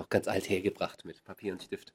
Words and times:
noch 0.00 0.08
ganz 0.08 0.26
alt 0.26 0.48
hergebracht 0.48 1.04
mit 1.04 1.22
Papier 1.24 1.52
und 1.52 1.62
Stift. 1.62 1.92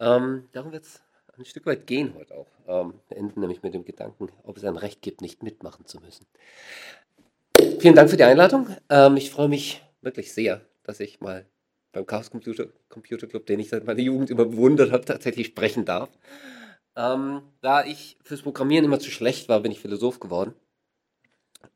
Ähm, 0.00 0.48
darum 0.52 0.72
wird 0.72 0.84
es 0.84 1.02
ein 1.36 1.44
Stück 1.44 1.66
weit 1.66 1.86
gehen 1.86 2.14
heute 2.16 2.34
auch. 2.34 2.48
Ähm, 2.66 2.94
enden 3.08 3.40
nämlich 3.40 3.62
mit 3.62 3.74
dem 3.74 3.84
Gedanken, 3.84 4.28
ob 4.44 4.56
es 4.56 4.64
ein 4.64 4.76
Recht 4.76 5.02
gibt, 5.02 5.20
nicht 5.20 5.42
mitmachen 5.42 5.86
zu 5.86 5.98
müssen. 5.98 6.26
Vielen 7.80 7.94
Dank 7.94 8.10
für 8.10 8.16
die 8.16 8.24
Einladung. 8.24 8.68
Ähm, 8.88 9.16
ich 9.16 9.30
freue 9.30 9.48
mich 9.48 9.82
wirklich 10.00 10.32
sehr, 10.32 10.60
dass 10.84 11.00
ich 11.00 11.20
mal 11.20 11.46
beim 11.92 12.06
Chaos 12.06 12.30
Computer, 12.30 12.66
Computer 12.88 13.26
Club, 13.26 13.46
den 13.46 13.60
ich 13.60 13.68
seit 13.68 13.84
meiner 13.84 14.00
Jugend 14.00 14.30
immer 14.30 14.44
bewundert 14.44 14.92
habe, 14.92 15.04
tatsächlich 15.04 15.48
sprechen 15.48 15.84
darf. 15.84 16.10
Ähm, 16.96 17.42
da 17.60 17.84
ich 17.84 18.18
fürs 18.22 18.42
Programmieren 18.42 18.84
immer 18.84 19.00
zu 19.00 19.10
schlecht 19.10 19.48
war, 19.48 19.60
bin 19.60 19.72
ich 19.72 19.80
Philosoph 19.80 20.20
geworden. 20.20 20.54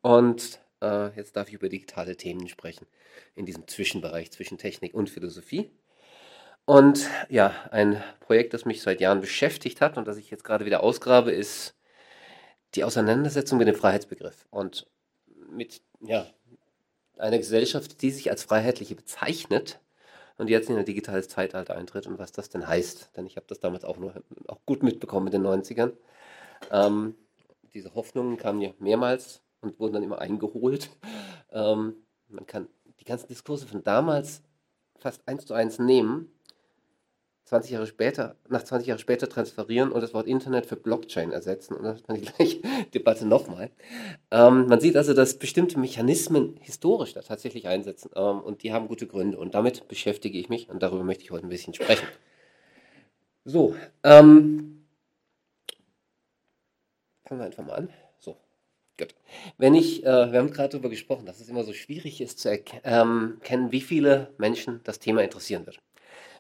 Und 0.02 0.60
äh, 0.82 1.14
jetzt 1.16 1.36
darf 1.36 1.48
ich 1.48 1.54
über 1.54 1.68
digitale 1.68 2.16
Themen 2.16 2.48
sprechen, 2.48 2.86
in 3.34 3.46
diesem 3.46 3.66
Zwischenbereich 3.66 4.30
zwischen 4.30 4.58
Technik 4.58 4.94
und 4.94 5.10
Philosophie. 5.10 5.70
Und 6.64 7.08
ja, 7.28 7.54
ein 7.70 8.02
Projekt, 8.20 8.52
das 8.52 8.64
mich 8.64 8.82
seit 8.82 9.00
Jahren 9.00 9.20
beschäftigt 9.20 9.80
hat 9.80 9.96
und 9.96 10.06
das 10.08 10.16
ich 10.16 10.30
jetzt 10.30 10.44
gerade 10.44 10.66
wieder 10.66 10.82
ausgrabe, 10.82 11.30
ist 11.30 11.74
die 12.74 12.84
Auseinandersetzung 12.84 13.58
mit 13.58 13.68
dem 13.68 13.76
Freiheitsbegriff 13.76 14.46
und 14.50 14.86
mit 15.48 15.80
ja, 16.00 16.26
einer 17.18 17.38
Gesellschaft, 17.38 18.02
die 18.02 18.10
sich 18.10 18.30
als 18.30 18.42
freiheitliche 18.42 18.96
bezeichnet 18.96 19.80
und 20.38 20.50
jetzt 20.50 20.68
in 20.68 20.76
ein 20.76 20.84
digitales 20.84 21.28
Zeitalter 21.28 21.76
eintritt 21.76 22.06
und 22.06 22.18
was 22.18 22.32
das 22.32 22.50
denn 22.50 22.66
heißt. 22.66 23.16
Denn 23.16 23.26
ich 23.26 23.36
habe 23.36 23.46
das 23.48 23.60
damals 23.60 23.84
auch, 23.84 23.96
nur, 23.96 24.14
auch 24.48 24.58
gut 24.66 24.82
mitbekommen 24.82 25.28
in 25.28 25.42
den 25.42 25.46
90ern. 25.46 25.92
Ähm, 26.70 27.14
diese 27.72 27.94
Hoffnungen 27.94 28.36
kamen 28.36 28.60
ja 28.60 28.70
mehrmals 28.78 29.40
und 29.60 29.78
wurden 29.78 29.94
dann 29.94 30.02
immer 30.02 30.20
eingeholt. 30.20 30.90
Ähm, 31.50 31.94
man 32.28 32.46
kann 32.46 32.68
die 33.00 33.04
ganzen 33.04 33.28
Diskurse 33.28 33.66
von 33.66 33.84
damals 33.84 34.42
fast 34.98 35.26
eins 35.28 35.46
zu 35.46 35.54
eins 35.54 35.78
nehmen 35.78 36.30
20 37.46 37.70
Jahre 37.70 37.86
später, 37.86 38.34
nach 38.48 38.64
20 38.64 38.88
Jahren 38.88 38.98
später 38.98 39.28
transferieren 39.28 39.92
und 39.92 40.00
das 40.00 40.12
Wort 40.12 40.26
Internet 40.26 40.66
für 40.66 40.74
Blockchain 40.74 41.30
ersetzen. 41.30 41.74
Und 41.74 41.84
dann 41.84 41.96
hat 41.96 42.08
man 42.08 42.20
die 42.20 42.26
gleiche 42.26 42.60
Debatte 42.92 43.24
nochmal. 43.24 43.70
Ähm, 44.32 44.66
man 44.66 44.80
sieht 44.80 44.96
also, 44.96 45.14
dass 45.14 45.38
bestimmte 45.38 45.78
Mechanismen 45.78 46.56
historisch 46.60 47.14
da 47.14 47.22
tatsächlich 47.22 47.68
einsetzen 47.68 48.10
ähm, 48.16 48.40
und 48.40 48.64
die 48.64 48.72
haben 48.72 48.88
gute 48.88 49.06
Gründe. 49.06 49.38
Und 49.38 49.54
damit 49.54 49.86
beschäftige 49.86 50.38
ich 50.38 50.48
mich 50.48 50.68
und 50.68 50.82
darüber 50.82 51.04
möchte 51.04 51.22
ich 51.22 51.30
heute 51.30 51.46
ein 51.46 51.50
bisschen 51.50 51.72
sprechen. 51.72 52.06
So, 53.44 53.76
ähm, 54.02 54.84
fangen 57.24 57.40
wir 57.40 57.46
einfach 57.46 57.64
mal 57.64 57.74
an. 57.74 57.90
Gut. 58.98 59.14
Wenn 59.58 59.74
ich, 59.74 60.04
äh, 60.04 60.32
wir 60.32 60.38
haben 60.38 60.50
gerade 60.50 60.70
darüber 60.70 60.88
gesprochen, 60.88 61.26
dass 61.26 61.40
es 61.40 61.48
immer 61.48 61.64
so 61.64 61.72
schwierig 61.74 62.20
ist 62.20 62.38
zu 62.38 62.48
erkennen, 62.48 63.40
ähm, 63.42 63.72
wie 63.72 63.82
viele 63.82 64.34
Menschen 64.38 64.80
das 64.84 64.98
Thema 64.98 65.22
interessieren 65.22 65.66
wird. 65.66 65.78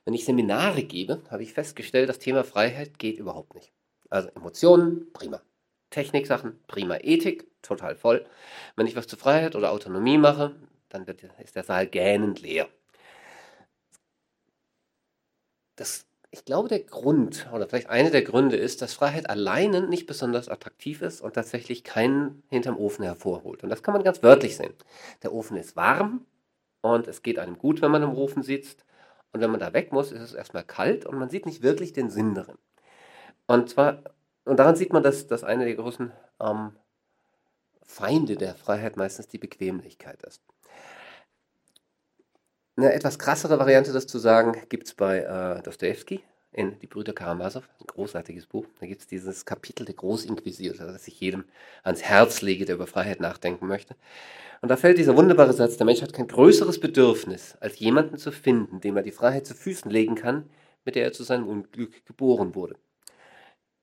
Wenn 0.04 0.14
ich 0.14 0.24
Seminare 0.24 0.84
gebe, 0.84 1.22
habe 1.30 1.42
ich 1.42 1.52
festgestellt, 1.52 2.08
das 2.08 2.18
Thema 2.18 2.44
Freiheit 2.44 2.98
geht 2.98 3.18
überhaupt 3.18 3.54
nicht. 3.54 3.72
Also 4.10 4.28
Emotionen, 4.36 5.12
prima. 5.12 5.42
Techniksachen, 5.90 6.58
prima. 6.68 6.98
Ethik, 7.02 7.46
total 7.62 7.96
voll. 7.96 8.26
Wenn 8.76 8.86
ich 8.86 8.96
was 8.96 9.06
zu 9.06 9.16
Freiheit 9.16 9.56
oder 9.56 9.72
Autonomie 9.72 10.18
mache, 10.18 10.56
dann 10.88 11.06
wird, 11.06 11.24
ist 11.44 11.56
der 11.56 11.64
Saal 11.64 11.86
gähnend 11.88 12.40
leer. 12.40 12.68
Das, 15.76 16.05
ich 16.36 16.44
glaube, 16.44 16.68
der 16.68 16.80
Grund 16.80 17.48
oder 17.52 17.66
vielleicht 17.66 17.88
einer 17.88 18.10
der 18.10 18.22
Gründe 18.22 18.56
ist, 18.56 18.82
dass 18.82 18.92
Freiheit 18.92 19.30
alleine 19.30 19.88
nicht 19.88 20.06
besonders 20.06 20.50
attraktiv 20.50 21.00
ist 21.00 21.22
und 21.22 21.32
tatsächlich 21.32 21.82
keinen 21.82 22.42
hinterm 22.50 22.76
Ofen 22.76 23.04
hervorholt. 23.04 23.62
Und 23.62 23.70
das 23.70 23.82
kann 23.82 23.94
man 23.94 24.04
ganz 24.04 24.22
wörtlich 24.22 24.56
sehen. 24.56 24.74
Der 25.22 25.32
Ofen 25.32 25.56
ist 25.56 25.76
warm 25.76 26.26
und 26.82 27.08
es 27.08 27.22
geht 27.22 27.38
einem 27.38 27.56
gut, 27.56 27.80
wenn 27.80 27.90
man 27.90 28.02
im 28.02 28.14
Ofen 28.14 28.42
sitzt. 28.42 28.84
Und 29.32 29.40
wenn 29.40 29.50
man 29.50 29.60
da 29.60 29.72
weg 29.72 29.92
muss, 29.92 30.12
ist 30.12 30.20
es 30.20 30.34
erstmal 30.34 30.62
kalt 30.62 31.06
und 31.06 31.18
man 31.18 31.30
sieht 31.30 31.46
nicht 31.46 31.62
wirklich 31.62 31.94
den 31.94 32.10
Sinn 32.10 32.34
darin. 32.34 32.58
Und 33.46 33.70
zwar, 33.70 34.02
und 34.44 34.58
daran 34.58 34.76
sieht 34.76 34.92
man, 34.92 35.02
dass, 35.02 35.26
dass 35.26 35.42
eine 35.42 35.64
der 35.64 35.74
großen 35.74 36.12
ähm, 36.40 36.72
Feinde 37.82 38.36
der 38.36 38.54
Freiheit 38.54 38.98
meistens 38.98 39.26
die 39.28 39.38
Bequemlichkeit 39.38 40.22
ist. 40.22 40.42
Eine 42.76 42.92
etwas 42.92 43.18
krassere 43.18 43.58
Variante, 43.58 43.94
das 43.94 44.06
zu 44.06 44.18
sagen, 44.18 44.54
gibt 44.68 44.86
es 44.88 44.94
bei 44.94 45.20
äh, 45.20 45.62
Dostoevsky 45.62 46.22
in 46.56 46.78
Die 46.80 46.86
Brüder 46.86 47.12
Karamasow, 47.12 47.62
ein 47.80 47.86
großartiges 47.86 48.46
Buch. 48.46 48.64
Da 48.80 48.86
gibt 48.86 49.02
es 49.02 49.06
dieses 49.06 49.44
Kapitel 49.44 49.84
der 49.84 49.94
Großinquisitor, 49.94 50.86
das 50.86 51.06
ich 51.06 51.20
jedem 51.20 51.44
ans 51.82 52.02
Herz 52.02 52.40
lege, 52.40 52.64
der 52.64 52.76
über 52.76 52.86
Freiheit 52.86 53.20
nachdenken 53.20 53.66
möchte. 53.66 53.94
Und 54.62 54.70
da 54.70 54.78
fällt 54.78 54.96
dieser 54.96 55.16
wunderbare 55.16 55.52
Satz, 55.52 55.76
der 55.76 55.84
Mensch 55.84 56.00
hat 56.00 56.14
kein 56.14 56.26
größeres 56.26 56.80
Bedürfnis, 56.80 57.56
als 57.60 57.78
jemanden 57.78 58.16
zu 58.16 58.32
finden, 58.32 58.80
dem 58.80 58.96
er 58.96 59.02
die 59.02 59.10
Freiheit 59.10 59.46
zu 59.46 59.54
Füßen 59.54 59.90
legen 59.90 60.14
kann, 60.14 60.48
mit 60.86 60.94
der 60.94 61.04
er 61.04 61.12
zu 61.12 61.24
seinem 61.24 61.46
Unglück 61.46 62.06
geboren 62.06 62.54
wurde. 62.54 62.76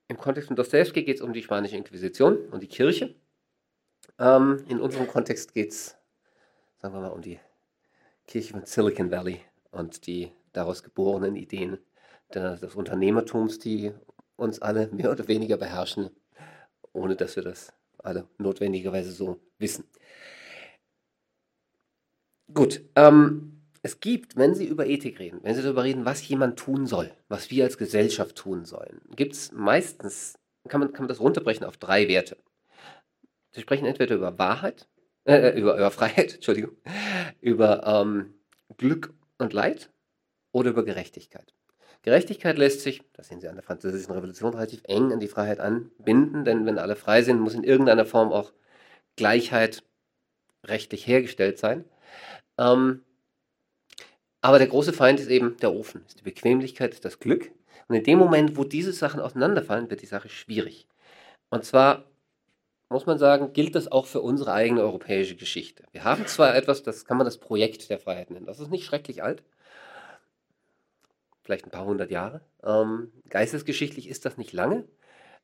Im 0.08 0.18
Kontext 0.18 0.48
von 0.48 0.56
Dostoevsky 0.56 1.04
geht 1.04 1.18
es 1.18 1.22
um 1.22 1.32
die 1.32 1.44
spanische 1.44 1.78
Inquisition 1.78 2.38
und 2.50 2.64
die 2.64 2.68
Kirche. 2.68 3.14
Ähm, 4.18 4.64
in 4.68 4.82
unserem 4.82 5.08
Kontext 5.08 5.54
geht 5.54 5.72
es, 5.72 5.96
sagen 6.82 6.96
wir 6.96 7.02
mal, 7.02 7.12
um 7.12 7.22
die 7.22 7.40
Kirche 8.26 8.54
von 8.54 8.66
Silicon 8.66 9.12
Valley 9.12 9.42
und 9.70 10.08
die 10.08 10.32
daraus 10.54 10.82
geborenen 10.82 11.36
Ideen 11.36 11.78
des 12.36 12.76
Unternehmertums, 12.76 13.60
die 13.60 13.92
uns 14.36 14.62
alle 14.62 14.88
mehr 14.92 15.12
oder 15.12 15.28
weniger 15.28 15.58
beherrschen, 15.58 16.10
ohne 16.92 17.16
dass 17.16 17.36
wir 17.36 17.44
das 17.44 17.74
alle 17.98 18.28
notwendigerweise 18.38 19.12
so 19.12 19.40
wissen. 19.58 19.86
Gut, 22.54 22.82
ähm, 22.96 23.62
es 23.82 24.00
gibt, 24.00 24.36
wenn 24.36 24.54
Sie 24.54 24.66
über 24.66 24.86
Ethik 24.86 25.20
reden, 25.20 25.40
wenn 25.44 25.56
Sie 25.56 25.62
darüber 25.62 25.84
reden, 25.84 26.06
was 26.06 26.28
jemand 26.28 26.60
tun 26.60 26.86
soll, 26.86 27.12
was 27.28 27.50
wir 27.50 27.64
als 27.64 27.78
Gesellschaft 27.78 28.36
tun 28.36 28.66
sollen, 28.66 29.02
gibt 29.16 29.34
es 29.34 29.52
meistens, 29.52 30.38
kann 30.68 30.80
man, 30.80 30.94
kann 30.94 31.04
man 31.04 31.10
das 31.10 31.20
runterbrechen 31.20 31.66
auf 31.66 31.78
drei 31.78 32.08
Werte. 32.08 32.38
Sie 33.52 33.62
sprechen 33.62 33.86
entweder 33.86 34.16
über 34.16 34.38
Wahrheit, 34.38 34.88
äh, 35.26 35.36
äh 35.36 35.60
über, 35.60 35.76
über 35.76 35.92
Freiheit, 35.92 36.34
Entschuldigung, 36.36 36.76
über 37.42 37.86
ähm, 37.86 38.34
Glück 38.78 39.14
und 39.38 39.54
Leid 39.54 39.92
oder 40.52 40.70
über 40.70 40.84
Gerechtigkeit. 40.86 41.54
Gerechtigkeit 42.04 42.58
lässt 42.58 42.82
sich, 42.82 43.02
das 43.14 43.30
sehen 43.30 43.40
Sie 43.40 43.48
an 43.48 43.56
der 43.56 43.64
Französischen 43.64 44.12
Revolution, 44.12 44.54
relativ 44.54 44.82
eng 44.84 45.12
an 45.12 45.20
die 45.20 45.28
Freiheit 45.28 45.60
anbinden, 45.60 46.44
denn 46.46 46.66
wenn 46.66 46.78
alle 46.78 46.96
frei 46.96 47.24
sind, 47.24 47.40
muss 47.40 47.54
in 47.54 47.64
irgendeiner 47.64 48.06
Form 48.06 48.32
auch 48.32 48.52
Gleichheit 49.16 49.84
rechtlich 50.66 51.08
hergestellt 51.08 51.58
sein. 51.58 51.86
Ähm, 52.58 53.04
aber 54.42 54.58
der 54.60 54.68
große 54.68 54.92
Feind 54.92 55.22
ist 55.22 55.30
eben 55.30 55.56
der 55.58 55.74
Ofen, 55.74 56.04
ist 56.06 56.20
die 56.20 56.24
Bequemlichkeit, 56.24 56.94
ist 56.94 57.06
das 57.06 57.20
Glück. 57.20 57.52
Und 57.88 57.96
in 57.96 58.04
dem 58.04 58.20
Moment, 58.20 58.58
wo 58.58 58.66
diese 58.66 58.92
Sachen 58.92 59.22
auseinanderfallen, 59.22 59.90
wird 59.90 60.02
die 60.02 60.06
Sache 60.06 60.28
schwierig. 60.28 60.88
Und 61.50 61.64
zwar 61.64 62.04
muss 62.90 63.06
man 63.06 63.18
sagen, 63.18 63.54
gilt 63.54 63.76
das 63.76 63.92
auch 63.92 64.06
für 64.06 64.22
unsere 64.22 64.52
eigene 64.52 64.82
europäische 64.82 65.36
Geschichte. 65.36 65.84
Wir 65.92 66.04
haben 66.04 66.28
zwar 66.28 66.56
etwas, 66.56 66.84
das 66.84 67.06
kann 67.06 67.18
man 67.18 67.26
das 67.26 67.38
Projekt 67.38 67.90
der 67.90 68.00
Freiheit 68.00 68.30
nennen. 68.30 68.46
Das 68.46 68.60
ist 68.60 68.70
nicht 68.70 68.86
schrecklich 68.86 69.24
alt, 69.24 69.44
vielleicht 71.44 71.66
ein 71.66 71.72
paar 71.72 71.86
hundert 71.86 72.12
Jahre. 72.12 72.42
Ähm, 72.64 73.12
geistesgeschichtlich 73.30 74.10
ist 74.10 74.26
das 74.26 74.38
nicht 74.38 74.54
lange. 74.54 74.88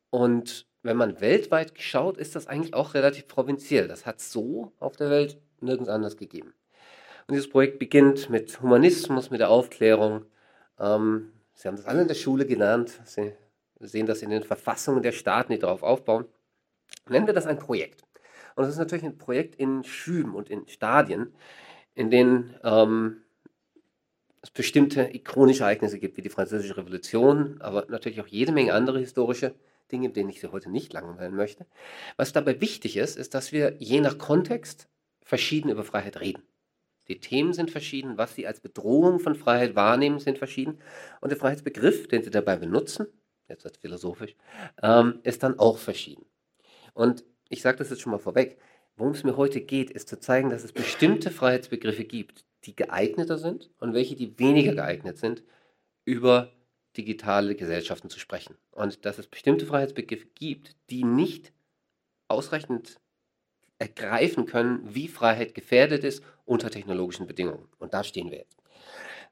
Und 0.09 0.65
wenn 0.81 0.97
man 0.97 1.21
weltweit 1.21 1.73
schaut, 1.77 2.17
ist 2.17 2.35
das 2.35 2.47
eigentlich 2.47 2.73
auch 2.73 2.93
relativ 2.93 3.27
provinziell. 3.27 3.87
Das 3.87 4.05
hat 4.05 4.19
es 4.19 4.31
so 4.31 4.71
auf 4.79 4.95
der 4.95 5.09
Welt 5.09 5.37
nirgends 5.61 5.89
anders 5.89 6.17
gegeben. 6.17 6.53
Und 7.27 7.33
dieses 7.33 7.49
Projekt 7.49 7.79
beginnt 7.79 8.29
mit 8.29 8.61
Humanismus, 8.61 9.29
mit 9.29 9.39
der 9.39 9.49
Aufklärung. 9.49 10.25
Ähm, 10.79 11.33
Sie 11.53 11.67
haben 11.67 11.75
das 11.75 11.85
alle 11.85 12.03
in 12.03 12.07
der 12.07 12.15
Schule 12.15 12.45
gelernt. 12.45 13.01
Sie 13.03 13.33
sehen 13.81 14.05
das 14.05 14.21
in 14.21 14.29
den 14.29 14.43
Verfassungen 14.43 15.03
der 15.03 15.11
Staaten, 15.11 15.51
die 15.51 15.59
darauf 15.59 15.83
aufbauen. 15.83 16.25
Nennen 17.09 17.27
wir 17.27 17.33
das 17.33 17.47
ein 17.47 17.59
Projekt. 17.59 18.01
Und 18.55 18.63
das 18.63 18.69
ist 18.69 18.79
natürlich 18.79 19.03
ein 19.03 19.17
Projekt 19.17 19.55
in 19.55 19.83
Schüben 19.83 20.35
und 20.35 20.49
in 20.49 20.67
Stadien, 20.69 21.33
in 21.95 22.09
denen 22.09 22.55
ähm, 22.63 23.23
es 24.41 24.51
bestimmte 24.51 25.13
ikonische 25.13 25.63
Ereignisse 25.63 25.99
gibt, 25.99 26.17
wie 26.17 26.21
die 26.21 26.29
Französische 26.29 26.77
Revolution, 26.77 27.59
aber 27.61 27.85
natürlich 27.89 28.21
auch 28.21 28.27
jede 28.27 28.51
Menge 28.51 28.73
andere 28.73 28.99
historische 28.99 29.53
Dinge, 29.91 30.09
denen 30.09 30.29
ich 30.29 30.39
Sie 30.39 30.51
heute 30.51 30.69
nicht 30.69 30.93
langweilen 30.93 31.35
möchte. 31.35 31.65
Was 32.15 32.31
dabei 32.31 32.61
wichtig 32.61 32.97
ist, 32.97 33.17
ist, 33.17 33.33
dass 33.33 33.51
wir 33.51 33.75
je 33.79 34.01
nach 34.01 34.17
Kontext 34.17 34.87
verschieden 35.23 35.69
über 35.69 35.83
Freiheit 35.83 36.21
reden. 36.21 36.43
Die 37.07 37.19
Themen 37.19 37.53
sind 37.53 37.71
verschieden, 37.71 38.17
was 38.17 38.35
Sie 38.35 38.45
als 38.45 38.59
Bedrohung 38.59 39.19
von 39.19 39.35
Freiheit 39.35 39.75
wahrnehmen, 39.75 40.19
sind 40.19 40.37
verschieden. 40.37 40.77
Und 41.21 41.29
der 41.29 41.39
Freiheitsbegriff, 41.39 42.07
den 42.07 42.23
Sie 42.23 42.29
dabei 42.29 42.55
benutzen, 42.55 43.07
jetzt 43.47 43.63
wird 43.63 43.77
philosophisch, 43.77 44.35
ähm, 44.81 45.19
ist 45.23 45.41
dann 45.41 45.57
auch 45.57 45.79
verschieden. 45.79 46.25
Und 46.93 47.25
ich 47.49 47.63
sage 47.63 47.77
das 47.79 47.89
jetzt 47.89 48.01
schon 48.01 48.11
mal 48.11 48.19
vorweg. 48.19 48.59
Worum 48.95 49.13
es 49.13 49.23
mir 49.23 49.37
heute 49.37 49.61
geht, 49.61 49.89
ist 49.89 50.07
zu 50.07 50.19
zeigen, 50.19 50.49
dass 50.49 50.63
es 50.63 50.71
bestimmte 50.71 51.31
Freiheitsbegriffe 51.31 52.03
gibt, 52.03 52.45
die 52.65 52.75
geeigneter 52.75 53.37
sind 53.37 53.69
und 53.79 53.93
welche, 53.93 54.15
die 54.15 54.37
weniger 54.39 54.73
geeignet 54.73 55.17
sind, 55.17 55.43
über 56.05 56.51
digitale 56.97 57.55
Gesellschaften 57.55 58.09
zu 58.09 58.19
sprechen. 58.19 58.57
Und 58.71 59.05
dass 59.05 59.19
es 59.19 59.27
bestimmte 59.27 59.65
Freiheitsbegriffe 59.65 60.27
gibt, 60.35 60.75
die 60.89 61.03
nicht 61.03 61.53
ausreichend 62.27 62.99
ergreifen 63.77 64.45
können, 64.45 64.81
wie 64.93 65.07
Freiheit 65.07 65.55
gefährdet 65.55 66.03
ist 66.03 66.23
unter 66.45 66.69
technologischen 66.69 67.27
Bedingungen. 67.27 67.67
Und 67.77 67.93
da 67.93 68.03
stehen 68.03 68.29
wir 68.31 68.39
jetzt. 68.39 68.57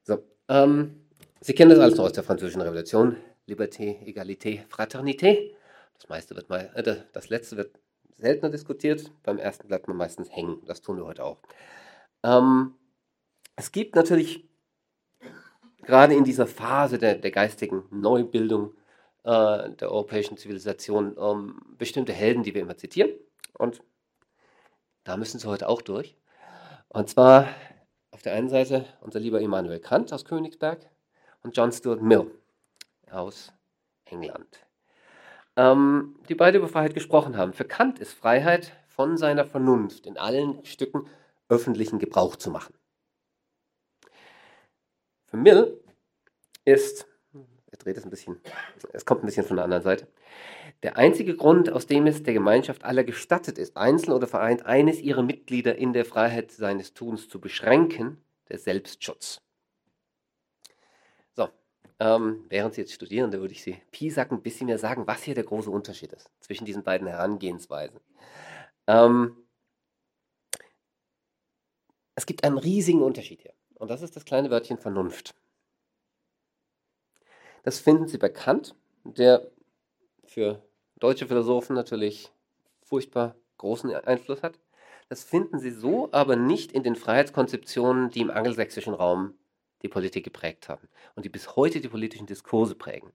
So, 0.03 0.23
ähm, 0.47 1.01
Sie 1.41 1.53
kennen 1.53 1.69
das 1.69 1.79
alles 1.79 1.97
noch 1.97 2.05
aus 2.05 2.13
der 2.13 2.23
Französischen 2.23 2.61
Revolution. 2.61 3.17
Liberté, 3.47 4.03
Egalité, 4.03 4.65
Fraternité. 4.67 5.53
Das 5.93 6.09
meiste 6.09 6.35
wird 6.35 6.49
mal, 6.49 6.71
äh, 6.73 6.95
das 7.13 7.29
letzte 7.29 7.57
wird 7.57 7.79
seltener 8.17 8.49
diskutiert. 8.49 9.11
Beim 9.23 9.37
ersten 9.37 9.67
bleibt 9.67 9.87
man 9.87 9.97
meistens 9.97 10.29
hängen. 10.29 10.61
Das 10.65 10.81
tun 10.81 10.97
wir 10.97 11.05
heute 11.05 11.23
auch. 11.23 11.39
Ähm, 12.23 12.73
es 13.57 13.71
gibt 13.71 13.95
natürlich 13.95 14.47
gerade 15.81 16.13
in 16.13 16.23
dieser 16.23 16.47
Phase 16.47 16.97
der, 16.97 17.15
der 17.15 17.31
geistigen 17.31 17.83
Neubildung 17.89 18.73
äh, 19.23 19.71
der 19.71 19.91
europäischen 19.91 20.37
Zivilisation 20.37 21.17
ähm, 21.19 21.59
bestimmte 21.77 22.13
Helden, 22.13 22.43
die 22.43 22.53
wir 22.53 22.61
immer 22.61 22.77
zitieren. 22.77 23.11
Und 23.53 23.81
da 25.03 25.17
müssen 25.17 25.39
sie 25.39 25.47
heute 25.47 25.67
auch 25.67 25.81
durch. 25.81 26.15
Und 26.89 27.09
zwar 27.09 27.47
auf 28.11 28.21
der 28.21 28.33
einen 28.33 28.49
Seite 28.49 28.85
unser 29.01 29.19
lieber 29.19 29.41
Immanuel 29.41 29.79
Kant 29.79 30.13
aus 30.13 30.23
Königsberg 30.23 30.89
und 31.41 31.57
John 31.57 31.71
Stuart 31.71 32.01
Mill 32.01 32.29
aus 33.09 33.51
England. 34.05 34.59
Ähm, 35.55 36.19
die 36.29 36.35
beide 36.35 36.59
über 36.59 36.67
Freiheit 36.67 36.93
gesprochen 36.93 37.35
haben. 37.35 37.53
Für 37.53 37.65
Kant 37.65 37.97
ist 37.97 38.13
Freiheit 38.13 38.73
von 38.87 39.17
seiner 39.17 39.45
Vernunft 39.45 40.05
in 40.05 40.17
allen 40.17 40.63
Stücken 40.63 41.07
öffentlichen 41.49 41.97
Gebrauch 41.97 42.35
zu 42.35 42.51
machen. 42.51 42.75
Für 45.27 45.37
Mill 45.37 45.79
ist, 46.65 47.07
er 47.71 47.77
dreht 47.77 47.97
es 47.97 48.05
ein 48.05 48.09
bisschen, 48.09 48.39
es 48.93 49.05
kommt 49.05 49.23
ein 49.23 49.25
bisschen 49.25 49.45
von 49.45 49.57
der 49.57 49.65
anderen 49.65 49.83
Seite, 49.83 50.07
der 50.83 50.97
einzige 50.97 51.35
Grund, 51.35 51.69
aus 51.69 51.85
dem 51.85 52.07
es 52.07 52.23
der 52.23 52.33
Gemeinschaft 52.33 52.83
aller 52.83 53.03
gestattet 53.03 53.57
ist, 53.57 53.75
einzeln 53.77 54.13
oder 54.13 54.27
vereint, 54.27 54.65
eines 54.65 54.99
ihrer 54.99 55.23
Mitglieder 55.23 55.75
in 55.75 55.93
der 55.93 56.05
Freiheit 56.05 56.51
seines 56.51 56.93
Tuns 56.93 57.27
zu 57.27 57.41
beschränken, 57.41 58.23
der 58.49 58.57
Selbstschutz. 58.57 59.41
So, 61.33 61.49
ähm, 61.99 62.45
während 62.49 62.75
Sie 62.75 62.81
jetzt 62.81 62.93
studieren, 62.93 63.31
da 63.31 63.39
würde 63.39 63.53
ich 63.53 63.63
Sie 63.63 63.81
Pisack 63.91 64.31
ein 64.31 64.41
bisschen 64.41 64.67
mehr 64.67 64.77
sagen, 64.77 65.07
was 65.07 65.23
hier 65.23 65.35
der 65.35 65.43
große 65.43 65.69
Unterschied 65.69 66.13
ist 66.13 66.29
zwischen 66.39 66.65
diesen 66.65 66.83
beiden 66.83 67.07
Herangehensweisen. 67.07 67.99
Ähm, 68.87 69.35
es 72.15 72.25
gibt 72.25 72.43
einen 72.43 72.57
riesigen 72.57 73.01
Unterschied 73.01 73.41
hier. 73.41 73.53
Und 73.77 73.89
das 73.89 74.01
ist 74.01 74.15
das 74.15 74.25
kleine 74.25 74.49
Wörtchen 74.49 74.77
Vernunft. 74.77 75.35
Das 77.63 77.79
finden 77.79 78.07
Sie 78.07 78.17
bekannt, 78.17 78.75
der 79.03 79.51
für 80.23 80.63
deutsche 80.99 81.27
Philosophen 81.27 81.75
natürlich 81.75 82.31
furchtbar 82.81 83.35
großen 83.57 83.93
Einfluss 83.93 84.41
hat. 84.41 84.59
Das 85.09 85.23
finden 85.23 85.59
Sie 85.59 85.71
so 85.71 86.09
aber 86.11 86.35
nicht 86.35 86.71
in 86.71 86.83
den 86.83 86.95
Freiheitskonzeptionen, 86.95 88.09
die 88.09 88.21
im 88.21 88.31
angelsächsischen 88.31 88.93
Raum 88.93 89.35
die 89.81 89.89
Politik 89.89 90.23
geprägt 90.23 90.69
haben 90.69 90.89
und 91.15 91.23
die 91.23 91.29
bis 91.29 91.55
heute 91.55 91.79
die 91.79 91.87
politischen 91.87 92.25
Diskurse 92.25 92.75
prägen. 92.75 93.13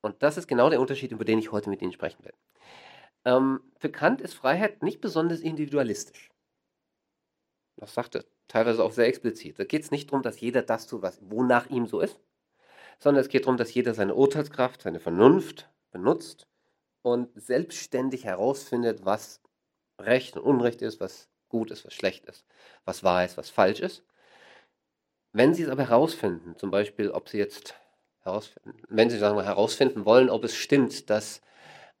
Und 0.00 0.22
das 0.22 0.36
ist 0.36 0.48
genau 0.48 0.68
der 0.68 0.80
Unterschied, 0.80 1.12
über 1.12 1.24
den 1.24 1.38
ich 1.38 1.52
heute 1.52 1.70
mit 1.70 1.80
Ihnen 1.80 1.92
sprechen 1.92 2.24
will. 2.24 2.34
Ähm, 3.24 3.60
für 3.78 3.90
Kant 3.90 4.20
ist 4.20 4.34
Freiheit 4.34 4.82
nicht 4.82 5.00
besonders 5.00 5.40
individualistisch. 5.40 6.30
Das 7.76 7.94
sagt 7.94 8.16
er 8.16 8.24
teilweise 8.52 8.84
auch 8.84 8.92
sehr 8.92 9.06
explizit. 9.06 9.58
Da 9.58 9.64
geht 9.64 9.82
es 9.82 9.90
nicht 9.90 10.10
darum, 10.10 10.22
dass 10.22 10.40
jeder 10.40 10.62
das 10.62 10.86
tut, 10.86 11.00
was 11.00 11.18
wonach 11.22 11.70
ihm 11.70 11.86
so 11.86 12.00
ist, 12.00 12.18
sondern 12.98 13.22
es 13.22 13.30
geht 13.30 13.46
darum, 13.46 13.56
dass 13.56 13.72
jeder 13.72 13.94
seine 13.94 14.14
Urteilskraft, 14.14 14.82
seine 14.82 15.00
Vernunft 15.00 15.70
benutzt 15.90 16.46
und 17.00 17.30
selbstständig 17.34 18.24
herausfindet, 18.24 19.06
was 19.06 19.40
Recht 19.98 20.36
und 20.36 20.42
Unrecht 20.42 20.82
ist, 20.82 21.00
was 21.00 21.28
gut 21.48 21.70
ist, 21.70 21.86
was 21.86 21.94
schlecht 21.94 22.26
ist, 22.26 22.44
was 22.84 23.02
wahr 23.02 23.24
ist, 23.24 23.38
was 23.38 23.48
falsch 23.48 23.80
ist. 23.80 24.04
Wenn 25.32 25.54
Sie 25.54 25.62
es 25.62 25.70
aber 25.70 25.88
herausfinden, 25.88 26.54
zum 26.58 26.70
Beispiel, 26.70 27.10
ob 27.10 27.30
Sie 27.30 27.38
jetzt 27.38 27.74
herausfinden, 28.20 28.82
wenn 28.90 29.08
Sie 29.08 29.18
sagen 29.18 29.36
wir, 29.36 29.44
herausfinden 29.44 30.04
wollen, 30.04 30.28
ob 30.28 30.44
es 30.44 30.54
stimmt, 30.54 31.08
dass 31.08 31.40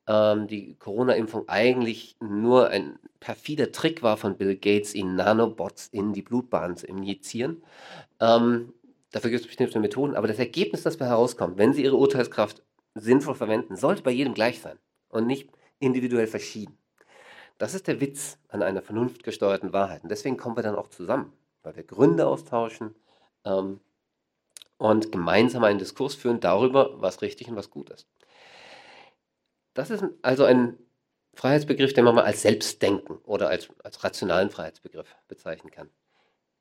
ähm, 0.06 0.46
die 0.46 0.74
Corona-Impfung 0.76 1.48
eigentlich 1.48 2.16
nur 2.20 2.68
ein 2.68 2.98
perfider 3.20 3.70
Trick 3.72 4.02
war 4.02 4.16
von 4.16 4.36
Bill 4.36 4.56
Gates, 4.56 4.94
ihnen 4.94 5.16
Nanobots 5.16 5.88
in 5.88 6.12
die 6.12 6.22
Blutbahn 6.22 6.76
zu 6.76 6.86
injizieren. 6.86 7.62
Ähm, 8.20 8.72
dafür 9.12 9.30
gibt 9.30 9.42
es 9.42 9.46
bestimmte 9.46 9.78
Methoden, 9.80 10.16
aber 10.16 10.28
das 10.28 10.38
Ergebnis, 10.38 10.82
das 10.82 10.98
herauskommt, 10.98 11.58
wenn 11.58 11.72
Sie 11.72 11.84
Ihre 11.84 11.96
Urteilskraft 11.96 12.62
sinnvoll 12.94 13.34
verwenden, 13.34 13.76
sollte 13.76 14.02
bei 14.02 14.10
jedem 14.10 14.34
gleich 14.34 14.60
sein 14.60 14.78
und 15.08 15.26
nicht 15.26 15.50
individuell 15.78 16.26
verschieden. 16.26 16.76
Das 17.58 17.74
ist 17.74 17.86
der 17.86 18.00
Witz 18.00 18.38
an 18.48 18.62
einer 18.62 18.82
vernunftgesteuerten 18.82 19.72
Wahrheit. 19.72 20.02
Und 20.02 20.08
deswegen 20.10 20.36
kommen 20.36 20.56
wir 20.56 20.62
dann 20.64 20.74
auch 20.74 20.88
zusammen, 20.88 21.32
weil 21.62 21.76
wir 21.76 21.84
Gründe 21.84 22.26
austauschen 22.26 22.94
ähm, 23.44 23.78
und 24.78 25.12
gemeinsam 25.12 25.62
einen 25.62 25.78
Diskurs 25.78 26.16
führen 26.16 26.40
darüber, 26.40 27.00
was 27.00 27.22
richtig 27.22 27.48
und 27.48 27.56
was 27.56 27.70
gut 27.70 27.90
ist. 27.90 28.08
Das 29.74 29.90
ist 29.90 30.04
also 30.22 30.44
ein 30.44 30.78
Freiheitsbegriff, 31.34 31.94
den 31.94 32.04
man 32.04 32.14
mal 32.14 32.24
als 32.24 32.42
Selbstdenken 32.42 33.16
oder 33.24 33.48
als, 33.48 33.68
als 33.82 34.04
rationalen 34.04 34.50
Freiheitsbegriff 34.50 35.14
bezeichnen 35.28 35.70
kann. 35.70 35.90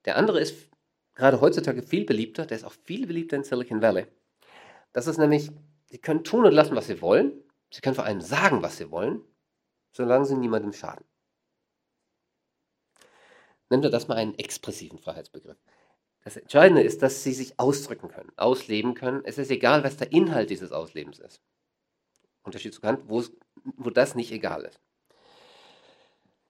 Der 0.05 0.17
andere 0.17 0.39
ist 0.39 0.69
gerade 1.15 1.41
heutzutage 1.41 1.83
viel 1.83 2.05
beliebter, 2.05 2.45
der 2.45 2.57
ist 2.57 2.63
auch 2.63 2.71
viel 2.71 3.05
beliebter 3.05 3.35
in 3.35 3.43
Silicon 3.43 3.81
Valley. 3.81 4.07
Das 4.93 5.07
ist 5.07 5.17
nämlich, 5.17 5.51
Sie 5.87 5.97
können 5.97 6.23
tun 6.23 6.45
und 6.45 6.53
lassen, 6.53 6.75
was 6.75 6.87
Sie 6.87 7.01
wollen. 7.01 7.33
Sie 7.69 7.81
können 7.81 7.95
vor 7.95 8.05
allem 8.05 8.21
sagen, 8.21 8.61
was 8.61 8.77
Sie 8.77 8.91
wollen, 8.91 9.21
solange 9.91 10.25
Sie 10.25 10.35
niemandem 10.35 10.73
schaden. 10.73 11.05
Nennen 13.69 13.83
wir 13.83 13.89
das 13.89 14.07
mal 14.07 14.15
einen 14.15 14.35
expressiven 14.35 14.99
Freiheitsbegriff. 14.99 15.57
Das 16.23 16.37
Entscheidende 16.37 16.83
ist, 16.83 17.01
dass 17.01 17.23
Sie 17.23 17.33
sich 17.33 17.59
ausdrücken 17.59 18.09
können, 18.09 18.31
ausleben 18.37 18.93
können. 18.93 19.21
Es 19.25 19.37
ist 19.37 19.49
egal, 19.49 19.83
was 19.83 19.97
der 19.97 20.11
Inhalt 20.11 20.49
dieses 20.49 20.71
Auslebens 20.71 21.19
ist. 21.19 21.41
Unterschied 22.43 22.73
zu 22.73 22.81
Kant, 22.81 23.01
wo, 23.07 23.23
das 23.89 24.15
nicht 24.15 24.31
egal 24.31 24.63
ist. 24.63 24.79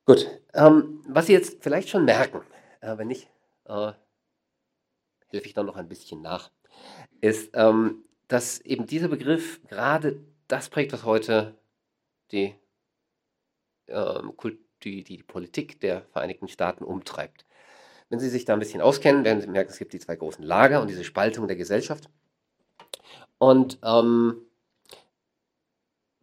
Gut, 0.05 0.27
ähm, 0.53 1.03
was 1.07 1.27
Sie 1.27 1.33
jetzt 1.33 1.63
vielleicht 1.63 1.89
schon 1.89 2.05
merken, 2.05 2.41
äh, 2.81 2.97
wenn 2.97 3.07
nicht, 3.07 3.29
äh, 3.65 3.91
helfe 5.29 5.47
ich 5.47 5.53
dann 5.53 5.65
noch 5.65 5.75
ein 5.75 5.87
bisschen 5.87 6.21
nach, 6.21 6.51
ist, 7.21 7.51
ähm, 7.53 8.03
dass 8.27 8.59
eben 8.61 8.87
dieser 8.87 9.07
Begriff 9.07 9.61
gerade 9.67 10.19
das 10.47 10.69
prägt, 10.69 10.93
was 10.93 11.05
heute 11.05 11.55
die, 12.31 12.55
äh, 13.87 14.21
die, 14.83 15.03
die 15.03 15.23
Politik 15.23 15.79
der 15.79 16.03
Vereinigten 16.11 16.47
Staaten 16.47 16.83
umtreibt. 16.83 17.45
Wenn 18.09 18.19
Sie 18.19 18.29
sich 18.29 18.43
da 18.43 18.53
ein 18.53 18.59
bisschen 18.59 18.81
auskennen, 18.81 19.23
werden 19.23 19.41
Sie 19.41 19.47
merken, 19.47 19.71
es 19.71 19.77
gibt 19.77 19.93
die 19.93 19.99
zwei 19.99 20.15
großen 20.15 20.43
Lager 20.43 20.81
und 20.81 20.89
diese 20.89 21.03
Spaltung 21.03 21.47
der 21.47 21.55
Gesellschaft. 21.55 22.09
Und 23.37 23.79
ähm, 23.83 24.41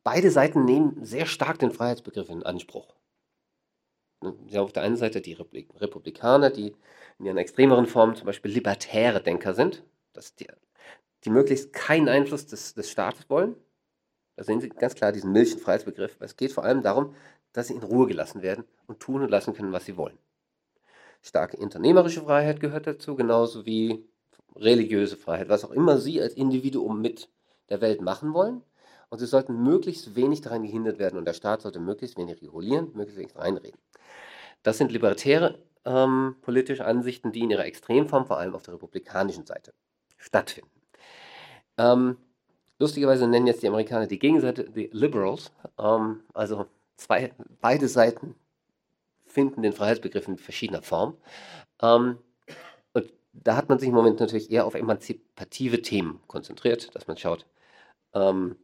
beide 0.08 0.30
Seiten 0.30 0.64
nehmen 0.64 1.04
sehr 1.04 1.26
stark 1.26 1.58
den 1.58 1.70
Freiheitsbegriff 1.70 2.30
in 2.30 2.42
Anspruch. 2.42 2.94
Sie 4.22 4.56
haben 4.56 4.64
auf 4.64 4.72
der 4.72 4.82
einen 4.82 4.96
Seite 4.96 5.20
die 5.20 5.34
Republikaner, 5.34 6.48
die 6.48 6.74
in 7.18 7.26
ihren 7.26 7.36
extremeren 7.36 7.84
Formen 7.84 8.16
zum 8.16 8.24
Beispiel 8.24 8.50
libertäre 8.50 9.22
Denker 9.22 9.52
sind, 9.52 9.84
dass 10.14 10.34
die, 10.34 10.46
die 11.24 11.30
möglichst 11.30 11.74
keinen 11.74 12.08
Einfluss 12.08 12.46
des, 12.46 12.72
des 12.72 12.90
Staates 12.90 13.28
wollen. 13.28 13.54
Da 14.36 14.44
sehen 14.44 14.62
Sie 14.62 14.70
ganz 14.70 14.94
klar 14.94 15.12
diesen 15.12 15.30
milchen 15.32 15.60
Freiheitsbegriff. 15.60 16.16
Es 16.20 16.36
geht 16.36 16.52
vor 16.52 16.64
allem 16.64 16.80
darum, 16.80 17.14
dass 17.52 17.66
sie 17.66 17.74
in 17.74 17.82
Ruhe 17.82 18.06
gelassen 18.06 18.40
werden 18.40 18.64
und 18.86 19.00
tun 19.00 19.20
und 19.20 19.30
lassen 19.30 19.52
können, 19.52 19.72
was 19.72 19.84
sie 19.84 19.98
wollen. 19.98 20.16
Starke 21.20 21.58
unternehmerische 21.58 22.22
Freiheit 22.22 22.60
gehört 22.60 22.86
dazu, 22.86 23.14
genauso 23.14 23.66
wie 23.66 24.08
religiöse 24.56 25.18
Freiheit, 25.18 25.50
was 25.50 25.66
auch 25.66 25.72
immer 25.72 25.98
Sie 25.98 26.18
als 26.18 26.32
Individuum 26.32 27.02
mit 27.02 27.28
der 27.68 27.82
Welt 27.82 28.00
machen 28.00 28.32
wollen. 28.32 28.62
Und 29.10 29.18
sie 29.18 29.26
sollten 29.26 29.62
möglichst 29.62 30.16
wenig 30.16 30.42
daran 30.42 30.62
gehindert 30.62 30.98
werden 30.98 31.18
und 31.18 31.24
der 31.24 31.32
Staat 31.32 31.62
sollte 31.62 31.80
möglichst 31.80 32.18
wenig 32.18 32.42
regulieren, 32.42 32.90
möglichst 32.94 33.18
wenig 33.18 33.36
reinreden. 33.36 33.80
Das 34.62 34.78
sind 34.78 34.92
libertäre 34.92 35.58
ähm, 35.84 36.36
politische 36.42 36.84
Ansichten, 36.84 37.32
die 37.32 37.40
in 37.40 37.50
ihrer 37.50 37.64
Extremform 37.64 38.26
vor 38.26 38.38
allem 38.38 38.54
auf 38.54 38.62
der 38.62 38.74
republikanischen 38.74 39.46
Seite 39.46 39.72
stattfinden. 40.18 40.70
Ähm, 41.78 42.16
lustigerweise 42.78 43.26
nennen 43.26 43.46
jetzt 43.46 43.62
die 43.62 43.68
Amerikaner 43.68 44.06
die 44.06 44.18
Gegenseite 44.18 44.64
die 44.64 44.90
Liberals, 44.92 45.52
ähm, 45.78 46.22
also 46.34 46.66
zwei, 46.96 47.32
beide 47.60 47.88
Seiten 47.88 48.34
finden 49.26 49.62
den 49.62 49.72
Freiheitsbegriff 49.72 50.28
in 50.28 50.36
verschiedener 50.36 50.82
Form. 50.82 51.16
Ähm, 51.80 52.18
und 52.92 53.12
da 53.32 53.56
hat 53.56 53.68
man 53.68 53.78
sich 53.78 53.88
im 53.88 53.94
Moment 53.94 54.20
natürlich 54.20 54.50
eher 54.50 54.66
auf 54.66 54.74
emanzipative 54.74 55.80
Themen 55.82 56.20
konzentriert, 56.26 56.94
dass 56.94 57.06
man 57.06 57.16
schaut, 57.16 57.46
ähm, 58.14 58.56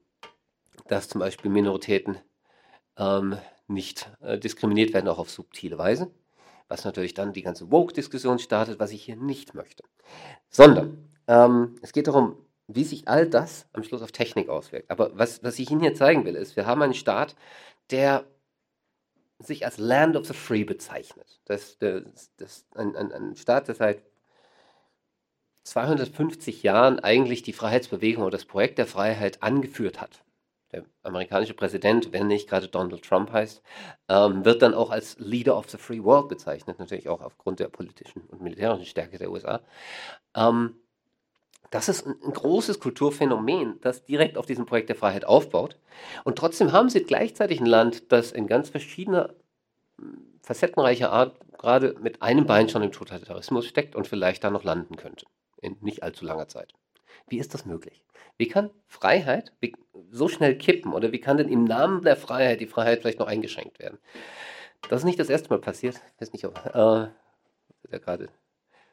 dass 0.88 1.08
zum 1.08 1.20
Beispiel 1.20 1.50
Minoritäten 1.50 2.18
ähm, 2.98 3.38
nicht 3.68 4.10
äh, 4.20 4.38
diskriminiert 4.38 4.92
werden, 4.92 5.08
auch 5.08 5.18
auf 5.18 5.30
subtile 5.30 5.78
Weise, 5.78 6.10
was 6.68 6.84
natürlich 6.84 7.14
dann 7.14 7.32
die 7.32 7.42
ganze 7.42 7.70
Woke-Diskussion 7.70 8.38
startet, 8.38 8.78
was 8.78 8.92
ich 8.92 9.04
hier 9.04 9.16
nicht 9.16 9.54
möchte. 9.54 9.84
Sondern 10.50 11.08
ähm, 11.26 11.76
es 11.82 11.92
geht 11.92 12.06
darum, 12.06 12.36
wie 12.66 12.84
sich 12.84 13.08
all 13.08 13.26
das 13.28 13.66
am 13.72 13.82
Schluss 13.82 14.02
auf 14.02 14.12
Technik 14.12 14.48
auswirkt. 14.48 14.90
Aber 14.90 15.16
was, 15.18 15.42
was 15.42 15.58
ich 15.58 15.70
Ihnen 15.70 15.80
hier 15.80 15.94
zeigen 15.94 16.24
will, 16.24 16.34
ist, 16.34 16.56
wir 16.56 16.66
haben 16.66 16.82
einen 16.82 16.94
Staat, 16.94 17.36
der 17.90 18.24
sich 19.38 19.64
als 19.66 19.78
Land 19.78 20.16
of 20.16 20.26
the 20.26 20.34
Free 20.34 20.64
bezeichnet. 20.64 21.40
Das, 21.44 21.78
das, 21.78 22.30
das 22.36 22.66
ein, 22.74 22.96
ein, 22.96 23.12
ein 23.12 23.36
Staat, 23.36 23.68
der 23.68 23.74
seit 23.74 24.02
250 25.64 26.62
Jahren 26.62 27.00
eigentlich 27.00 27.42
die 27.42 27.52
Freiheitsbewegung 27.52 28.22
oder 28.22 28.32
das 28.32 28.44
Projekt 28.44 28.78
der 28.78 28.86
Freiheit 28.86 29.42
angeführt 29.42 30.00
hat. 30.00 30.22
Der 30.74 30.82
amerikanische 31.04 31.54
Präsident, 31.54 32.12
wenn 32.12 32.26
nicht 32.26 32.48
gerade 32.48 32.66
Donald 32.66 33.04
Trump 33.04 33.30
heißt, 33.30 33.62
ähm, 34.08 34.44
wird 34.44 34.60
dann 34.60 34.74
auch 34.74 34.90
als 34.90 35.16
Leader 35.20 35.56
of 35.56 35.70
the 35.70 35.78
Free 35.78 36.02
World 36.02 36.28
bezeichnet, 36.28 36.80
natürlich 36.80 37.08
auch 37.08 37.20
aufgrund 37.20 37.60
der 37.60 37.68
politischen 37.68 38.22
und 38.22 38.42
militärischen 38.42 38.84
Stärke 38.84 39.18
der 39.18 39.30
USA. 39.30 39.60
Ähm, 40.36 40.74
das 41.70 41.88
ist 41.88 42.04
ein, 42.04 42.16
ein 42.24 42.32
großes 42.32 42.80
Kulturphänomen, 42.80 43.80
das 43.82 44.04
direkt 44.04 44.36
auf 44.36 44.46
diesem 44.46 44.66
Projekt 44.66 44.88
der 44.88 44.96
Freiheit 44.96 45.24
aufbaut. 45.24 45.78
Und 46.24 46.36
trotzdem 46.36 46.72
haben 46.72 46.88
sie 46.88 47.04
gleichzeitig 47.04 47.60
ein 47.60 47.66
Land, 47.66 48.10
das 48.10 48.32
in 48.32 48.48
ganz 48.48 48.68
verschiedener, 48.68 49.32
facettenreicher 50.42 51.12
Art 51.12 51.36
gerade 51.56 51.94
mit 52.00 52.20
einem 52.20 52.46
Bein 52.46 52.68
schon 52.68 52.82
im 52.82 52.90
Totalitarismus 52.90 53.66
steckt 53.66 53.94
und 53.94 54.08
vielleicht 54.08 54.42
da 54.42 54.50
noch 54.50 54.64
landen 54.64 54.96
könnte. 54.96 55.26
In 55.60 55.76
nicht 55.82 56.02
allzu 56.02 56.24
langer 56.24 56.48
Zeit. 56.48 56.74
Wie 57.28 57.38
ist 57.38 57.54
das 57.54 57.64
möglich? 57.64 58.04
Wie 58.36 58.48
kann 58.48 58.70
Freiheit 58.86 59.52
so 60.10 60.28
schnell 60.28 60.58
kippen 60.58 60.92
oder 60.92 61.12
wie 61.12 61.20
kann 61.20 61.36
denn 61.36 61.48
im 61.48 61.64
Namen 61.64 62.02
der 62.02 62.16
Freiheit 62.16 62.60
die 62.60 62.66
Freiheit 62.66 63.00
vielleicht 63.00 63.18
noch 63.18 63.26
eingeschränkt 63.26 63.78
werden? 63.78 63.98
Das 64.88 65.00
ist 65.00 65.04
nicht 65.04 65.18
das 65.18 65.30
erste 65.30 65.48
Mal 65.50 65.60
passiert. 65.60 65.96
Ich 66.14 66.20
weiß 66.20 66.32
nicht, 66.32 66.44
ob 66.44 66.58
äh, 66.66 66.74
wir 66.74 67.10
da 67.90 67.98
gerade 67.98 68.28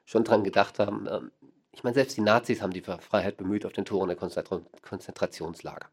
schon 0.06 0.24
dran 0.24 0.44
gedacht 0.44 0.80
haben. 0.80 1.08
Ähm, 1.10 1.32
ich 1.72 1.84
meine, 1.84 1.94
selbst 1.94 2.18
die 2.18 2.22
Nazis 2.22 2.62
haben 2.62 2.74
die 2.74 2.82
Freiheit 2.82 3.38
bemüht 3.38 3.66
auf 3.66 3.74
den 3.74 3.86
Toren 3.86 4.10
der 4.10 4.18
Konzentrationslager. 4.18 5.88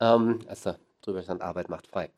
Ähm, 0.00 0.40
als 0.46 0.62
da 0.62 0.76
drüber 1.02 1.22
stand, 1.22 1.42
Arbeit 1.42 1.68
macht 1.68 1.86
frei. 1.86 2.10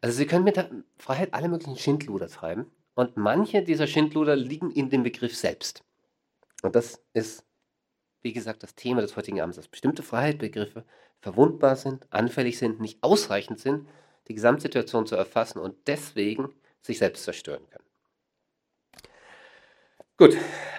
Also 0.00 0.16
sie 0.16 0.26
können 0.26 0.44
mit 0.44 0.56
der 0.56 0.70
Freiheit 0.96 1.34
alle 1.34 1.48
möglichen 1.48 1.76
Schindluder 1.76 2.28
treiben 2.28 2.70
und 2.94 3.16
manche 3.16 3.62
dieser 3.62 3.86
Schindluder 3.86 4.36
liegen 4.36 4.70
in 4.70 4.90
dem 4.90 5.02
Begriff 5.02 5.36
selbst. 5.36 5.82
Und 6.62 6.74
das 6.74 7.02
ist, 7.12 7.44
wie 8.22 8.32
gesagt, 8.32 8.62
das 8.62 8.74
Thema 8.74 9.00
des 9.00 9.16
heutigen 9.16 9.40
Abends, 9.40 9.56
dass 9.56 9.68
bestimmte 9.68 10.02
Freiheitsbegriffe 10.02 10.84
verwundbar 11.20 11.76
sind, 11.76 12.06
anfällig 12.10 12.58
sind, 12.58 12.80
nicht 12.80 13.02
ausreichend 13.02 13.60
sind, 13.60 13.88
die 14.28 14.34
Gesamtsituation 14.34 15.06
zu 15.06 15.16
erfassen 15.16 15.58
und 15.58 15.74
deswegen 15.86 16.52
sich 16.80 16.98
selbst 16.98 17.24
zerstören 17.24 17.62
können. 17.70 17.84
Gut, 20.16 20.36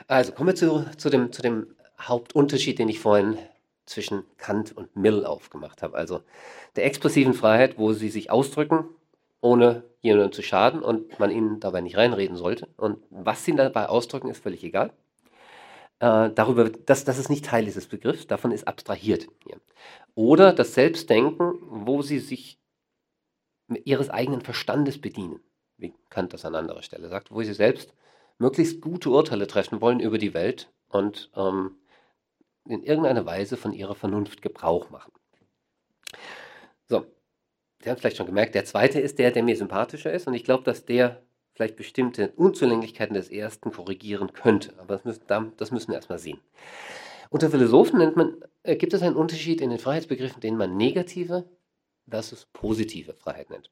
also 0.07 0.33
kommen 0.33 0.49
wir 0.49 0.55
zu, 0.55 0.85
zu, 0.97 1.09
dem, 1.09 1.31
zu 1.31 1.41
dem 1.41 1.75
Hauptunterschied, 1.99 2.77
den 2.77 2.89
ich 2.89 2.99
vorhin 2.99 3.37
zwischen 3.85 4.23
Kant 4.37 4.75
und 4.75 4.95
Mill 4.95 5.25
aufgemacht 5.25 5.81
habe. 5.81 5.97
Also 5.97 6.21
der 6.75 6.85
expressiven 6.85 7.33
Freiheit, 7.33 7.77
wo 7.77 7.93
sie 7.93 8.09
sich 8.09 8.29
ausdrücken, 8.29 8.85
ohne 9.41 9.83
jemandem 10.01 10.31
zu 10.31 10.41
schaden 10.41 10.81
und 10.81 11.19
man 11.19 11.31
ihnen 11.31 11.59
dabei 11.59 11.81
nicht 11.81 11.97
reinreden 11.97 12.35
sollte. 12.35 12.67
Und 12.77 13.03
was 13.09 13.45
sie 13.45 13.55
dabei 13.55 13.87
ausdrücken, 13.87 14.29
ist 14.29 14.43
völlig 14.43 14.63
egal. 14.63 14.91
Äh, 15.99 16.29
darüber, 16.31 16.69
das, 16.69 17.03
das 17.03 17.17
ist 17.17 17.29
nicht 17.29 17.45
Teil 17.45 17.65
dieses 17.65 17.87
Begriffs, 17.87 18.27
davon 18.27 18.51
ist 18.51 18.67
abstrahiert. 18.67 19.27
Hier. 19.43 19.59
Oder 20.15 20.53
das 20.53 20.73
Selbstdenken, 20.73 21.53
wo 21.61 22.01
sie 22.01 22.19
sich 22.19 22.59
ihres 23.83 24.09
eigenen 24.09 24.41
Verstandes 24.41 24.99
bedienen, 24.99 25.41
wie 25.77 25.93
Kant 26.09 26.33
das 26.33 26.45
an 26.45 26.55
anderer 26.55 26.81
Stelle 26.81 27.09
sagt, 27.09 27.31
wo 27.31 27.41
sie 27.43 27.53
selbst 27.53 27.93
möglichst 28.37 28.81
gute 28.81 29.09
Urteile 29.09 29.47
treffen 29.47 29.81
wollen 29.81 29.99
über 29.99 30.17
die 30.17 30.33
Welt 30.33 30.71
und 30.87 31.29
ähm, 31.35 31.77
in 32.65 32.83
irgendeiner 32.83 33.25
Weise 33.25 33.57
von 33.57 33.73
ihrer 33.73 33.95
Vernunft 33.95 34.41
Gebrauch 34.41 34.89
machen. 34.89 35.11
So, 36.87 37.05
Sie 37.81 37.89
haben 37.89 37.97
vielleicht 37.97 38.17
schon 38.17 38.25
gemerkt, 38.25 38.55
der 38.55 38.65
zweite 38.65 38.99
ist 38.99 39.19
der, 39.19 39.31
der 39.31 39.43
mir 39.43 39.55
sympathischer 39.55 40.11
ist 40.11 40.27
und 40.27 40.33
ich 40.33 40.43
glaube, 40.43 40.63
dass 40.63 40.85
der 40.85 41.21
vielleicht 41.59 41.75
bestimmte 41.75 42.31
Unzulänglichkeiten 42.37 43.15
des 43.15 43.27
ersten 43.27 43.73
korrigieren 43.73 44.31
könnte. 44.31 44.71
Aber 44.77 44.95
das 44.95 45.03
müssen, 45.03 45.53
das 45.57 45.71
müssen 45.71 45.89
wir 45.89 45.95
erstmal 45.95 46.17
sehen. 46.17 46.39
Unter 47.29 47.49
Philosophen 47.49 47.99
nennt 47.99 48.15
man, 48.15 48.37
äh, 48.63 48.77
gibt 48.77 48.93
es 48.93 49.01
einen 49.01 49.17
Unterschied 49.17 49.59
in 49.59 49.69
den 49.69 49.77
Freiheitsbegriffen, 49.77 50.39
den 50.39 50.55
man 50.55 50.77
negative 50.77 51.49
versus 52.09 52.47
positive 52.53 53.13
Freiheit 53.13 53.49
nennt. 53.49 53.69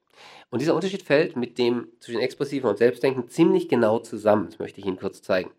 Und 0.50 0.60
dieser 0.60 0.74
Unterschied 0.74 1.02
fällt 1.02 1.34
mit 1.34 1.56
dem 1.56 1.88
zwischen 1.98 2.20
expressiven 2.20 2.68
und 2.68 2.76
Selbstdenken 2.76 3.30
ziemlich 3.30 3.70
genau 3.70 4.00
zusammen. 4.00 4.48
Das 4.50 4.58
möchte 4.58 4.80
ich 4.80 4.86
Ihnen 4.86 4.98
kurz 4.98 5.22
zeigen. 5.22 5.50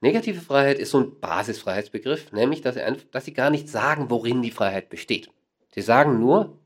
Negative 0.00 0.40
Freiheit 0.40 0.78
ist 0.78 0.90
so 0.90 1.00
ein 1.00 1.20
Basisfreiheitsbegriff, 1.20 2.32
nämlich 2.32 2.62
dass 2.62 2.76
sie, 2.76 2.82
dass 3.10 3.26
sie 3.26 3.34
gar 3.34 3.50
nicht 3.50 3.68
sagen, 3.68 4.08
worin 4.08 4.40
die 4.40 4.50
Freiheit 4.50 4.88
besteht. 4.88 5.28
Sie 5.74 5.82
sagen 5.82 6.18
nur, 6.18 6.58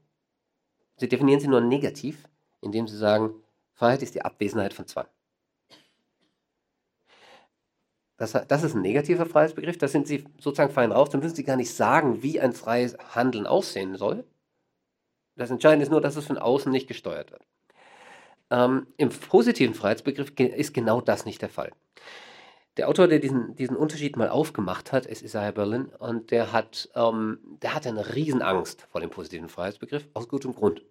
sie 0.97 1.09
definieren 1.09 1.41
sie 1.41 1.49
nur 1.49 1.61
negativ, 1.61 2.29
indem 2.61 2.87
sie 2.87 2.97
sagen, 2.97 3.35
Freiheit 3.79 4.03
ist 4.03 4.17
die 4.17 4.23
Abwesenheit 4.23 4.75
von 4.75 4.89
Zwang. 4.89 5.07
Das, 8.17 8.33
das, 8.33 8.65
ist 8.65 8.75
ein 8.75 8.83
negativer 8.83 9.27
Freiheitsbegriff, 9.27 9.79
da 9.79 9.87
sind 9.87 10.09
Sie 10.09 10.25
sozusagen 10.41 10.73
fein 10.73 10.91
raus, 10.91 11.11
dann 11.11 11.21
müssen 11.21 11.37
Sie 11.37 11.45
gar 11.45 11.55
nicht 11.55 11.73
sagen, 11.73 12.21
wie 12.21 12.41
ein 12.41 12.53
freies 12.53 12.99
Handeln 13.15 13.47
aussehen 13.47 13.97
soll, 13.97 14.25
das 15.37 15.53
Entscheidende 15.53 15.85
ist 15.85 15.91
nur, 15.91 16.01
dass 16.01 16.17
es 16.17 16.27
von 16.27 16.37
außen 16.37 16.73
nicht 16.73 16.89
gesteuert 16.89 17.31
wird. 17.31 17.47
Ähm, 18.51 18.89
Im 18.97 19.11
positiven 19.11 19.75
Freiheitsbegriff 19.75 20.33
ist 20.37 20.75
genau 20.75 21.01
das 21.01 21.25
nicht 21.25 21.41
der 21.41 21.49
Fall. 21.49 21.71
Der 22.77 22.89
Autor, 22.89 23.07
der 23.07 23.21
diesen, 23.21 23.55
diesen 23.55 23.77
Unterschied 23.77 24.17
mal 24.17 24.31
aufgemacht 24.31 24.91
hat, 24.91 25.07
ist 25.07 25.23
Isaiah 25.23 25.53
Berlin 25.53 25.93
und 26.01 26.33
der 26.33 26.53
hat, 26.53 26.89
ähm, 26.97 27.39
der 27.63 27.77
hat 27.77 27.87
eine 27.87 28.17
Riesenangst 28.17 28.83
vor 28.91 29.01
dem 29.01 29.11
positiven 29.11 29.49
Freiheitsbegriff, 29.49 30.09
aus 30.15 30.29
gutem 30.29 30.53
Grund. 30.57 30.83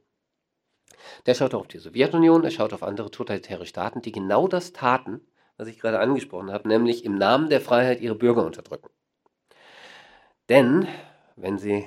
Der 1.25 1.33
schaut 1.35 1.53
auf 1.53 1.67
die 1.67 1.79
Sowjetunion, 1.79 2.43
er 2.43 2.51
schaut 2.51 2.73
auf 2.73 2.83
andere 2.83 3.11
totalitäre 3.11 3.65
Staaten, 3.65 4.01
die 4.01 4.11
genau 4.11 4.47
das 4.47 4.73
taten, 4.73 5.21
was 5.57 5.67
ich 5.67 5.79
gerade 5.79 5.99
angesprochen 5.99 6.51
habe, 6.51 6.67
nämlich 6.67 7.03
im 7.03 7.15
Namen 7.15 7.49
der 7.49 7.61
Freiheit 7.61 8.01
ihre 8.01 8.15
Bürger 8.15 8.45
unterdrücken. 8.45 8.89
Denn 10.49 10.87
wenn 11.35 11.57
sie 11.57 11.85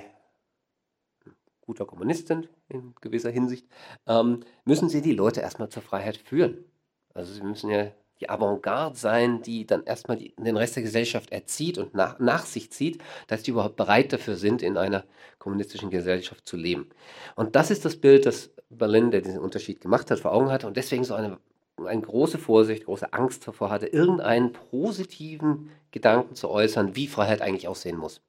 guter 1.61 1.85
Kommunist 1.85 2.27
sind 2.27 2.49
in 2.67 2.93
gewisser 3.01 3.29
Hinsicht, 3.29 3.67
ähm, 4.07 4.41
müssen 4.65 4.89
sie 4.89 5.01
die 5.01 5.13
Leute 5.13 5.41
erstmal 5.41 5.69
zur 5.69 5.81
Freiheit 5.81 6.17
führen. 6.17 6.65
Also 7.13 7.33
sie 7.33 7.43
müssen 7.43 7.69
ja 7.69 7.91
die 8.21 8.29
Avantgarde 8.29 8.95
sein, 8.95 9.41
die 9.41 9.65
dann 9.65 9.83
erstmal 9.83 10.15
die, 10.15 10.33
den 10.37 10.55
Rest 10.55 10.75
der 10.75 10.83
Gesellschaft 10.83 11.31
erzieht 11.31 11.77
und 11.77 11.95
nach, 11.95 12.19
nach 12.19 12.45
sich 12.45 12.71
zieht, 12.71 13.01
dass 13.27 13.43
die 13.43 13.51
überhaupt 13.51 13.75
bereit 13.75 14.13
dafür 14.13 14.35
sind, 14.35 14.61
in 14.61 14.77
einer 14.77 15.03
kommunistischen 15.39 15.89
Gesellschaft 15.89 16.47
zu 16.47 16.55
leben. 16.55 16.89
Und 17.35 17.55
das 17.55 17.71
ist 17.71 17.83
das 17.83 17.95
Bild, 17.95 18.25
das 18.25 18.51
Berlin, 18.69 19.11
der 19.11 19.21
diesen 19.21 19.39
Unterschied 19.39 19.81
gemacht 19.81 20.09
hat, 20.11 20.19
vor 20.19 20.31
Augen 20.31 20.51
hatte 20.51 20.67
und 20.67 20.77
deswegen 20.77 21.03
so 21.03 21.15
eine, 21.15 21.39
eine 21.83 22.01
große 22.01 22.37
Vorsicht, 22.37 22.85
große 22.85 23.11
Angst 23.11 23.47
davor 23.47 23.71
hatte, 23.71 23.87
irgendeinen 23.87 24.53
positiven 24.53 25.71
Gedanken 25.89 26.35
zu 26.35 26.49
äußern, 26.49 26.95
wie 26.95 27.07
Freiheit 27.07 27.41
eigentlich 27.41 27.67
aussehen 27.67 27.97
muss. 27.97 28.21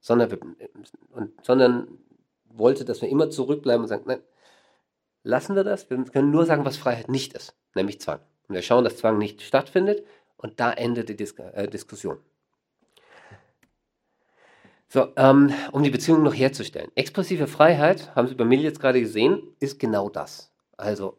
Sondern, 0.00 0.56
und, 1.10 1.44
sondern 1.44 1.88
wollte, 2.48 2.86
dass 2.86 3.02
wir 3.02 3.08
immer 3.10 3.28
zurückbleiben 3.28 3.82
und 3.82 3.88
sagen, 3.88 4.04
nein, 4.06 4.22
lassen 5.24 5.56
wir 5.56 5.64
das. 5.64 5.90
Wir 5.90 6.02
können 6.04 6.30
nur 6.30 6.46
sagen, 6.46 6.64
was 6.64 6.78
Freiheit 6.78 7.10
nicht 7.10 7.34
ist, 7.34 7.54
nämlich 7.74 8.00
Zwang. 8.00 8.20
Und 8.48 8.54
wir 8.54 8.62
schauen, 8.62 8.84
dass 8.84 8.96
Zwang 8.96 9.18
nicht 9.18 9.42
stattfindet 9.42 10.04
und 10.36 10.58
da 10.60 10.72
endet 10.72 11.08
die 11.08 11.16
Dis 11.16 11.32
äh, 11.32 11.68
Diskussion. 11.68 12.18
So, 14.90 15.12
ähm, 15.16 15.52
um 15.72 15.82
die 15.82 15.90
Beziehung 15.90 16.22
noch 16.22 16.32
herzustellen. 16.34 16.90
Expressive 16.94 17.46
Freiheit, 17.46 18.14
haben 18.16 18.26
Sie 18.26 18.34
bei 18.34 18.46
mir 18.46 18.58
jetzt 18.58 18.80
gerade 18.80 19.00
gesehen, 19.00 19.42
ist 19.60 19.78
genau 19.78 20.08
das. 20.08 20.50
Also, 20.78 21.18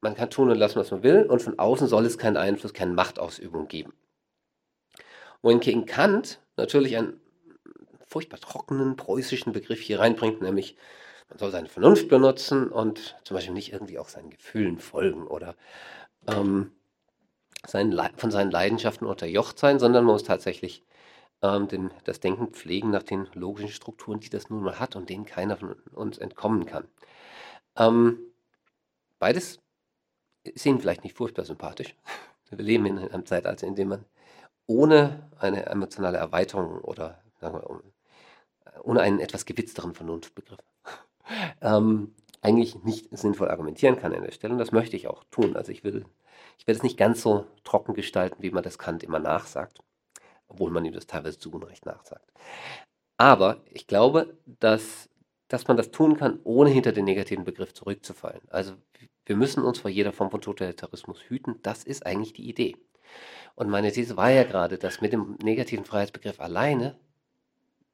man 0.00 0.14
kann 0.14 0.30
tun 0.30 0.50
und 0.50 0.58
lassen, 0.58 0.78
was 0.78 0.92
man 0.92 1.02
will, 1.02 1.24
und 1.24 1.42
von 1.42 1.58
außen 1.58 1.88
soll 1.88 2.06
es 2.06 2.18
keinen 2.18 2.36
Einfluss, 2.36 2.72
keine 2.72 2.92
Machtausübung 2.92 3.66
geben. 3.66 3.94
Wohingegen 5.42 5.86
Kant 5.86 6.40
natürlich 6.56 6.96
ein 6.96 7.20
furchtbar 8.06 8.38
trockenen 8.38 8.94
preußischen 8.94 9.52
Begriff 9.52 9.80
hier 9.80 9.98
reinbringt, 9.98 10.40
nämlich 10.40 10.76
man 11.28 11.38
soll 11.38 11.50
seine 11.50 11.68
Vernunft 11.68 12.08
benutzen 12.08 12.68
und 12.68 13.16
zum 13.24 13.34
Beispiel 13.34 13.54
nicht 13.54 13.72
irgendwie 13.72 13.98
auch 13.98 14.08
seinen 14.08 14.30
Gefühlen 14.30 14.78
folgen 14.78 15.26
oder 15.26 15.56
ähm, 16.28 16.72
seinen, 17.66 17.98
von 18.16 18.30
seinen 18.30 18.50
Leidenschaften 18.50 19.06
unterjocht 19.06 19.58
sein, 19.58 19.78
sondern 19.78 20.04
man 20.04 20.14
muss 20.14 20.24
tatsächlich 20.24 20.84
ähm, 21.42 21.68
den, 21.68 21.90
das 22.04 22.20
Denken 22.20 22.48
pflegen 22.48 22.90
nach 22.90 23.02
den 23.02 23.28
logischen 23.34 23.70
Strukturen, 23.70 24.20
die 24.20 24.30
das 24.30 24.50
nun 24.50 24.62
mal 24.62 24.78
hat 24.78 24.96
und 24.96 25.08
denen 25.08 25.26
keiner 25.26 25.56
von 25.56 25.72
uns 25.94 26.18
entkommen 26.18 26.66
kann. 26.66 26.86
Ähm, 27.76 28.18
beides 29.18 29.60
ist 30.42 30.66
Ihnen 30.66 30.80
vielleicht 30.80 31.04
nicht 31.04 31.16
furchtbar 31.16 31.44
sympathisch. 31.44 31.94
Wir 32.50 32.64
leben 32.64 32.86
in 32.86 32.98
einem 32.98 33.26
Zeitalter, 33.26 33.66
in 33.66 33.74
dem 33.74 33.88
man 33.88 34.04
ohne 34.66 35.30
eine 35.38 35.66
emotionale 35.66 36.18
Erweiterung 36.18 36.80
oder 36.80 37.22
wir, 37.40 37.82
ohne 38.82 39.00
einen 39.00 39.20
etwas 39.20 39.44
gewitzteren 39.44 39.94
Vernunftbegriff, 39.94 40.60
ähm, 41.60 42.14
eigentlich 42.44 42.82
nicht 42.84 43.08
sinnvoll 43.16 43.48
argumentieren 43.48 43.96
kann 43.96 44.14
an 44.14 44.22
der 44.22 44.32
Stelle. 44.32 44.52
Und 44.52 44.58
das 44.58 44.72
möchte 44.72 44.96
ich 44.96 45.08
auch 45.08 45.24
tun. 45.30 45.56
Also 45.56 45.72
ich 45.72 45.82
will, 45.82 46.04
ich 46.58 46.66
werde 46.66 46.76
es 46.76 46.82
nicht 46.82 46.98
ganz 46.98 47.22
so 47.22 47.46
trocken 47.64 47.94
gestalten, 47.94 48.42
wie 48.42 48.50
man 48.50 48.62
das 48.62 48.78
Kant 48.78 49.02
immer 49.02 49.18
nachsagt, 49.18 49.78
obwohl 50.48 50.70
man 50.70 50.84
ihm 50.84 50.92
das 50.92 51.06
teilweise 51.06 51.38
zu 51.38 51.50
Unrecht 51.50 51.86
nachsagt. 51.86 52.30
Aber 53.16 53.62
ich 53.70 53.86
glaube, 53.86 54.36
dass, 54.60 55.08
dass 55.48 55.68
man 55.68 55.76
das 55.76 55.90
tun 55.90 56.16
kann, 56.16 56.40
ohne 56.44 56.70
hinter 56.70 56.92
den 56.92 57.06
negativen 57.06 57.44
Begriff 57.44 57.72
zurückzufallen. 57.72 58.42
Also 58.50 58.74
wir 59.24 59.36
müssen 59.36 59.64
uns 59.64 59.78
vor 59.78 59.90
jeder 59.90 60.12
Form 60.12 60.30
von 60.30 60.42
Totalitarismus 60.42 61.22
hüten. 61.28 61.60
Das 61.62 61.84
ist 61.84 62.04
eigentlich 62.04 62.34
die 62.34 62.48
Idee. 62.48 62.76
Und 63.54 63.70
meine 63.70 63.90
These 63.90 64.16
war 64.16 64.30
ja 64.30 64.44
gerade, 64.44 64.76
dass 64.76 65.00
mit 65.00 65.12
dem 65.12 65.38
negativen 65.42 65.84
Freiheitsbegriff 65.84 66.40
alleine, 66.40 66.98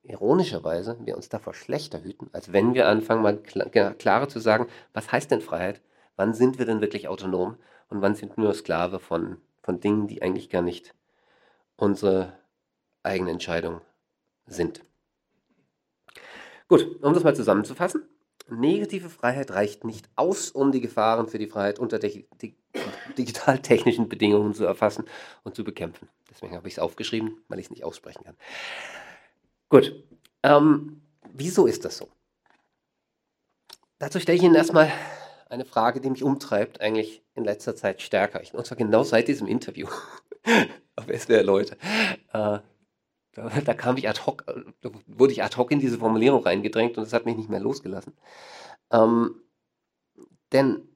ironischerweise, 0.03 0.99
wir 1.05 1.17
uns 1.17 1.29
davor 1.29 1.55
schlechter 1.55 2.03
hüten, 2.03 2.31
als 2.33 2.53
wenn 2.53 2.75
wir 2.75 2.89
anfangen, 2.89 3.23
mal 3.23 3.39
klarer 3.39 4.29
zu 4.29 4.39
sagen, 4.39 4.67
was 4.93 5.13
heißt 5.13 5.31
denn 5.31 5.41
Freiheit? 5.41 5.81
Wann 6.17 6.35
sind 6.35 6.59
wir 6.59 6.67
denn 6.67 6.81
wirklich 6.81 7.09
autonom? 7.09 7.57
Und 7.89 8.03
wann 8.03 8.15
sind 8.15 8.37
wir 8.37 8.45
nur 8.45 8.55
Sklave 8.55 8.99
von, 8.99 9.39
von 9.63 9.81
Dingen, 9.81 10.07
die 10.07 10.23
eigentlich 10.23 10.51
gar 10.51 10.63
nicht 10.63 10.95
unsere 11.77 12.33
eigene 13.03 13.31
Entscheidung 13.31 13.81
sind? 14.47 14.85
Gut, 16.69 17.03
um 17.03 17.15
das 17.15 17.25
mal 17.25 17.35
zusammenzufassen. 17.35 18.03
Negative 18.49 19.11
Freiheit 19.11 19.51
reicht 19.53 19.85
nicht 19.85 20.09
aus, 20.17 20.51
um 20.51 20.73
die 20.73 20.81
Gefahren 20.81 21.29
für 21.29 21.39
die 21.39 21.47
Freiheit 21.47 21.79
unter 21.79 21.99
digital-technischen 21.99 24.09
Bedingungen 24.09 24.55
zu 24.55 24.65
erfassen 24.65 25.05
und 25.45 25.55
zu 25.55 25.63
bekämpfen. 25.65 26.09
Deswegen 26.31 26.57
habe 26.57 26.69
ich 26.69 26.75
es 26.75 26.79
aufgeschrieben, 26.79 27.43
weil 27.49 27.59
ich 27.59 27.67
es 27.67 27.71
nicht 27.71 27.85
aussprechen 27.85 28.25
kann. 28.25 28.37
Gut, 29.71 30.05
ähm, 30.43 31.01
wieso 31.33 31.67
ist 31.67 31.85
das 31.85 31.97
so? 31.97 32.09
Dazu 33.99 34.19
stelle 34.19 34.37
ich 34.37 34.43
Ihnen 34.43 34.57
erstmal 34.57 34.91
eine 35.49 35.65
Frage, 35.65 36.01
die 36.01 36.11
mich 36.11 36.25
umtreibt, 36.25 36.81
eigentlich 36.81 37.23
in 37.35 37.45
letzter 37.45 37.77
Zeit 37.77 38.03
stärker. 38.03 38.43
Und 38.53 38.67
zwar 38.67 38.77
genau 38.77 39.05
seit 39.05 39.29
diesem 39.29 39.47
Interview 39.47 39.87
auf 40.97 41.07
SWR 41.07 41.45
Leute. 41.45 41.77
Äh, 42.33 42.59
da, 43.33 43.75
kam 43.75 43.97
ich 43.97 44.09
ad 44.09 44.23
hoc, 44.27 44.45
da 44.81 44.91
wurde 45.07 45.33
ich 45.33 45.45
ad 45.45 45.57
hoc 45.57 45.71
in 45.71 45.79
diese 45.79 45.99
Formulierung 45.99 46.43
reingedrängt 46.43 46.99
und 46.99 47.05
es 47.05 47.13
hat 47.13 47.25
mich 47.25 47.37
nicht 47.37 47.49
mehr 47.49 47.61
losgelassen. 47.61 48.17
Ähm, 48.91 49.41
denn 50.51 50.89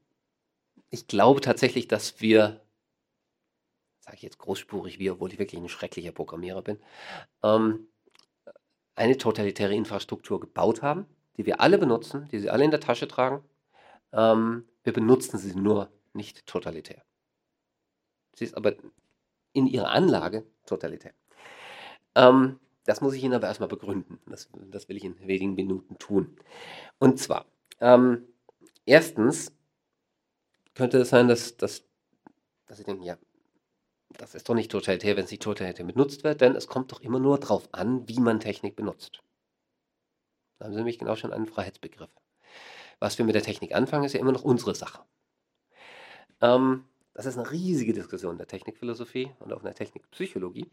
ich 0.90 1.07
glaube 1.07 1.40
tatsächlich, 1.43 1.87
dass 1.87 2.21
wir, 2.21 2.61
sage 4.00 4.16
ich 4.16 4.23
jetzt 4.23 4.38
großspurig 4.38 4.99
wie, 4.99 5.11
obwohl 5.11 5.33
ich 5.33 5.38
wirklich 5.38 5.61
ein 5.61 5.69
schrecklicher 5.69 6.12
Programmierer 6.12 6.62
bin, 6.62 6.81
ähm, 7.45 7.87
eine 8.95 9.17
totalitäre 9.17 9.75
Infrastruktur 9.75 10.41
gebaut 10.41 10.83
haben, 10.83 11.07
die 11.37 11.47
wir 11.47 11.61
alle 11.61 11.79
benutzen, 11.79 12.29
die 12.31 12.39
sie 12.39 12.51
alle 12.51 12.65
in 12.65 12.71
der 12.71 12.81
Tasche 12.81 13.09
tragen. 13.09 13.43
Ähm, 14.13 14.65
wir 14.83 14.93
benutzen 14.93 15.39
sie 15.39 15.55
nur 15.55 15.91
nicht 16.13 16.47
totalitär. 16.47 17.03
Sie 18.35 18.45
ist 18.45 18.57
aber 18.57 18.75
in 19.53 19.67
ihrer 19.67 19.91
Anlage 19.91 20.45
totalitär. 20.67 21.13
Ähm, 22.15 22.61
das 22.85 23.01
muss 23.01 23.15
ich 23.15 23.25
Ihnen 23.25 23.35
aber 23.35 23.47
erstmal 23.47 23.69
begründen. 23.69 24.21
Das, 24.27 24.49
das, 24.71 24.89
will 24.89 24.97
ich 24.97 25.05
in 25.05 25.19
wenigen 25.27 25.55
Minuten 25.55 25.99
tun. 25.99 26.37
Und 26.99 27.19
zwar, 27.19 27.47
ähm, 27.81 28.27
erstens 28.85 29.53
könnte 30.75 30.99
es 30.99 31.09
sein, 31.09 31.29
dass, 31.29 31.57
dass, 31.57 31.85
dass 32.67 32.79
Sie 32.79 32.85
denken, 32.85 33.03
ja, 33.03 33.17
das 34.18 34.35
ist 34.35 34.49
doch 34.49 34.54
nicht 34.54 34.71
totalitär, 34.71 35.16
wenn 35.16 35.25
es 35.25 35.30
nicht 35.30 35.42
totalitär 35.42 35.85
benutzt 35.85 36.25
wird, 36.25 36.40
denn 36.40 36.54
es 36.56 36.66
kommt 36.66 36.92
doch 36.92 37.00
immer 37.00 37.18
nur 37.18 37.38
darauf 37.38 37.68
an, 37.73 38.09
wie 38.09 38.21
man 38.21 38.40
Technik 38.40 38.76
benutzt. 38.76 39.23
Da 40.59 40.66
haben 40.66 40.73
Sie 40.73 40.78
nämlich 40.78 40.99
genau 40.99 41.16
schon 41.16 41.33
einen 41.33 41.47
Freiheitsbegriff. 41.47 42.11
Was 43.00 43.18
wir 43.18 43.25
mit 43.25 43.35
der 43.35 43.42
Technik 43.42 43.75
anfangen, 43.75 44.04
ist 44.04 44.12
ja 44.12 44.21
immer 44.21 44.33
noch 44.33 44.44
unsere 44.44 44.75
Sache. 44.75 45.00
Ähm, 46.40 46.85
das 47.12 47.26
ist 47.26 47.37
eine 47.37 47.50
riesige 47.50 47.92
Diskussion 47.92 48.33
in 48.33 48.38
der 48.38 48.47
Technikphilosophie 48.47 49.30
und 49.40 49.52
auch 49.52 49.59
in 49.59 49.66
der 49.66 49.75
Technikpsychologie. 49.75 50.71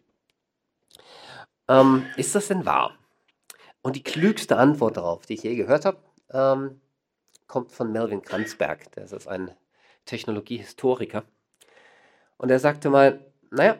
Ähm, 1.67 2.05
ist 2.17 2.35
das 2.35 2.47
denn 2.47 2.65
wahr? 2.65 2.97
Und 3.81 3.95
die 3.95 4.03
klügste 4.03 4.57
Antwort 4.57 4.97
darauf, 4.97 5.25
die 5.25 5.33
ich 5.33 5.43
je 5.43 5.55
gehört 5.55 5.85
habe, 5.85 5.97
ähm, 6.29 6.81
kommt 7.47 7.71
von 7.71 7.91
Melvin 7.91 8.21
Kranzberg. 8.21 8.91
Der 8.93 9.03
ist 9.03 9.27
ein 9.27 9.51
Technologiehistoriker. 10.05 11.23
Und 12.37 12.49
er 12.49 12.59
sagte 12.59 12.89
mal, 12.89 13.30
naja, 13.51 13.77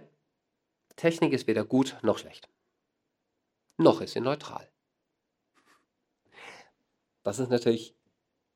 Technik 0.96 1.34
ist 1.34 1.48
weder 1.48 1.66
gut 1.66 1.98
noch 2.04 2.18
schlecht. 2.18 2.48
Noch 3.78 4.02
ist 4.02 4.14
sie 4.14 4.20
neutral. 4.20 4.70
Das 7.24 7.40
ist 7.40 7.50
natürlich 7.50 7.96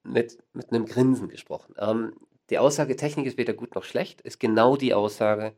mit, 0.04 0.38
mit 0.54 0.72
einem 0.72 0.86
Grinsen 0.86 1.30
gesprochen. 1.30 1.74
Ähm, 1.78 2.16
die 2.50 2.60
Aussage, 2.60 2.96
Technik 2.96 3.26
ist 3.26 3.38
weder 3.38 3.54
gut 3.54 3.74
noch 3.76 3.84
schlecht, 3.84 4.22
ist 4.22 4.40
genau 4.40 4.76
die 4.76 4.94
Aussage, 4.94 5.56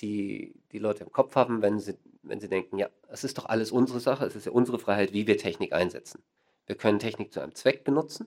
die 0.00 0.54
die 0.72 0.78
Leute 0.78 1.04
im 1.04 1.12
Kopf 1.12 1.36
haben, 1.36 1.62
wenn 1.62 1.78
sie, 1.78 1.96
wenn 2.22 2.40
sie 2.40 2.48
denken, 2.48 2.78
ja, 2.78 2.88
es 3.08 3.22
ist 3.22 3.38
doch 3.38 3.46
alles 3.46 3.70
unsere 3.70 4.00
Sache, 4.00 4.26
es 4.26 4.34
ist 4.34 4.46
ja 4.46 4.52
unsere 4.52 4.78
Freiheit, 4.78 5.12
wie 5.12 5.26
wir 5.26 5.38
Technik 5.38 5.72
einsetzen. 5.72 6.22
Wir 6.66 6.76
können 6.76 6.98
Technik 6.98 7.32
zu 7.32 7.40
einem 7.40 7.54
Zweck 7.54 7.84
benutzen, 7.84 8.26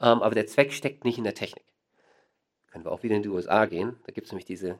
ähm, 0.00 0.22
aber 0.22 0.34
der 0.34 0.46
Zweck 0.46 0.72
steckt 0.72 1.04
nicht 1.04 1.18
in 1.18 1.24
der 1.24 1.34
Technik. 1.34 1.64
Können 2.66 2.84
wir 2.84 2.92
auch 2.92 3.02
wieder 3.02 3.16
in 3.16 3.22
die 3.22 3.30
USA 3.30 3.64
gehen. 3.64 3.96
Da 4.04 4.12
gibt 4.12 4.26
es 4.26 4.32
nämlich 4.32 4.44
diese 4.44 4.78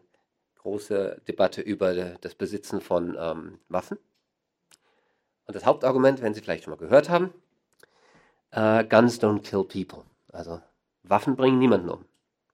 große 0.66 1.22
Debatte 1.29 1.61
über 1.61 1.94
das 1.94 2.35
Besitzen 2.35 2.81
von 2.81 3.16
ähm, 3.16 3.61
Waffen. 3.68 3.98
Und 5.44 5.55
das 5.55 5.64
Hauptargument, 5.64 6.22
wenn 6.22 6.35
Sie 6.35 6.40
vielleicht 6.40 6.64
schon 6.64 6.72
mal 6.72 6.76
gehört 6.76 7.09
haben, 7.09 7.33
äh, 8.50 8.85
Guns 8.85 9.20
don't 9.20 9.42
kill 9.42 9.62
people. 9.62 10.05
Also 10.33 10.61
Waffen 11.05 11.37
bringen 11.37 11.61
niemanden 11.61 11.88
um. 11.88 12.05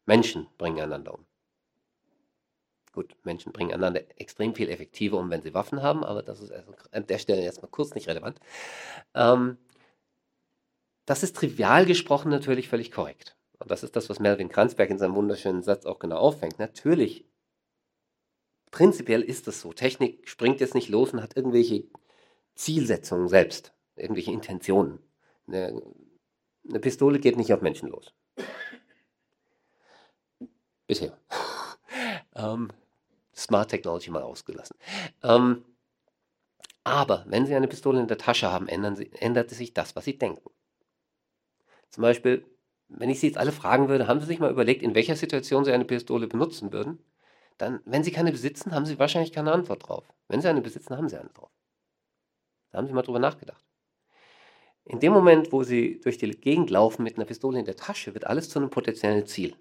Menschen 0.04 0.46
bringen 0.58 0.78
einander 0.78 1.14
um. 1.14 1.24
Gut, 2.92 3.16
Menschen 3.24 3.50
bringen 3.50 3.72
einander 3.72 4.02
extrem 4.20 4.54
viel 4.54 4.68
effektiver 4.68 5.16
um, 5.16 5.30
wenn 5.30 5.40
sie 5.40 5.54
Waffen 5.54 5.82
haben, 5.82 6.04
aber 6.04 6.22
das 6.22 6.40
ist 6.40 6.52
an 6.90 7.06
der 7.06 7.16
Stelle 7.16 7.40
erstmal 7.40 7.70
kurz 7.70 7.94
nicht 7.94 8.08
relevant. 8.08 8.38
Ähm, 9.14 9.56
das 11.06 11.22
ist 11.22 11.34
trivial 11.34 11.86
gesprochen 11.86 12.30
natürlich 12.30 12.68
völlig 12.68 12.92
korrekt. 12.92 13.36
Und 13.58 13.70
das 13.70 13.82
ist 13.82 13.96
das, 13.96 14.10
was 14.10 14.20
Melvin 14.20 14.50
Kranzberg 14.50 14.90
in 14.90 14.98
seinem 14.98 15.14
wunderschönen 15.14 15.62
Satz 15.62 15.86
auch 15.86 15.98
genau 15.98 16.18
auffängt. 16.18 16.58
Natürlich, 16.58 17.24
prinzipiell 18.72 19.22
ist 19.22 19.46
es 19.46 19.60
so. 19.60 19.72
Technik 19.72 20.28
springt 20.28 20.60
jetzt 20.60 20.74
nicht 20.74 20.88
los 20.88 21.12
und 21.12 21.22
hat 21.22 21.36
irgendwelche 21.36 21.84
Zielsetzungen 22.56 23.28
selbst, 23.28 23.72
irgendwelche 23.94 24.32
Intentionen. 24.32 24.98
Eine, 25.46 25.80
eine 26.68 26.80
Pistole 26.80 27.20
geht 27.20 27.36
nicht 27.36 27.52
auf 27.52 27.60
Menschen 27.60 27.90
los. 27.90 28.12
Bisher. 30.88 31.16
ähm, 32.34 32.70
Smart 33.36 33.70
Technology 33.70 34.10
mal 34.10 34.22
ausgelassen. 34.22 34.76
Ähm, 35.22 35.64
aber 36.84 37.24
wenn 37.28 37.46
Sie 37.46 37.54
eine 37.54 37.68
Pistole 37.68 38.00
in 38.00 38.08
der 38.08 38.18
Tasche 38.18 38.50
haben, 38.50 38.66
Sie, 38.96 39.10
ändert 39.12 39.50
sich 39.50 39.72
das, 39.72 39.94
was 39.94 40.04
Sie 40.04 40.18
denken. 40.18 40.50
Zum 41.90 42.02
Beispiel, 42.02 42.44
wenn 42.88 43.10
ich 43.10 43.20
Sie 43.20 43.26
jetzt 43.28 43.38
alle 43.38 43.52
fragen 43.52 43.88
würde, 43.88 44.06
haben 44.06 44.20
Sie 44.20 44.26
sich 44.26 44.40
mal 44.40 44.50
überlegt, 44.50 44.82
in 44.82 44.94
welcher 44.94 45.16
Situation 45.16 45.64
Sie 45.64 45.72
eine 45.72 45.84
Pistole 45.84 46.26
benutzen 46.26 46.72
würden? 46.72 46.98
Dann, 47.62 47.78
wenn 47.84 48.02
Sie 48.02 48.10
keine 48.10 48.32
besitzen, 48.32 48.74
haben 48.74 48.86
Sie 48.86 48.98
wahrscheinlich 48.98 49.30
keine 49.30 49.52
Antwort 49.52 49.88
drauf. 49.88 50.12
Wenn 50.26 50.40
Sie 50.40 50.48
eine 50.48 50.62
besitzen, 50.62 50.96
haben 50.96 51.08
Sie 51.08 51.16
eine 51.16 51.28
drauf. 51.28 51.52
Da 52.72 52.78
haben 52.78 52.88
Sie 52.88 52.92
mal 52.92 53.02
drüber 53.02 53.20
nachgedacht. 53.20 53.64
In 54.84 54.98
dem 54.98 55.12
Moment, 55.12 55.52
wo 55.52 55.62
Sie 55.62 56.00
durch 56.00 56.18
die 56.18 56.28
Gegend 56.32 56.70
laufen 56.70 57.04
mit 57.04 57.14
einer 57.14 57.24
Pistole 57.24 57.60
in 57.60 57.64
der 57.64 57.76
Tasche, 57.76 58.14
wird 58.14 58.26
alles 58.26 58.48
zu 58.48 58.58
einem 58.58 58.68
potenziellen 58.68 59.26
Ziel. 59.26 59.54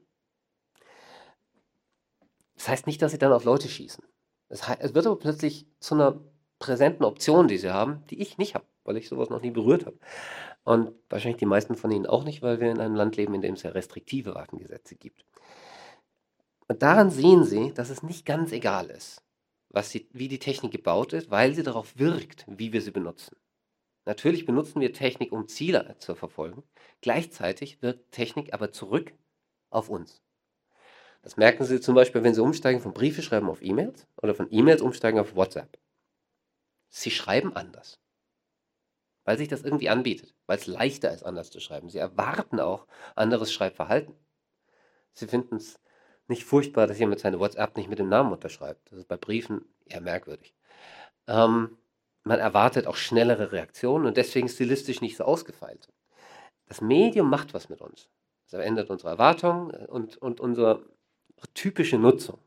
Das 2.55 2.69
heißt 2.69 2.87
nicht, 2.87 3.03
dass 3.03 3.11
sie 3.11 3.19
dann 3.19 3.33
auf 3.33 3.43
Leute 3.43 3.69
schießen. 3.69 4.03
Es, 4.49 4.67
wird 4.67 5.05
aber 5.05 5.19
plötzlich 5.19 5.67
zu 5.79 5.93
einer 5.93 6.19
präsenten 6.57 7.03
Option, 7.03 7.47
die 7.47 7.59
sie 7.59 7.71
haben, 7.71 8.03
die 8.09 8.19
ich 8.19 8.39
nicht 8.39 8.55
habe, 8.55 8.65
weil 8.83 8.97
ich 8.97 9.09
sowas 9.09 9.29
noch 9.29 9.43
nie 9.43 9.51
berührt 9.51 9.85
habe. 9.85 9.99
Und 10.63 10.91
wahrscheinlich 11.07 11.37
die 11.37 11.45
meisten 11.45 11.75
von 11.75 11.91
Ihnen 11.91 12.07
auch 12.07 12.23
nicht, 12.23 12.41
weil 12.41 12.59
wir 12.59 12.71
in 12.71 12.79
einem 12.79 12.95
Land 12.95 13.15
leben, 13.15 13.35
in 13.35 13.41
dem 13.41 13.53
es 13.53 13.61
ja 13.61 13.69
restriktive 13.69 14.33
Waffengesetze 14.33 14.95
gibt. 14.95 15.23
Und 16.71 16.83
daran 16.83 17.11
sehen 17.11 17.43
Sie, 17.43 17.73
dass 17.73 17.89
es 17.89 18.01
nicht 18.01 18.25
ganz 18.25 18.53
egal 18.53 18.89
ist, 18.91 19.21
was 19.71 19.89
sie, 19.89 20.07
wie 20.13 20.29
die 20.29 20.39
Technik 20.39 20.71
gebaut 20.71 21.11
ist, 21.11 21.29
weil 21.29 21.53
sie 21.53 21.63
darauf 21.63 21.99
wirkt, 21.99 22.45
wie 22.47 22.71
wir 22.71 22.81
sie 22.81 22.91
benutzen. 22.91 23.35
Natürlich 24.05 24.45
benutzen 24.45 24.79
wir 24.79 24.93
Technik, 24.93 25.33
um 25.33 25.49
Ziele 25.49 25.97
zu 25.99 26.15
verfolgen. 26.15 26.63
Gleichzeitig 27.01 27.81
wirkt 27.81 28.13
Technik 28.13 28.53
aber 28.53 28.71
zurück 28.71 29.11
auf 29.69 29.89
uns. 29.89 30.21
Das 31.23 31.35
merken 31.35 31.65
Sie 31.65 31.81
zum 31.81 31.93
Beispiel, 31.93 32.23
wenn 32.23 32.33
Sie 32.33 32.41
umsteigen 32.41 32.79
von 32.79 32.93
Briefe 32.93 33.21
schreiben 33.21 33.49
auf 33.49 33.61
E-Mails 33.61 34.07
oder 34.21 34.33
von 34.33 34.47
E-Mails 34.49 34.81
umsteigen 34.81 35.19
auf 35.19 35.35
WhatsApp. 35.35 35.77
Sie 36.87 37.11
schreiben 37.11 37.53
anders, 37.53 37.99
weil 39.25 39.37
sich 39.37 39.49
das 39.49 39.63
irgendwie 39.63 39.89
anbietet, 39.89 40.33
weil 40.45 40.57
es 40.57 40.67
leichter 40.67 41.13
ist, 41.13 41.23
anders 41.23 41.51
zu 41.51 41.59
schreiben. 41.59 41.89
Sie 41.89 41.97
erwarten 41.97 42.61
auch 42.61 42.87
anderes 43.17 43.51
Schreibverhalten. 43.51 44.15
Sie 45.11 45.27
finden 45.27 45.57
es 45.57 45.77
nicht 46.31 46.45
furchtbar, 46.45 46.87
dass 46.87 46.97
jemand 46.97 47.19
seine 47.19 47.39
WhatsApp 47.39 47.77
nicht 47.77 47.89
mit 47.89 47.99
dem 47.99 48.09
Namen 48.09 48.31
unterschreibt. 48.31 48.91
Das 48.91 48.99
ist 48.99 49.07
bei 49.07 49.17
Briefen 49.17 49.65
eher 49.85 50.01
merkwürdig. 50.01 50.55
Ähm, 51.27 51.77
man 52.23 52.39
erwartet 52.39 52.87
auch 52.87 52.95
schnellere 52.95 53.51
Reaktionen 53.51 54.05
und 54.05 54.17
deswegen 54.17 54.49
stilistisch 54.49 55.01
nicht 55.01 55.17
so 55.17 55.23
ausgefeilt. 55.23 55.89
Das 56.65 56.81
Medium 56.81 57.29
macht 57.29 57.53
was 57.53 57.69
mit 57.69 57.81
uns. 57.81 58.09
Es 58.45 58.51
verändert 58.51 58.89
unsere 58.89 59.09
Erwartungen 59.11 59.71
und, 59.87 60.17
und 60.17 60.39
unser 60.39 60.81
typische 61.53 61.97
Nutzung. 61.97 62.39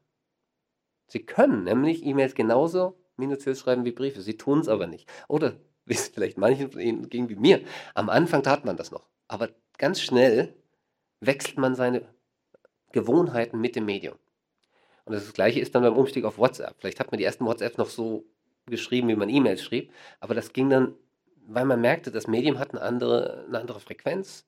Sie 1.07 1.25
können 1.25 1.64
nämlich 1.64 2.05
E-Mails 2.05 2.35
genauso 2.35 2.97
minutiös 3.16 3.61
schreiben 3.61 3.85
wie 3.85 3.92
Briefe. 3.92 4.23
Sie 4.23 4.37
tun 4.37 4.61
es 4.61 4.68
aber 4.68 4.87
nicht. 4.87 5.09
Oder, 5.29 5.57
wie 5.85 5.94
es 5.94 6.09
vielleicht 6.09 6.38
manchen 6.38 6.70
von 6.70 6.81
Ihnen 6.81 7.09
ging 7.09 7.29
wie 7.29 7.37
mir, 7.37 7.61
am 7.94 8.09
Anfang 8.09 8.42
tat 8.42 8.64
man 8.64 8.77
das 8.77 8.90
noch. 8.90 9.09
Aber 9.29 9.51
ganz 9.77 10.01
schnell 10.01 10.55
wechselt 11.20 11.59
man 11.59 11.75
seine 11.75 12.13
Gewohnheiten 12.95 13.61
mit 13.61 13.77
dem 13.77 13.85
Medium. 13.85 14.17
Und 15.05 15.13
das 15.13 15.33
Gleiche 15.35 15.61
ist 15.61 15.75
dann 15.75 15.83
beim 15.83 15.97
Umstieg 15.97 16.25
auf 16.25 16.39
WhatsApp. 16.39 16.77
Vielleicht 16.79 17.01
hat 17.01 17.11
man 17.11 17.19
die 17.19 17.25
ersten 17.25 17.45
WhatsApps 17.45 17.77
noch 17.77 17.91
so 17.91 18.25
geschrieben, 18.67 19.09
wie 19.09 19.17
man 19.17 19.29
E-Mails 19.29 19.63
schrieb, 19.63 19.93
aber 20.21 20.35
das 20.35 20.55
ging 20.55 20.71
dann, 20.71 20.95
weil 21.47 21.67
man 21.67 21.83
merkte, 21.83 22.11
das 22.11 22.27
Medium 22.27 22.59
hat 22.59 22.71
eine 22.71 22.81
andere, 22.81 23.45
eine 23.47 23.59
andere 23.59 23.81
Frequenz, 23.81 24.47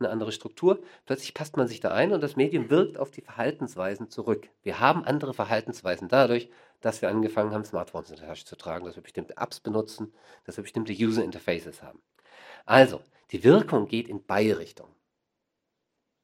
eine 0.00 0.10
andere 0.10 0.32
Struktur. 0.32 0.82
Plötzlich 1.06 1.34
passt 1.34 1.56
man 1.56 1.68
sich 1.68 1.78
da 1.78 1.90
ein 1.92 2.12
und 2.12 2.20
das 2.20 2.34
Medium 2.34 2.70
wirkt 2.70 2.98
auf 2.98 3.12
die 3.12 3.20
Verhaltensweisen 3.20 4.10
zurück. 4.10 4.48
Wir 4.64 4.80
haben 4.80 5.04
andere 5.04 5.34
Verhaltensweisen 5.34 6.08
dadurch, 6.08 6.48
dass 6.80 7.00
wir 7.00 7.08
angefangen 7.08 7.52
haben, 7.52 7.64
Smartphones 7.64 8.10
in 8.10 8.16
der 8.16 8.26
Tasche 8.26 8.44
zu 8.44 8.56
tragen, 8.56 8.84
dass 8.84 8.96
wir 8.96 9.02
bestimmte 9.02 9.36
Apps 9.36 9.60
benutzen, 9.60 10.12
dass 10.44 10.56
wir 10.56 10.62
bestimmte 10.62 10.92
User 10.92 11.22
Interfaces 11.22 11.82
haben. 11.82 12.00
Also, 12.66 13.00
die 13.30 13.44
Wirkung 13.44 13.86
geht 13.86 14.08
in 14.08 14.24
beide 14.24 14.58
Richtungen. 14.58 14.92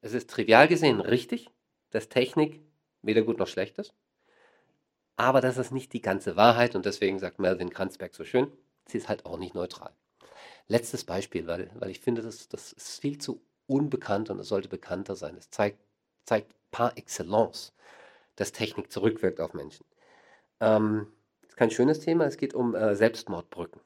Es 0.00 0.12
ist 0.12 0.30
trivial 0.30 0.68
gesehen 0.68 1.00
richtig, 1.00 1.50
dass 1.90 2.08
Technik 2.08 2.60
weder 3.02 3.22
gut 3.22 3.38
noch 3.38 3.48
schlecht 3.48 3.78
ist, 3.78 3.94
aber 5.16 5.40
das 5.40 5.58
ist 5.58 5.70
nicht 5.70 5.92
die 5.92 6.00
ganze 6.00 6.36
Wahrheit 6.36 6.74
und 6.74 6.86
deswegen 6.86 7.18
sagt 7.18 7.38
Melvin 7.38 7.70
Kranzberg 7.70 8.14
so 8.14 8.24
schön, 8.24 8.50
sie 8.86 8.98
ist 8.98 9.08
halt 9.08 9.26
auch 9.26 9.38
nicht 9.38 9.54
neutral. 9.54 9.92
Letztes 10.66 11.04
Beispiel, 11.04 11.46
weil, 11.46 11.70
weil 11.74 11.90
ich 11.90 12.00
finde, 12.00 12.22
das, 12.22 12.48
das 12.48 12.72
ist 12.72 13.00
viel 13.00 13.18
zu 13.18 13.42
unbekannt 13.66 14.30
und 14.30 14.38
es 14.38 14.48
sollte 14.48 14.68
bekannter 14.68 15.16
sein. 15.16 15.36
Es 15.36 15.50
zeigt, 15.50 15.78
zeigt 16.24 16.54
par 16.70 16.96
excellence, 16.96 17.72
dass 18.36 18.52
Technik 18.52 18.90
zurückwirkt 18.90 19.40
auf 19.40 19.52
Menschen. 19.52 19.84
Ähm, 20.60 21.12
ist 21.46 21.56
kein 21.56 21.70
schönes 21.70 22.00
Thema, 22.00 22.24
es 22.24 22.36
geht 22.36 22.54
um 22.54 22.74
äh, 22.74 22.94
Selbstmordbrücken. 22.94 23.80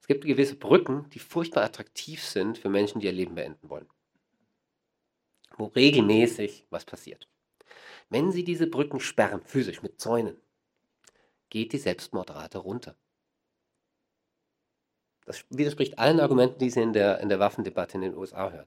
Es 0.00 0.06
gibt 0.06 0.24
gewisse 0.24 0.56
Brücken, 0.56 1.08
die 1.10 1.18
furchtbar 1.18 1.64
attraktiv 1.64 2.24
sind 2.24 2.58
für 2.58 2.68
Menschen, 2.68 3.00
die 3.00 3.06
ihr 3.06 3.12
Leben 3.12 3.34
beenden 3.34 3.68
wollen. 3.68 3.88
Wo 5.56 5.66
regelmäßig 5.66 6.66
was 6.70 6.84
passiert. 6.84 7.28
Wenn 8.08 8.32
Sie 8.32 8.44
diese 8.44 8.66
Brücken 8.66 9.00
sperren, 9.00 9.42
physisch 9.42 9.82
mit 9.82 10.00
Zäunen, 10.00 10.36
geht 11.48 11.72
die 11.72 11.78
Selbstmordrate 11.78 12.58
runter. 12.58 12.96
Das 15.26 15.44
widerspricht 15.50 15.98
allen 15.98 16.18
Argumenten, 16.18 16.58
die 16.58 16.70
Sie 16.70 16.82
in 16.82 16.92
der, 16.92 17.20
in 17.20 17.28
der 17.28 17.38
Waffendebatte 17.38 17.96
in 17.96 18.02
den 18.02 18.16
USA 18.16 18.50
hören. 18.50 18.66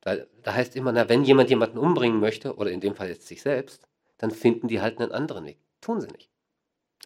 Da, 0.00 0.16
da 0.42 0.54
heißt 0.54 0.76
immer, 0.76 0.92
na, 0.92 1.08
wenn 1.08 1.24
jemand 1.24 1.50
jemanden 1.50 1.78
umbringen 1.78 2.20
möchte, 2.20 2.56
oder 2.56 2.70
in 2.70 2.80
dem 2.80 2.94
Fall 2.94 3.08
jetzt 3.08 3.26
sich 3.26 3.42
selbst, 3.42 3.88
dann 4.18 4.30
finden 4.30 4.68
die 4.68 4.80
halt 4.80 5.00
einen 5.00 5.12
anderen 5.12 5.44
Weg. 5.46 5.58
Tun 5.80 6.00
sie 6.00 6.08
nicht. 6.08 6.30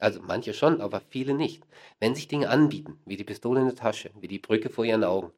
Also 0.00 0.20
manche 0.22 0.54
schon, 0.54 0.80
aber 0.80 1.00
viele 1.00 1.34
nicht. 1.34 1.66
Wenn 2.00 2.14
sich 2.14 2.28
Dinge 2.28 2.48
anbieten, 2.48 3.00
wie 3.04 3.16
die 3.16 3.24
Pistole 3.24 3.60
in 3.60 3.66
der 3.66 3.74
Tasche, 3.74 4.10
wie 4.20 4.28
die 4.28 4.38
Brücke 4.38 4.70
vor 4.70 4.84
ihren 4.84 5.04
Augen, 5.04 5.32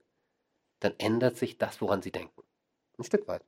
dann 0.80 0.94
ändert 0.98 1.37
sich 1.37 1.59
das, 1.59 1.80
woran 1.80 2.02
sie 2.02 2.12
denken. 2.12 2.42
Ein 2.98 3.04
Stück 3.04 3.26
weit. 3.28 3.44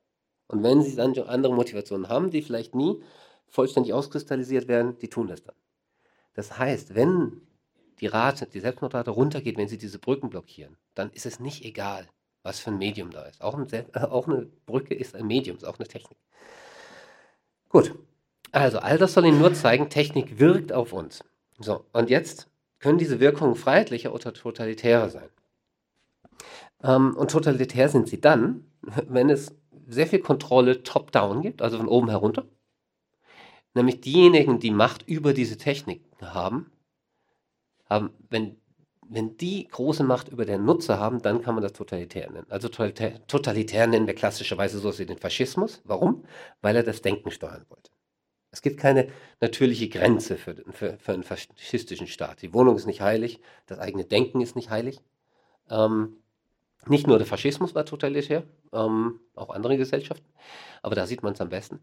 Und 0.52 0.62
wenn 0.62 0.82
sie 0.82 0.94
dann 0.94 1.18
andere 1.18 1.54
Motivationen 1.54 2.10
haben, 2.10 2.30
die 2.30 2.42
vielleicht 2.42 2.74
nie 2.74 3.02
vollständig 3.48 3.94
auskristallisiert 3.94 4.68
werden, 4.68 4.98
die 4.98 5.08
tun 5.08 5.26
das 5.26 5.42
dann. 5.42 5.54
Das 6.34 6.58
heißt, 6.58 6.94
wenn 6.94 7.40
die 8.00 8.06
Rate, 8.06 8.46
die 8.46 8.60
Selbstmordrate 8.60 9.10
runtergeht, 9.12 9.56
wenn 9.56 9.68
sie 9.68 9.78
diese 9.78 9.98
Brücken 9.98 10.28
blockieren, 10.28 10.76
dann 10.94 11.10
ist 11.12 11.24
es 11.24 11.40
nicht 11.40 11.64
egal, 11.64 12.06
was 12.42 12.60
für 12.60 12.70
ein 12.70 12.76
Medium 12.76 13.10
da 13.10 13.22
ist. 13.22 13.40
Auch, 13.40 13.54
ein, 13.54 13.66
auch 13.94 14.28
eine 14.28 14.46
Brücke 14.66 14.94
ist 14.94 15.16
ein 15.16 15.26
Medium, 15.26 15.56
ist 15.56 15.64
auch 15.64 15.78
eine 15.78 15.88
Technik. 15.88 16.18
Gut, 17.70 17.94
also 18.50 18.78
all 18.78 18.98
das 18.98 19.14
soll 19.14 19.24
Ihnen 19.24 19.38
nur 19.38 19.54
zeigen, 19.54 19.88
Technik 19.88 20.38
wirkt 20.38 20.70
auf 20.70 20.92
uns. 20.92 21.24
So, 21.60 21.86
und 21.94 22.10
jetzt 22.10 22.46
können 22.78 22.98
diese 22.98 23.20
Wirkungen 23.20 23.54
freiheitlicher 23.54 24.12
oder 24.12 24.34
totalitärer 24.34 25.08
sein. 25.08 25.30
Ähm, 26.82 27.16
und 27.16 27.30
totalitär 27.30 27.88
sind 27.88 28.06
sie 28.06 28.20
dann, 28.20 28.66
wenn 29.08 29.30
es 29.30 29.54
sehr 29.86 30.06
viel 30.06 30.20
Kontrolle 30.20 30.82
top-down 30.82 31.42
gibt, 31.42 31.62
also 31.62 31.78
von 31.78 31.88
oben 31.88 32.08
herunter. 32.08 32.46
Nämlich 33.74 34.00
diejenigen, 34.00 34.58
die 34.60 34.70
Macht 34.70 35.08
über 35.08 35.32
diese 35.32 35.56
Technik 35.56 36.02
haben, 36.20 36.70
haben 37.88 38.10
wenn, 38.28 38.56
wenn 39.08 39.36
die 39.36 39.66
große 39.68 40.04
Macht 40.04 40.28
über 40.28 40.44
den 40.44 40.64
Nutzer 40.64 40.98
haben, 40.98 41.22
dann 41.22 41.42
kann 41.42 41.54
man 41.54 41.62
das 41.62 41.72
totalitär 41.72 42.30
nennen. 42.30 42.46
Also 42.50 42.68
totalitär, 42.68 43.26
totalitär 43.26 43.86
nennen 43.86 44.06
wir 44.06 44.14
klassischerweise 44.14 44.78
so 44.78 44.98
wie 44.98 45.06
den 45.06 45.18
Faschismus. 45.18 45.80
Warum? 45.84 46.24
Weil 46.60 46.76
er 46.76 46.82
das 46.82 47.02
Denken 47.02 47.30
steuern 47.30 47.64
wollte. 47.68 47.90
Es 48.50 48.60
gibt 48.60 48.78
keine 48.78 49.08
natürliche 49.40 49.88
Grenze 49.88 50.36
für, 50.36 50.56
für, 50.72 50.98
für 50.98 51.12
einen 51.12 51.22
faschistischen 51.22 52.06
Staat. 52.06 52.42
Die 52.42 52.52
Wohnung 52.52 52.76
ist 52.76 52.86
nicht 52.86 53.00
heilig, 53.00 53.40
das 53.66 53.78
eigene 53.78 54.04
Denken 54.04 54.42
ist 54.42 54.56
nicht 54.56 54.68
heilig. 54.68 55.00
Ähm, 55.70 56.21
nicht 56.86 57.06
nur 57.06 57.18
der 57.18 57.26
Faschismus 57.26 57.74
war 57.74 57.84
totalitär, 57.84 58.44
ähm, 58.72 59.20
auch 59.34 59.50
andere 59.50 59.76
Gesellschaften, 59.76 60.26
aber 60.82 60.94
da 60.94 61.06
sieht 61.06 61.22
man 61.22 61.34
es 61.34 61.40
am 61.40 61.48
besten. 61.48 61.80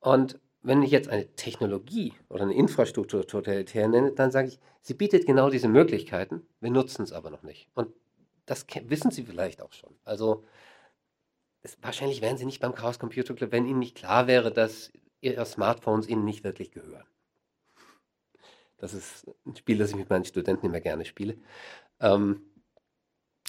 Und 0.00 0.38
wenn 0.62 0.82
ich 0.82 0.90
jetzt 0.90 1.08
eine 1.08 1.26
Technologie 1.36 2.14
oder 2.28 2.42
eine 2.42 2.54
Infrastruktur 2.54 3.26
totalitär 3.26 3.86
nenne, 3.88 4.12
dann 4.12 4.30
sage 4.30 4.48
ich, 4.48 4.58
sie 4.80 4.94
bietet 4.94 5.26
genau 5.26 5.50
diese 5.50 5.68
Möglichkeiten, 5.68 6.46
wir 6.60 6.70
nutzen 6.70 7.02
es 7.02 7.12
aber 7.12 7.30
noch 7.30 7.42
nicht. 7.42 7.68
Und 7.74 7.92
das 8.46 8.66
wissen 8.84 9.10
Sie 9.10 9.24
vielleicht 9.24 9.62
auch 9.62 9.72
schon. 9.72 9.94
Also 10.04 10.44
es, 11.62 11.78
wahrscheinlich 11.82 12.22
wären 12.22 12.36
Sie 12.36 12.44
nicht 12.46 12.60
beim 12.60 12.74
Chaos 12.74 12.98
Computer 12.98 13.34
Club, 13.34 13.52
wenn 13.52 13.66
Ihnen 13.66 13.78
nicht 13.78 13.96
klar 13.96 14.26
wäre, 14.26 14.52
dass 14.52 14.90
Ihre 15.20 15.44
Smartphones 15.46 16.08
Ihnen 16.08 16.24
nicht 16.24 16.44
wirklich 16.44 16.72
gehören. 16.72 17.06
Das 18.78 18.92
ist 18.92 19.26
ein 19.46 19.56
Spiel, 19.56 19.78
das 19.78 19.90
ich 19.90 19.96
mit 19.96 20.10
meinen 20.10 20.24
Studenten 20.24 20.66
immer 20.66 20.80
gerne 20.80 21.04
spiele. 21.04 21.36
Ähm, 22.00 22.42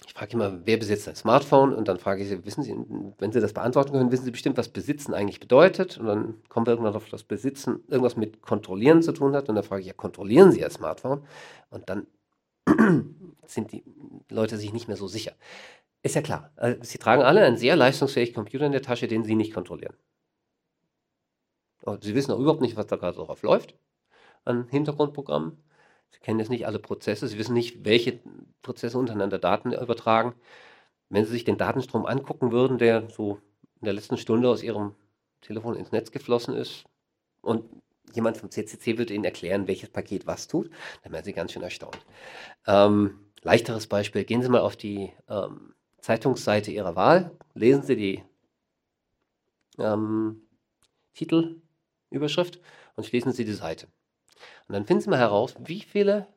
ich 0.08 0.14
frage 0.14 0.34
immer, 0.34 0.66
wer 0.66 0.78
besitzt 0.78 1.08
ein 1.08 1.16
Smartphone? 1.16 1.74
Und 1.74 1.88
dann 1.88 1.98
frage 1.98 2.22
ich 2.22 2.30
sie, 2.30 2.46
wissen 2.46 2.64
Sie, 2.64 2.76
wenn 3.18 3.32
Sie 3.32 3.40
das 3.40 3.54
beantworten 3.54 3.92
können, 3.92 4.12
wissen 4.12 4.26
Sie 4.26 4.32
bestimmt, 4.32 4.58
was 4.58 4.70
Besitzen 4.70 5.14
eigentlich 5.14 5.40
bedeutet? 5.40 5.98
Und 5.98 6.06
dann 6.06 6.36
kommen 6.50 6.66
wir 6.66 6.72
irgendwann 6.72 6.96
auf 6.96 7.10
das 7.10 7.24
Besitzen, 7.24 7.84
irgendwas 7.88 8.16
mit 8.16 8.42
Kontrollieren 8.42 9.02
zu 9.02 9.12
tun 9.14 9.36
hat. 9.36 9.50
Und 9.50 9.56
dann 9.56 9.64
frage 9.64 9.82
ich, 9.82 9.88
ja, 9.88 9.94
kontrollieren 9.94 10.52
Sie 10.52 10.60
Ihr 10.60 10.70
Smartphone? 10.70 11.26
Und 11.70 11.90
dann 11.90 12.08
sind 13.46 13.72
die 13.72 13.84
Leute 14.30 14.58
sich 14.58 14.74
nicht 14.74 14.88
mehr 14.88 14.98
so 14.98 15.08
sicher. 15.08 15.34
Ist 16.04 16.16
ja 16.16 16.22
klar, 16.22 16.52
also 16.56 16.78
Sie 16.84 16.98
tragen 16.98 17.24
alle 17.24 17.44
einen 17.44 17.58
sehr 17.58 17.76
leistungsfähigen 17.76 18.36
Computer 18.36 18.66
in 18.66 18.72
der 18.72 18.84
Tasche, 18.84 19.08
den 19.08 19.24
Sie 19.24 19.36
nicht 19.36 19.54
kontrollieren. 19.54 19.96
Und 21.84 22.04
Sie 22.04 22.16
wissen 22.16 22.32
auch 22.32 22.40
überhaupt 22.40 22.62
nicht, 22.62 22.78
was 22.78 22.88
da 22.88 22.96
gerade 22.96 23.18
drauf 23.18 23.42
läuft 23.42 23.76
an 24.44 24.68
Hintergrundprogrammen. 24.70 25.58
Sie 26.16 26.20
kennen 26.22 26.40
jetzt 26.40 26.50
nicht 26.50 26.68
alle 26.68 26.80
Prozesse, 26.80 27.28
Sie 27.28 27.38
wissen 27.38 27.54
nicht, 27.54 27.86
welche 27.86 28.20
Prozesse 28.62 28.98
untereinander 28.98 29.40
Daten 29.40 29.74
übertragen. 29.74 30.34
Wenn 31.10 31.26
Sie 31.26 31.32
sich 31.32 31.44
den 31.44 31.58
Datenstrom 31.58 32.06
angucken 32.06 32.52
würden, 32.52 32.78
der 32.78 33.10
so 33.10 33.40
in 33.80 33.86
der 33.86 33.94
letzten 33.94 34.18
Stunde 34.18 34.50
aus 34.50 34.64
Ihrem 34.64 34.96
Telefon 35.42 35.76
ins 35.76 35.92
Netz 35.92 36.12
geflossen 36.12 36.56
ist 36.56 36.86
und 37.42 37.66
jemand 38.14 38.38
vom 38.38 38.50
CCC 38.50 38.98
würde 38.98 39.14
Ihnen 39.14 39.24
erklären, 39.24 39.68
welches 39.68 39.90
Paket 39.90 40.26
was 40.26 40.48
tut, 40.48 40.70
dann 41.04 41.14
wären 41.14 41.24
Sie 41.24 41.34
ganz 41.34 41.52
schön 41.52 41.62
erstaunt. 41.62 42.06
Ähm, 42.66 43.20
leichteres 43.44 43.88
Beispiel, 43.88 44.24
gehen 44.24 44.42
Sie 44.42 44.50
mal 44.50 44.62
auf 44.62 44.76
die 44.76 45.12
ähm, 45.30 45.74
Zeitungsseite 46.00 46.72
Ihrer 46.72 46.96
Wahl, 46.96 47.32
lesen 47.54 47.84
Sie 47.84 47.96
die 47.96 48.24
ähm, 49.78 50.42
Titelüberschrift 51.14 52.60
und 52.96 53.06
schließen 53.06 53.32
Sie 53.32 53.46
die 53.46 53.54
Seite. 53.54 53.88
Und 54.68 54.74
dann 54.74 54.86
finden 54.86 55.02
Sie 55.02 55.10
mal 55.10 55.20
heraus, 55.20 55.56
wie 55.60 55.82
viele, 55.82 56.28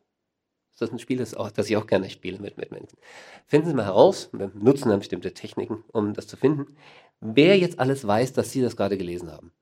das 0.72 0.88
ist 0.88 0.92
ein 0.92 0.98
Spiel, 0.98 1.18
das, 1.18 1.34
auch, 1.34 1.50
das 1.50 1.68
ich 1.68 1.76
auch 1.76 1.87
gerne 1.87 2.11
spiele 2.11 2.38
mit, 2.38 2.56
mit 2.56 2.70
Menschen, 2.70 2.98
finden 3.46 3.68
Sie 3.68 3.74
mal 3.74 3.84
heraus, 3.84 4.30
wir 4.32 4.50
nutzen 4.54 4.88
dann 4.88 5.00
bestimmte 5.00 5.34
Techniken, 5.34 5.84
um 5.92 6.14
das 6.14 6.26
zu 6.26 6.37
finden, 6.37 6.76
wer 7.20 7.58
jetzt 7.58 7.78
alles 7.78 8.06
weiß, 8.06 8.32
dass 8.32 8.52
Sie 8.52 8.62
das 8.62 8.76
gerade 8.76 8.98
gelesen 8.98 9.30
haben. 9.30 9.52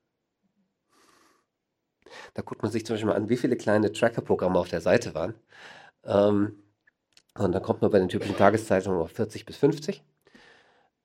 Da 2.33 2.41
guckt 2.41 2.61
man 2.61 2.71
sich 2.71 2.85
zum 2.85 2.93
Beispiel 2.93 3.09
mal 3.09 3.15
an, 3.15 3.29
wie 3.29 3.37
viele 3.37 3.57
kleine 3.57 3.91
Tracker-Programme 3.91 4.59
auf 4.59 4.69
der 4.69 4.81
Seite 4.81 5.13
waren. 5.13 5.33
Ähm, 6.05 6.63
und 7.37 7.51
dann 7.51 7.61
kommt 7.61 7.81
man 7.81 7.91
bei 7.91 7.99
den 7.99 8.09
typischen 8.09 8.37
Tageszeitungen 8.37 8.99
auf 8.99 9.11
40 9.11 9.45
bis 9.45 9.57
50. 9.57 10.03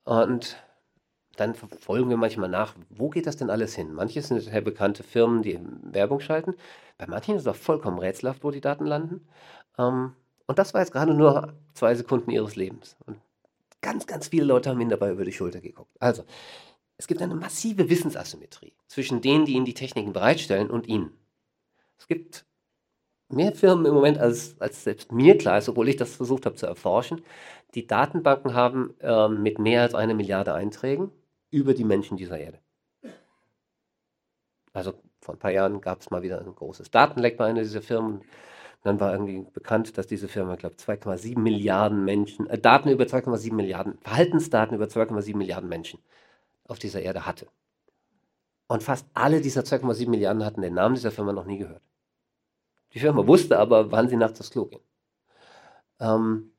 Und 0.05 0.57
dann 1.37 1.55
verfolgen 1.55 2.11
wir 2.11 2.16
manchmal 2.16 2.49
nach, 2.49 2.75
wo 2.90 3.09
geht 3.09 3.27
das 3.27 3.37
denn 3.37 3.51
alles 3.51 3.75
hin? 3.75 3.92
Manche 3.95 4.21
sind 4.23 4.40
sehr 4.40 4.61
bekannte 4.61 5.03
Firmen, 5.03 5.42
die 5.42 5.59
Werbung 5.83 6.21
schalten. 6.21 6.55
Bei 6.99 7.07
manchen 7.07 7.37
ist 7.37 7.42
es 7.42 7.49
auch 7.49 7.57
vollkommen 7.57 7.99
rätselhaft, 7.99 8.45
wo 8.45 8.51
die 8.51 8.61
Daten 8.61 8.87
landen. 8.87 9.27
Ähm, 9.79 10.14
und 10.47 10.59
das 10.59 10.75
war 10.75 10.83
jetzt 10.83 10.92
gerade 10.92 11.14
nur 11.14 11.55
zwei 11.75 11.95
Sekunden 11.95 12.31
ihres 12.31 12.57
Lebens. 12.57 12.97
Und 13.07 13.18
ganz, 13.81 14.07
ganz 14.07 14.29
viele 14.29 14.45
Leute 14.45 14.71
haben 14.71 14.81
ihnen 14.81 14.90
dabei 14.90 15.11
über 15.11 15.25
die 15.25 15.33
Schulter 15.33 15.61
geguckt. 15.61 15.97
Also, 15.99 16.25
es 16.99 17.07
gibt 17.07 17.23
eine 17.23 17.35
massive 17.35 17.88
Wissensasymmetrie 17.88 18.75
zwischen 18.87 19.23
denen, 19.23 19.47
die 19.47 19.55
ihnen 19.55 19.64
die 19.64 19.75
Techniken 19.75 20.12
bereitstellen 20.12 20.71
und 20.71 20.87
ihnen. 20.87 21.12
Es 21.99 22.07
gibt 22.07 22.45
mehr 23.29 23.53
Firmen 23.53 23.87
im 23.87 23.95
Moment, 23.95 24.18
als, 24.18 24.61
als 24.61 24.85
selbst 24.85 25.11
mir 25.11 25.38
klar 25.38 25.59
ist, 25.59 25.68
obwohl 25.68 25.88
ich 25.88 25.97
das 25.97 26.14
versucht 26.14 26.45
habe 26.45 26.57
zu 26.57 26.66
erforschen, 26.66 27.23
die 27.75 27.87
Datenbanken 27.87 28.55
haben 28.55 28.95
äh, 29.01 29.29
mit 29.29 29.59
mehr 29.59 29.83
als 29.83 29.95
einer 29.95 30.14
Milliarde 30.14 30.53
Einträgen 30.53 31.11
über 31.53 31.75
die 31.75 31.85
Menschen 31.85 32.17
dieser 32.17 32.38
Erde. 32.41 32.59
Also 34.73 34.95
vor 35.21 35.35
ein 35.35 35.38
paar 35.38 35.53
Jahren 35.53 35.81
gab 35.81 36.01
es 36.01 36.11
mal 36.11 36.23
wieder 36.23 36.41
ein 36.41 36.55
großes 36.55 36.91
Datenleck 36.91 37.37
bei 37.37 37.47
einer 37.47 37.62
dieser 37.62 37.83
Firmen. 37.83 38.23
dann 38.83 38.99
war 38.99 39.12
irgendwie 39.12 39.47
bekannt, 39.53 39.97
dass 39.97 40.09
diese 40.09 40.27
Firma, 40.27 40.55
ich 40.55 40.59
glaube, 40.59 40.75
2,7 40.75 41.38
Milliarden 41.38 42.05
Menschen, 42.05 42.49
äh, 42.49 42.59
Daten 42.59 42.88
über 42.88 43.05
2,7 43.05 43.55
Milliarden, 43.55 43.99
Verhaltensdaten 44.01 44.75
über 44.75 44.87
2,7 44.87 45.37
Milliarden 45.37 45.69
Menschen 45.69 46.01
auf 46.65 46.81
dieser 46.81 47.01
Erde 47.01 47.25
hatte. 47.25 47.47
Und 48.67 48.83
fast 48.83 49.07
alle 49.15 49.41
dieser 49.41 49.62
2,7 49.62 50.09
Milliarden 50.09 50.45
hatten 50.45 50.62
den 50.62 50.75
Namen 50.75 50.97
dieser 50.97 51.12
Firma 51.12 51.33
noch 51.33 51.45
nie 51.45 51.59
gehört. 51.59 51.83
Die 52.95 52.99
Firma 52.99 53.27
wusste 53.27 53.59
aber, 53.59 53.93
wann 53.93 54.09
sie 54.09 54.17
nachts 54.17 54.41
aufs 54.41 54.51
Klo 54.51 54.65
gehen. 54.67 54.83
Ähm, 56.01 56.53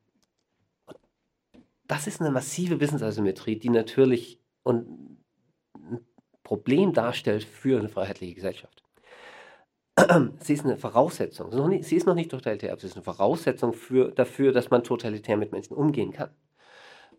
das 1.86 2.06
ist 2.06 2.20
eine 2.20 2.30
massive 2.30 2.76
Business-Asymmetrie, 2.76 3.58
die 3.58 3.68
natürlich 3.68 4.40
ein 4.72 5.18
Problem 6.42 6.92
darstellt 6.92 7.44
für 7.44 7.78
eine 7.78 7.88
freiheitliche 7.88 8.34
Gesellschaft. 8.34 8.82
Sie 10.40 10.54
ist 10.54 10.64
eine 10.64 10.76
Voraussetzung. 10.76 11.52
Sie 11.82 11.96
ist 11.96 12.06
noch 12.06 12.14
nicht, 12.14 12.30
totalitär, 12.30 12.72
aber 12.72 12.80
sie 12.80 12.88
ist 12.88 12.96
eine 12.96 13.04
Voraussetzung 13.04 13.72
für, 13.72 14.10
dafür, 14.10 14.52
dass 14.52 14.70
man 14.70 14.82
totalitär 14.82 15.36
mit 15.36 15.52
Menschen 15.52 15.74
umgehen 15.74 16.12
kann. 16.12 16.30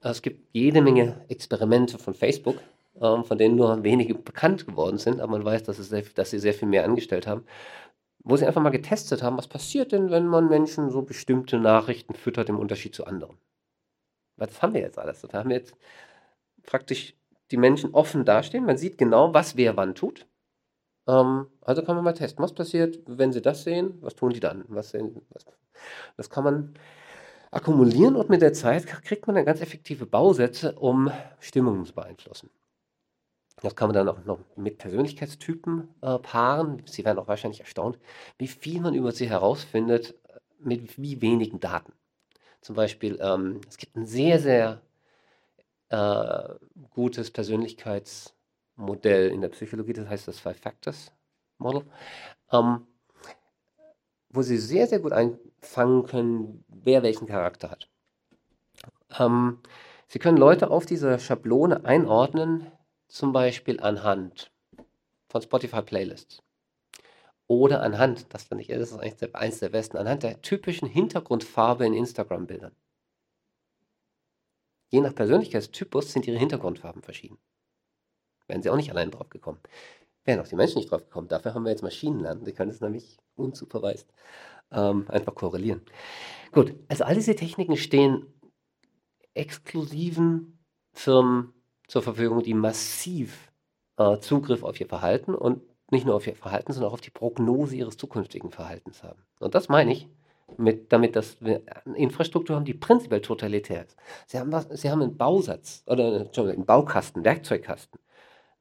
Es 0.02 0.22
gibt 0.22 0.50
jede 0.52 0.82
Menge 0.82 1.26
Experimente 1.30 1.98
von 1.98 2.14
Facebook, 2.14 2.58
ähm, 3.02 3.24
von 3.24 3.38
denen 3.38 3.56
nur 3.56 3.84
wenige 3.84 4.14
bekannt 4.14 4.68
geworden 4.68 4.98
sind, 4.98 5.20
aber 5.20 5.32
man 5.32 5.46
weiß, 5.46 5.64
dass, 5.64 5.78
sehr, 5.78 6.04
dass 6.14 6.30
sie 6.30 6.40
sehr 6.40 6.54
viel 6.54 6.68
mehr 6.68 6.84
angestellt 6.84 7.28
haben, 7.28 7.46
wo 8.20 8.36
sie 8.36 8.46
einfach 8.46 8.62
mal 8.62 8.70
getestet 8.70 9.24
haben, 9.24 9.38
was 9.38 9.48
passiert 9.48 9.92
denn, 9.92 10.12
wenn 10.12 10.28
man 10.28 10.48
Menschen 10.50 10.90
so 10.92 11.02
bestimmte 11.02 11.58
Nachrichten 11.60 12.14
füttert 12.14 12.50
im 12.50 12.60
Unterschied 12.60 12.94
zu 12.94 13.06
anderen. 13.06 13.38
Das 14.38 14.62
haben 14.62 14.74
wir 14.74 14.82
jetzt 14.82 15.00
alles. 15.00 15.22
Da 15.22 15.40
haben 15.40 15.50
wir 15.50 15.58
jetzt 15.58 15.76
praktisch 16.64 17.16
die 17.52 17.58
Menschen 17.58 17.94
offen 17.94 18.26
dastehen. 18.26 18.66
Man 18.66 18.78
sieht 18.78 18.98
genau, 18.98 19.34
was 19.34 19.58
wer 19.58 19.78
wann 19.78 19.96
tut. 19.96 20.28
Ähm, 21.08 21.48
also 21.62 21.84
kann 21.84 21.96
man 21.96 22.04
mal 22.04 22.14
testen, 22.14 22.44
was 22.44 22.54
passiert, 22.54 23.00
wenn 23.06 23.32
sie 23.32 23.42
das 23.42 23.64
sehen, 23.64 23.98
was 24.02 24.16
tun 24.16 24.32
die 24.32 24.40
dann? 24.40 24.66
Was 24.68 24.92
sehen, 24.92 25.22
was, 25.30 25.46
das 26.18 26.30
kann 26.30 26.44
man 26.44 26.74
akkumulieren 27.52 28.16
und 28.16 28.30
mit 28.30 28.42
der 28.42 28.54
Zeit 28.54 28.86
kriegt 28.88 29.28
man 29.28 29.36
dann 29.36 29.46
ganz 29.46 29.62
effektive 29.62 30.06
Bausätze, 30.06 30.76
um 30.76 31.12
Stimmungen 31.40 31.86
zu 31.86 31.94
beeinflussen. 31.94 32.50
Das 33.62 33.76
kann 33.76 33.88
man 33.88 33.96
dann 33.96 34.10
auch 34.10 34.26
noch 34.26 34.40
mit 34.58 34.78
Persönlichkeitstypen 34.78 35.88
äh, 36.02 36.20
paaren. 36.20 36.82
Sie 36.86 37.06
werden 37.06 37.20
auch 37.20 37.28
wahrscheinlich 37.28 37.62
erstaunt, 37.62 37.98
wie 38.38 38.48
viel 38.48 38.82
man 38.82 38.94
über 38.94 39.12
sie 39.14 39.30
herausfindet 39.30 40.16
äh, 40.28 40.40
mit 40.60 41.02
wie 41.02 41.22
wenigen 41.22 41.60
Daten. 41.62 41.94
Zum 42.62 42.76
Beispiel, 42.76 43.18
ähm, 43.22 43.62
es 43.70 43.78
gibt 43.78 43.96
ein 43.96 44.06
sehr, 44.06 44.40
sehr 44.40 44.82
äh, 45.90 46.50
gutes 46.90 47.32
Persönlichkeitsmodell 47.32 49.30
in 49.30 49.42
der 49.42 49.50
Psychologie, 49.50 49.94
das 49.94 50.08
heißt 50.08 50.28
das 50.28 50.40
Five 50.40 50.58
Factors 50.58 51.12
Model, 51.58 51.86
ähm, 52.52 52.88
wo 54.30 54.42
Sie 54.42 54.58
sehr, 54.58 54.88
sehr 54.88 55.00
gut 55.00 55.14
einfangen 55.14 56.06
können, 56.06 56.66
wer 56.68 57.04
welchen 57.04 57.28
Charakter 57.28 57.72
hat. 57.72 57.90
Ähm, 59.18 59.60
Sie 60.08 60.20
können 60.20 60.38
Leute 60.38 60.70
auf 60.70 60.86
dieser 60.86 61.18
Schablone 61.20 61.86
einordnen, 61.86 62.72
zum 63.08 63.32
Beispiel 63.32 63.80
anhand 63.80 64.52
von 65.30 65.42
Spotify 65.42 65.82
Playlists 65.82 66.44
oder 67.48 67.82
anhand, 67.82 68.34
das 68.34 68.44
finde 68.44 68.64
ich, 68.64 68.70
das 68.70 68.92
ist 68.92 68.98
eigentlich 68.98 69.36
eins 69.36 69.60
der 69.60 69.70
besten, 69.70 69.98
anhand 69.98 70.24
der 70.24 70.42
typischen 70.42 70.88
Hintergrundfarbe 70.88 71.86
in 71.86 71.94
Instagram-Bildern. 71.94 72.76
Je 74.90 75.02
nach 75.02 75.16
Persönlichkeitstypus 75.16 76.12
sind 76.12 76.28
ihre 76.28 76.38
Hintergrundfarben 76.38 77.02
verschieden. 77.02 77.38
Wären 78.48 78.62
sie 78.62 78.70
auch 78.70 78.76
nicht 78.76 78.92
allein 78.92 79.12
drauf 79.12 79.30
gekommen. 79.30 79.60
Wären 80.24 80.40
auch 80.40 80.48
die 80.48 80.56
Menschen 80.56 80.78
nicht 80.78 80.92
drauf 80.92 81.04
gekommen. 81.04 81.28
Dafür 81.28 81.54
haben 81.54 81.64
wir 81.64 81.72
jetzt 81.72 81.84
Maschinen 81.84 82.20
lernen. 82.20 82.46
Die 82.46 82.54
können 82.54 82.72
es 82.72 82.82
nämlich 82.82 83.18
unsupervised 83.36 84.12
ähm, 84.72 85.06
einfach 85.10 85.36
korrelieren. 85.36 85.82
Gut, 86.52 86.76
also 86.88 87.04
all 87.04 87.16
diese 87.16 87.36
Techniken 87.36 87.78
stehen 87.78 88.26
exklusiven 89.34 90.60
Firmen 90.94 91.54
zur 91.88 92.02
Verfügung, 92.02 92.42
die 92.42 92.54
massiv 92.54 93.52
äh, 93.98 94.18
Zugriff 94.20 94.64
auf 94.64 94.80
ihr 94.80 94.88
Verhalten 94.88 95.36
und 95.36 95.62
nicht 95.92 96.06
nur 96.06 96.16
auf 96.16 96.26
ihr 96.26 96.36
Verhalten, 96.36 96.74
sondern 96.74 96.90
auch 96.90 96.96
auf 96.96 97.02
die 97.02 97.12
Prognose 97.12 97.76
ihres 97.76 97.98
zukünftigen 97.98 98.52
Verhaltens 98.52 99.04
haben. 99.04 99.22
Und 99.40 99.54
das 99.56 99.70
meine 99.70 99.92
ich 99.92 100.08
mit, 100.58 100.92
damit, 100.92 101.18
eine 101.42 101.62
Infrastruktur 101.96 102.56
haben, 102.56 102.66
die 102.66 102.74
prinzipiell 102.74 103.22
totalitär 103.22 103.86
ist. 103.86 103.98
Sie 104.28 104.40
haben, 104.40 104.52
was, 104.52 104.68
Sie 104.70 104.90
haben 104.90 105.02
einen 105.02 105.18
Bausatz 105.18 105.84
oder 105.88 106.30
einen 106.38 106.66
Baukasten, 106.66 107.24
Werkzeugkasten, 107.24 108.00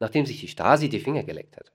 nachdem 0.01 0.27
sich 0.27 0.41
die 0.41 0.49
Stasi 0.49 0.89
die 0.89 1.01
Finger 1.01 1.25
geleckt 1.25 1.57
hat. 1.57 1.73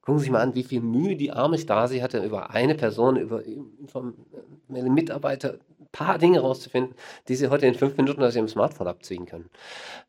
Gucken 0.00 0.18
Sie 0.18 0.24
sich 0.24 0.32
mal 0.32 0.40
an, 0.40 0.56
wie 0.56 0.64
viel 0.64 0.80
Mühe 0.80 1.14
die 1.14 1.30
arme 1.30 1.58
Stasi 1.58 2.00
hatte, 2.00 2.24
über 2.24 2.50
eine 2.50 2.74
Person, 2.74 3.16
über 3.16 3.42
einen 3.44 4.94
Mitarbeiter 4.94 5.58
ein 5.78 5.88
paar 5.92 6.18
Dinge 6.18 6.40
rauszufinden, 6.40 6.96
die 7.28 7.36
sie 7.36 7.48
heute 7.48 7.66
in 7.66 7.74
fünf 7.74 7.96
Minuten 7.96 8.22
aus 8.22 8.34
ihrem 8.34 8.48
Smartphone 8.48 8.88
abziehen 8.88 9.26
können. 9.26 9.48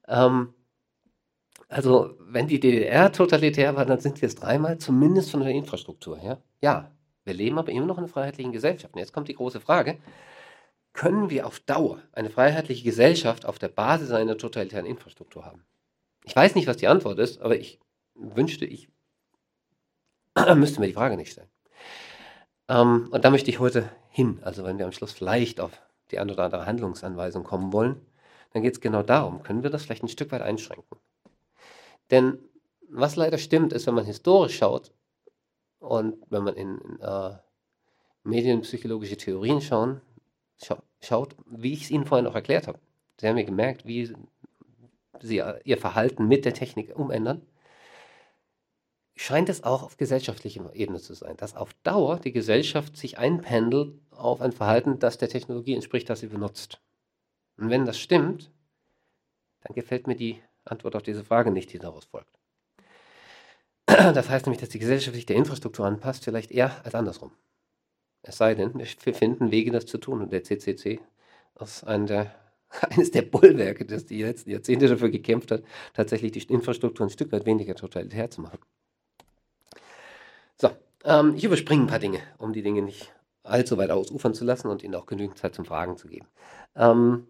Ähm, 0.07 0.53
also, 1.69 2.15
wenn 2.19 2.47
die 2.47 2.59
DDR 2.59 3.11
totalitär 3.11 3.75
war, 3.75 3.85
dann 3.85 3.99
sind 3.99 4.21
wir 4.21 4.27
es 4.27 4.35
dreimal, 4.35 4.79
zumindest 4.79 5.31
von 5.31 5.41
der 5.41 5.49
Infrastruktur 5.49 6.17
her. 6.17 6.41
Ja, 6.61 6.91
wir 7.25 7.33
leben 7.33 7.57
aber 7.57 7.71
immer 7.71 7.85
noch 7.85 7.97
in 7.97 8.03
einer 8.03 8.13
freiheitlichen 8.13 8.51
Gesellschaft. 8.51 8.93
Und 8.93 8.99
jetzt 8.99 9.13
kommt 9.13 9.27
die 9.27 9.35
große 9.35 9.61
Frage, 9.61 9.97
können 10.93 11.29
wir 11.29 11.47
auf 11.47 11.59
Dauer 11.59 12.01
eine 12.11 12.29
freiheitliche 12.29 12.83
Gesellschaft 12.83 13.45
auf 13.45 13.59
der 13.59 13.69
Basis 13.69 14.11
einer 14.11 14.37
totalitären 14.37 14.85
Infrastruktur 14.85 15.45
haben? 15.45 15.65
Ich 16.23 16.35
weiß 16.35 16.55
nicht, 16.55 16.67
was 16.67 16.77
die 16.77 16.87
Antwort 16.87 17.19
ist, 17.19 17.41
aber 17.41 17.57
ich 17.57 17.79
wünschte, 18.15 18.65
ich 18.65 18.89
müsste 20.55 20.79
mir 20.79 20.87
die 20.87 20.93
Frage 20.93 21.17
nicht 21.17 21.31
stellen. 21.31 21.49
Ähm, 22.69 23.09
und 23.11 23.25
da 23.25 23.29
möchte 23.29 23.49
ich 23.49 23.59
heute 23.59 23.89
hin. 24.09 24.39
Also 24.43 24.63
wenn 24.63 24.77
wir 24.77 24.85
am 24.85 24.91
Schluss 24.91 25.11
vielleicht 25.11 25.59
auf 25.59 25.71
die 26.11 26.19
eine 26.19 26.33
oder 26.33 26.43
andere 26.43 26.65
Handlungsanweisung 26.65 27.43
kommen 27.43 27.73
wollen, 27.73 28.05
dann 28.51 28.61
geht 28.61 28.73
es 28.73 28.81
genau 28.81 29.01
darum, 29.01 29.41
können 29.41 29.63
wir 29.63 29.71
das 29.71 29.83
vielleicht 29.83 30.03
ein 30.03 30.09
Stück 30.09 30.31
weit 30.31 30.43
einschränken. 30.43 30.97
Denn 32.11 32.37
was 32.87 33.15
leider 33.15 33.39
stimmt, 33.39 33.73
ist, 33.73 33.87
wenn 33.87 33.95
man 33.95 34.05
historisch 34.05 34.57
schaut 34.57 34.91
und 35.83 36.15
wenn 36.29 36.43
man 36.43 36.55
in, 36.55 36.77
in 36.77 36.99
äh, 37.01 37.37
medienpsychologische 38.23 39.17
Theorien 39.17 39.61
schauen, 39.61 40.01
scha 40.63 40.81
schaut, 41.01 41.35
wie 41.45 41.73
ich 41.73 41.83
es 41.83 41.91
Ihnen 41.91 42.05
vorhin 42.05 42.25
auch 42.25 42.35
erklärt 42.35 42.67
habe. 42.67 42.79
Sie 43.19 43.27
haben 43.27 43.37
ja 43.37 43.43
gemerkt, 43.43 43.85
wie 43.85 44.13
Sie 45.19 45.39
äh, 45.39 45.59
Ihr 45.65 45.77
Verhalten 45.77 46.27
mit 46.29 46.45
der 46.45 46.53
Technik 46.53 46.97
umändern. 46.97 47.45
Scheint 49.15 49.49
es 49.49 49.63
auch 49.63 49.83
auf 49.83 49.97
gesellschaftlicher 49.97 50.73
Ebene 50.73 50.99
zu 50.99 51.13
sein, 51.13 51.35
dass 51.35 51.55
auf 51.55 51.73
Dauer 51.83 52.17
die 52.19 52.31
Gesellschaft 52.31 52.95
sich 52.95 53.17
einpendelt 53.17 53.99
auf 54.11 54.39
ein 54.39 54.53
Verhalten, 54.53 54.99
das 54.99 55.17
der 55.17 55.29
Technologie 55.29 55.75
entspricht, 55.75 56.09
das 56.09 56.21
sie 56.21 56.27
benutzt. 56.27 56.81
Und 57.57 57.69
wenn 57.69 57.85
das 57.85 57.99
stimmt, 57.99 58.51
dann 59.61 59.75
gefällt 59.75 60.07
mir 60.07 60.15
die 60.15 60.41
Antwort 60.63 60.95
auf 60.95 61.03
diese 61.03 61.25
Frage 61.25 61.51
nicht, 61.51 61.73
die 61.73 61.79
daraus 61.79 62.05
folgt. 62.05 62.39
Das 64.13 64.29
heißt 64.29 64.45
nämlich, 64.45 64.61
dass 64.61 64.69
die 64.69 64.79
Gesellschaft 64.79 65.15
sich 65.15 65.25
der 65.25 65.35
Infrastruktur 65.35 65.85
anpasst, 65.85 66.23
vielleicht 66.23 66.51
eher 66.51 66.83
als 66.85 66.95
andersrum. 66.95 67.31
Es 68.23 68.37
sei 68.37 68.55
denn, 68.55 68.73
wir 68.75 69.13
finden 69.13 69.51
Wege, 69.51 69.71
das 69.71 69.85
zu 69.85 69.97
tun. 69.97 70.21
Und 70.21 70.31
der 70.31 70.43
CCC 70.43 70.99
ist 71.59 71.85
der, 71.85 72.33
eines 72.89 73.11
der 73.11 73.23
Bollwerke, 73.23 73.85
das 73.85 74.05
die 74.05 74.23
letzten 74.23 74.51
Jahrzehnte 74.51 74.87
dafür 74.87 75.09
gekämpft 75.09 75.51
hat, 75.51 75.63
tatsächlich 75.93 76.31
die 76.31 76.43
Infrastruktur 76.53 77.05
ein 77.05 77.09
Stück 77.09 77.31
weit 77.31 77.45
weniger 77.45 77.75
totalitär 77.75 78.29
zu 78.29 78.41
machen. 78.41 78.59
So, 80.59 80.69
ähm, 81.03 81.35
ich 81.35 81.43
überspringe 81.43 81.83
ein 81.83 81.87
paar 81.87 81.99
Dinge, 81.99 82.19
um 82.37 82.53
die 82.53 82.63
Dinge 82.63 82.81
nicht 82.81 83.13
allzu 83.43 83.77
weit 83.77 83.91
ausufern 83.91 84.33
zu 84.33 84.45
lassen 84.45 84.69
und 84.69 84.83
Ihnen 84.83 84.95
auch 84.95 85.05
genügend 85.05 85.37
Zeit 85.37 85.53
zum 85.53 85.65
Fragen 85.65 85.97
zu 85.97 86.07
geben. 86.07 86.27
Ähm, 86.75 87.27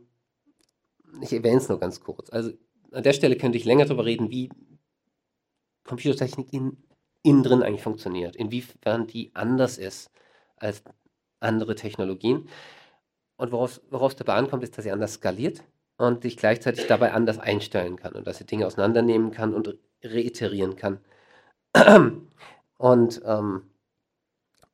ich 1.21 1.33
erwähne 1.33 1.57
es 1.57 1.69
nur 1.69 1.79
ganz 1.79 1.99
kurz. 2.01 2.29
Also 2.29 2.51
an 2.91 3.03
der 3.03 3.13
Stelle 3.13 3.35
könnte 3.35 3.57
ich 3.57 3.65
länger 3.65 3.85
darüber 3.85 4.05
reden, 4.05 4.29
wie 4.29 4.49
Computertechnik 5.85 6.51
in, 6.51 6.77
innen 7.23 7.43
drin 7.43 7.63
eigentlich 7.63 7.83
funktioniert, 7.83 8.35
inwiefern 8.35 9.07
die 9.07 9.31
anders 9.33 9.77
ist 9.77 10.09
als 10.57 10.83
andere 11.39 11.75
Technologien. 11.75 12.47
Und 13.35 13.51
woraus, 13.51 13.81
woraus 13.89 14.15
dabei 14.15 14.35
ankommt, 14.35 14.63
ist, 14.63 14.77
dass 14.77 14.85
sie 14.85 14.91
anders 14.91 15.15
skaliert 15.15 15.63
und 15.97 16.23
sich 16.23 16.37
gleichzeitig 16.37 16.87
dabei 16.87 17.13
anders 17.13 17.39
einstellen 17.39 17.97
kann 17.97 18.13
und 18.13 18.27
dass 18.27 18.37
sie 18.37 18.45
Dinge 18.45 18.67
auseinandernehmen 18.67 19.31
kann 19.31 19.53
und 19.53 19.77
reiterieren 20.03 20.75
kann. 20.75 20.99
Und 22.77 23.21
ähm, 23.25 23.69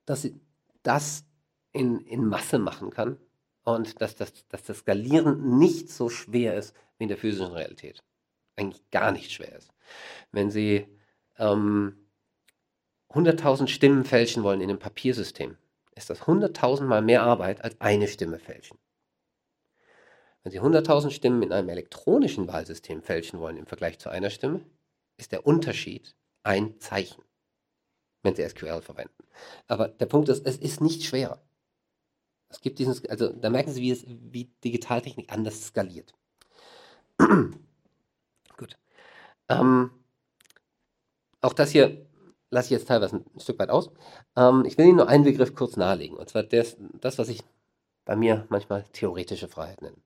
dass 0.06 0.24
sie 0.24 0.40
das 0.84 1.26
in, 1.72 2.00
in 2.02 2.26
Masse 2.26 2.60
machen 2.60 2.90
kann 2.90 3.18
und 3.64 4.02
dass 4.02 4.16
das, 4.16 4.34
dass 4.48 4.64
das 4.64 4.80
Skalieren 4.80 5.60
nicht 5.60 5.90
so 5.90 6.10
schwer 6.10 6.56
ist 6.56 6.76
wie 6.98 7.04
in 7.04 7.10
der 7.10 7.18
physischen 7.18 7.54
Realität 7.54 8.04
eigentlich 8.60 8.90
gar 8.92 9.12
nicht 9.12 9.32
schwer 9.32 9.56
ist. 9.56 9.72
Wenn 10.32 10.52
Sie 10.52 10.88
ähm, 11.40 11.96
100.000 13.12 13.68
Stimmen 13.68 14.06
fälschen 14.06 14.44
wollen 14.44 14.62
in 14.62 14.70
einem 14.70 14.80
Papiersystem, 14.80 15.58
ist 15.96 16.10
das 16.10 16.22
100.000 16.22 16.84
Mal 16.84 17.02
mehr 17.02 17.24
Arbeit 17.24 17.64
als 17.64 17.80
eine 17.82 18.08
Stimme 18.08 18.40
fälschen. 18.40 18.78
Wenn 20.44 20.52
Sie 20.52 20.62
100.000 20.62 21.12
Stimmen 21.12 21.42
in 21.42 21.52
einem 21.52 21.70
elektronischen 21.70 22.48
Wahlsystem 22.48 23.02
fälschen 23.02 23.40
wollen 23.40 23.58
im 23.58 23.66
Vergleich 23.66 24.00
zu 24.00 24.10
einer 24.10 24.30
Stimme, 24.30 24.62
ist 25.18 25.32
der 25.32 25.46
Unterschied 25.46 26.16
ein 26.44 26.80
Zeichen, 26.80 27.24
wenn 28.24 28.36
Sie 28.36 28.48
SQL 28.48 28.82
verwenden. 28.82 29.24
Aber 29.68 29.90
der 29.90 30.06
Punkt 30.06 30.30
ist, 30.30 30.46
es 30.46 30.58
ist 30.58 30.82
nicht 30.82 31.04
schwer. 31.04 31.42
Es 32.48 32.62
gibt 32.62 32.80
diesen, 32.80 33.08
also 33.10 33.32
da 33.34 33.50
merken 33.50 33.72
Sie, 33.72 33.82
wie, 33.82 33.92
es, 33.92 34.06
wie 34.08 34.46
Digitaltechnik 34.64 35.32
anders 35.32 35.66
skaliert. 35.68 36.14
Ähm, 39.52 39.90
auch 41.42 41.54
das 41.54 41.72
hier 41.72 42.06
lasse 42.52 42.68
ich 42.68 42.72
jetzt 42.72 42.88
teilweise 42.88 43.18
ein 43.18 43.40
Stück 43.40 43.60
weit 43.60 43.70
aus. 43.70 43.90
Ähm, 44.36 44.64
ich 44.66 44.78
will 44.78 44.86
Ihnen 44.86 44.98
nur 44.98 45.08
einen 45.08 45.24
Begriff 45.24 45.54
kurz 45.56 45.78
nahelegen. 45.78 46.18
Und 46.18 46.30
zwar 46.30 46.44
das, 46.44 46.78
das, 47.00 47.18
was 47.18 47.30
ich 47.30 47.44
bei 48.06 48.16
mir 48.16 48.46
manchmal 48.50 48.84
theoretische 48.92 49.48
Freiheit 49.48 49.82
nenne. 49.82 49.98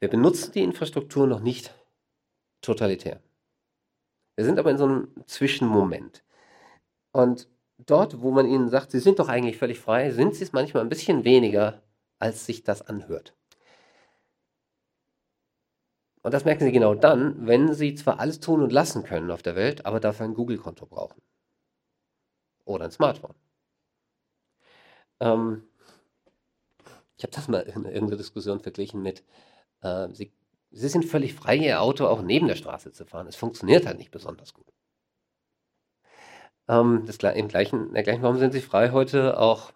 Wir 0.00 0.08
benutzen 0.08 0.52
die 0.52 0.62
Infrastruktur 0.62 1.26
noch 1.26 1.40
nicht 1.40 1.72
totalitär. 2.60 3.20
Wir 4.34 4.44
sind 4.44 4.58
aber 4.58 4.70
in 4.70 4.78
so 4.78 4.84
einem 4.84 5.08
Zwischenmoment. 5.26 6.24
Und 7.12 7.48
dort, 7.78 8.20
wo 8.20 8.30
man 8.30 8.46
ihnen 8.46 8.68
sagt, 8.68 8.90
sie 8.90 9.00
sind 9.00 9.18
doch 9.18 9.28
eigentlich 9.28 9.58
völlig 9.58 9.78
frei, 9.78 10.10
sind 10.10 10.34
sie 10.34 10.44
es 10.44 10.52
manchmal 10.52 10.82
ein 10.82 10.88
bisschen 10.88 11.24
weniger, 11.24 11.82
als 12.18 12.46
sich 12.46 12.64
das 12.64 12.82
anhört. 12.82 13.34
Und 16.22 16.32
das 16.32 16.44
merken 16.44 16.64
sie 16.64 16.72
genau 16.72 16.94
dann, 16.94 17.46
wenn 17.46 17.74
sie 17.74 17.94
zwar 17.94 18.20
alles 18.20 18.40
tun 18.40 18.62
und 18.62 18.72
lassen 18.72 19.02
können 19.02 19.30
auf 19.30 19.42
der 19.42 19.56
Welt, 19.56 19.86
aber 19.86 20.00
dafür 20.00 20.26
ein 20.26 20.34
Google-Konto 20.34 20.86
brauchen. 20.86 21.20
Oder 22.64 22.84
ein 22.84 22.92
Smartphone. 22.92 23.34
Ähm, 25.20 25.64
ich 27.16 27.24
habe 27.24 27.32
das 27.32 27.48
mal 27.48 27.60
in 27.60 27.84
irgendeiner 27.84 28.16
Diskussion 28.16 28.60
verglichen 28.60 29.02
mit, 29.02 29.24
äh, 29.82 30.08
sie, 30.12 30.32
sie 30.70 30.88
sind 30.88 31.04
völlig 31.04 31.34
frei, 31.34 31.56
ihr 31.56 31.80
Auto 31.82 32.06
auch 32.06 32.22
neben 32.22 32.48
der 32.48 32.56
Straße 32.56 32.92
zu 32.92 33.04
fahren. 33.04 33.26
Es 33.26 33.36
funktioniert 33.36 33.86
halt 33.86 33.98
nicht 33.98 34.10
besonders 34.10 34.54
gut. 34.54 34.66
Ähm, 36.68 37.04
das, 37.06 37.18
im 37.18 37.48
gleichen, 37.48 37.94
in 37.94 38.04
gleichen 38.04 38.20
Form 38.22 38.38
sind 38.38 38.52
sie 38.52 38.60
frei 38.60 38.90
heute 38.90 39.38
auch, 39.38 39.72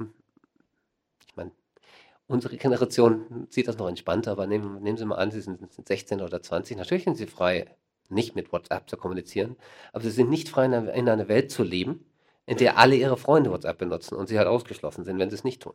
unsere 2.27 2.57
Generation 2.57 3.47
sieht 3.51 3.69
das 3.69 3.79
noch 3.79 3.89
entspannter, 3.89 4.33
aber 4.33 4.47
nehmen, 4.47 4.83
nehmen 4.83 4.99
Sie 4.99 5.05
mal 5.05 5.17
an, 5.17 5.31
Sie 5.31 5.41
sind, 5.41 5.73
sind 5.73 5.87
16 5.87 6.21
oder 6.21 6.43
20. 6.43 6.77
Natürlich 6.77 7.05
sind 7.05 7.17
Sie 7.17 7.27
frei, 7.27 7.67
nicht 8.09 8.35
mit 8.35 8.53
WhatsApp 8.53 8.89
zu 8.89 8.97
kommunizieren, 8.97 9.57
aber 9.93 10.05
Sie 10.05 10.11
sind 10.11 10.31
nicht 10.31 10.49
frei, 10.49 10.67
in 10.67 10.75
einer, 10.75 10.93
in 10.93 11.09
einer 11.09 11.29
Welt 11.29 11.51
zu 11.51 11.63
leben, 11.63 12.05
in 12.47 12.57
der 12.57 12.79
alle 12.79 12.97
Ihre 12.97 13.17
Freunde 13.17 13.51
WhatsApp 13.51 13.79
benutzen 13.79 14.15
und 14.15 14.29
Sie 14.29 14.39
halt 14.39 14.49
ausgeschlossen 14.49 15.05
sind, 15.05 15.19
wenn 15.19 15.31
Sie 15.31 15.37
es 15.37 15.45
nicht 15.45 15.63
tun. 15.63 15.75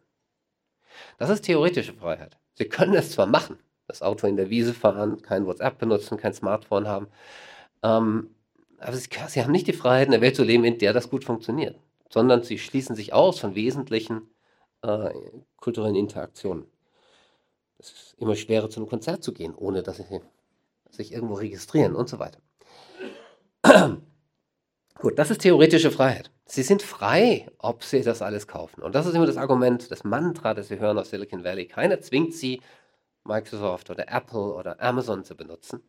Das 1.17 1.29
ist 1.29 1.43
theoretische 1.43 1.93
Freiheit. 1.93 2.37
Sie 2.55 2.65
können 2.65 2.93
es 2.95 3.11
zwar 3.11 3.27
machen, 3.27 3.57
das 3.87 4.01
Auto 4.01 4.27
in 4.27 4.35
der 4.35 4.49
Wiese 4.49 4.73
fahren, 4.73 5.21
kein 5.21 5.45
WhatsApp 5.45 5.77
benutzen, 5.77 6.17
kein 6.17 6.33
Smartphone 6.33 6.87
haben, 6.87 7.07
ähm, 7.83 8.35
aber 8.79 8.93
sie, 8.95 9.09
sie, 9.27 9.41
haben 9.41 9.51
nicht 9.51 9.67
die 9.67 9.73
Freiheit, 9.73 10.07
in 10.07 10.11
der 10.11 10.21
Welt 10.21 10.35
zu 10.35 10.43
leben, 10.43 10.63
in 10.63 10.79
der 10.79 10.93
das 10.93 11.09
gut 11.09 11.23
funktioniert, 11.23 11.79
sondern 12.09 12.43
sie 12.43 12.57
schließen 12.57 12.95
sich 12.95 13.13
aus 13.13 13.39
von 13.39 13.55
wesentlichen 13.55 14.30
äh, 14.81 15.09
kulturellen 15.57 15.95
Interaktionen. 15.95 16.65
Es 17.77 17.91
ist 17.91 18.15
immer 18.19 18.35
schwerer, 18.35 18.69
zu 18.69 18.79
einem 18.79 18.89
Konzert 18.89 19.23
zu 19.23 19.33
gehen, 19.33 19.55
ohne 19.55 19.83
dass 19.83 19.97
sie 19.97 20.21
sich 20.89 21.11
irgendwo 21.13 21.35
registrieren 21.35 21.95
und 21.95 22.09
so 22.09 22.19
weiter. 22.19 22.39
Gut, 24.99 25.17
das 25.17 25.31
ist 25.31 25.41
theoretische 25.41 25.89
Freiheit. 25.91 26.29
Sie 26.45 26.63
sind 26.63 26.81
frei, 26.83 27.49
ob 27.57 27.83
sie 27.83 28.03
das 28.03 28.21
alles 28.21 28.47
kaufen. 28.47 28.83
Und 28.83 28.93
das 28.93 29.05
ist 29.05 29.15
immer 29.15 29.25
das 29.25 29.37
Argument, 29.37 29.89
das 29.89 30.03
Mantra, 30.03 30.53
das 30.53 30.67
Sie 30.67 30.79
hören 30.79 30.99
aus 30.99 31.09
Silicon 31.09 31.43
Valley. 31.43 31.65
Keiner 31.65 32.01
zwingt 32.01 32.33
Sie, 32.33 32.61
Microsoft 33.23 33.89
oder 33.89 34.09
Apple 34.09 34.53
oder 34.53 34.79
Amazon 34.81 35.23
zu 35.23 35.35
benutzen. 35.35 35.81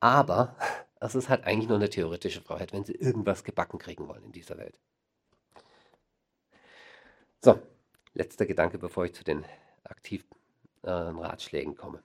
Aber 0.00 0.56
es 1.00 1.14
ist 1.14 1.28
halt 1.28 1.44
eigentlich 1.44 1.68
nur 1.68 1.78
eine 1.78 1.88
theoretische 1.88 2.40
Freiheit, 2.42 2.72
wenn 2.72 2.84
Sie 2.84 2.94
irgendwas 2.94 3.44
gebacken 3.44 3.78
kriegen 3.78 4.08
wollen 4.08 4.24
in 4.24 4.32
dieser 4.32 4.58
Welt. 4.58 4.78
So, 7.42 7.60
letzter 8.14 8.46
Gedanke, 8.46 8.78
bevor 8.78 9.04
ich 9.04 9.14
zu 9.14 9.24
den 9.24 9.44
aktiven 9.84 10.26
äh, 10.82 10.90
Ratschlägen 10.90 11.76
komme. 11.76 12.02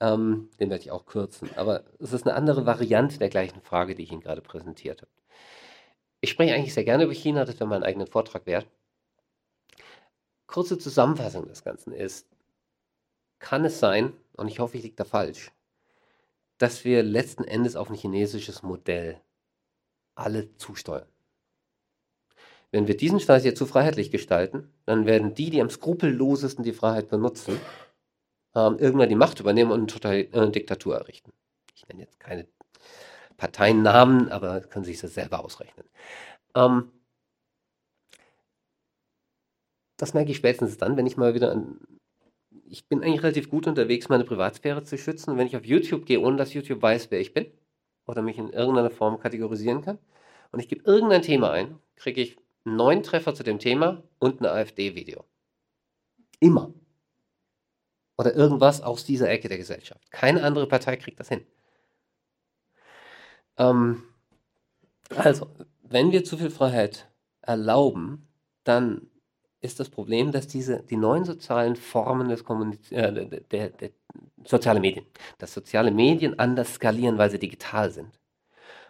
Ähm, 0.00 0.50
den 0.60 0.70
werde 0.70 0.82
ich 0.82 0.90
auch 0.90 1.06
kürzen. 1.06 1.50
Aber 1.56 1.84
es 1.98 2.12
ist 2.12 2.26
eine 2.26 2.36
andere 2.36 2.66
Variante 2.66 3.18
der 3.18 3.28
gleichen 3.28 3.60
Frage, 3.60 3.94
die 3.94 4.04
ich 4.04 4.12
Ihnen 4.12 4.20
gerade 4.20 4.40
präsentiert 4.40 5.02
habe. 5.02 5.10
Ich 6.20 6.30
spreche 6.30 6.54
eigentlich 6.54 6.74
sehr 6.74 6.84
gerne 6.84 7.04
über 7.04 7.14
China, 7.14 7.44
das 7.44 7.56
wäre 7.60 7.68
mein 7.68 7.84
eigenen 7.84 8.06
Vortrag 8.06 8.46
wert. 8.46 8.66
Kurze 10.46 10.78
Zusammenfassung 10.78 11.46
des 11.46 11.62
Ganzen 11.62 11.92
ist, 11.92 12.26
kann 13.38 13.64
es 13.64 13.78
sein, 13.78 14.14
und 14.34 14.48
ich 14.48 14.58
hoffe, 14.58 14.76
ich 14.76 14.82
liege 14.82 14.96
da 14.96 15.04
falsch, 15.04 15.52
dass 16.58 16.84
wir 16.84 17.02
letzten 17.02 17.44
Endes 17.44 17.76
auf 17.76 17.88
ein 17.88 17.94
chinesisches 17.94 18.62
Modell 18.62 19.20
alle 20.14 20.56
zusteuern. 20.56 21.06
Wenn 22.70 22.86
wir 22.86 22.96
diesen 22.96 23.20
Staat 23.20 23.44
jetzt 23.44 23.58
zu 23.58 23.66
freiheitlich 23.66 24.10
gestalten, 24.10 24.72
dann 24.84 25.06
werden 25.06 25.34
die, 25.34 25.50
die 25.50 25.62
am 25.62 25.70
skrupellosesten 25.70 26.64
die 26.64 26.72
Freiheit 26.72 27.08
benutzen, 27.08 27.58
ähm, 28.54 28.78
irgendwann 28.78 29.08
die 29.08 29.14
Macht 29.14 29.40
übernehmen 29.40 29.70
und 29.70 30.04
eine, 30.04 30.32
äh, 30.32 30.50
Diktatur 30.50 30.96
errichten. 30.96 31.32
Ich 31.74 31.86
nenne 31.88 32.02
jetzt 32.02 32.20
keine 32.20 32.46
Parteiennamen, 33.36 34.30
aber 34.30 34.60
können 34.60 34.84
sich 34.84 35.00
das 35.00 35.14
selber 35.14 35.44
ausrechnen. 35.44 35.86
Ähm, 36.54 36.90
das 39.96 40.14
merke 40.14 40.30
ich 40.30 40.36
spätestens 40.36 40.76
dann, 40.76 40.96
wenn 40.96 41.06
ich 41.06 41.16
mal 41.16 41.34
wieder 41.34 41.52
an. 41.52 41.78
Ich 42.70 42.86
bin 42.86 43.02
eigentlich 43.02 43.22
relativ 43.22 43.48
gut 43.48 43.66
unterwegs, 43.66 44.08
meine 44.08 44.24
Privatsphäre 44.24 44.84
zu 44.84 44.98
schützen. 44.98 45.30
Und 45.30 45.38
wenn 45.38 45.46
ich 45.46 45.56
auf 45.56 45.64
YouTube 45.64 46.04
gehe, 46.04 46.20
ohne 46.20 46.36
dass 46.36 46.52
YouTube 46.52 46.82
weiß, 46.82 47.10
wer 47.10 47.20
ich 47.20 47.32
bin 47.32 47.46
oder 48.06 48.22
mich 48.22 48.38
in 48.38 48.50
irgendeiner 48.50 48.90
Form 48.90 49.18
kategorisieren 49.18 49.82
kann, 49.82 49.98
und 50.50 50.60
ich 50.60 50.68
gebe 50.68 50.84
irgendein 50.84 51.22
Thema 51.22 51.50
ein, 51.50 51.78
kriege 51.96 52.22
ich 52.22 52.36
neun 52.76 53.02
Treffer 53.02 53.34
zu 53.34 53.42
dem 53.42 53.58
Thema 53.58 54.02
und 54.18 54.40
ein 54.40 54.46
AfD-Video. 54.46 55.24
Immer. 56.40 56.72
Oder 58.16 58.34
irgendwas 58.34 58.80
aus 58.82 59.04
dieser 59.04 59.30
Ecke 59.30 59.48
der 59.48 59.58
Gesellschaft. 59.58 60.10
Keine 60.10 60.42
andere 60.42 60.66
Partei 60.66 60.96
kriegt 60.96 61.20
das 61.20 61.28
hin. 61.28 61.46
Ähm, 63.56 64.02
also, 65.14 65.48
wenn 65.82 66.12
wir 66.12 66.24
zu 66.24 66.36
viel 66.36 66.50
Freiheit 66.50 67.08
erlauben, 67.42 68.28
dann 68.64 69.08
ist 69.60 69.80
das 69.80 69.88
Problem, 69.88 70.32
dass 70.32 70.46
diese, 70.46 70.82
die 70.82 70.96
neuen 70.96 71.24
sozialen 71.24 71.76
Formen 71.76 72.28
des 72.28 72.44
Kommuniz 72.44 72.92
äh, 72.92 73.12
der, 73.12 73.40
der, 73.40 73.70
der 73.70 73.90
soziale 74.44 74.80
Medien, 74.80 75.06
dass 75.38 75.54
soziale 75.54 75.90
Medien 75.90 76.38
anders 76.38 76.74
skalieren, 76.74 77.18
weil 77.18 77.30
sie 77.30 77.38
digital 77.38 77.90
sind. 77.90 78.20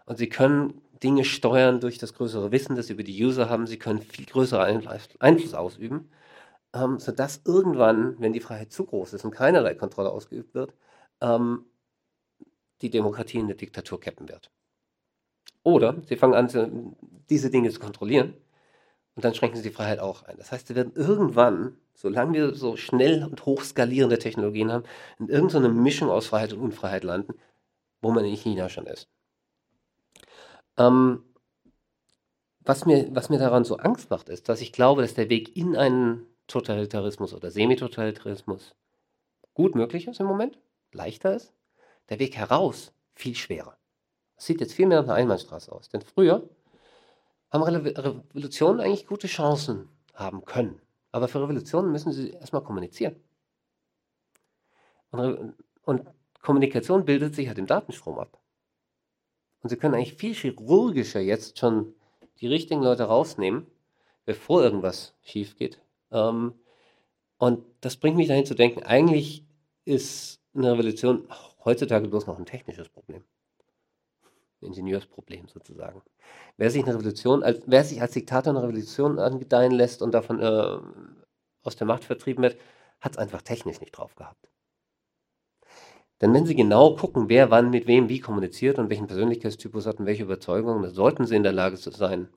Und 0.04 0.16
sie 0.18 0.28
können 0.28 0.80
Dinge 1.02 1.24
steuern 1.24 1.80
durch 1.80 1.98
das 1.98 2.14
größere 2.14 2.52
Wissen, 2.52 2.76
das 2.76 2.88
sie 2.88 2.94
über 2.94 3.02
die 3.04 3.24
User 3.24 3.48
haben. 3.48 3.66
Sie 3.66 3.78
können 3.78 4.02
viel 4.02 4.26
größeren 4.26 4.86
Einfluss 5.20 5.54
ausüben, 5.54 6.10
ähm, 6.74 6.98
sodass 6.98 7.42
irgendwann, 7.44 8.16
wenn 8.20 8.32
die 8.32 8.40
Freiheit 8.40 8.72
zu 8.72 8.84
groß 8.84 9.14
ist 9.14 9.24
und 9.24 9.32
keinerlei 9.32 9.74
Kontrolle 9.74 10.10
ausgeübt 10.10 10.54
wird, 10.54 10.74
ähm, 11.20 11.66
die 12.82 12.90
Demokratie 12.90 13.38
in 13.38 13.48
der 13.48 13.56
Diktatur 13.56 14.00
kippen 14.00 14.28
wird. 14.28 14.50
Oder 15.62 15.96
sie 16.06 16.16
fangen 16.16 16.34
an, 16.34 16.96
diese 17.30 17.50
Dinge 17.50 17.70
zu 17.70 17.80
kontrollieren 17.80 18.34
und 19.16 19.24
dann 19.24 19.34
schränken 19.34 19.56
sie 19.56 19.68
die 19.68 19.74
Freiheit 19.74 19.98
auch 19.98 20.22
ein. 20.22 20.36
Das 20.38 20.52
heißt, 20.52 20.68
sie 20.68 20.76
werden 20.76 20.92
irgendwann, 20.94 21.76
solange 21.94 22.34
wir 22.34 22.54
so 22.54 22.76
schnell 22.76 23.24
und 23.24 23.44
hoch 23.46 23.62
skalierende 23.64 24.18
Technologien 24.18 24.72
haben, 24.72 24.84
in 25.18 25.28
irgendeiner 25.28 25.68
Mischung 25.68 26.08
aus 26.10 26.28
Freiheit 26.28 26.52
und 26.52 26.60
Unfreiheit 26.60 27.04
landen, 27.04 27.34
wo 28.00 28.12
man 28.12 28.24
in 28.24 28.36
China 28.36 28.68
schon 28.68 28.86
ist. 28.86 29.08
Ähm, 30.78 31.24
was, 32.60 32.86
mir, 32.86 33.14
was 33.14 33.28
mir 33.28 33.38
daran 33.38 33.64
so 33.64 33.76
Angst 33.76 34.10
macht, 34.10 34.28
ist, 34.28 34.48
dass 34.48 34.60
ich 34.60 34.72
glaube, 34.72 35.02
dass 35.02 35.14
der 35.14 35.28
Weg 35.28 35.56
in 35.56 35.76
einen 35.76 36.26
Totalitarismus 36.46 37.34
oder 37.34 37.50
Semitotalitarismus 37.50 38.74
gut 39.54 39.74
möglich 39.74 40.06
ist 40.06 40.20
im 40.20 40.26
Moment, 40.26 40.58
leichter 40.92 41.34
ist, 41.34 41.52
der 42.08 42.18
Weg 42.18 42.36
heraus 42.36 42.92
viel 43.12 43.34
schwerer. 43.34 43.76
Das 44.36 44.46
sieht 44.46 44.60
jetzt 44.60 44.72
viel 44.72 44.86
mehr 44.86 45.00
nach 45.00 45.08
einer 45.08 45.14
Einbahnstraße 45.14 45.72
aus. 45.72 45.88
Denn 45.88 46.00
früher 46.00 46.48
haben 47.50 47.62
Revolutionen 47.64 48.80
eigentlich 48.80 49.06
gute 49.06 49.26
Chancen 49.26 49.88
haben 50.14 50.44
können. 50.44 50.80
Aber 51.10 51.26
für 51.26 51.42
Revolutionen 51.42 51.90
müssen 51.90 52.12
sie 52.12 52.30
erstmal 52.30 52.62
kommunizieren. 52.62 53.16
Und, 55.10 55.54
und 55.82 56.06
Kommunikation 56.40 57.04
bildet 57.04 57.34
sich 57.34 57.48
halt 57.48 57.58
im 57.58 57.66
Datenstrom 57.66 58.18
ab. 58.18 58.38
Und 59.68 59.72
sie 59.72 59.76
können 59.76 59.96
eigentlich 59.96 60.14
viel 60.14 60.32
chirurgischer 60.32 61.20
jetzt 61.20 61.58
schon 61.58 61.92
die 62.40 62.46
richtigen 62.46 62.82
Leute 62.82 63.02
rausnehmen, 63.02 63.66
bevor 64.24 64.62
irgendwas 64.62 65.14
schief 65.20 65.56
geht. 65.56 65.78
Ähm, 66.10 66.54
und 67.36 67.66
das 67.82 67.98
bringt 67.98 68.16
mich 68.16 68.28
dahin 68.28 68.46
zu 68.46 68.54
denken, 68.54 68.82
eigentlich 68.82 69.44
ist 69.84 70.40
eine 70.54 70.72
Revolution 70.72 71.28
heutzutage 71.66 72.08
bloß 72.08 72.26
noch 72.26 72.38
ein 72.38 72.46
technisches 72.46 72.88
Problem. 72.88 73.24
Ingenieursproblem 74.62 75.48
sozusagen. 75.48 76.00
Wer 76.56 76.70
sich, 76.70 76.82
eine 76.84 76.94
Revolution, 76.94 77.42
als, 77.42 77.60
wer 77.66 77.84
sich 77.84 78.00
als 78.00 78.12
Diktator 78.12 78.54
eine 78.54 78.62
Revolution 78.62 79.18
angedeihen 79.18 79.72
lässt 79.72 80.00
und 80.00 80.12
davon 80.12 80.40
äh, 80.40 80.78
aus 81.62 81.76
der 81.76 81.86
Macht 81.86 82.04
vertrieben 82.04 82.42
wird, 82.42 82.56
hat 83.02 83.12
es 83.12 83.18
einfach 83.18 83.42
technisch 83.42 83.82
nicht 83.82 83.92
drauf 83.92 84.14
gehabt. 84.14 84.48
Denn 86.20 86.34
wenn 86.34 86.46
Sie 86.46 86.56
genau 86.56 86.96
gucken, 86.96 87.28
wer 87.28 87.50
wann 87.50 87.70
mit 87.70 87.86
wem 87.86 88.08
wie 88.08 88.20
kommuniziert 88.20 88.78
und 88.78 88.90
welchen 88.90 89.06
Persönlichkeitstypus 89.06 89.86
hat 89.86 90.00
und 90.00 90.06
welche 90.06 90.24
Überzeugungen, 90.24 90.82
dann 90.82 90.92
sollten 90.92 91.26
Sie 91.26 91.36
in 91.36 91.44
der 91.44 91.52
Lage 91.52 91.76
sein, 91.76 92.28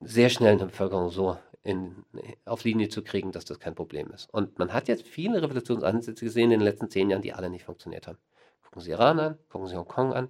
sehr 0.00 0.28
schnell 0.30 0.52
eine 0.54 0.66
Bevölkerung 0.66 1.10
so 1.10 1.36
in, 1.62 2.04
auf 2.44 2.64
Linie 2.64 2.88
zu 2.88 3.02
kriegen, 3.02 3.32
dass 3.32 3.44
das 3.44 3.58
kein 3.58 3.74
Problem 3.74 4.10
ist. 4.12 4.32
Und 4.32 4.58
man 4.58 4.72
hat 4.72 4.88
jetzt 4.88 5.06
viele 5.06 5.42
Revolutionsansätze 5.42 6.24
gesehen 6.24 6.52
in 6.52 6.60
den 6.60 6.64
letzten 6.64 6.90
zehn 6.90 7.10
Jahren, 7.10 7.22
die 7.22 7.32
alle 7.32 7.50
nicht 7.50 7.64
funktioniert 7.64 8.06
haben. 8.06 8.18
Gucken 8.62 8.82
Sie 8.82 8.90
Iran 8.92 9.18
an, 9.20 9.38
gucken 9.48 9.68
Sie 9.68 9.76
Hongkong 9.76 10.12
an, 10.12 10.28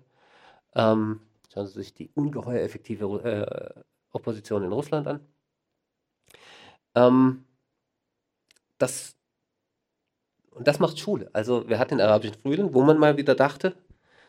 ähm, 0.74 1.20
Schauen 1.52 1.66
Sie 1.66 1.74
sich 1.74 1.94
die 1.94 2.10
ungeheuer 2.14 2.60
effektive 2.62 3.04
äh, 3.24 3.82
Opposition 4.12 4.64
in 4.64 4.72
Russland 4.72 5.06
an. 5.06 5.26
Ähm, 6.94 7.46
das, 8.78 9.16
und 10.58 10.66
das 10.66 10.80
macht 10.80 10.98
Schule. 10.98 11.30
Also 11.32 11.68
wir 11.68 11.78
hatten 11.78 11.98
den 11.98 12.06
arabischen 12.06 12.36
Frühling, 12.42 12.74
wo 12.74 12.82
man 12.82 12.98
mal 12.98 13.16
wieder 13.16 13.34
dachte, 13.34 13.76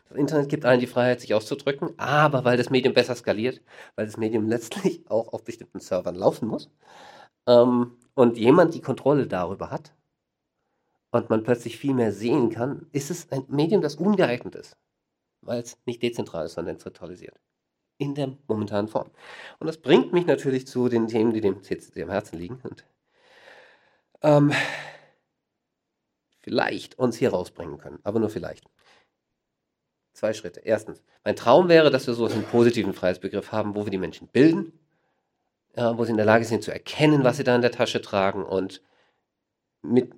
das 0.08 0.16
Internet 0.16 0.48
gibt 0.48 0.64
allen 0.64 0.80
die 0.80 0.86
Freiheit, 0.86 1.20
sich 1.20 1.34
auszudrücken, 1.34 1.90
aber 1.98 2.44
weil 2.44 2.56
das 2.56 2.70
Medium 2.70 2.94
besser 2.94 3.14
skaliert, 3.14 3.60
weil 3.96 4.06
das 4.06 4.16
Medium 4.16 4.48
letztlich 4.48 5.02
auch 5.10 5.32
auf 5.32 5.44
bestimmten 5.44 5.80
Servern 5.80 6.14
laufen 6.14 6.48
muss 6.48 6.70
ähm, 7.46 7.98
und 8.14 8.38
jemand 8.38 8.74
die 8.74 8.80
Kontrolle 8.80 9.26
darüber 9.26 9.70
hat 9.70 9.92
und 11.10 11.30
man 11.30 11.42
plötzlich 11.42 11.78
viel 11.78 11.94
mehr 11.94 12.12
sehen 12.12 12.50
kann, 12.50 12.86
ist 12.92 13.10
es 13.10 13.30
ein 13.32 13.44
Medium, 13.48 13.82
das 13.82 13.96
ungeeignet 13.96 14.54
ist, 14.54 14.76
weil 15.42 15.60
es 15.60 15.78
nicht 15.84 16.02
dezentral 16.02 16.46
ist, 16.46 16.54
sondern 16.54 16.78
zentralisiert 16.78 17.40
in 17.98 18.14
der 18.14 18.36
momentanen 18.48 18.88
Form. 18.88 19.10
Und 19.58 19.66
das 19.66 19.78
bringt 19.78 20.12
mich 20.12 20.26
natürlich 20.26 20.66
zu 20.66 20.88
den 20.88 21.08
Themen, 21.08 21.32
die 21.32 21.40
dem 21.40 21.62
CCC 21.62 22.04
am 22.04 22.10
Herzen 22.10 22.38
liegen 22.38 22.60
und 22.62 22.86
ähm, 24.22 24.52
vielleicht 26.40 26.98
uns 26.98 27.16
hier 27.16 27.30
rausbringen 27.30 27.78
können, 27.78 27.98
aber 28.02 28.18
nur 28.18 28.30
vielleicht. 28.30 28.64
Zwei 30.12 30.32
Schritte. 30.32 30.60
Erstens, 30.60 31.02
mein 31.24 31.36
Traum 31.36 31.68
wäre, 31.68 31.90
dass 31.90 32.06
wir 32.06 32.14
so 32.14 32.26
einen 32.26 32.44
positiven 32.44 32.92
Freiheitsbegriff 32.92 33.52
haben, 33.52 33.74
wo 33.74 33.86
wir 33.86 33.90
die 33.90 33.98
Menschen 33.98 34.28
bilden, 34.28 34.72
äh, 35.74 35.92
wo 35.94 36.04
sie 36.04 36.10
in 36.10 36.16
der 36.16 36.26
Lage 36.26 36.44
sind 36.44 36.62
zu 36.64 36.72
erkennen, 36.72 37.24
was 37.24 37.36
sie 37.36 37.44
da 37.44 37.54
in 37.54 37.62
der 37.62 37.70
Tasche 37.70 38.02
tragen 38.02 38.44
und 38.44 38.82
mit, 39.82 40.12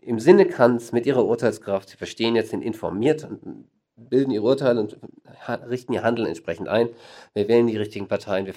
im 0.00 0.18
Sinne 0.18 0.46
Kants 0.46 0.92
mit 0.92 1.06
ihrer 1.06 1.24
Urteilskraft, 1.24 1.88
sie 1.88 1.96
verstehen 1.96 2.36
jetzt, 2.36 2.50
sind 2.50 2.62
informiert 2.62 3.24
und 3.24 3.68
bilden 3.96 4.30
ihre 4.30 4.44
Urteile 4.44 4.80
und 4.80 4.98
richten 5.48 5.92
ihr 5.92 6.02
Handeln 6.02 6.28
entsprechend 6.28 6.68
ein. 6.68 6.88
Wir 7.34 7.48
wählen 7.48 7.66
die 7.66 7.76
richtigen 7.76 8.08
Parteien, 8.08 8.46
wir, 8.46 8.54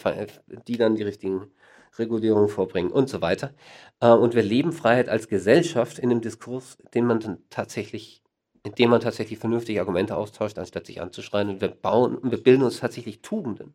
die 0.67 0.77
dann 0.77 0.95
die 0.95 1.03
richtigen 1.03 1.51
Regulierungen 1.97 2.49
vorbringen 2.49 2.91
und 2.91 3.09
so 3.09 3.21
weiter. 3.21 3.53
Äh, 3.99 4.09
und 4.09 4.35
wir 4.35 4.43
leben 4.43 4.71
Freiheit 4.71 5.09
als 5.09 5.27
Gesellschaft 5.27 5.99
in 5.99 6.11
einem 6.11 6.21
Diskurs, 6.21 6.77
den 6.93 7.05
man 7.05 7.19
dann 7.19 7.37
tatsächlich, 7.49 8.23
in 8.63 8.73
dem 8.73 8.89
man 8.89 9.01
tatsächlich 9.01 9.39
vernünftige 9.39 9.79
Argumente 9.79 10.15
austauscht, 10.15 10.57
anstatt 10.57 10.85
sich 10.85 11.01
anzuschreien. 11.01 11.49
Und 11.49 11.61
wir 11.61 11.69
bauen 11.69 12.17
und 12.17 12.31
wir 12.31 12.41
bilden 12.41 12.63
uns 12.63 12.79
tatsächlich 12.79 13.21
Tugenden, 13.21 13.73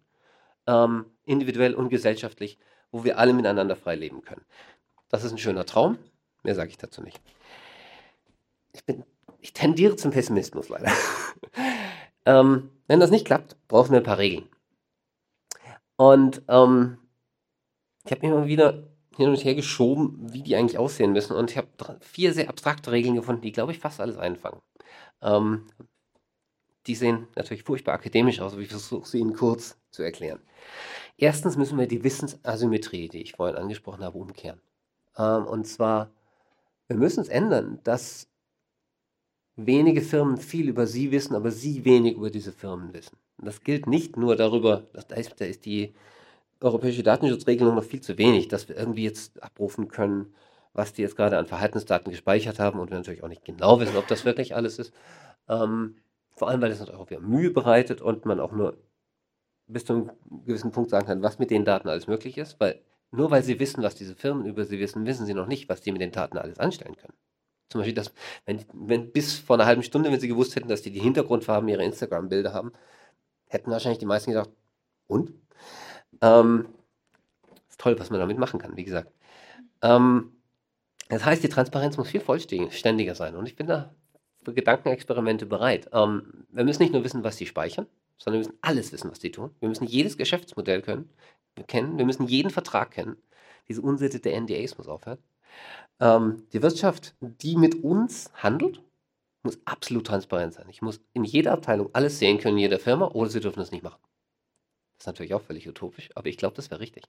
ähm, 0.66 1.06
individuell 1.24 1.74
und 1.74 1.88
gesellschaftlich, 1.88 2.58
wo 2.90 3.04
wir 3.04 3.18
alle 3.18 3.32
miteinander 3.32 3.76
frei 3.76 3.96
leben 3.96 4.22
können. 4.22 4.44
Das 5.08 5.24
ist 5.24 5.32
ein 5.32 5.38
schöner 5.38 5.66
Traum. 5.66 5.98
Mehr 6.42 6.54
sage 6.54 6.70
ich 6.70 6.78
dazu 6.78 7.02
nicht. 7.02 7.20
Ich 8.72 8.84
bin 8.84 9.04
ich 9.46 9.52
tendiere 9.52 9.94
zum 9.94 10.10
Pessimismus 10.10 10.68
leider. 10.68 10.90
ähm, 12.26 12.70
wenn 12.88 12.98
das 12.98 13.12
nicht 13.12 13.26
klappt, 13.26 13.56
brauchen 13.68 13.92
wir 13.92 13.98
ein 13.98 14.04
paar 14.04 14.18
Regeln. 14.18 14.48
Und 15.94 16.42
ähm, 16.48 16.98
ich 18.06 18.12
habe 18.12 18.26
immer 18.26 18.46
wieder 18.46 18.84
hin 19.16 19.28
und 19.28 19.44
her 19.44 19.54
geschoben, 19.54 20.32
wie 20.32 20.42
die 20.42 20.56
eigentlich 20.56 20.78
aussehen 20.78 21.12
müssen. 21.12 21.34
Und 21.34 21.50
ich 21.50 21.56
habe 21.56 21.68
vier 22.00 22.32
sehr 22.32 22.48
abstrakte 22.48 22.92
Regeln 22.92 23.16
gefunden, 23.16 23.42
die, 23.42 23.52
glaube 23.52 23.72
ich, 23.72 23.78
fast 23.78 24.00
alles 24.00 24.18
einfangen. 24.18 24.60
Ähm, 25.22 25.66
die 26.86 26.94
sehen 26.94 27.26
natürlich 27.34 27.64
furchtbar 27.64 27.94
akademisch 27.94 28.40
aus, 28.40 28.52
aber 28.52 28.62
ich 28.62 28.68
versuche 28.68 29.08
sie 29.08 29.18
Ihnen 29.18 29.34
kurz 29.34 29.78
zu 29.90 30.02
erklären. 30.02 30.40
Erstens 31.16 31.56
müssen 31.56 31.78
wir 31.78 31.88
die 31.88 32.04
Wissensasymmetrie, 32.04 33.08
die 33.08 33.22
ich 33.22 33.32
vorhin 33.32 33.56
angesprochen 33.56 34.04
habe, 34.04 34.18
umkehren. 34.18 34.60
Ähm, 35.16 35.46
und 35.46 35.66
zwar, 35.66 36.12
wir 36.86 36.96
müssen 36.96 37.20
es 37.20 37.28
ändern, 37.28 37.80
dass 37.82 38.28
wenige 39.56 40.02
Firmen 40.02 40.36
viel 40.36 40.68
über 40.68 40.86
sie 40.86 41.10
wissen, 41.10 41.34
aber 41.34 41.50
sie 41.50 41.84
wenig 41.84 42.16
über 42.16 42.30
diese 42.30 42.52
Firmen 42.52 42.92
wissen. 42.92 43.16
Und 43.38 43.46
das 43.46 43.62
gilt 43.62 43.86
nicht 43.86 44.16
nur 44.16 44.36
darüber, 44.36 44.86
dass 44.92 45.06
da 45.08 45.16
ist, 45.16 45.40
da 45.40 45.46
ist 45.46 45.64
die 45.64 45.94
europäische 46.60 47.02
Datenschutzregelung 47.02 47.74
noch 47.74 47.84
viel 47.84 48.00
zu 48.00 48.18
wenig, 48.18 48.48
dass 48.48 48.68
wir 48.68 48.76
irgendwie 48.76 49.04
jetzt 49.04 49.42
abrufen 49.42 49.88
können, 49.88 50.34
was 50.72 50.92
die 50.92 51.02
jetzt 51.02 51.16
gerade 51.16 51.38
an 51.38 51.46
Verhaltensdaten 51.46 52.10
gespeichert 52.10 52.58
haben 52.58 52.78
und 52.80 52.90
wir 52.90 52.96
natürlich 52.96 53.22
auch 53.22 53.28
nicht 53.28 53.44
genau 53.44 53.80
wissen, 53.80 53.96
ob 53.96 54.06
das 54.08 54.24
wirklich 54.24 54.54
alles 54.54 54.78
ist. 54.78 54.92
Ähm, 55.48 55.96
vor 56.30 56.48
allem, 56.48 56.60
weil 56.60 56.70
es 56.70 56.80
natürlich 56.80 57.00
auch 57.00 57.10
wieder 57.10 57.20
Mühe 57.20 57.50
bereitet 57.50 58.02
und 58.02 58.26
man 58.26 58.40
auch 58.40 58.52
nur 58.52 58.76
bis 59.66 59.84
zu 59.84 59.94
einem 59.94 60.10
gewissen 60.44 60.72
Punkt 60.72 60.90
sagen 60.90 61.06
kann, 61.06 61.22
was 61.22 61.38
mit 61.38 61.50
den 61.50 61.64
Daten 61.64 61.88
alles 61.88 62.06
möglich 62.06 62.38
ist, 62.38 62.60
weil 62.60 62.80
nur 63.10 63.30
weil 63.30 63.42
sie 63.42 63.58
wissen, 63.58 63.82
was 63.82 63.94
diese 63.94 64.14
Firmen 64.14 64.46
über 64.46 64.64
sie 64.64 64.78
wissen, 64.78 65.06
wissen 65.06 65.26
sie 65.26 65.34
noch 65.34 65.46
nicht, 65.46 65.68
was 65.68 65.80
die 65.80 65.92
mit 65.92 66.00
den 66.00 66.12
Daten 66.12 66.38
alles 66.38 66.58
anstellen 66.58 66.96
können. 66.96 67.14
Zum 67.68 67.80
Beispiel, 67.80 67.94
dass, 67.94 68.12
wenn, 68.44 68.64
wenn 68.72 69.12
bis 69.12 69.38
vor 69.38 69.56
einer 69.56 69.66
halben 69.66 69.82
Stunde, 69.82 70.12
wenn 70.12 70.20
sie 70.20 70.28
gewusst 70.28 70.54
hätten, 70.54 70.68
dass 70.68 70.82
die 70.82 70.92
die 70.92 71.00
Hintergrundfarben 71.00 71.68
ihrer 71.68 71.82
Instagram-Bilder 71.82 72.52
haben, 72.52 72.72
hätten 73.46 73.70
wahrscheinlich 73.70 73.98
die 73.98 74.06
meisten 74.06 74.30
gedacht, 74.30 74.50
und? 75.08 75.32
Ähm, 76.22 76.68
ist 77.68 77.80
toll, 77.80 77.98
was 77.98 78.10
man 78.10 78.20
damit 78.20 78.38
machen 78.38 78.60
kann, 78.60 78.76
wie 78.76 78.84
gesagt. 78.84 79.12
Ähm, 79.82 80.32
das 81.08 81.24
heißt, 81.24 81.42
die 81.42 81.48
Transparenz 81.48 81.96
muss 81.96 82.08
viel 82.08 82.20
vollständiger 82.20 83.14
sein. 83.14 83.36
Und 83.36 83.46
ich 83.46 83.56
bin 83.56 83.66
da 83.66 83.94
für 84.44 84.54
Gedankenexperimente 84.54 85.46
bereit. 85.46 85.88
Ähm, 85.92 86.46
wir 86.50 86.64
müssen 86.64 86.82
nicht 86.82 86.92
nur 86.92 87.04
wissen, 87.04 87.24
was 87.24 87.36
sie 87.36 87.46
speichern, 87.46 87.86
sondern 88.16 88.40
wir 88.40 88.46
müssen 88.46 88.58
alles 88.62 88.92
wissen, 88.92 89.10
was 89.10 89.20
sie 89.20 89.30
tun. 89.30 89.50
Wir 89.60 89.68
müssen 89.68 89.86
jedes 89.86 90.16
Geschäftsmodell 90.16 90.82
können, 90.82 91.10
kennen. 91.66 91.98
Wir 91.98 92.06
müssen 92.06 92.26
jeden 92.26 92.50
Vertrag 92.50 92.92
kennen. 92.92 93.16
Diese 93.68 93.82
Unsitte 93.82 94.20
der 94.20 94.40
NDAs 94.40 94.78
muss 94.78 94.88
aufhören. 94.88 95.18
Ähm, 96.00 96.44
die 96.52 96.62
Wirtschaft, 96.62 97.14
die 97.20 97.56
mit 97.56 97.82
uns 97.82 98.30
handelt, 98.34 98.82
muss 99.42 99.58
absolut 99.64 100.06
transparent 100.06 100.54
sein. 100.54 100.66
Ich 100.68 100.82
muss 100.82 101.00
in 101.12 101.24
jeder 101.24 101.52
Abteilung 101.52 101.90
alles 101.92 102.18
sehen 102.18 102.38
können, 102.38 102.56
in 102.56 102.62
jeder 102.62 102.78
Firma, 102.78 103.08
oder 103.08 103.30
sie 103.30 103.40
dürfen 103.40 103.60
das 103.60 103.70
nicht 103.70 103.84
machen. 103.84 104.00
Das 104.96 105.02
ist 105.02 105.06
natürlich 105.06 105.34
auch 105.34 105.42
völlig 105.42 105.68
utopisch, 105.68 106.10
aber 106.14 106.28
ich 106.28 106.38
glaube, 106.38 106.56
das 106.56 106.70
wäre 106.70 106.80
richtig. 106.80 107.04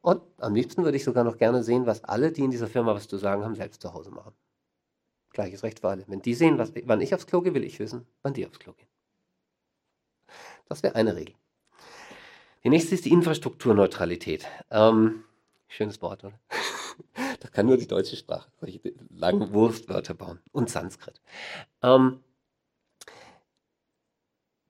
Und 0.00 0.22
am 0.38 0.54
liebsten 0.54 0.84
würde 0.84 0.96
ich 0.96 1.04
sogar 1.04 1.24
noch 1.24 1.38
gerne 1.38 1.62
sehen, 1.62 1.86
was 1.86 2.04
alle, 2.04 2.32
die 2.32 2.42
in 2.42 2.50
dieser 2.50 2.68
Firma 2.68 2.94
was 2.94 3.08
zu 3.08 3.16
sagen 3.16 3.42
haben, 3.44 3.54
selbst 3.54 3.82
zu 3.82 3.92
Hause 3.92 4.10
machen. 4.10 4.32
Gleiches 5.32 5.62
Recht 5.62 5.80
für 5.80 5.88
alle. 5.88 6.04
Wenn 6.06 6.22
die 6.22 6.34
sehen, 6.34 6.58
was, 6.58 6.72
wann 6.84 7.00
ich 7.00 7.14
aufs 7.14 7.26
Klo 7.26 7.40
gehe, 7.40 7.54
will 7.54 7.64
ich 7.64 7.78
wissen, 7.78 8.06
wann 8.22 8.34
die 8.34 8.46
aufs 8.46 8.58
Klo 8.58 8.72
gehen. 8.72 8.88
Das 10.68 10.82
wäre 10.82 10.94
eine 10.94 11.16
Regel. 11.16 11.34
Die 12.64 12.70
nächste 12.70 12.94
ist 12.94 13.04
die 13.04 13.12
Infrastrukturneutralität. 13.12 14.46
Ähm, 14.70 15.24
schönes 15.68 16.00
Wort, 16.02 16.24
oder? 16.24 16.38
Das 17.40 17.52
kann 17.52 17.66
nur 17.66 17.76
die 17.76 17.86
deutsche 17.86 18.16
Sprache. 18.16 18.50
Solche 18.58 18.80
langen 19.10 19.52
Wurstwörter 19.52 20.12
bauen. 20.14 20.40
Und 20.50 20.68
Sanskrit. 20.68 21.20
Ähm, 21.82 22.20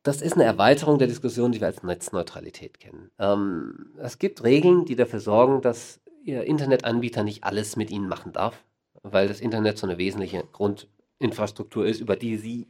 das 0.08 0.22
ist 0.22 0.32
eine 0.32 0.44
Erweiterung 0.44 0.98
der 0.98 1.06
Diskussion, 1.06 1.52
die 1.52 1.60
wir 1.60 1.66
als 1.66 1.82
Netzneutralität 1.82 2.80
kennen. 2.80 3.10
Ähm, 3.18 3.92
es 3.98 4.18
gibt 4.18 4.42
Regeln, 4.42 4.86
die 4.86 4.96
dafür 4.96 5.20
sorgen, 5.20 5.60
dass 5.60 6.00
Ihr 6.24 6.44
Internetanbieter 6.44 7.24
nicht 7.24 7.44
alles 7.44 7.76
mit 7.76 7.90
Ihnen 7.90 8.08
machen 8.08 8.32
darf, 8.32 8.64
weil 9.02 9.28
das 9.28 9.42
Internet 9.42 9.76
so 9.76 9.86
eine 9.86 9.98
wesentliche 9.98 10.44
Grundinfrastruktur 10.50 11.86
ist, 11.86 12.00
über 12.00 12.16
die 12.16 12.38
Sie 12.38 12.68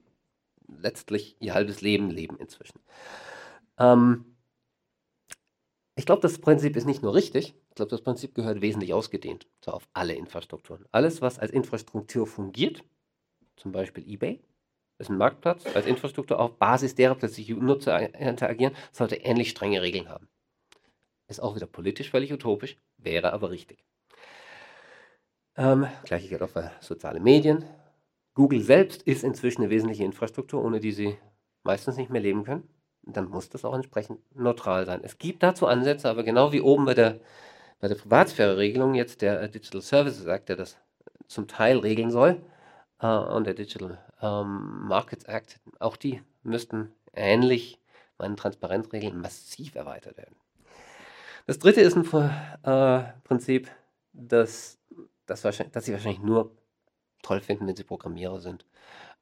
letztlich 0.66 1.36
Ihr 1.38 1.54
halbes 1.54 1.80
Leben 1.80 2.10
leben 2.10 2.38
inzwischen. 2.40 2.80
Ähm, 3.78 4.24
ich 5.94 6.06
glaube, 6.06 6.22
das 6.22 6.40
Prinzip 6.40 6.74
ist 6.74 6.86
nicht 6.86 7.04
nur 7.04 7.14
richtig, 7.14 7.54
ich 7.68 7.74
glaube, 7.76 7.90
das 7.90 8.02
Prinzip 8.02 8.34
gehört 8.34 8.62
wesentlich 8.62 8.92
ausgedehnt, 8.94 9.46
so 9.64 9.70
auf 9.70 9.88
alle 9.92 10.14
Infrastrukturen. 10.14 10.86
Alles, 10.90 11.22
was 11.22 11.38
als 11.38 11.52
Infrastruktur 11.52 12.26
fungiert, 12.26 12.82
zum 13.54 13.70
Beispiel 13.70 14.04
eBay, 14.08 14.40
ist 14.98 15.10
ein 15.10 15.16
Marktplatz, 15.16 15.64
als 15.74 15.86
Infrastruktur 15.86 16.38
auf 16.38 16.58
Basis 16.58 16.94
derer 16.94 17.14
plötzlich 17.14 17.48
Nutzer 17.50 18.14
interagieren, 18.18 18.74
sollte 18.92 19.16
ähnlich 19.16 19.50
strenge 19.50 19.82
Regeln 19.82 20.08
haben. 20.08 20.28
Ist 21.28 21.40
auch 21.40 21.54
wieder 21.54 21.66
politisch 21.66 22.10
völlig 22.10 22.32
utopisch, 22.32 22.76
wäre 22.96 23.32
aber 23.32 23.50
richtig. 23.50 23.84
Ähm, 25.56 25.86
Gleiche 26.04 26.28
gilt 26.28 26.42
auch 26.42 26.50
für 26.50 26.72
soziale 26.80 27.20
Medien. 27.20 27.64
Google 28.34 28.60
selbst 28.60 29.02
ist 29.02 29.24
inzwischen 29.24 29.62
eine 29.62 29.70
wesentliche 29.70 30.04
Infrastruktur, 30.04 30.64
ohne 30.64 30.80
die 30.80 30.92
sie 30.92 31.16
meistens 31.64 31.96
nicht 31.96 32.10
mehr 32.10 32.22
leben 32.22 32.44
können 32.44 32.68
dann 33.14 33.28
muss 33.28 33.48
das 33.48 33.64
auch 33.64 33.74
entsprechend 33.74 34.20
neutral 34.34 34.86
sein. 34.86 35.00
Es 35.02 35.18
gibt 35.18 35.42
dazu 35.42 35.66
Ansätze, 35.66 36.08
aber 36.08 36.22
genau 36.22 36.52
wie 36.52 36.60
oben 36.60 36.84
bei 36.84 36.94
der, 36.94 37.20
bei 37.80 37.88
der 37.88 37.94
Privatsphäre-Regelung 37.94 38.94
jetzt 38.94 39.22
der 39.22 39.42
äh, 39.42 39.50
Digital 39.50 39.80
Services 39.80 40.26
Act, 40.26 40.48
der 40.48 40.56
das 40.56 40.76
zum 41.26 41.48
Teil 41.48 41.78
regeln 41.78 42.10
soll, 42.10 42.40
äh, 43.00 43.06
und 43.06 43.46
der 43.46 43.54
Digital 43.54 43.98
ähm, 44.20 44.86
Markets 44.86 45.24
Act, 45.24 45.60
auch 45.78 45.96
die 45.96 46.22
müssten 46.42 46.92
ähnlich 47.12 47.78
meinen 48.18 48.36
Transparenzregeln 48.36 49.20
massiv 49.20 49.74
erweitert 49.74 50.16
werden. 50.16 50.36
Das 51.46 51.58
dritte 51.58 51.80
ist 51.80 51.96
ein 51.96 52.04
äh, 52.62 53.04
Prinzip, 53.24 53.70
das, 54.12 54.78
das, 55.26 55.44
wahrscheinlich, 55.44 55.84
Sie 55.84 55.92
wahrscheinlich 55.92 56.22
nur 56.22 56.50
toll 57.22 57.40
finden, 57.40 57.66
wenn 57.66 57.76
Sie 57.76 57.84
Programmierer 57.84 58.40
sind. 58.40 58.66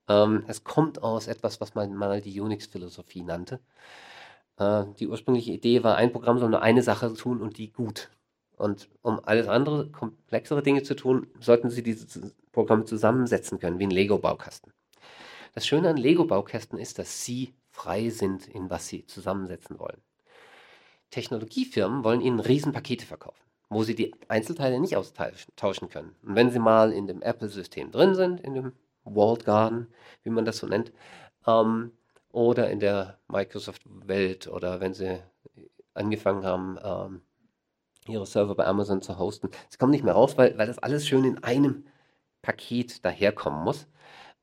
Ähm, 0.09 0.45
es 0.47 0.65
kommt 0.65 1.03
aus 1.03 1.29
etwas, 1.29 1.61
was 1.61 1.75
man 1.75 1.95
mal 1.95 2.21
die 2.21 2.41
Unix-Philosophie 2.41 3.23
nannte. 3.23 3.61
Äh, 4.59 4.85
die 4.99 5.07
ursprüngliche 5.07 5.53
Idee 5.53 5.85
war, 5.85 5.97
ein 5.97 6.13
Programm 6.13 6.39
soll 6.39 6.51
nur 6.51 6.63
eine 6.63 6.83
Sache 6.83 7.13
tun 7.15 7.41
und 7.41 7.59
die 7.59 7.73
gut. 7.73 8.11
Und 8.57 8.89
um 9.03 9.21
alles 9.23 9.49
andere, 9.49 9.91
komplexere 9.91 10.63
Dinge 10.63 10.83
zu 10.83 10.97
tun, 10.97 11.27
sollten 11.41 11.71
Sie 11.71 11.83
diese 11.83 12.33
Programme 12.53 12.85
zusammensetzen 12.85 13.59
können, 13.59 13.79
wie 13.79 13.87
ein 13.87 13.91
Lego-Baukasten. 13.91 14.73
Das 15.57 15.67
Schöne 15.67 15.89
an 15.89 15.97
Lego-Baukästen 15.97 16.79
ist, 16.79 16.99
dass 16.99 17.25
Sie 17.25 17.55
frei 17.71 18.11
sind, 18.11 18.47
in 18.47 18.69
was 18.69 18.89
sie 18.89 19.07
zusammensetzen 19.07 19.79
wollen. 19.79 20.03
Technologiefirmen 21.09 22.05
wollen 22.05 22.21
ihnen 22.21 22.41
Riesenpakete 22.41 23.07
verkaufen, 23.07 23.43
wo 23.71 23.83
sie 23.83 23.95
die 23.95 24.15
Einzelteile 24.29 24.79
nicht 24.79 24.99
austauschen 24.99 25.89
können. 25.89 26.15
Und 26.23 26.35
wenn 26.35 26.51
sie 26.51 26.59
mal 26.59 26.93
in 26.93 27.07
dem 27.07 27.23
Apple-System 27.23 27.91
drin 27.91 28.15
sind, 28.15 28.39
in 28.41 28.53
dem 28.53 28.73
Walled 29.05 29.47
Garden, 29.47 29.87
wie 30.25 30.29
man 30.29 30.45
das 30.45 30.59
so 30.59 30.67
nennt, 30.67 30.93
ähm, 31.47 31.93
oder 32.33 32.69
in 32.69 32.81
der 32.81 33.19
Microsoft-Welt 33.29 34.49
oder 34.49 34.81
wenn 34.81 34.93
sie 34.93 35.23
angefangen 35.95 36.45
haben, 36.45 36.79
ähm, 36.85 37.23
ihre 38.07 38.27
Server 38.27 38.55
bei 38.55 38.67
Amazon 38.67 39.01
zu 39.01 39.19
hosten. 39.19 39.49
Sie 39.71 39.79
kommen 39.79 39.93
nicht 39.93 40.05
mehr 40.05 40.13
raus, 40.13 40.37
weil, 40.37 40.59
weil 40.59 40.67
das 40.67 40.79
alles 40.81 41.09
schön 41.09 41.25
in 41.25 41.43
einem 41.43 41.87
Paket 42.43 43.03
daherkommen 43.07 43.65
muss, 43.65 43.87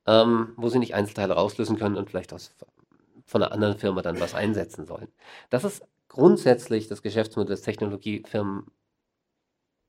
ähm, 0.06 0.52
wo 0.56 0.68
sie 0.68 0.78
nicht 0.78 0.94
Einzelteile 0.94 1.34
rauslösen 1.34 1.78
können 1.78 1.96
und 1.96 2.10
vielleicht 2.10 2.32
aus, 2.32 2.54
von 3.26 3.42
einer 3.42 3.52
anderen 3.52 3.78
Firma 3.78 4.02
dann 4.02 4.20
was 4.20 4.34
einsetzen 4.34 4.86
sollen. 4.86 5.08
Das 5.50 5.64
ist 5.64 5.86
grundsätzlich 6.08 6.88
das 6.88 7.02
Geschäftsmodell, 7.02 7.56
das 7.56 7.62
Technologiefirmen 7.62 8.66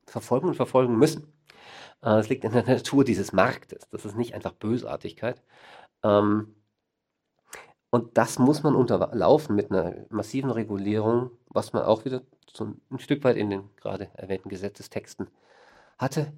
verfolgen 0.06 0.48
und 0.48 0.54
verfolgen 0.54 0.96
müssen. 0.96 1.32
Äh, 2.02 2.18
es 2.18 2.28
liegt 2.28 2.44
in 2.44 2.52
der 2.52 2.64
Natur 2.64 3.04
dieses 3.04 3.32
Marktes. 3.32 3.88
Das 3.90 4.04
ist 4.04 4.16
nicht 4.16 4.34
einfach 4.34 4.52
Bösartigkeit. 4.52 5.42
Ähm, 6.02 6.54
und 7.90 8.18
das 8.18 8.38
muss 8.38 8.62
man 8.62 8.74
unterlaufen 8.74 9.56
mit 9.56 9.70
einer 9.70 9.94
massiven 10.10 10.50
Regulierung, 10.50 11.30
was 11.48 11.72
man 11.72 11.84
auch 11.84 12.04
wieder 12.04 12.22
so 12.52 12.64
ein 12.90 12.98
Stück 12.98 13.24
weit 13.24 13.36
in 13.36 13.50
den 13.50 13.70
gerade 13.76 14.10
erwähnten 14.14 14.48
Gesetzestexten 14.48 15.28
hatte, 15.98 16.32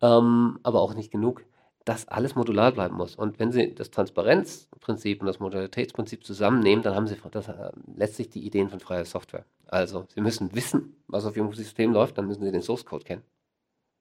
ähm, 0.00 0.58
aber 0.62 0.80
auch 0.80 0.94
nicht 0.94 1.10
genug, 1.10 1.44
dass 1.84 2.08
alles 2.08 2.34
modular 2.34 2.72
bleiben 2.72 2.96
muss. 2.96 3.14
Und 3.14 3.38
wenn 3.38 3.52
Sie 3.52 3.74
das 3.74 3.90
Transparenzprinzip 3.90 5.20
und 5.20 5.26
das 5.26 5.38
Modalitätsprinzip 5.38 6.24
zusammennehmen, 6.24 6.82
dann 6.82 6.94
haben 6.94 7.06
Sie 7.06 7.16
das, 7.30 7.48
äh, 7.48 7.72
letztlich 7.96 8.30
die 8.30 8.44
Ideen 8.44 8.70
von 8.70 8.80
freier 8.80 9.04
Software. 9.04 9.44
Also 9.66 10.06
Sie 10.14 10.20
müssen 10.20 10.54
wissen, 10.54 10.96
was 11.08 11.26
auf 11.26 11.36
Ihrem 11.36 11.52
System 11.52 11.92
läuft, 11.92 12.16
dann 12.16 12.26
müssen 12.26 12.44
Sie 12.44 12.52
den 12.52 12.62
Source 12.62 12.84
Code 12.84 13.04
kennen. 13.04 13.22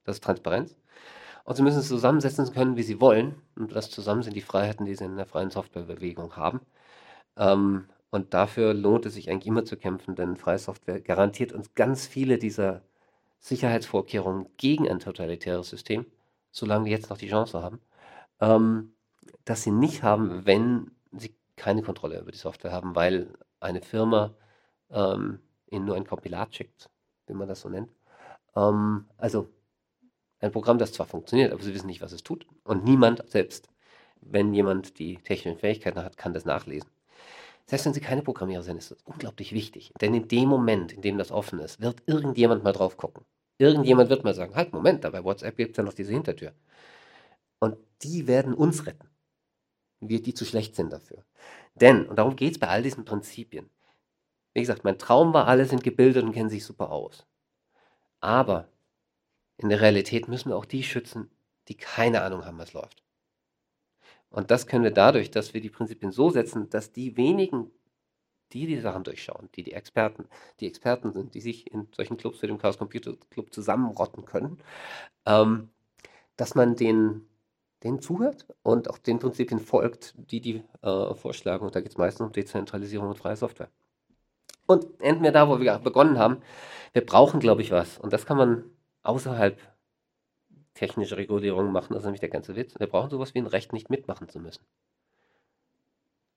Das 0.05 0.17
ist 0.17 0.23
Transparenz. 0.23 0.75
Und 1.45 1.55
Sie 1.57 1.63
müssen 1.63 1.79
es 1.79 1.89
zusammensetzen 1.89 2.51
können, 2.53 2.77
wie 2.77 2.83
Sie 2.83 3.01
wollen. 3.01 3.35
Und 3.55 3.75
das 3.75 3.89
zusammen 3.89 4.23
sind 4.23 4.35
die 4.35 4.41
Freiheiten, 4.41 4.85
die 4.85 4.95
Sie 4.95 5.03
in 5.03 5.17
der 5.17 5.25
freien 5.25 5.49
Softwarebewegung 5.49 6.37
haben. 6.37 6.61
Ähm, 7.37 7.85
und 8.11 8.33
dafür 8.33 8.73
lohnt 8.73 9.05
es 9.05 9.15
sich 9.15 9.29
eigentlich 9.29 9.47
immer 9.47 9.65
zu 9.65 9.75
kämpfen, 9.75 10.15
denn 10.15 10.37
freie 10.37 10.59
Software 10.59 11.01
garantiert 11.01 11.51
uns 11.51 11.73
ganz 11.73 12.05
viele 12.07 12.37
dieser 12.37 12.81
Sicherheitsvorkehrungen 13.39 14.47
gegen 14.57 14.87
ein 14.87 14.99
totalitäres 14.99 15.69
System, 15.69 16.05
solange 16.53 16.85
wir 16.85 16.91
jetzt 16.93 17.09
noch 17.09 17.17
die 17.17 17.29
Chance 17.29 17.61
haben, 17.61 17.81
ähm, 18.39 18.93
dass 19.45 19.63
sie 19.63 19.71
nicht 19.71 20.03
haben, 20.03 20.45
wenn 20.45 20.91
sie 21.11 21.35
keine 21.57 21.81
Kontrolle 21.81 22.19
über 22.19 22.31
die 22.31 22.37
Software 22.37 22.71
haben, 22.71 22.95
weil 22.95 23.33
eine 23.59 23.81
Firma 23.81 24.33
ähm, 24.91 25.39
ihnen 25.69 25.85
nur 25.85 25.95
ein 25.95 26.07
Kompilat 26.07 26.55
schickt, 26.55 26.89
wie 27.27 27.33
man 27.33 27.47
das 27.49 27.61
so 27.61 27.69
nennt. 27.69 27.89
Ähm, 28.55 29.05
also 29.17 29.49
ein 30.39 30.51
Programm, 30.51 30.77
das 30.77 30.93
zwar 30.93 31.07
funktioniert, 31.07 31.51
aber 31.51 31.63
sie 31.63 31.73
wissen 31.73 31.87
nicht, 31.87 32.01
was 32.01 32.11
es 32.11 32.23
tut. 32.23 32.45
Und 32.63 32.83
niemand, 32.85 33.29
selbst 33.29 33.69
wenn 34.21 34.53
jemand 34.53 34.99
die 34.99 35.17
technischen 35.17 35.59
Fähigkeiten 35.59 36.03
hat, 36.03 36.17
kann 36.17 36.33
das 36.33 36.45
nachlesen. 36.45 36.89
Selbst 37.65 37.85
wenn 37.85 37.93
Sie 37.93 38.01
keine 38.01 38.21
Programmierer 38.23 38.61
sind, 38.61 38.77
ist 38.77 38.91
das 38.91 39.01
unglaublich 39.05 39.53
wichtig. 39.53 39.93
Denn 40.01 40.13
in 40.13 40.27
dem 40.27 40.49
Moment, 40.49 40.91
in 40.91 41.01
dem 41.01 41.17
das 41.17 41.31
offen 41.31 41.59
ist, 41.59 41.81
wird 41.81 42.03
irgendjemand 42.05 42.63
mal 42.63 42.73
drauf 42.73 42.97
gucken. 42.97 43.25
Irgendjemand 43.57 44.09
wird 44.09 44.23
mal 44.23 44.33
sagen, 44.33 44.55
halt, 44.55 44.73
Moment, 44.73 45.03
da 45.03 45.09
bei 45.09 45.23
WhatsApp 45.23 45.57
gibt 45.57 45.71
es 45.71 45.77
ja 45.77 45.83
noch 45.83 45.93
diese 45.93 46.11
Hintertür. 46.11 46.53
Und 47.59 47.77
die 48.01 48.27
werden 48.27 48.53
uns 48.53 48.85
retten. 48.85 49.09
Wir, 49.99 50.21
die 50.21 50.33
zu 50.33 50.43
schlecht 50.45 50.75
sind 50.75 50.91
dafür. 50.91 51.23
Denn, 51.75 52.07
und 52.07 52.17
darum 52.17 52.35
geht 52.35 52.53
es 52.53 52.59
bei 52.59 52.67
all 52.67 52.83
diesen 52.83 53.05
Prinzipien. 53.05 53.69
Wie 54.53 54.61
gesagt, 54.61 54.83
mein 54.83 54.99
Traum 54.99 55.33
war, 55.33 55.47
alle 55.47 55.65
sind 55.65 55.83
gebildet 55.83 56.23
und 56.23 56.33
kennen 56.33 56.49
sich 56.49 56.65
super 56.65 56.91
aus. 56.91 57.25
Aber 58.19 58.67
in 59.57 59.69
der 59.69 59.81
Realität 59.81 60.27
müssen 60.27 60.49
wir 60.49 60.57
auch 60.57 60.65
die 60.65 60.83
schützen, 60.83 61.31
die 61.67 61.75
keine 61.75 62.21
Ahnung 62.21 62.45
haben, 62.45 62.57
was 62.57 62.73
läuft. 62.73 63.03
Und 64.29 64.51
das 64.51 64.67
können 64.67 64.83
wir 64.83 64.91
dadurch, 64.91 65.31
dass 65.31 65.53
wir 65.53 65.61
die 65.61 65.69
Prinzipien 65.69 66.11
so 66.11 66.29
setzen, 66.29 66.69
dass 66.69 66.91
die 66.91 67.17
wenigen, 67.17 67.71
die 68.53 68.67
die 68.67 68.79
Sachen 68.79 69.03
durchschauen, 69.03 69.49
die 69.55 69.63
die 69.63 69.73
Experten, 69.73 70.25
die 70.59 70.67
Experten 70.67 71.13
sind, 71.13 71.33
die 71.33 71.41
sich 71.41 71.71
in 71.71 71.87
solchen 71.95 72.17
Clubs 72.17 72.41
wie 72.41 72.47
dem 72.47 72.57
Chaos 72.57 72.77
Computer 72.77 73.13
Club 73.29 73.53
zusammenrotten 73.53 74.25
können, 74.25 74.59
ähm, 75.25 75.69
dass 76.37 76.55
man 76.55 76.75
den, 76.75 77.27
denen 77.83 78.01
zuhört 78.01 78.47
und 78.63 78.89
auch 78.89 78.97
den 78.97 79.19
Prinzipien 79.19 79.59
folgt, 79.59 80.13
die 80.17 80.41
die 80.41 80.63
äh, 80.81 81.13
vorschlagen. 81.13 81.65
Und 81.65 81.75
da 81.75 81.81
geht 81.81 81.91
es 81.91 81.97
meistens 81.97 82.27
um 82.27 82.31
Dezentralisierung 82.31 83.09
und 83.09 83.17
freie 83.17 83.35
Software. 83.35 83.69
Und 84.65 84.87
enden 85.01 85.23
wir 85.23 85.31
da, 85.31 85.49
wo 85.49 85.59
wir 85.59 85.79
begonnen 85.79 86.17
haben. 86.17 86.37
Wir 86.93 87.05
brauchen, 87.05 87.39
glaube 87.39 87.61
ich, 87.61 87.71
was. 87.71 87.97
Und 87.97 88.13
das 88.13 88.25
kann 88.25 88.37
man 88.37 88.63
außerhalb 89.03 89.59
technische 90.73 91.17
Regulierungen 91.17 91.71
machen, 91.71 91.93
das 91.93 91.99
ist 91.99 92.05
nämlich 92.05 92.21
der 92.21 92.29
ganze 92.29 92.55
Witz. 92.55 92.79
Wir 92.79 92.87
brauchen 92.87 93.09
sowas 93.09 93.33
wie 93.33 93.39
ein 93.39 93.47
Recht, 93.47 93.73
nicht 93.73 93.89
mitmachen 93.89 94.29
zu 94.29 94.39
müssen. 94.39 94.65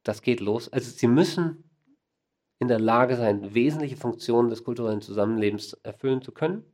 Das 0.03 0.23
geht 0.23 0.41
los. 0.41 0.69
Also 0.73 0.91
sie 0.91 1.09
müssen 1.09 1.65
in 2.59 2.69
der 2.69 2.81
Lage 2.81 3.17
sein, 3.17 3.55
wesentliche 3.55 3.97
Funktionen 3.97 4.51
des 4.51 4.65
kulturellen 4.65 5.03
Zusammenlebens 5.03 5.75
erfüllen 5.83 6.23
zu 6.23 6.33
können, 6.33 6.65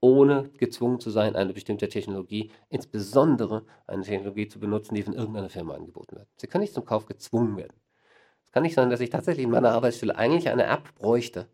ohne 0.00 0.50
gezwungen 0.58 1.00
zu 1.00 1.10
sein, 1.10 1.36
eine 1.36 1.52
bestimmte 1.52 1.88
Technologie, 1.88 2.52
insbesondere 2.68 3.66
eine 3.86 4.02
Technologie 4.02 4.48
zu 4.48 4.60
benutzen, 4.60 4.94
die 4.94 5.02
von 5.02 5.14
irgendeiner 5.14 5.50
Firma 5.50 5.74
angeboten 5.74 6.16
wird. 6.16 6.28
Sie 6.36 6.46
können 6.46 6.62
nicht 6.62 6.74
zum 6.74 6.84
Kauf 6.84 7.06
gezwungen 7.06 7.56
werden. 7.56 7.80
Es 8.44 8.52
kann 8.52 8.62
nicht 8.62 8.74
sein, 8.74 8.90
dass 8.90 9.00
ich 9.00 9.10
tatsächlich 9.10 9.44
in 9.44 9.50
meiner 9.50 9.72
Arbeitsstelle 9.72 10.16
eigentlich 10.16 10.48
eine 10.48 10.64
App 10.64 10.94
bräuchte, 10.94 11.48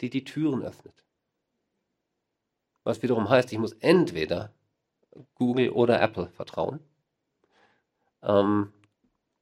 die 0.00 0.10
die 0.10 0.24
Türen 0.24 0.62
öffnet. 0.62 1.04
Was 2.84 3.02
wiederum 3.02 3.28
heißt, 3.28 3.52
ich 3.52 3.58
muss 3.58 3.72
entweder 3.74 4.52
Google 5.34 5.70
oder 5.70 6.00
Apple 6.00 6.28
vertrauen. 6.28 6.80
Ähm, 8.22 8.72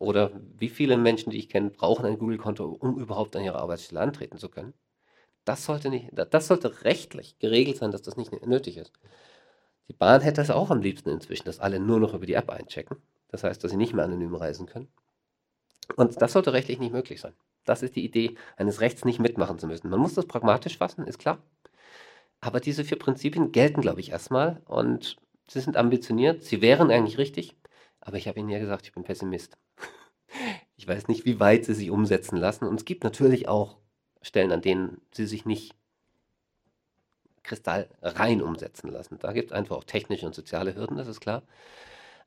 oder 0.03 0.32
wie 0.59 0.68
viele 0.68 0.96
Menschen, 0.96 1.30
die 1.30 1.38
ich 1.38 1.48
kenne, 1.48 1.70
brauchen 1.70 2.05
ein 2.05 2.18
Google-Konto, 2.18 2.64
um 2.66 2.98
überhaupt 2.98 3.36
an 3.36 3.44
ihre 3.44 3.61
Arbeitsstelle 3.61 4.00
antreten 4.00 4.36
zu 4.36 4.48
können. 4.48 4.74
Das 5.44 5.64
sollte, 5.64 5.90
nicht, 5.90 6.11
das 6.12 6.48
sollte 6.48 6.84
rechtlich 6.84 7.38
geregelt 7.38 7.78
sein, 7.78 7.92
dass 7.92 8.03
das 8.03 8.16
nicht 8.16 8.32
nötig 8.46 8.76
ist. 8.76 8.92
Die 9.88 9.92
Bahn 9.92 10.20
hätte 10.20 10.40
es 10.40 10.50
auch 10.50 10.70
am 10.70 10.80
liebsten 10.80 11.11
inzwischen, 11.11 11.44
dass 11.44 11.61
alle 11.61 11.80
nur 11.80 12.00
noch 12.00 12.14
über 12.14 12.26
die 12.26 12.34
App 12.34 12.50
einchecken. 12.50 12.96
Das 13.28 13.44
heißt, 13.44 13.62
dass 13.62 13.70
sie 13.70 13.76
nicht 13.76 13.94
mehr 13.94 14.05
anonym 14.05 14.34
reisen 14.34 14.66
können. 14.66 14.88
Und 15.96 16.20
das 16.20 16.32
sollte 16.32 16.53
rechtlich 16.53 16.78
nicht 16.78 16.92
möglich 16.92 17.20
sein. 17.20 17.34
Das 17.64 17.82
ist 17.82 17.94
die 17.96 18.05
Idee 18.05 18.36
eines 18.57 18.80
Rechts, 18.80 19.05
nicht 19.05 19.20
mitmachen 19.20 19.59
zu 19.59 19.66
müssen. 19.66 19.88
Man 19.88 20.00
muss 20.00 20.14
das 20.14 20.26
pragmatisch 20.26 20.78
fassen, 20.78 21.07
ist 21.07 21.18
klar. 21.18 21.38
Aber 22.40 22.61
diese 22.61 22.84
vier 22.84 22.98
Prinzipien 22.98 23.53
gelten, 23.53 23.80
glaube 23.80 24.00
ich, 24.00 24.11
erstmal. 24.11 24.62
Und 24.66 25.16
sie 25.48 25.61
sind 25.61 25.76
ambitioniert. 25.76 26.42
Sie 26.42 26.61
wären 26.61 26.90
eigentlich 26.90 27.18
richtig. 27.18 27.57
Aber 28.03 28.18
ich 28.18 28.28
habe 28.28 28.38
Ihnen 28.38 28.50
ja 28.50 28.59
gesagt, 28.59 28.86
ich 28.86 28.92
bin 28.92 29.05
Pessimist. 29.05 29.57
Ich 30.76 30.88
weiß 30.88 31.07
nicht, 31.07 31.26
wie 31.26 31.38
weit 31.38 31.66
sie 31.66 31.74
sich 31.74 31.90
umsetzen 31.90 32.36
lassen. 32.36 32.64
Und 32.64 32.74
es 32.74 32.84
gibt 32.84 33.05
natürlich 33.05 33.46
auch 33.46 33.76
Stellen, 34.22 34.50
an 34.50 34.62
denen 34.62 35.00
sie 35.12 35.26
sich 35.26 35.44
nicht 35.44 35.76
kristallrein 37.42 38.42
umsetzen 38.42 38.88
lassen. 38.88 39.18
Da 39.20 39.32
gibt 39.32 39.50
es 39.50 39.57
einfach 39.57 39.76
auch 39.76 39.84
technische 39.84 40.26
und 40.26 40.34
soziale 40.34 40.74
Hürden, 40.74 40.96
das 40.96 41.07
ist 41.07 41.20
klar. 41.20 41.42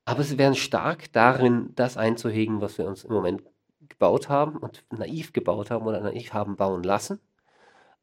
Aber 0.04 0.22
sie 0.22 0.38
wären 0.38 0.54
stark 0.54 1.12
darin, 1.12 1.72
das 1.74 1.96
einzuhegen, 1.96 2.60
was 2.60 2.78
wir 2.78 2.86
uns 2.86 3.04
im 3.04 3.12
Moment 3.12 3.42
gebaut 3.88 4.28
haben 4.28 4.56
und 4.56 4.84
naiv 4.90 5.32
gebaut 5.32 5.70
haben 5.70 5.86
oder 5.86 6.00
naiv 6.00 6.32
haben 6.32 6.56
bauen 6.56 6.82
lassen. 6.82 7.20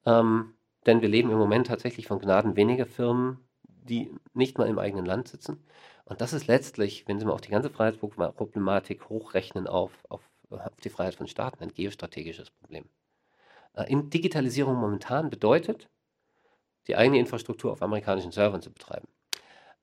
Ähm, 0.05 0.53
denn 0.85 1.01
wir 1.01 1.09
leben 1.09 1.31
im 1.31 1.37
Moment 1.37 1.67
tatsächlich 1.67 2.07
von 2.07 2.19
Gnaden 2.19 2.55
weniger 2.55 2.85
Firmen, 2.85 3.39
die 3.63 4.13
nicht 4.33 4.57
mal 4.57 4.67
im 4.67 4.79
eigenen 4.79 5.05
Land 5.05 5.29
sitzen. 5.29 5.63
Und 6.05 6.21
das 6.21 6.33
ist 6.33 6.47
letztlich, 6.47 7.07
wenn 7.07 7.19
Sie 7.19 7.25
mal 7.25 7.33
auch 7.33 7.41
die 7.41 7.51
ganze 7.51 7.69
Freiheitsproblematik 7.69 9.09
hochrechnen 9.09 9.67
auf, 9.67 9.91
auf, 10.09 10.21
auf 10.49 10.75
die 10.83 10.89
Freiheit 10.89 11.15
von 11.15 11.27
Staaten, 11.27 11.63
ein 11.63 11.73
geostrategisches 11.73 12.49
Problem. 12.51 12.85
Äh, 13.73 13.91
in 13.91 14.09
Digitalisierung 14.09 14.75
momentan 14.75 15.29
bedeutet, 15.29 15.89
die 16.87 16.95
eigene 16.95 17.19
Infrastruktur 17.19 17.71
auf 17.71 17.81
amerikanischen 17.81 18.31
Servern 18.31 18.61
zu 18.61 18.71
betreiben. 18.71 19.07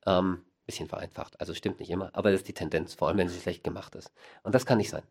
Ähm, 0.06 0.44
bisschen 0.66 0.88
vereinfacht, 0.88 1.40
also 1.40 1.54
stimmt 1.54 1.80
nicht 1.80 1.90
immer, 1.90 2.10
aber 2.12 2.30
das 2.30 2.40
ist 2.40 2.48
die 2.48 2.54
Tendenz, 2.54 2.94
vor 2.94 3.08
allem 3.08 3.18
wenn 3.18 3.28
sie 3.28 3.40
schlecht 3.40 3.64
gemacht 3.64 3.94
ist. 3.96 4.12
Und 4.42 4.54
das 4.54 4.66
kann 4.66 4.78
nicht 4.78 4.90
sein. 4.90 5.02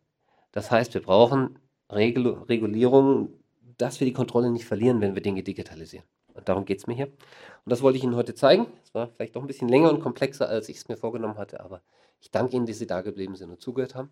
Das 0.52 0.70
heißt, 0.70 0.94
wir 0.94 1.02
brauchen 1.02 1.58
Regul 1.90 2.44
Regulierungen, 2.48 3.28
dass 3.76 4.00
wir 4.00 4.06
die 4.06 4.12
Kontrolle 4.12 4.50
nicht 4.50 4.64
verlieren, 4.64 5.00
wenn 5.00 5.14
wir 5.14 5.22
Dinge 5.22 5.42
digitalisieren. 5.42 6.06
Darum 6.44 6.64
geht 6.64 6.78
es 6.78 6.86
mir 6.86 6.94
hier. 6.94 7.06
Und 7.06 7.70
das 7.70 7.82
wollte 7.82 7.98
ich 7.98 8.04
Ihnen 8.04 8.16
heute 8.16 8.34
zeigen. 8.34 8.66
Es 8.84 8.94
war 8.94 9.08
vielleicht 9.08 9.36
doch 9.36 9.42
ein 9.42 9.46
bisschen 9.46 9.68
länger 9.68 9.90
und 9.90 10.00
komplexer, 10.00 10.48
als 10.48 10.68
ich 10.68 10.78
es 10.78 10.88
mir 10.88 10.96
vorgenommen 10.96 11.38
hatte, 11.38 11.60
aber 11.60 11.82
ich 12.20 12.30
danke 12.30 12.56
Ihnen, 12.56 12.66
dass 12.66 12.78
Sie 12.78 12.86
da 12.86 13.00
geblieben 13.02 13.36
sind 13.36 13.50
und 13.50 13.60
zugehört 13.60 13.94
haben. 13.94 14.10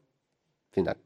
Vielen 0.71 0.87
Dank. 0.87 0.99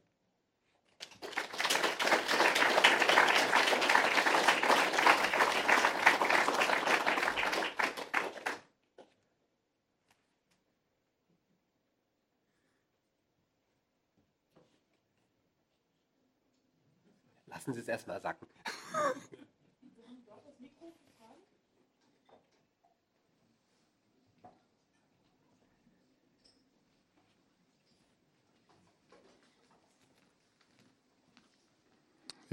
Lassen 17.47 17.73
Sie 17.73 17.79
es 17.79 17.87
erstmal 17.87 18.21
sacken. 18.21 18.47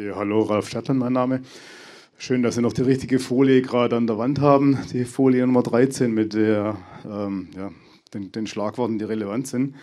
Ja, 0.00 0.16
hallo, 0.16 0.40
Ralf 0.42 0.68
Stadtland, 0.68 0.98
mein 0.98 1.12
Name. 1.12 1.42
Schön, 2.16 2.42
dass 2.42 2.54
Sie 2.54 2.62
noch 2.62 2.72
die 2.72 2.80
richtige 2.80 3.18
Folie 3.18 3.60
gerade 3.60 3.96
an 3.96 4.06
der 4.06 4.16
Wand 4.16 4.40
haben. 4.40 4.78
Die 4.94 5.04
Folie 5.04 5.44
Nummer 5.44 5.62
13 5.62 6.10
mit 6.14 6.32
der, 6.32 6.78
ähm, 7.04 7.48
ja, 7.54 7.70
den, 8.14 8.32
den, 8.32 8.46
Schlagworten, 8.46 8.98
die 8.98 9.04
relevant 9.04 9.46
sind. 9.46 9.74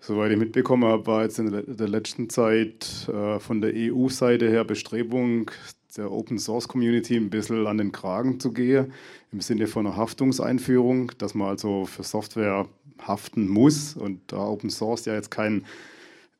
Soweit 0.00 0.32
ich 0.32 0.38
mitbekommen 0.38 0.84
habe, 0.84 1.06
war 1.06 1.22
jetzt 1.22 1.38
in 1.38 1.50
der 1.50 1.88
letzten 1.88 2.28
Zeit 2.28 3.08
äh, 3.08 3.38
von 3.38 3.62
der 3.62 3.72
EU-Seite 3.74 4.50
her 4.50 4.64
Bestrebung, 4.64 5.50
der 5.96 6.12
Open 6.12 6.38
Source 6.38 6.68
Community 6.68 7.16
ein 7.16 7.30
bisschen 7.30 7.66
an 7.66 7.78
den 7.78 7.90
Kragen 7.90 8.40
zu 8.40 8.52
gehen, 8.52 8.92
im 9.32 9.40
Sinne 9.40 9.66
von 9.66 9.86
einer 9.86 9.96
Haftungseinführung, 9.96 11.12
dass 11.16 11.34
man 11.34 11.48
also 11.48 11.86
für 11.86 12.02
Software 12.02 12.66
haften 13.00 13.48
muss 13.48 13.96
und 13.96 14.20
da 14.26 14.46
Open 14.46 14.68
Source 14.68 15.06
ja 15.06 15.14
jetzt 15.14 15.30
kein 15.30 15.64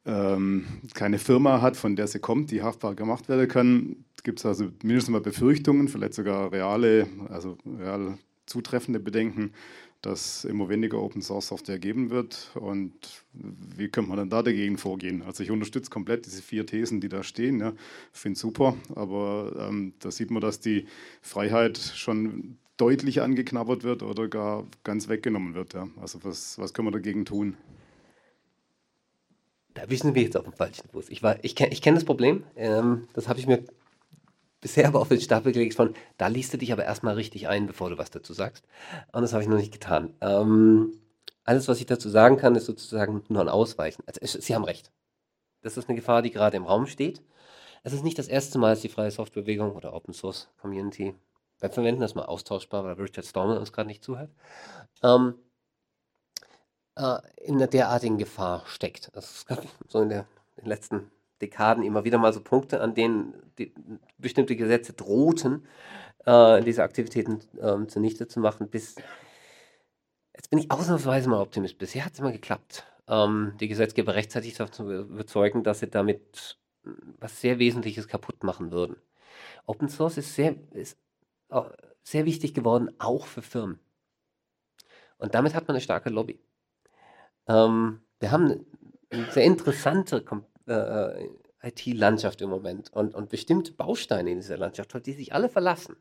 keine 0.05 1.19
Firma 1.19 1.63
hat, 1.63 1.77
von 1.77 1.97
der 1.97 2.07
sie 2.07 2.19
kommt, 2.19 2.51
die 2.51 2.63
haftbar 2.63 2.95
gemacht 2.95 3.29
werden 3.29 3.49
kann, 3.49 3.97
gibt 4.25 4.41
es 4.41 4.47
also 4.47 4.71
mindestens 4.83 5.13
mal 5.13 5.21
Befürchtungen, 5.21 5.89
vielleicht 5.89 6.15
sogar 6.15 6.51
reale, 6.51 7.07
also 7.29 7.57
real 7.79 8.19
zutreffende 8.47 9.01
Bedenken, 9.01 9.53
dass 10.03 10.45
immer 10.45 10.69
weniger 10.69 11.01
Open 11.01 11.23
Source 11.23 11.49
Software 11.49 11.79
geben 11.79 12.11
wird. 12.11 12.51
Und 12.55 12.93
wie 13.33 13.89
könnte 13.89 14.11
man 14.11 14.19
dann 14.19 14.31
da 14.31 14.43
dagegen 14.43 14.77
vorgehen? 14.77 15.23
Also 15.23 15.43
ich 15.43 15.51
unterstütze 15.51 15.91
komplett 15.91 16.27
diese 16.27 16.43
vier 16.43 16.67
Thesen, 16.67 17.01
die 17.01 17.09
da 17.09 17.23
stehen. 17.23 17.61
Ja. 17.61 17.73
Finde 18.13 18.39
super, 18.39 18.77
aber 18.95 19.69
ähm, 19.69 19.95
da 20.01 20.11
sieht 20.11 20.31
man, 20.31 20.43
dass 20.43 20.61
die 20.61 20.87
Freiheit 21.23 21.79
schon 21.79 22.59
deutlich 22.77 23.23
angeknabbert 23.23 23.85
wird 23.85 24.03
oder 24.03 24.29
gar 24.29 24.67
ganz 24.83 25.09
weggenommen 25.09 25.55
wird. 25.55 25.75
Ja. 25.75 25.89
Also 26.01 26.23
was, 26.25 26.59
was 26.59 26.75
können 26.75 26.89
wir 26.89 26.93
dagegen 26.93 27.25
tun? 27.25 27.57
Da 29.75 29.91
wissen 29.91 30.15
wir 30.15 30.23
jetzt 30.23 30.37
auf 30.37 30.45
dem 30.45 30.53
falschen 30.53 30.89
Fuß. 30.89 31.09
Ich, 31.09 31.23
ich 31.43 31.57
kenne 31.57 31.73
ich 31.73 31.83
kenn 31.83 31.95
das 31.95 32.05
Problem. 32.05 32.45
Ähm, 32.57 33.09
das 33.13 33.29
habe 33.29 33.41
ich 33.41 33.47
mir 33.47 33.65
bisher 34.61 34.89
aber 34.89 35.01
auf 35.01 35.09
den 35.09 35.21
Stapel 35.21 35.53
gelegt 35.53 35.75
von, 35.75 35.93
da 36.17 36.29
liest 36.29 36.55
du 36.55 36.59
dich 36.59 36.73
aber 36.73 36.85
erstmal 36.85 37.15
richtig 37.17 37.49
ein, 37.49 37.67
bevor 37.67 37.91
du 37.91 37.99
was 37.99 38.11
dazu 38.11 38.33
sagst. 38.33 38.65
Und 39.13 39.23
das 39.23 39.33
habe 39.33 39.43
ich 39.43 39.49
noch 39.49 39.59
nicht 39.59 39.73
getan. 39.73 40.15
Ähm, 40.23 40.99
alles, 41.45 41.69
was 41.69 41.81
ich 41.81 41.87
dazu 41.87 42.09
sagen 42.09 42.39
kann, 42.39 42.55
ist 42.55 42.65
sozusagen 42.65 43.23
nur 43.29 43.43
ein 43.43 43.51
Ausweichen. 43.51 44.03
Also, 44.07 44.41
Sie 44.41 44.55
haben 44.55 44.65
recht. 44.65 44.91
Das 45.61 45.77
ist 45.77 45.89
eine 45.89 45.97
Gefahr, 45.97 46.23
die 46.23 46.31
gerade 46.31 46.57
im 46.57 46.65
Raum 46.65 46.87
steht. 46.87 47.21
Es 47.83 47.93
ist 47.93 48.05
nicht 48.05 48.19
das 48.19 48.29
erste 48.29 48.59
Mal, 48.59 48.71
dass 48.71 48.81
die 48.81 48.89
freie 48.89 49.11
Softwarebewegung 49.11 49.73
oder 49.73 49.93
Open 49.93 50.15
Source 50.15 50.49
Community, 50.59 51.15
wir 51.61 51.71
verwenden 51.71 52.01
das 52.01 52.15
mal 52.15 52.25
austauschbar, 52.25 52.85
weil 52.85 52.95
Richard 52.95 53.27
Stallman 53.27 53.59
uns 53.59 53.73
gerade 53.73 53.89
nicht 53.89 54.03
zuhört, 54.03 54.31
ähm, 55.03 55.35
äh, 56.97 57.19
in 57.43 57.57
einer 57.57 57.67
derartigen 57.67 58.19
Gefahr 58.19 58.63
steckt. 58.67 59.11
Es 59.15 59.47
gab 59.47 59.65
so 59.89 60.01
in, 60.01 60.09
der, 60.09 60.27
in 60.57 60.65
den 60.65 60.69
letzten 60.69 61.11
Dekaden 61.41 61.83
immer 61.83 62.05
wieder 62.05 62.19
mal 62.19 62.33
so 62.33 62.41
Punkte, 62.41 62.81
an 62.81 62.95
denen 62.95 63.35
bestimmte 64.19 64.57
Gesetze 64.57 64.93
drohten, 64.93 65.67
äh, 66.25 66.63
diese 66.63 66.83
Aktivitäten 66.83 67.41
äh, 67.61 67.87
zunichte 67.87 68.29
zu 68.29 68.41
machen. 68.41 68.69
Bis 68.69 68.97
jetzt 70.35 70.51
bin 70.51 70.59
ich 70.59 70.71
ausnahmsweise 70.71 71.29
mal 71.29 71.41
Optimist. 71.41 71.79
Bisher 71.79 72.05
hat 72.05 72.15
es 72.15 72.21
immer 72.21 72.33
geklappt, 72.33 72.85
ähm, 73.09 73.55
die 73.61 73.69
Gesetzgeber 73.69 74.15
rechtzeitig 74.15 74.55
zu 74.55 74.91
überzeugen, 74.91 75.65
dass 75.65 75.81
sie 75.81 75.91
damit 75.91 76.59
was 77.19 77.41
sehr 77.41 77.59
Wesentliches 77.59 78.09
kaputt 78.09 78.45
machen 78.45 78.71
würden. 78.71 78.97
Open 79.67 79.89
Source 79.89 80.19
ist 80.19 80.35
sehr, 80.35 80.55
ist 80.73 80.99
sehr 82.03 82.27
wichtig 82.27 82.55
geworden, 82.55 82.91
auch 82.99 83.27
für 83.27 83.43
Firmen. 83.43 83.79
Und 85.19 85.35
damit 85.35 85.55
hat 85.55 85.67
man 85.67 85.77
eine 85.77 85.81
starke 85.81 86.11
Lobby. 86.11 86.39
Ähm, 87.49 88.01
wir 88.21 88.31
haben 88.31 88.65
eine 89.11 89.31
sehr 89.31 89.45
interessante 89.45 90.25
äh, 90.67 90.73
äh 90.73 91.29
IT-Landschaft 91.65 92.43
im 92.43 92.51
Moment 92.51 92.93
und, 92.93 93.15
und 93.15 93.31
bestimmte 93.31 93.73
Bausteine 93.73 94.31
in 94.31 94.37
dieser 94.37 94.59
Landschaft, 94.59 94.95
die 95.07 95.13
sich 95.15 95.33
alle 95.33 95.49
verlassen, 95.49 95.97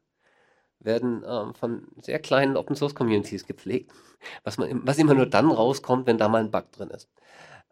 werden 0.79 1.23
ähm, 1.25 1.55
von 1.55 1.87
sehr 2.01 2.19
kleinen 2.19 2.57
Open-Source-Communities 2.57 3.45
gepflegt, 3.45 3.91
was, 4.43 4.57
man, 4.57 4.85
was 4.85 4.97
immer 4.97 5.13
nur 5.13 5.25
dann 5.25 5.49
rauskommt, 5.49 6.05
wenn 6.05 6.17
da 6.17 6.27
mal 6.27 6.43
ein 6.43 6.51
Bug 6.51 6.69
drin 6.73 6.89
ist 6.89 7.07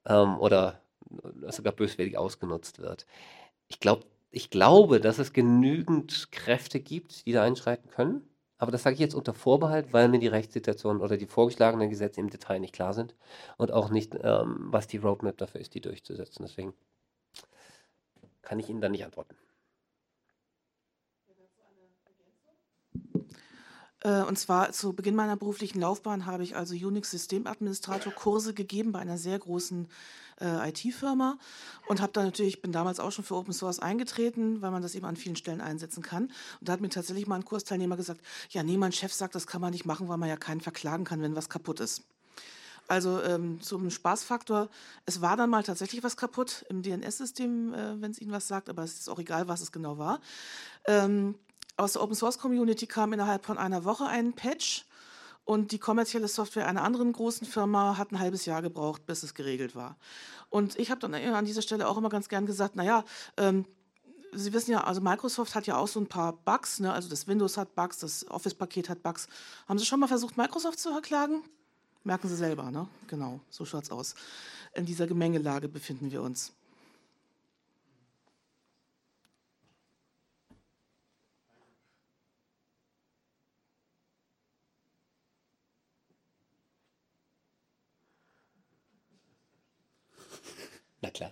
ähm, 0.06 0.40
oder 0.40 0.82
sogar 1.50 1.74
böswillig 1.74 2.18
ausgenutzt 2.18 2.80
wird. 2.80 3.06
Ich, 3.68 3.80
glaub, 3.80 4.06
ich 4.32 4.50
glaube, 4.50 5.02
dass 5.02 5.20
es 5.20 5.34
genügend 5.34 6.32
Kräfte 6.32 6.80
gibt, 6.80 7.26
die 7.26 7.34
da 7.34 7.44
einschreiten 7.44 7.90
können. 7.90 8.22
Aber 8.62 8.72
das 8.72 8.84
sage 8.84 8.94
ich 8.94 9.00
jetzt 9.00 9.16
unter 9.16 9.34
Vorbehalt, 9.34 9.92
weil 9.92 10.08
mir 10.08 10.20
die 10.20 10.28
Rechtssituation 10.28 11.02
oder 11.02 11.18
die 11.18 11.26
vorgeschlagenen 11.26 11.90
Gesetze 11.90 12.20
im 12.20 12.30
Detail 12.30 12.60
nicht 12.60 12.76
klar 12.76 12.94
sind 12.94 13.16
und 13.58 13.72
auch 13.72 13.90
nicht, 13.90 14.16
ähm, 14.22 14.68
was 14.68 14.86
die 14.86 14.98
Roadmap 14.98 15.36
dafür 15.36 15.60
ist, 15.60 15.74
die 15.74 15.82
durchzusetzen. 15.82 16.46
Deswegen 16.48 16.76
kann 18.44 18.60
ich 18.60 18.70
Ihnen 18.70 18.80
da 18.80 18.88
nicht 18.88 19.04
antworten. 19.04 19.36
Äh, 24.02 24.22
und 24.22 24.38
zwar 24.38 24.72
zu 24.74 24.94
Beginn 24.94 25.16
meiner 25.16 25.38
beruflichen 25.38 25.82
Laufbahn 25.82 26.28
habe 26.28 26.44
ich 26.44 26.56
also 26.56 26.76
Unix-Systemadministrator 26.76 28.14
Kurse 28.14 28.54
gegeben 28.54 28.92
bei 28.92 29.00
einer 29.00 29.18
sehr 29.18 29.40
großen 29.40 29.88
äh, 30.42 30.70
IT-Firma 30.70 31.38
und 31.88 32.02
habe 32.02 32.12
da 32.12 32.24
natürlich, 32.24 32.62
bin 32.62 32.72
damals 32.72 33.00
auch 33.00 33.12
schon 33.12 33.24
für 33.24 33.36
Open 33.36 33.54
Source 33.54 33.80
eingetreten, 33.80 34.62
weil 34.62 34.72
man 34.72 34.82
das 34.82 34.96
eben 34.96 35.06
an 35.06 35.16
vielen 35.16 35.36
Stellen 35.36 35.62
einsetzen 35.62 36.04
kann. 36.04 36.26
Und 36.60 36.70
da 36.70 36.74
hat 36.74 36.82
mir 36.82 36.90
tatsächlich 36.90 37.28
mal 37.28 37.36
ein 37.36 37.46
Kursteilnehmer 37.46 37.98
gesagt, 37.98 38.22
ja, 38.50 38.64
nee, 38.64 38.78
mein 38.78 38.92
Chef 38.92 39.14
sagt, 39.14 39.36
das 39.36 39.48
kann 39.48 39.62
man 39.62 39.72
nicht 39.72 39.86
machen, 39.86 40.10
weil 40.10 40.18
man 40.18 40.30
ja 40.30 40.38
keinen 40.38 40.62
verklagen 40.62 41.06
kann, 41.06 41.22
wenn 41.22 41.36
was 41.36 41.50
kaputt 41.50 41.80
ist. 41.80 42.04
Also 42.88 43.22
ähm, 43.24 43.62
zum 43.62 43.90
Spaßfaktor, 43.90 44.68
es 45.06 45.22
war 45.22 45.38
dann 45.38 45.50
mal 45.50 45.64
tatsächlich 45.64 46.04
was 46.04 46.18
kaputt 46.18 46.66
im 46.68 46.82
DNS-System, 46.82 47.74
äh, 47.74 48.02
wenn 48.02 48.12
es 48.12 48.20
Ihnen 48.20 48.32
was 48.32 48.48
sagt, 48.48 48.70
aber 48.70 48.84
es 48.84 49.00
ist 49.00 49.10
auch 49.10 49.20
egal, 49.20 49.48
was 49.48 49.62
es 49.62 49.72
genau 49.72 49.98
war. 49.98 50.20
Ähm, 50.86 51.36
aus 51.78 51.94
der 51.94 52.04
Open 52.04 52.16
Source 52.16 52.38
Community 52.38 52.88
kam 52.88 53.14
innerhalb 53.14 53.46
von 53.46 53.58
einer 53.58 53.86
Woche 53.86 54.08
ein 54.08 54.34
Patch 54.34 54.86
und 55.44 55.72
die 55.72 55.80
kommerzielle 55.80 56.28
Software 56.28 56.68
einer 56.68 56.84
anderen 56.84 57.12
großen 57.14 57.48
Firma 57.48 57.98
hat 57.98 58.12
ein 58.12 58.20
halbes 58.20 58.46
Jahr 58.46 58.62
gebraucht, 58.62 59.06
bis 59.06 59.24
es 59.24 59.34
geregelt 59.34 59.76
war. 59.76 59.98
Und 60.50 60.78
ich 60.78 60.92
habe 60.92 61.00
dann 61.00 61.14
an 61.14 61.46
dieser 61.46 61.62
Stelle 61.62 61.88
auch 61.88 61.98
immer 61.98 62.10
ganz 62.10 62.30
gern 62.30 62.46
gesagt, 62.46 62.76
naja, 62.76 63.04
ähm, 63.38 63.66
Sie 64.34 64.54
wissen 64.54 64.72
ja, 64.72 64.86
also 64.86 65.02
Microsoft 65.02 65.56
hat 65.56 65.68
ja 65.68 65.76
auch 65.76 65.90
so 65.90 66.00
ein 66.00 66.08
paar 66.08 66.32
Bugs, 66.32 66.80
ne? 66.80 66.94
also 66.94 67.10
das 67.10 67.28
Windows 67.28 67.58
hat 67.58 67.76
Bugs, 67.76 67.98
das 68.00 68.26
Office-Paket 68.30 68.88
hat 68.88 69.04
Bugs. 69.04 69.28
Haben 69.68 69.78
Sie 69.78 69.86
schon 69.86 70.00
mal 70.00 70.08
versucht, 70.08 70.38
Microsoft 70.38 70.80
zu 70.80 70.90
verklagen? 70.90 71.44
Merken 72.06 72.30
Sie 72.30 72.36
selber, 72.38 72.72
ne? 72.72 72.88
Genau, 73.08 73.42
so 73.50 73.66
schaut's 73.66 73.92
aus. 73.92 74.16
In 74.74 74.86
dieser 74.86 75.06
Gemengelage 75.06 75.68
befinden 75.68 76.12
wir 76.12 76.22
uns. 76.22 76.54
Na 91.02 91.10
klar. 91.10 91.32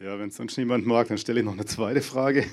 Ja, 0.00 0.18
wenn 0.18 0.28
es 0.28 0.36
sonst 0.36 0.56
niemand 0.56 0.86
mag, 0.86 1.08
dann 1.08 1.18
stelle 1.18 1.40
ich 1.40 1.44
noch 1.44 1.54
eine 1.54 1.64
zweite 1.64 2.02
Frage. 2.02 2.46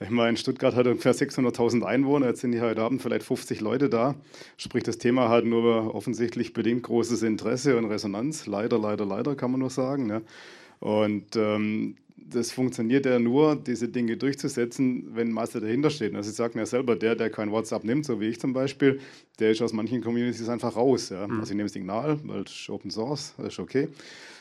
Ich 0.00 0.10
meine, 0.10 0.36
Stuttgart 0.36 0.74
hat 0.74 0.86
ungefähr 0.86 1.14
600.000 1.14 1.82
Einwohner, 1.82 2.28
jetzt 2.28 2.40
sind 2.40 2.52
hier 2.52 2.62
heute 2.62 2.82
Abend 2.82 3.02
vielleicht 3.02 3.24
50 3.24 3.60
Leute 3.60 3.88
da. 3.88 4.14
Sprich, 4.56 4.84
das 4.84 4.98
Thema 4.98 5.28
hat 5.28 5.44
nur 5.44 5.94
offensichtlich 5.94 6.52
bedingt 6.52 6.84
großes 6.84 7.22
Interesse 7.22 7.76
und 7.76 7.84
Resonanz. 7.86 8.46
Leider, 8.46 8.78
leider, 8.78 9.04
leider 9.04 9.34
kann 9.34 9.50
man 9.50 9.60
nur 9.60 9.70
sagen. 9.70 10.06
Ne? 10.06 10.22
Und 10.80 11.36
ähm, 11.36 11.96
das 12.30 12.52
funktioniert 12.52 13.06
ja 13.06 13.18
nur, 13.18 13.56
diese 13.56 13.88
Dinge 13.88 14.16
durchzusetzen, 14.16 15.08
wenn 15.14 15.30
Masse 15.30 15.60
dahinter 15.60 15.90
steht. 15.90 16.14
Also 16.14 16.30
Sie 16.30 16.36
sagen 16.36 16.58
ja 16.58 16.66
selber, 16.66 16.96
der, 16.96 17.14
der 17.14 17.30
kein 17.30 17.50
WhatsApp 17.50 17.84
nimmt, 17.84 18.04
so 18.04 18.20
wie 18.20 18.26
ich 18.26 18.40
zum 18.40 18.52
Beispiel, 18.52 19.00
der 19.38 19.52
ist 19.52 19.62
aus 19.62 19.72
manchen 19.72 20.02
Communities 20.02 20.48
einfach 20.48 20.76
raus. 20.76 21.08
Ja? 21.08 21.26
Mhm. 21.26 21.40
Also 21.40 21.52
ich 21.52 21.56
nehme 21.56 21.68
Signal, 21.68 22.18
weil 22.24 22.42
es 22.42 22.52
ist 22.52 22.70
Open 22.70 22.90
Source, 22.90 23.34
das 23.38 23.54
ist 23.54 23.58
okay. 23.58 23.88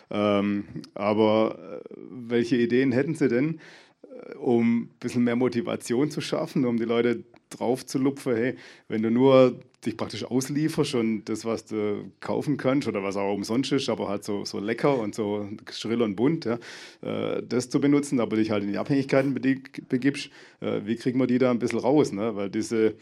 Ähm, 0.09 0.65
aber 0.93 1.81
äh, 1.81 1.95
welche 2.09 2.57
Ideen 2.57 2.91
hätten 2.91 3.15
Sie 3.15 3.27
denn, 3.27 3.59
äh, 4.03 4.35
um 4.35 4.83
ein 4.83 4.89
bisschen 4.99 5.23
mehr 5.23 5.35
Motivation 5.35 6.11
zu 6.11 6.21
schaffen, 6.21 6.65
um 6.65 6.77
die 6.77 6.85
Leute 6.85 7.23
drauf 7.49 7.85
zu 7.85 7.97
lupfen, 7.97 8.35
hey, 8.35 8.55
wenn 8.87 9.01
du 9.01 9.11
nur 9.11 9.59
dich 9.85 9.95
praktisch 9.95 10.23
auslieferst 10.25 10.95
und 10.95 11.25
das, 11.25 11.45
was 11.45 11.65
du 11.65 12.11
kaufen 12.19 12.57
kannst 12.57 12.87
oder 12.87 13.03
was 13.03 13.15
auch 13.15 13.33
umsonst 13.33 13.71
ist, 13.71 13.89
aber 13.89 14.09
halt 14.09 14.23
so, 14.23 14.43
so 14.43 14.59
lecker 14.59 14.97
und 14.97 15.13
so 15.13 15.47
schrill 15.71 16.01
und 16.01 16.15
bunt, 16.15 16.45
ja, 16.45 16.59
äh, 17.01 17.43
das 17.47 17.69
zu 17.69 17.79
benutzen, 17.79 18.19
aber 18.19 18.37
dich 18.37 18.51
halt 18.51 18.63
in 18.63 18.71
die 18.71 18.77
Abhängigkeiten 18.77 19.33
begibst, 19.33 20.29
äh, 20.61 20.81
wie 20.85 20.95
kriegen 20.95 21.19
wir 21.19 21.27
die 21.27 21.37
da 21.37 21.51
ein 21.51 21.59
bisschen 21.59 21.79
raus? 21.79 22.11
Ne? 22.11 22.35
Weil 22.35 22.49
diese 22.49 22.95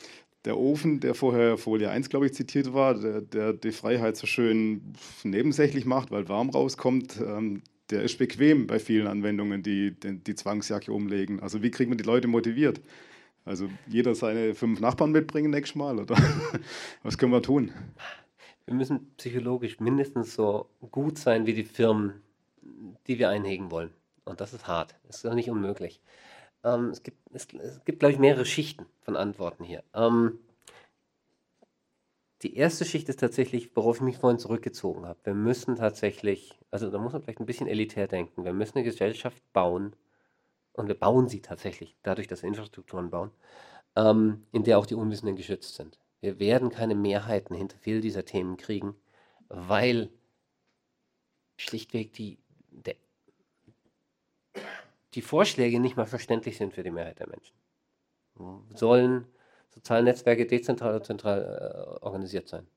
der 0.46 0.58
Ofen, 0.58 1.00
der 1.00 1.16
vorher 1.16 1.58
Folie 1.58 1.90
1, 1.90 2.10
glaube 2.10 2.28
ich, 2.28 2.34
zitiert 2.34 2.74
war, 2.74 2.94
der, 2.94 3.22
der 3.22 3.54
die 3.54 3.72
Freiheit 3.72 4.16
so 4.16 4.28
schön 4.28 4.94
nebensächlich 5.24 5.86
macht, 5.86 6.12
weil 6.12 6.30
warm 6.30 6.50
rauskommt, 6.50 7.20
ähm, 7.20 7.64
der 7.90 8.04
ist 8.04 8.18
bequem 8.18 8.68
bei 8.68 8.80
vielen 8.80 9.08
Anwendungen, 9.08 9.62
die, 9.62 9.96
die 10.00 10.36
Zwangsjacke 10.36 10.92
umlegen. 10.92 11.40
Also 11.40 11.62
wie 11.62 11.72
kriegt 11.72 11.90
man 11.90 11.98
die 11.98 12.04
Leute 12.04 12.28
motiviert? 12.28 12.82
Also 13.46 13.70
jeder 13.88 14.16
seine 14.16 14.56
fünf 14.56 14.80
Nachbarn 14.80 15.12
mitbringen 15.12 15.52
nächstes 15.52 15.76
Mal, 15.76 16.00
oder? 16.00 16.16
Was 17.04 17.18
können 17.18 17.32
wir 17.32 17.44
tun? 17.44 17.72
Wir 18.66 18.74
müssen 18.74 19.12
psychologisch 19.18 19.80
mindestens 19.80 20.34
so 20.34 20.68
gut 20.92 21.20
sein 21.20 21.46
wie 21.46 21.54
die 21.54 21.64
Firmen, 21.64 22.24
die 23.06 23.20
wir 23.20 23.30
einhegen 23.30 23.70
wollen. 23.70 23.92
Und 24.26 24.42
das 24.42 24.54
ist 24.54 24.68
hart. 24.68 24.96
Das 25.06 25.18
ist 25.18 25.26
auch 25.28 25.36
nicht 25.36 25.52
unmöglich. 25.52 26.02
Ähm, 26.64 26.90
es 26.90 27.04
gibt, 27.04 27.20
es, 27.34 27.48
es 27.54 27.86
gibt, 27.86 28.00
glaube 28.00 28.14
ich, 28.14 28.20
mehrere 28.20 28.46
Schichten 28.46 28.88
von 29.02 29.16
Antworten 29.16 29.64
hier. 29.64 29.84
Ähm, 29.94 30.40
die 32.42 32.56
erste 32.58 32.86
Schicht 32.86 33.08
ist 33.10 33.20
tatsächlich, 33.20 33.76
worauf 33.76 33.98
ich 33.98 34.02
mich 34.02 34.18
vorhin 34.18 34.40
zurückgezogen 34.40 35.06
habe. 35.06 35.20
Wir 35.24 35.36
müssen 35.36 35.76
tatsächlich, 35.76 36.60
also 36.72 36.90
da 36.90 36.98
muss 36.98 37.14
man 37.14 37.22
vielleicht 37.22 37.40
ein 37.40 37.46
bisschen 37.46 37.68
elitär 37.68 38.08
denken. 38.08 38.44
Wir 38.44 38.54
müssen 38.54 38.80
eine 38.80 38.84
Gesellschaft 38.84 39.42
bauen, 39.54 39.96
und 40.76 40.88
wir 40.88 40.96
bauen 40.96 41.28
sie 41.28 41.42
tatsächlich, 41.42 41.96
dadurch, 42.04 42.28
dass 42.28 42.44
wir 42.44 42.50
Infrastrukturen 42.50 43.10
bauen, 43.10 43.32
ähm, 43.96 44.46
in 44.52 44.64
der 44.64 44.78
auch 44.78 44.86
die 44.86 44.96
Unwissenden 44.96 45.36
geschützt 45.36 45.76
sind. 45.76 46.00
Wir 46.22 46.40
werden 46.40 46.70
keine 46.70 46.96
Mehrheiten 46.96 47.56
hinter 47.56 47.78
viel 47.78 48.02
dieser 48.02 48.26
Themen 48.26 48.58
kriegen, 48.58 48.96
weil 49.48 50.10
schlichtweg 51.58 52.14
die, 52.14 52.40
der, 52.70 52.96
die 55.14 55.22
Vorschläge 55.22 55.80
nicht 55.80 55.96
mal 55.96 56.06
verständlich 56.06 56.58
sind 56.58 56.74
für 56.74 56.84
die 56.84 56.92
Mehrheit 56.92 57.20
der 57.20 57.30
Menschen. 57.30 57.56
Sollen 58.76 59.28
soziale 59.70 60.04
Netzwerke 60.04 60.46
dezentral 60.46 60.96
oder 60.96 61.04
zentral 61.04 62.00
äh, 62.02 62.04
organisiert 62.04 62.50
sein? 62.50 62.68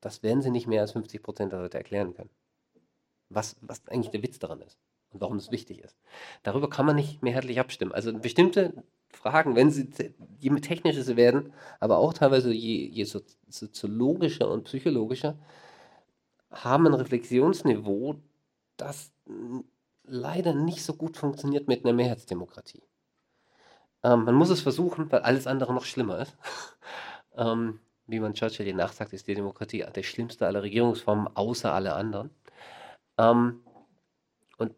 Das 0.00 0.22
werden 0.22 0.42
sie 0.42 0.50
nicht 0.50 0.66
mehr 0.66 0.80
als 0.80 0.92
50 0.92 1.22
Prozent 1.22 1.52
der 1.52 1.60
Leute 1.60 1.78
erklären 1.78 2.14
können. 2.14 2.30
Was, 3.28 3.56
was 3.60 3.86
eigentlich 3.88 4.10
der 4.10 4.22
Witz 4.22 4.38
daran 4.38 4.60
ist 4.62 4.78
und 5.10 5.20
warum 5.20 5.36
es 5.36 5.50
wichtig 5.50 5.80
ist. 5.82 5.96
Darüber 6.42 6.68
kann 6.70 6.86
man 6.86 6.96
nicht 6.96 7.22
mehrheitlich 7.22 7.60
abstimmen. 7.60 7.92
Also 7.92 8.12
bestimmte 8.12 8.72
Fragen, 9.08 9.56
wenn 9.56 9.70
sie 9.70 9.88
je 10.38 10.50
technischer 10.60 11.02
sie 11.02 11.16
werden, 11.16 11.52
aber 11.80 11.98
auch 11.98 12.12
teilweise 12.12 12.52
je, 12.52 12.86
je 12.86 13.04
soziologischer 13.04 14.50
und 14.50 14.64
psychologischer, 14.64 15.38
haben 16.50 16.86
ein 16.86 16.94
Reflexionsniveau, 16.94 18.16
das 18.76 19.12
leider 20.04 20.54
nicht 20.54 20.82
so 20.82 20.94
gut 20.94 21.16
funktioniert 21.16 21.68
mit 21.68 21.84
einer 21.84 21.94
Mehrheitsdemokratie. 21.94 22.82
Ähm, 24.02 24.24
man 24.24 24.34
muss 24.34 24.50
es 24.50 24.60
versuchen, 24.60 25.10
weil 25.10 25.20
alles 25.20 25.46
andere 25.46 25.74
noch 25.74 25.84
schlimmer 25.84 26.20
ist. 26.20 26.36
ähm, 27.36 27.80
wie 28.06 28.20
man 28.20 28.34
Churchill 28.34 28.66
je 28.66 28.72
nachsagt, 28.72 29.12
ist 29.12 29.26
die 29.26 29.34
Demokratie 29.34 29.84
der 29.94 30.02
schlimmste 30.02 30.46
aller 30.46 30.62
Regierungsformen, 30.62 31.28
außer 31.34 31.72
alle 31.72 31.94
anderen. 31.94 32.30
Ähm, 33.18 33.62
und 34.58 34.74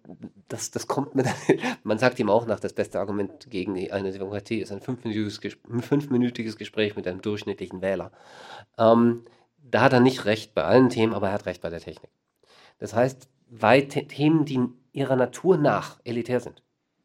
das, 0.49 0.71
das 0.71 0.87
kommt 0.87 1.15
mit, 1.15 1.27
man 1.85 1.99
sagt 1.99 2.19
ihm 2.19 2.31
auch 2.31 2.47
nach, 2.47 2.61
das 2.61 2.73
beste 2.73 2.99
Argument 2.99 3.49
gegen 3.51 3.77
eine 3.91 4.13
Demokratie 4.13 4.61
ist 4.61 4.73
ein 4.73 4.81
fünfminütiges, 4.81 5.59
fünfminütiges 5.81 6.57
Gespräch 6.57 6.97
mit 6.97 7.07
einem 7.07 7.23
durchschnittlichen 7.23 7.81
Wähler. 7.81 8.13
Ähm, 8.77 9.25
da 9.59 9.83
hat 9.83 9.93
er 9.93 10.01
nicht 10.01 10.25
recht 10.25 10.55
bei 10.55 10.65
allen 10.65 10.89
Themen, 10.89 11.15
aber 11.15 11.29
er 11.29 11.35
hat 11.35 11.47
recht 11.47 11.63
bei 11.63 11.71
der 11.71 11.81
Technik. 11.81 12.11
Das 12.79 12.95
heißt, 12.95 13.29
bei 13.51 13.81
Themen, 13.83 14.45
die 14.45 14.61
ihrer 14.93 15.17
Natur 15.17 15.57
nach 15.57 16.01
elitär 16.05 16.41
sind, 16.41 16.63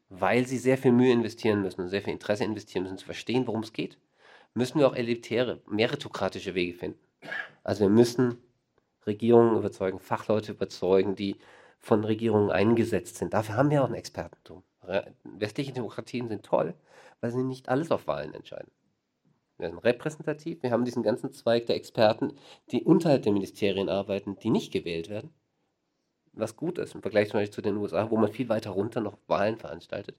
weil 0.08 0.46
sie 0.46 0.58
sehr 0.58 0.78
viel 0.78 0.92
Mühe 0.92 1.12
investieren 1.12 1.62
müssen 1.62 1.82
und 1.82 1.88
sehr 1.88 2.02
viel 2.02 2.12
Interesse 2.12 2.44
investieren 2.44 2.84
müssen, 2.84 2.98
zu 2.98 3.06
verstehen, 3.06 3.46
worum 3.46 3.62
es 3.62 3.72
geht, 3.72 3.98
müssen 4.54 4.78
wir 4.78 4.88
auch 4.88 4.96
elitäre, 4.96 5.60
meritokratische 5.68 6.54
Wege 6.54 6.74
finden. 6.74 6.98
Also 7.62 7.82
wir 7.82 7.88
müssen 7.88 8.38
Regierungen 9.06 9.56
überzeugen, 9.56 9.98
Fachleute 9.98 10.52
überzeugen, 10.52 11.14
die 11.14 11.36
von 11.84 12.02
Regierungen 12.02 12.50
eingesetzt 12.50 13.16
sind. 13.16 13.34
Dafür 13.34 13.56
haben 13.56 13.70
wir 13.70 13.84
auch 13.84 13.88
ein 13.88 13.94
Expertentum. 13.94 14.62
Westliche 15.24 15.72
Demokratien 15.72 16.28
sind 16.28 16.42
toll, 16.42 16.74
weil 17.20 17.30
sie 17.30 17.44
nicht 17.44 17.68
alles 17.68 17.90
auf 17.90 18.06
Wahlen 18.06 18.32
entscheiden. 18.32 18.70
Wir 19.58 19.68
sind 19.68 19.78
repräsentativ, 19.78 20.62
wir 20.62 20.70
haben 20.70 20.84
diesen 20.84 21.02
ganzen 21.02 21.32
Zweig 21.32 21.66
der 21.66 21.76
Experten, 21.76 22.32
die 22.70 22.82
unterhalb 22.82 23.22
der 23.22 23.32
Ministerien 23.32 23.88
arbeiten, 23.88 24.36
die 24.38 24.50
nicht 24.50 24.72
gewählt 24.72 25.10
werden. 25.10 25.30
Was 26.32 26.56
gut 26.56 26.78
ist 26.78 26.94
im 26.94 27.02
Vergleich 27.02 27.28
zum 27.28 27.38
Beispiel 27.38 27.54
zu 27.54 27.62
den 27.62 27.76
USA, 27.76 28.10
wo 28.10 28.16
man 28.16 28.32
viel 28.32 28.48
weiter 28.48 28.70
runter 28.70 29.00
noch 29.00 29.18
Wahlen 29.28 29.56
veranstaltet. 29.56 30.16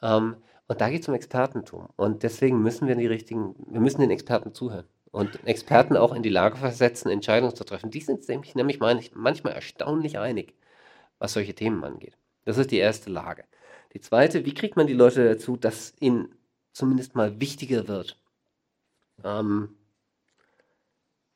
Ähm, 0.00 0.36
und 0.68 0.80
da 0.80 0.88
geht 0.88 1.02
es 1.02 1.08
um 1.08 1.14
Expertentum. 1.14 1.88
Und 1.96 2.22
deswegen 2.22 2.62
müssen 2.62 2.88
wir 2.88 2.94
die 2.94 3.06
richtigen, 3.06 3.54
wir 3.66 3.80
müssen 3.80 4.00
den 4.00 4.10
Experten 4.10 4.54
zuhören 4.54 4.86
und 5.10 5.46
Experten 5.46 5.96
auch 5.96 6.14
in 6.14 6.22
die 6.22 6.30
Lage 6.30 6.56
versetzen, 6.56 7.10
Entscheidungen 7.10 7.54
zu 7.54 7.64
treffen. 7.64 7.90
Die 7.90 8.00
sind 8.00 8.26
nämlich 8.54 8.80
manchmal 8.80 9.52
erstaunlich 9.52 10.18
einig 10.18 10.54
was 11.22 11.34
solche 11.34 11.54
Themen 11.54 11.84
angeht. 11.84 12.18
Das 12.44 12.58
ist 12.58 12.72
die 12.72 12.78
erste 12.78 13.08
Lage. 13.08 13.44
Die 13.92 14.00
zweite, 14.00 14.44
wie 14.44 14.54
kriegt 14.54 14.76
man 14.76 14.88
die 14.88 14.92
Leute 14.92 15.24
dazu, 15.24 15.56
dass 15.56 15.94
ihnen 16.00 16.34
zumindest 16.72 17.14
mal 17.14 17.40
wichtiger 17.40 17.86
wird, 17.86 18.20
ähm, 19.22 19.76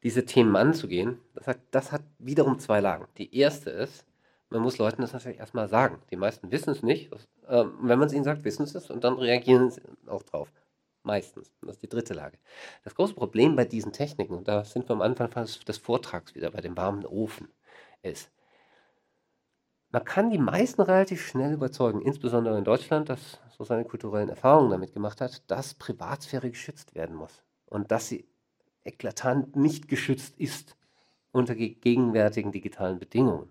diese 0.03 0.27
Themen 0.27 0.57
anzugehen? 0.57 1.21
Das 1.35 1.47
hat, 1.47 1.61
das 1.71 1.93
hat 1.93 2.03
wiederum 2.19 2.59
zwei 2.59 2.81
Lagen. 2.81 3.07
Die 3.17 3.33
erste 3.39 3.71
ist, 3.71 4.05
man 4.51 4.61
muss 4.61 4.79
Leuten 4.79 5.03
das 5.03 5.13
natürlich 5.13 5.39
erstmal 5.39 5.69
sagen. 5.69 6.03
Die 6.11 6.17
meisten 6.17 6.51
wissen 6.51 6.71
es 6.71 6.83
nicht. 6.83 7.13
Das, 7.13 7.29
ähm, 7.49 7.75
wenn 7.83 8.01
man 8.01 8.09
es 8.09 8.13
ihnen 8.13 8.25
sagt, 8.25 8.43
wissen 8.43 8.67
sie 8.67 8.79
es 8.79 8.91
und 8.91 9.05
dann 9.05 9.15
reagieren 9.15 9.71
sie 9.71 9.83
auch 10.09 10.25
drauf. 10.25 10.51
Meistens. 11.05 11.53
Das 11.63 11.77
ist 11.77 11.83
die 11.85 11.89
dritte 11.89 12.15
Lage. 12.15 12.39
Das 12.83 12.97
große 12.97 13.15
Problem 13.15 13.55
bei 13.55 13.65
diesen 13.65 13.93
Techniken, 13.93 14.35
und 14.35 14.49
da 14.49 14.65
sind 14.65 14.89
wir 14.89 14.97
am 14.97 15.03
Anfang 15.03 15.31
des 15.31 15.79
Vortrags 15.79 16.35
wieder 16.35 16.51
bei 16.51 16.61
dem 16.61 16.77
warmen 16.77 17.07
Ofen, 17.07 17.49
ist, 18.03 18.33
man 19.97 20.05
kann 20.05 20.29
die 20.29 20.37
meisten 20.37 20.83
relativ 20.83 21.27
schnell 21.27 21.55
überzeugen, 21.55 22.03
insbesondere 22.03 22.59
in 22.59 22.65
Deutschland, 22.65 23.09
das 23.09 23.41
so 23.57 23.65
seine 23.65 23.87
kulturellen 23.87 24.29
Erfahrungen 24.29 24.69
damit 24.69 24.93
gemacht 24.93 25.23
hat, 25.23 25.51
dass 25.51 25.73
Privatsphäre 25.73 26.51
geschützt 26.51 26.95
werden 26.95 27.17
muss 27.17 27.43
und 27.65 27.91
dass 27.91 28.07
sie 28.07 28.29
eklatant 28.85 29.57
nicht 29.57 29.89
geschützt 29.89 30.39
ist 30.39 30.77
unter 31.33 31.55
gegenwärtigen 31.55 32.53
digitalen 32.53 32.99
Bedingungen. 32.99 33.49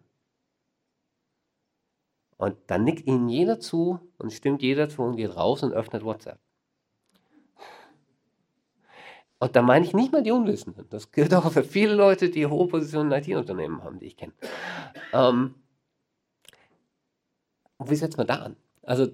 Und 2.38 2.58
dann 2.68 2.84
nickt 2.84 3.08
ihnen 3.08 3.28
jeder 3.28 3.60
zu 3.60 4.00
und 4.20 4.32
stimmt 4.32 4.62
jeder 4.62 4.88
zu 4.88 5.02
und 5.02 5.16
geht 5.16 5.36
raus 5.36 5.64
und 5.64 5.74
öffnet 5.74 6.06
WhatsApp. 6.06 6.38
Und 9.40 9.56
da 9.56 9.64
meine 9.64 9.84
ich 9.84 9.96
nicht 9.96 10.12
mal 10.12 10.22
die 10.22 10.30
Unwissenden. 10.30 10.86
Das 10.92 11.12
gilt 11.12 11.34
auch 11.34 11.52
für 11.52 11.64
viele 11.64 11.96
Leute, 11.96 12.30
die 12.30 12.46
hohe 12.46 12.68
Positionen 12.68 13.12
in 13.12 13.24
IT-Unternehmen 13.24 13.84
haben, 13.84 13.98
die 13.98 14.06
ich 14.06 14.16
kenne. 14.16 14.34
Ähm, 15.12 15.56
wie 17.80 17.96
setzt 17.96 18.18
man 18.18 18.28
da 18.28 18.36
an? 18.36 18.56
Also, 18.84 19.08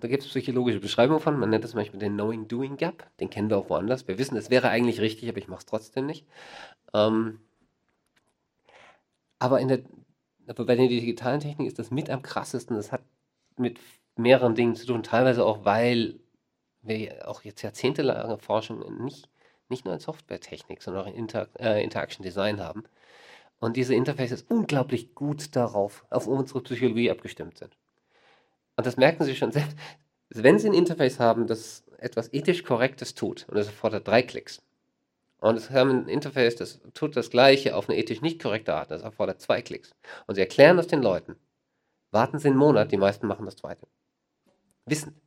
da 0.00 0.08
gibt 0.08 0.22
es 0.22 0.28
psychologische 0.28 0.80
Beschreibungen 0.80 1.20
von. 1.20 1.38
Man 1.38 1.50
nennt 1.50 1.64
das 1.64 1.74
manchmal 1.74 1.98
den 1.98 2.14
Knowing-Doing 2.14 2.76
Gap. 2.76 3.06
Den 3.18 3.30
kennen 3.30 3.50
wir 3.50 3.58
auch 3.58 3.70
woanders. 3.70 4.08
Wir 4.08 4.18
wissen, 4.18 4.36
es 4.36 4.50
wäre 4.50 4.68
eigentlich 4.68 5.00
richtig, 5.00 5.28
aber 5.28 5.38
ich 5.38 5.48
mache 5.48 5.60
es 5.60 5.66
trotzdem 5.66 6.06
nicht. 6.06 6.26
Ähm, 6.94 7.40
aber 9.38 9.60
in 9.60 9.68
der, 9.68 9.80
aber 10.46 10.64
bei 10.66 10.76
den 10.76 10.88
digitalen 10.88 11.40
Techniken 11.40 11.66
ist 11.66 11.78
das 11.78 11.90
mit 11.90 12.10
am 12.10 12.22
krassesten. 12.22 12.76
Das 12.76 12.92
hat 12.92 13.02
mit 13.56 13.80
mehreren 14.16 14.54
Dingen 14.54 14.76
zu 14.76 14.86
tun. 14.86 15.02
Teilweise 15.02 15.44
auch, 15.44 15.64
weil 15.64 16.20
wir 16.82 17.28
auch 17.28 17.42
jetzt 17.42 17.62
jahrzehntelange 17.62 18.38
Forschung 18.38 19.04
nicht, 19.04 19.28
nicht 19.68 19.84
nur 19.84 19.94
in 19.94 20.00
Softwaretechnik, 20.00 20.82
sondern 20.82 21.04
auch 21.04 21.08
in 21.08 21.14
Inter 21.14 21.48
äh, 21.58 21.82
Interaction 21.82 22.22
Design 22.22 22.60
haben. 22.60 22.84
Und 23.62 23.76
diese 23.76 23.94
Interfaces 23.94 24.42
unglaublich 24.48 25.14
gut 25.14 25.54
darauf, 25.54 26.04
auf 26.10 26.26
unsere 26.26 26.62
Psychologie 26.62 27.12
abgestimmt 27.12 27.58
sind. 27.58 27.78
Und 28.74 28.84
das 28.88 28.96
merken 28.96 29.22
Sie 29.22 29.36
schon 29.36 29.52
selbst. 29.52 29.76
Wenn 30.30 30.58
Sie 30.58 30.68
ein 30.68 30.74
Interface 30.74 31.20
haben, 31.20 31.46
das 31.46 31.84
etwas 31.98 32.32
ethisch 32.32 32.64
Korrektes 32.64 33.14
tut, 33.14 33.46
und 33.48 33.56
das 33.56 33.68
erfordert 33.68 34.08
drei 34.08 34.22
Klicks, 34.22 34.62
und 35.38 35.60
Sie 35.60 35.72
haben 35.72 35.90
ein 35.90 36.08
Interface, 36.08 36.56
das 36.56 36.80
tut 36.92 37.14
das 37.14 37.30
Gleiche 37.30 37.76
auf 37.76 37.88
eine 37.88 37.96
ethisch 37.96 38.20
nicht 38.20 38.42
korrekte 38.42 38.74
Art, 38.74 38.90
das 38.90 39.02
erfordert 39.02 39.40
zwei 39.40 39.62
Klicks, 39.62 39.94
und 40.26 40.34
Sie 40.34 40.40
erklären 40.40 40.76
das 40.76 40.88
den 40.88 41.00
Leuten, 41.00 41.36
warten 42.10 42.40
Sie 42.40 42.48
einen 42.48 42.56
Monat, 42.56 42.90
die 42.90 42.96
meisten 42.96 43.28
machen 43.28 43.44
das 43.44 43.54
zweite. 43.54 43.86
Wissen. 44.86 45.20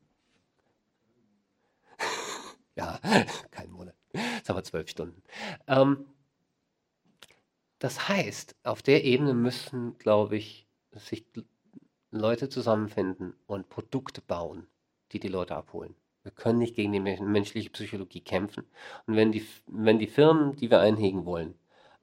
ja, 2.76 3.00
kein 3.52 3.72
Monat. 3.72 3.96
Das 4.12 4.50
haben 4.50 4.58
wir 4.58 4.64
zwölf 4.66 4.90
Stunden. 4.90 5.24
Ähm, 5.68 6.06
das 7.86 8.10
heißt, 8.10 8.56
auf 8.64 8.82
der 8.82 9.04
Ebene 9.04 9.36
müssen, 9.36 9.96
glaube 10.00 10.38
ich, 10.38 10.68
sich 10.96 11.24
Leute 12.10 12.50
zusammenfinden 12.50 13.36
und 13.46 13.70
Produkte 13.70 14.22
bauen, 14.22 14.66
die 15.12 15.20
die 15.20 15.28
Leute 15.28 15.56
abholen. 15.56 15.94
Wir 16.24 16.32
können 16.32 16.58
nicht 16.58 16.76
gegen 16.76 16.94
die 16.94 17.00
menschliche 17.00 17.70
Psychologie 17.70 18.22
kämpfen. 18.22 18.64
Und 19.06 19.16
wenn 19.16 19.32
die, 19.32 19.46
wenn 19.68 20.00
die 20.00 20.08
Firmen, 20.08 20.56
die 20.56 20.72
wir 20.72 20.80
einhegen 20.80 21.26
wollen, 21.28 21.54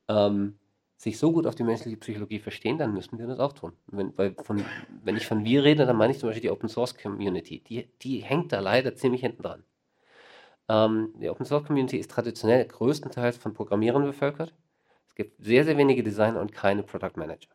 ähm, 0.07 0.57
sich 0.99 1.18
so 1.18 1.33
gut 1.33 1.49
auf 1.49 1.57
die 1.57 1.64
menschliche 1.64 1.97
Psychologie 1.97 2.39
verstehen, 2.39 2.78
dann 2.78 2.95
müssen 2.95 3.18
wir 3.18 3.26
das 3.26 3.41
auch 3.41 3.53
tun. 3.53 3.72
Wenn, 3.89 4.16
weil 4.16 4.37
von, 4.45 4.64
wenn 5.03 5.16
ich 5.16 5.26
von 5.26 5.45
wir 5.45 5.64
rede, 5.64 5.85
dann 5.85 5.97
meine 5.97 6.12
ich 6.12 6.20
zum 6.20 6.28
Beispiel 6.28 6.43
die 6.43 6.51
Open 6.51 6.68
Source 6.68 6.97
Community. 6.97 7.59
Die, 7.59 7.89
die 8.03 8.18
hängt 8.18 8.53
da 8.53 8.61
leider 8.61 8.95
ziemlich 8.95 9.22
hinten 9.22 9.43
dran. 9.43 9.64
Ähm, 10.68 11.12
die 11.20 11.28
Open 11.28 11.45
Source 11.45 11.64
Community 11.64 11.97
ist 11.99 12.12
traditionell 12.12 12.64
größtenteils 12.66 13.37
von 13.37 13.53
Programmierern 13.53 14.05
bevölkert. 14.05 14.55
Es 15.13 15.17
gibt 15.17 15.45
sehr, 15.45 15.63
sehr 15.67 15.77
wenige 15.77 16.03
Designer 16.03 16.41
und 16.41 16.53
keine 16.53 16.83
Product 16.83 17.17
Manager. 17.17 17.51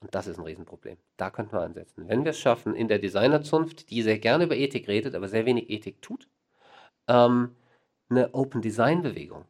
Und 0.00 0.14
das 0.14 0.26
ist 0.26 0.38
ein 0.38 0.44
Riesenproblem. 0.44 0.96
Da 1.18 1.28
könnten 1.28 1.52
wir 1.52 1.60
ansetzen. 1.60 2.08
Wenn 2.08 2.24
wir 2.24 2.30
es 2.30 2.38
schaffen, 2.38 2.74
in 2.74 2.88
der 2.88 2.98
Designerzunft, 2.98 3.90
die 3.90 4.00
sehr 4.00 4.18
gerne 4.18 4.44
über 4.44 4.56
Ethik 4.56 4.88
redet, 4.88 5.14
aber 5.14 5.28
sehr 5.28 5.44
wenig 5.44 5.68
Ethik 5.68 6.00
tut, 6.00 6.26
ähm, 7.06 7.54
eine 8.08 8.32
Open 8.32 8.62
Design 8.62 9.02
Bewegung, 9.02 9.44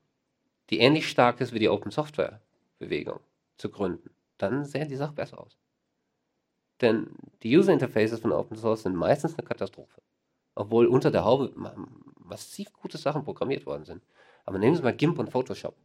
die 0.70 0.80
ähnlich 0.80 1.08
stark 1.08 1.40
ist 1.40 1.52
wie 1.52 1.60
die 1.60 1.68
Open 1.68 1.92
Software 1.92 2.40
Bewegung, 2.80 3.20
zu 3.58 3.70
gründen, 3.70 4.10
dann 4.36 4.64
sähe 4.64 4.88
die 4.88 4.96
Sache 4.96 5.12
besser 5.12 5.38
aus. 5.38 5.56
Denn 6.80 7.10
die 7.44 7.56
User 7.56 7.72
Interfaces 7.72 8.18
von 8.18 8.32
Open 8.32 8.56
Source 8.56 8.82
sind 8.82 8.96
meistens 8.96 9.38
eine 9.38 9.46
Katastrophe. 9.46 10.02
Obwohl 10.56 10.86
unter 10.86 11.12
der 11.12 11.24
Haube 11.24 11.52
massiv 12.18 12.72
gute 12.72 12.98
Sachen 12.98 13.22
programmiert 13.22 13.66
worden 13.66 13.84
sind. 13.84 14.02
Aber 14.44 14.58
nehmen 14.58 14.74
Sie 14.74 14.82
mal 14.82 14.96
GIMP 14.96 15.20
und 15.20 15.30
Photoshop. 15.30 15.76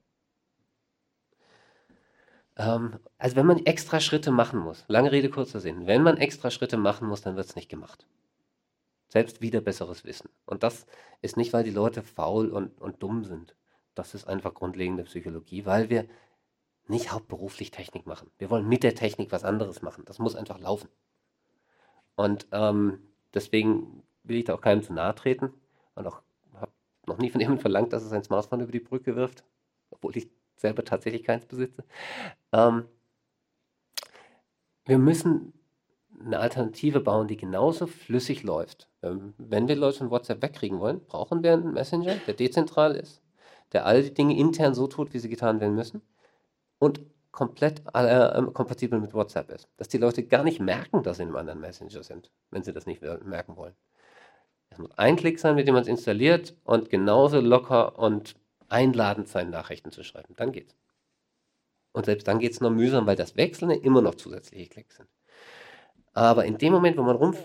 Ähm, 2.57 2.99
also 3.17 3.35
wenn 3.35 3.45
man 3.45 3.65
extra 3.65 3.99
Schritte 3.99 4.31
machen 4.31 4.59
muss, 4.59 4.85
lange 4.87 5.11
Rede, 5.11 5.29
kurzer 5.29 5.59
Sinn, 5.59 5.87
wenn 5.87 6.03
man 6.03 6.17
extra 6.17 6.51
Schritte 6.51 6.77
machen 6.77 7.07
muss, 7.07 7.21
dann 7.21 7.35
wird 7.35 7.47
es 7.47 7.55
nicht 7.55 7.69
gemacht. 7.69 8.05
Selbst 9.07 9.41
wieder 9.41 9.61
besseres 9.61 10.05
Wissen. 10.05 10.29
Und 10.45 10.63
das 10.63 10.85
ist 11.21 11.37
nicht, 11.37 11.53
weil 11.53 11.63
die 11.63 11.71
Leute 11.71 12.01
faul 12.01 12.49
und, 12.49 12.79
und 12.81 13.01
dumm 13.03 13.23
sind. 13.23 13.55
Das 13.95 14.15
ist 14.15 14.27
einfach 14.27 14.53
grundlegende 14.53 15.03
Psychologie, 15.03 15.65
weil 15.65 15.89
wir 15.89 16.07
nicht 16.87 17.11
hauptberuflich 17.11 17.71
Technik 17.71 18.05
machen. 18.07 18.31
Wir 18.37 18.49
wollen 18.49 18.67
mit 18.67 18.83
der 18.83 18.95
Technik 18.95 19.31
was 19.31 19.43
anderes 19.43 19.81
machen. 19.81 20.03
Das 20.05 20.19
muss 20.19 20.35
einfach 20.35 20.59
laufen. 20.59 20.89
Und 22.15 22.47
ähm, 22.51 22.99
deswegen 23.33 24.03
will 24.23 24.37
ich 24.37 24.45
da 24.45 24.55
auch 24.55 24.61
keinem 24.61 24.83
zu 24.83 24.93
nahe 24.93 25.15
treten 25.15 25.53
und 25.95 26.07
auch 26.07 26.21
habe 26.55 26.71
noch 27.07 27.17
nie 27.17 27.29
von 27.29 27.41
jemandem 27.41 27.61
verlangt, 27.61 27.93
dass 27.93 28.03
es 28.03 28.11
ein 28.11 28.23
Smartphone 28.23 28.61
über 28.61 28.71
die 28.71 28.79
Brücke 28.79 29.15
wirft, 29.15 29.43
obwohl 29.89 30.15
ich 30.17 30.29
selber 30.55 30.83
tatsächlich 30.83 31.23
keins 31.23 31.45
besitze. 31.45 31.83
Ähm, 32.51 32.85
wir 34.85 34.97
müssen 34.97 35.53
eine 36.25 36.39
Alternative 36.39 36.99
bauen, 36.99 37.27
die 37.27 37.37
genauso 37.37 37.87
flüssig 37.87 38.43
läuft. 38.43 38.89
Ähm, 39.01 39.33
wenn 39.37 39.67
wir 39.67 39.75
Leute 39.75 39.99
von 39.99 40.11
WhatsApp 40.11 40.41
wegkriegen 40.41 40.79
wollen, 40.79 41.05
brauchen 41.05 41.43
wir 41.43 41.53
einen 41.53 41.73
Messenger, 41.73 42.15
der 42.27 42.33
dezentral 42.33 42.95
ist, 42.95 43.21
der 43.73 43.85
all 43.85 44.03
die 44.03 44.13
Dinge 44.13 44.37
intern 44.37 44.73
so 44.73 44.87
tut, 44.87 45.13
wie 45.13 45.19
sie 45.19 45.29
getan 45.29 45.59
werden 45.59 45.75
müssen 45.75 46.01
und 46.79 47.01
komplett 47.31 47.81
äh, 47.93 48.41
kompatibel 48.53 48.99
mit 48.99 49.13
WhatsApp 49.13 49.49
ist. 49.49 49.67
Dass 49.77 49.87
die 49.89 49.97
Leute 49.97 50.23
gar 50.23 50.43
nicht 50.43 50.59
merken, 50.59 51.03
dass 51.03 51.17
sie 51.17 51.23
in 51.23 51.29
einem 51.29 51.37
anderen 51.37 51.61
Messenger 51.61 52.03
sind, 52.03 52.31
wenn 52.51 52.63
sie 52.63 52.73
das 52.73 52.85
nicht 52.85 53.01
merken 53.01 53.57
wollen. 53.57 53.73
Es 54.69 54.77
muss 54.77 54.91
ein 54.97 55.15
Klick 55.15 55.39
sein, 55.39 55.55
mit 55.55 55.67
dem 55.67 55.75
man 55.75 55.83
es 55.83 55.87
installiert 55.87 56.55
und 56.63 56.89
genauso 56.89 57.39
locker 57.39 57.97
und 57.97 58.35
einladend 58.69 59.27
sein, 59.27 59.49
Nachrichten 59.49 59.91
zu 59.91 60.03
schreiben. 60.03 60.33
Dann 60.37 60.51
geht's. 60.51 60.75
Und 61.91 62.05
selbst 62.05 62.27
dann 62.27 62.39
geht 62.39 62.53
es 62.53 62.61
noch 62.61 62.71
mühsam, 62.71 63.05
weil 63.05 63.15
das 63.15 63.35
Wechseln 63.35 63.69
immer 63.69 64.01
noch 64.01 64.15
zusätzliche 64.15 64.67
Klicks 64.67 64.97
sind. 64.97 65.09
Aber 66.13 66.45
in 66.45 66.57
dem 66.57 66.73
Moment, 66.73 66.97
wo 66.97 67.03
man 67.03 67.15
rum, 67.15 67.35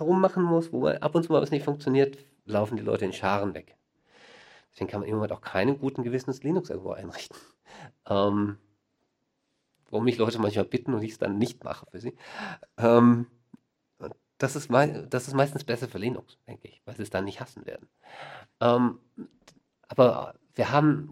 rummachen 0.00 0.42
muss, 0.42 0.72
wo 0.72 0.86
ab 0.86 1.14
und 1.14 1.24
zu 1.24 1.32
mal 1.32 1.42
was 1.42 1.50
nicht 1.50 1.64
funktioniert, 1.64 2.18
laufen 2.44 2.76
die 2.76 2.82
Leute 2.82 3.04
in 3.04 3.12
Scharen 3.12 3.54
weg. 3.54 3.76
Deswegen 4.72 4.90
kann 4.90 5.00
man 5.00 5.08
im 5.08 5.16
Moment 5.16 5.32
auch 5.32 5.40
keinen 5.40 5.78
guten 5.78 6.02
Gewissens 6.02 6.42
Linux 6.42 6.70
irgendwo 6.70 6.92
einrichten. 6.92 7.36
Ähm, 8.10 8.56
warum 9.90 10.04
mich 10.04 10.16
Leute 10.16 10.38
manchmal 10.38 10.64
bitten 10.64 10.94
und 10.94 11.02
ich 11.02 11.12
es 11.12 11.18
dann 11.18 11.36
nicht 11.36 11.62
mache 11.62 11.86
für 11.90 12.00
sie. 12.00 12.16
Ähm, 12.78 13.26
das, 14.38 14.56
ist 14.56 14.70
das 14.70 15.28
ist 15.28 15.34
meistens 15.34 15.64
besser 15.64 15.88
für 15.88 15.98
Linux, 15.98 16.38
denke 16.46 16.68
ich, 16.68 16.80
weil 16.86 16.96
sie 16.96 17.02
es 17.02 17.10
dann 17.10 17.24
nicht 17.24 17.40
hassen 17.40 17.66
werden. 17.66 17.88
Ähm, 18.60 18.98
aber 19.88 20.34
wir 20.54 20.72
haben 20.72 21.10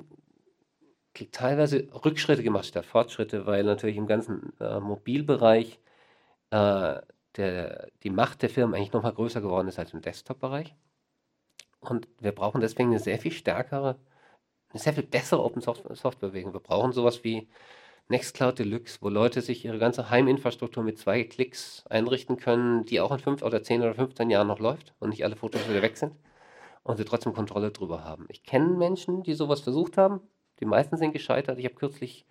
teilweise 1.32 1.88
Rückschritte 2.04 2.42
gemacht 2.42 2.66
statt 2.66 2.86
Fortschritte, 2.86 3.46
weil 3.46 3.64
natürlich 3.64 3.96
im 3.96 4.06
ganzen 4.06 4.52
äh, 4.60 4.80
Mobilbereich 4.80 5.80
äh, 6.50 7.00
der, 7.36 7.88
die 8.02 8.10
Macht 8.10 8.42
der 8.42 8.50
Firmen 8.50 8.74
eigentlich 8.74 8.92
nochmal 8.92 9.14
größer 9.14 9.40
geworden 9.40 9.68
ist 9.68 9.78
als 9.78 9.92
im 9.94 10.02
Desktop-Bereich. 10.02 10.74
Und 11.80 12.08
wir 12.20 12.32
brauchen 12.32 12.60
deswegen 12.60 12.90
eine 12.90 12.98
sehr 13.00 13.18
viel 13.18 13.32
stärkere 13.32 13.98
eine 14.70 14.82
sehr 14.82 14.92
viel 14.92 15.04
bessere 15.04 15.42
Open 15.42 15.62
Software 15.62 16.28
Bewegung. 16.30 16.52
Wir 16.52 16.60
brauchen 16.60 16.92
sowas 16.92 17.24
wie 17.24 17.48
Nextcloud 18.08 18.58
Deluxe, 18.58 18.98
wo 19.00 19.08
Leute 19.08 19.40
sich 19.40 19.64
ihre 19.64 19.78
ganze 19.78 20.10
Heiminfrastruktur 20.10 20.82
mit 20.82 20.98
zwei 20.98 21.24
Klicks 21.24 21.84
einrichten 21.88 22.36
können, 22.36 22.84
die 22.84 23.00
auch 23.00 23.10
in 23.10 23.18
fünf 23.18 23.42
oder 23.42 23.62
zehn 23.62 23.82
oder 23.82 23.94
15 23.94 24.30
Jahren 24.30 24.46
noch 24.48 24.58
läuft 24.58 24.94
und 24.98 25.10
nicht 25.10 25.24
alle 25.24 25.36
Fotos 25.36 25.68
wieder 25.68 25.82
weg 25.82 25.96
sind 25.96 26.14
und 26.86 26.96
sie 26.96 27.04
trotzdem 27.04 27.34
Kontrolle 27.34 27.72
drüber 27.72 28.04
haben. 28.04 28.26
Ich 28.28 28.44
kenne 28.44 28.68
Menschen, 28.68 29.22
die 29.22 29.34
sowas 29.34 29.60
versucht 29.60 29.96
haben. 29.96 30.20
Die 30.60 30.64
meisten 30.64 30.96
sind 30.96 31.12
gescheitert. 31.12 31.58
Ich 31.58 31.64
habe 31.64 31.74
kürzlich 31.74 32.24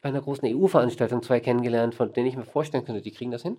bei 0.00 0.08
einer 0.08 0.20
großen 0.20 0.48
EU-Veranstaltung 0.48 1.22
zwei 1.22 1.40
kennengelernt, 1.40 1.94
von 1.94 2.12
denen 2.12 2.28
ich 2.28 2.36
mir 2.36 2.44
vorstellen 2.44 2.84
könnte, 2.84 3.02
die 3.02 3.10
kriegen 3.10 3.32
das 3.32 3.42
hin. 3.42 3.58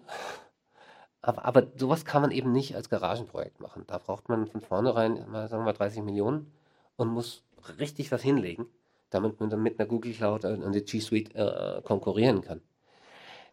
Aber, 1.21 1.43
aber 1.43 1.67
sowas 1.75 2.05
kann 2.05 2.21
man 2.21 2.31
eben 2.31 2.53
nicht 2.53 2.75
als 2.75 2.89
Garagenprojekt 2.89 3.59
machen. 3.59 3.83
Da 3.87 3.97
braucht 3.97 4.29
man 4.29 4.47
von 4.47 4.61
vornherein, 4.61 5.29
mal 5.29 5.49
sagen 5.49 5.65
wir 5.65 5.73
30 5.73 6.03
Millionen 6.03 6.53
und 6.95 7.09
muss 7.09 7.43
richtig 7.79 8.11
was 8.13 8.21
hinlegen, 8.21 8.65
damit 9.09 9.41
man 9.41 9.49
dann 9.49 9.61
mit 9.61 9.77
einer 9.77 9.89
Google 9.89 10.13
Cloud 10.13 10.45
und 10.45 10.71
der 10.71 10.83
G 10.83 11.01
Suite 11.01 11.35
äh, 11.35 11.81
konkurrieren 11.83 12.41
kann. 12.41 12.61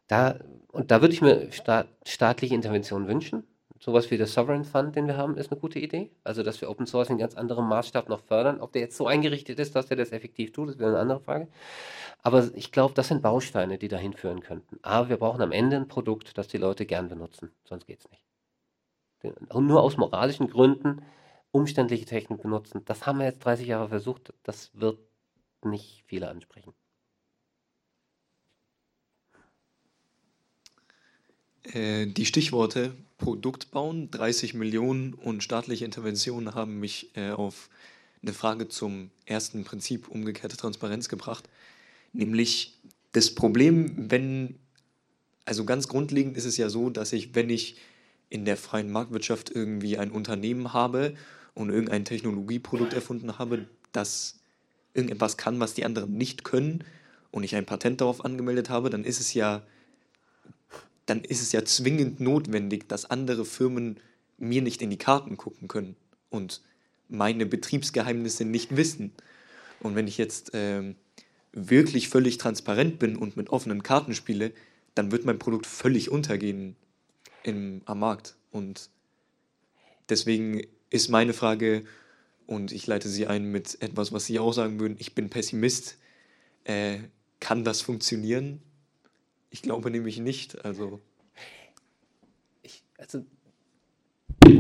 Da, 0.07 0.39
und 0.71 0.93
da 0.93 1.01
würde 1.01 1.15
ich 1.15 1.23
mir 1.23 1.51
staat, 1.51 1.89
staatliche 2.07 2.55
Intervention 2.55 3.09
wünschen. 3.09 3.45
Sowas 3.85 4.11
wie 4.11 4.17
der 4.17 4.27
Sovereign 4.27 4.65
Fund, 4.65 4.97
den 4.97 5.07
wir 5.07 5.19
haben, 5.19 5.37
ist 5.37 5.53
eine 5.53 5.61
gute 5.61 5.79
Idee. 5.79 6.11
Also, 6.25 6.43
dass 6.43 6.59
wir 6.63 6.71
Open 6.71 6.87
Source 6.87 7.11
in 7.11 7.19
ganz 7.19 7.35
anderem 7.35 7.69
Maßstab 7.69 8.09
noch 8.09 8.21
fördern. 8.21 8.63
Ob 8.63 8.73
der 8.73 8.81
jetzt 8.81 8.97
so 8.97 9.07
eingerichtet 9.07 9.59
ist, 9.59 9.77
dass 9.77 9.85
der 9.85 9.99
das 9.99 10.11
effektiv 10.11 10.53
tut, 10.53 10.71
ist 10.71 10.79
wieder 10.79 10.89
eine 10.89 11.01
andere 11.01 11.21
Frage. 11.21 11.49
Aber 12.23 12.49
ich 12.55 12.73
glaube, 12.73 12.95
das 12.95 13.09
sind 13.09 13.21
Bausteine, 13.21 13.77
die 13.77 13.89
dahin 13.89 14.15
führen 14.15 14.41
könnten. 14.41 14.79
Aber 14.81 15.11
wir 15.11 15.19
brauchen 15.19 15.43
am 15.43 15.53
Ende 15.53 15.77
ein 15.77 15.87
Produkt, 15.87 16.39
das 16.39 16.49
die 16.49 16.57
Leute 16.57 16.87
gern 16.87 17.11
benutzen. 17.11 17.51
Sonst 17.65 17.87
geht 17.87 17.99
es 18.01 18.11
nicht. 18.11 18.25
Und 19.51 19.67
nur 19.67 19.83
aus 19.83 19.99
moralischen 19.99 20.49
Gründen 20.49 21.03
umständliche 21.51 22.07
Technik 22.07 22.41
benutzen. 22.41 22.87
Das 22.87 23.05
haben 23.05 23.19
wir 23.19 23.27
jetzt 23.27 23.45
30 23.45 23.67
Jahre 23.67 23.91
versucht. 23.91 24.33
Das 24.45 24.71
wird 24.73 24.99
nicht 25.63 26.05
viele 26.07 26.31
ansprechen. 26.31 26.73
Äh, 31.73 32.07
die 32.07 32.27
Stichworte 32.27 32.95
Produkt 33.19 33.71
bauen, 33.71 34.11
30 34.11 34.55
Millionen 34.55 35.15
und 35.15 35.43
staatliche 35.43 35.85
Interventionen 35.85 36.55
haben 36.55 36.81
mich 36.81 37.11
äh, 37.17 37.31
auf 37.31 37.71
eine 38.23 38.33
Frage 38.33 38.69
zum 38.69 39.11
ersten 39.27 39.65
Prinzip 39.65 40.09
umgekehrte 40.09 40.57
Transparenz 40.57 41.09
gebracht. 41.09 41.49
Nämlich 42.13 42.79
das 43.13 43.35
Problem, 43.35 44.11
wenn, 44.11 44.57
also 45.45 45.65
ganz 45.65 45.89
grundlegend 45.89 46.37
ist 46.37 46.45
es 46.45 46.57
ja 46.57 46.69
so, 46.69 46.91
dass 46.91 47.13
ich, 47.13 47.35
wenn 47.35 47.51
ich 47.51 47.77
in 48.31 48.45
der 48.45 48.57
freien 48.57 48.91
Marktwirtschaft 48.91 49.51
irgendwie 49.51 49.99
ein 49.99 50.11
Unternehmen 50.11 50.73
habe 50.73 51.15
und 51.55 51.71
irgendein 51.71 52.05
Technologieprodukt 52.05 52.93
erfunden 52.93 53.39
habe, 53.39 53.69
das 53.93 54.41
irgendetwas 54.95 55.37
kann, 55.37 55.61
was 55.61 55.75
die 55.75 55.85
anderen 55.85 56.17
nicht 56.17 56.45
können 56.45 56.85
und 57.31 57.45
ich 57.45 57.55
ein 57.57 57.67
Patent 57.67 58.01
darauf 58.01 58.25
angemeldet 58.25 58.71
habe, 58.71 58.91
dann 58.91 59.05
ist 59.05 59.21
es 59.21 59.35
ja 59.35 59.63
dann 61.07 61.23
ist 61.23 61.43
es 61.43 61.53
ja 61.53 61.65
zwingend 61.65 62.21
notwendig, 62.21 62.89
dass 62.89 63.05
andere 63.05 63.45
Firmen 63.45 63.99
mir 64.39 64.63
nicht 64.63 64.83
in 64.83 64.91
die 64.91 64.99
Karten 64.99 65.37
gucken 65.37 65.69
können 65.69 65.97
und 66.31 66.63
meine 67.09 67.47
Betriebsgeheimnisse 67.47 68.45
nicht 68.45 68.77
wissen. 68.77 69.13
Und 69.81 69.95
wenn 69.95 70.09
ich 70.09 70.19
jetzt 70.19 70.53
ähm, 70.55 70.97
wirklich 71.53 72.09
völlig 72.09 72.39
transparent 72.39 72.99
bin 72.99 73.17
und 73.17 73.37
mit 73.37 73.51
offenen 73.51 73.83
Karten 73.83 74.15
spiele, 74.15 74.53
dann 74.95 75.13
wird 75.13 75.25
mein 75.25 75.39
Produkt 75.39 75.67
völlig 75.67 76.11
untergehen 76.11 76.77
im, 77.43 77.83
am 77.85 78.01
Markt. 78.01 78.37
Und 78.51 78.89
deswegen 80.09 80.63
ist 80.91 81.09
meine 81.09 81.33
Frage, 81.33 81.85
und 82.47 82.73
ich 82.73 82.87
leite 82.87 83.09
sie 83.09 83.27
ein 83.27 83.51
mit 83.51 83.81
etwas, 83.81 84.13
was 84.13 84.27
Sie 84.27 84.39
auch 84.39 84.53
sagen 84.53 84.79
würden, 84.79 84.97
ich 84.99 85.15
bin 85.15 85.31
Pessimist. 85.31 85.97
Äh, 86.65 86.99
kann 87.41 87.65
das 87.65 87.81
funktionieren? 87.81 88.61
Ich 89.55 89.63
glaube 89.63 89.89
nämlich 89.89 90.19
nicht. 90.19 90.65
Also, 90.65 91.01
ich, 92.63 92.83
also 92.99 93.25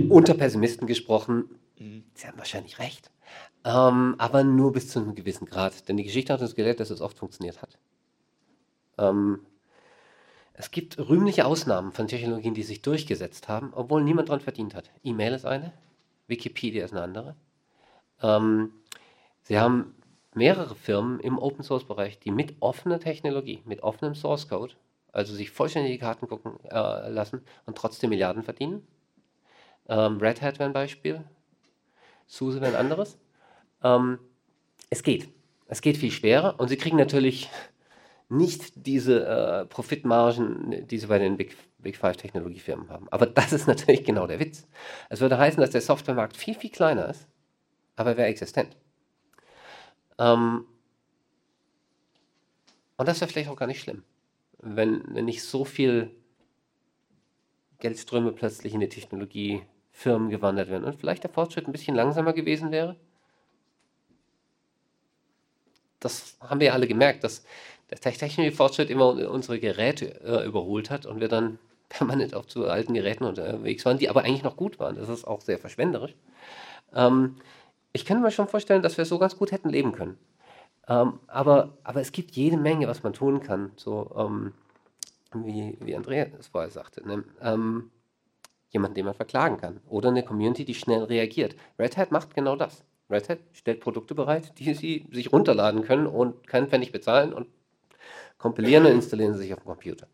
unter 0.09 0.35
Pessimisten 0.35 0.87
gesprochen, 0.87 1.47
mhm. 1.81 2.05
Sie 2.15 2.29
haben 2.29 2.39
wahrscheinlich 2.39 2.79
recht. 2.79 3.11
Ähm, 3.65 4.15
aber 4.19 4.45
nur 4.45 4.71
bis 4.71 4.87
zu 4.91 5.01
einem 5.01 5.17
gewissen 5.17 5.47
Grad. 5.47 5.89
Denn 5.89 5.97
die 5.97 6.05
Geschichte 6.05 6.33
hat 6.33 6.41
uns 6.43 6.55
gelehrt, 6.55 6.79
dass 6.79 6.91
es 6.91 7.01
oft 7.01 7.19
funktioniert 7.19 7.61
hat. 7.61 7.77
Ähm, 8.97 9.41
es 10.53 10.71
gibt 10.71 10.97
rühmliche 10.97 11.45
Ausnahmen 11.45 11.91
von 11.91 12.07
Technologien, 12.07 12.55
die 12.55 12.63
sich 12.63 12.81
durchgesetzt 12.81 13.49
haben, 13.49 13.73
obwohl 13.75 14.05
niemand 14.05 14.29
daran 14.29 14.43
verdient 14.43 14.77
hat. 14.77 14.93
E-Mail 15.03 15.35
ist 15.35 15.45
eine. 15.45 15.73
Wikipedia 16.29 16.85
ist 16.85 16.93
eine 16.93 17.03
andere. 17.03 17.35
Ähm, 18.23 18.71
sie 19.43 19.59
haben 19.59 19.97
mehrere 20.35 20.77
Firmen 20.77 21.19
im 21.19 21.37
Open 21.37 21.65
Source 21.65 21.85
Bereich, 21.85 22.21
die 22.21 22.31
mit 22.31 22.55
offener 22.61 23.01
Technologie, 23.01 23.61
mit 23.65 23.83
offenem 23.83 24.15
Source 24.15 24.49
Code, 24.49 24.75
also 25.15 25.35
sich 25.35 25.51
vollständig 25.51 25.93
die 25.93 25.99
Karten 25.99 26.29
gucken 26.29 26.59
äh, 26.71 27.09
lassen 27.09 27.43
und 27.67 27.79
trotzdem 27.79 28.11
Milliarden 28.11 28.43
verdienen. 28.43 28.87
Ähm, 29.89 30.19
Red 30.19 30.43
Hat 30.43 30.59
wäre 30.59 30.69
ein 30.69 30.73
Beispiel. 30.73 31.23
SUSE 32.27 32.61
wäre 32.61 32.73
ein 32.73 32.81
anderes. 32.81 33.19
Ähm, 33.83 34.19
es 34.91 35.03
geht. 35.03 35.29
Es 35.67 35.81
geht 35.81 35.97
viel 35.97 36.11
schwerer 36.11 36.59
und 36.59 36.69
sie 36.69 36.77
kriegen 36.77 36.97
natürlich 36.97 37.49
nicht 38.29 38.87
diese 38.87 39.27
äh, 39.27 39.67
Profitmargen, 39.67 40.87
die 40.89 40.99
sie 40.99 41.07
bei 41.07 41.19
den 41.19 41.37
Big, 41.37 41.57
Big 41.79 41.97
Five 41.97 42.17
Technologiefirmen 42.17 42.89
haben. 42.91 43.09
Aber 43.11 43.27
das 43.27 43.53
ist 43.53 43.69
natürlich 43.69 44.05
genau 44.05 44.27
der 44.27 44.41
Witz. 44.41 44.67
Es 45.11 45.21
würde 45.21 45.39
heißen, 45.39 45.61
dass 45.61 45.71
der 45.71 45.81
Softwaremarkt 45.81 46.37
viel, 46.37 46.55
viel 46.55 46.71
kleiner 46.71 47.09
ist, 47.09 47.29
aber 47.97 48.11
er 48.11 48.17
wäre 48.17 48.29
existent. 48.29 48.77
Ähm, 50.19 50.67
und 52.97 53.09
das 53.09 53.21
wäre 53.21 53.31
vielleicht 53.31 53.51
auch 53.51 53.57
gar 53.57 53.67
nicht 53.67 53.81
schlimm, 53.81 54.05
wenn, 54.65 55.03
wenn 55.09 55.27
nicht 55.27 55.43
so 55.43 55.65
viel 55.65 56.11
Geldströme 57.79 58.33
plötzlich 58.33 58.75
in 58.75 58.81
die 58.81 58.89
Technologiefirmen 58.89 60.31
gewandert 60.31 60.71
wären 60.71 60.85
und 60.85 60.97
vielleicht 60.97 61.23
der 61.23 61.31
Fortschritt 61.31 61.69
ein 61.69 61.73
bisschen 61.73 61.95
langsamer 61.95 62.33
gewesen 62.33 62.71
wäre. 62.71 62.97
Das 66.01 66.37
haben 66.41 66.61
wir 66.61 66.75
alle 66.75 66.87
gemerkt, 66.87 67.25
dass 67.25 67.45
der 67.91 68.01
technische 68.01 68.53
Fortschritt 68.53 68.91
immer 68.91 69.31
unsere 69.31 69.59
Geräte 69.61 70.21
äh, 70.23 70.47
überholt 70.47 70.91
hat 70.91 71.07
und 71.07 71.21
wir 71.21 71.29
dann 71.29 71.59
permanent 71.89 72.35
auf 72.35 72.47
zu 72.47 72.67
alten 72.67 72.95
Geräten 72.95 73.25
unterwegs 73.25 73.85
waren, 73.85 73.99
die 73.99 74.09
aber 74.09 74.23
eigentlich 74.25 74.43
noch 74.43 74.57
gut 74.57 74.79
waren. 74.79 74.97
Das 74.97 75.09
ist 75.09 75.25
auch 75.25 75.41
sehr 75.41 75.59
verschwenderisch. 75.59 76.15
Ähm, 76.95 77.37
ich 77.93 78.05
kann 78.05 78.21
mir 78.21 78.31
schon 78.31 78.49
vorstellen, 78.49 78.83
dass 78.83 78.99
wir 78.99 79.05
so 79.05 79.19
ganz 79.19 79.37
gut 79.37 79.53
hätten 79.53 79.69
leben 79.69 79.93
können. 79.93 80.19
Ähm, 80.89 81.21
aber, 81.27 81.79
aber 81.83 82.01
es 82.01 82.13
gibt 82.13 82.33
jede 82.33 82.57
Menge, 82.57 82.87
was 82.89 83.03
man 83.03 83.13
tun 83.13 83.41
kann. 83.41 83.73
So, 83.77 84.11
ähm, 84.17 84.53
wie, 85.35 85.77
wie 85.81 85.97
Andrea 85.97 86.27
es 86.39 86.49
vorher 86.49 86.71
sagte. 86.71 87.07
Ne? 87.07 87.25
Ähm, 87.41 87.91
jemanden, 88.71 88.97
den 88.97 89.07
man 89.07 89.15
verklagen 89.15 89.57
kann. 89.57 89.81
Oder 89.89 90.11
eine 90.11 90.25
Community, 90.25 90.65
die 90.65 90.75
schnell 90.75 91.05
reagiert. 91.05 91.57
Red 91.79 91.97
Hat 91.97 92.13
macht 92.13 92.35
genau 92.35 92.57
das. 92.57 92.85
Red 93.09 93.29
Hat 93.29 93.39
stellt 93.53 93.81
Produkte 93.81 94.15
bereit, 94.15 94.59
die 94.59 94.75
sie 94.75 95.07
sich 95.13 95.33
runterladen 95.33 95.83
können 95.83 96.07
und 96.07 96.47
keinen 96.47 96.69
Pfennig 96.69 96.93
bezahlen 96.93 97.33
und 97.33 97.47
kompilieren 98.39 98.85
und 98.87 98.93
installieren 98.93 99.35
sie 99.35 99.41
sich 99.41 99.55
auf 99.55 99.61
dem 99.61 99.67
Computer. 99.67 100.07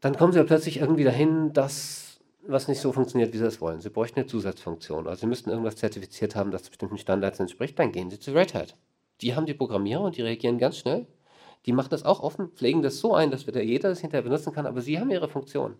Dann 0.00 0.16
kommen 0.16 0.32
sie 0.32 0.38
ja 0.38 0.44
plötzlich 0.44 0.78
irgendwie 0.78 1.04
dahin, 1.04 1.52
dass 1.52 2.20
was 2.48 2.68
nicht 2.68 2.80
so 2.80 2.92
funktioniert, 2.92 3.32
wie 3.32 3.38
sie 3.38 3.46
es 3.46 3.60
wollen. 3.60 3.80
Sie 3.80 3.90
bräuchten 3.90 4.20
eine 4.20 4.28
Zusatzfunktion. 4.28 5.08
Also 5.08 5.22
sie 5.22 5.26
müssten 5.26 5.50
irgendwas 5.50 5.76
zertifiziert 5.76 6.36
haben, 6.36 6.52
das 6.52 6.68
bestimmten 6.68 6.98
Standards 6.98 7.40
entspricht. 7.40 7.78
Dann 7.78 7.90
gehen 7.90 8.10
sie 8.10 8.20
zu 8.20 8.32
Red 8.32 8.54
Hat. 8.54 8.76
Die 9.20 9.34
haben 9.34 9.46
die 9.46 9.54
Programmierer 9.54 10.02
und 10.02 10.16
die 10.16 10.22
reagieren 10.22 10.58
ganz 10.58 10.78
schnell. 10.78 11.06
Die 11.66 11.72
machen 11.72 11.90
das 11.90 12.04
auch 12.04 12.20
offen, 12.20 12.50
pflegen 12.52 12.82
das 12.82 13.00
so 13.00 13.14
ein, 13.14 13.30
dass 13.30 13.46
wieder 13.46 13.62
jeder 13.62 13.88
das 13.88 14.00
hinterher 14.00 14.22
benutzen 14.22 14.52
kann, 14.52 14.66
aber 14.66 14.80
sie 14.80 15.00
haben 15.00 15.10
ihre 15.10 15.28
Funktion. 15.28 15.76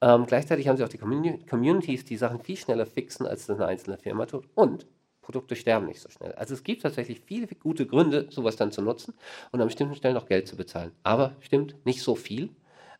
Ähm, 0.00 0.26
gleichzeitig 0.26 0.68
haben 0.68 0.76
sie 0.76 0.84
auch 0.84 0.88
die 0.88 0.98
Communities, 0.98 2.04
die 2.04 2.16
Sachen 2.16 2.40
viel 2.40 2.56
schneller 2.56 2.86
fixen, 2.86 3.26
als 3.26 3.46
das 3.46 3.56
eine 3.56 3.66
einzelne 3.66 3.98
Firma 3.98 4.26
tut. 4.26 4.48
Und 4.54 4.86
Produkte 5.22 5.56
sterben 5.56 5.86
nicht 5.86 6.00
so 6.00 6.10
schnell. 6.10 6.32
Also 6.34 6.54
es 6.54 6.62
gibt 6.62 6.82
tatsächlich 6.82 7.20
viele 7.20 7.46
gute 7.46 7.86
Gründe, 7.86 8.26
sowas 8.30 8.56
dann 8.56 8.70
zu 8.70 8.82
nutzen 8.82 9.14
und 9.50 9.60
an 9.60 9.66
bestimmten 9.66 9.94
Stellen 9.94 10.16
auch 10.16 10.26
Geld 10.26 10.46
zu 10.46 10.56
bezahlen. 10.56 10.92
Aber 11.02 11.34
stimmt, 11.40 11.74
nicht 11.86 12.02
so 12.02 12.14
viel, 12.14 12.50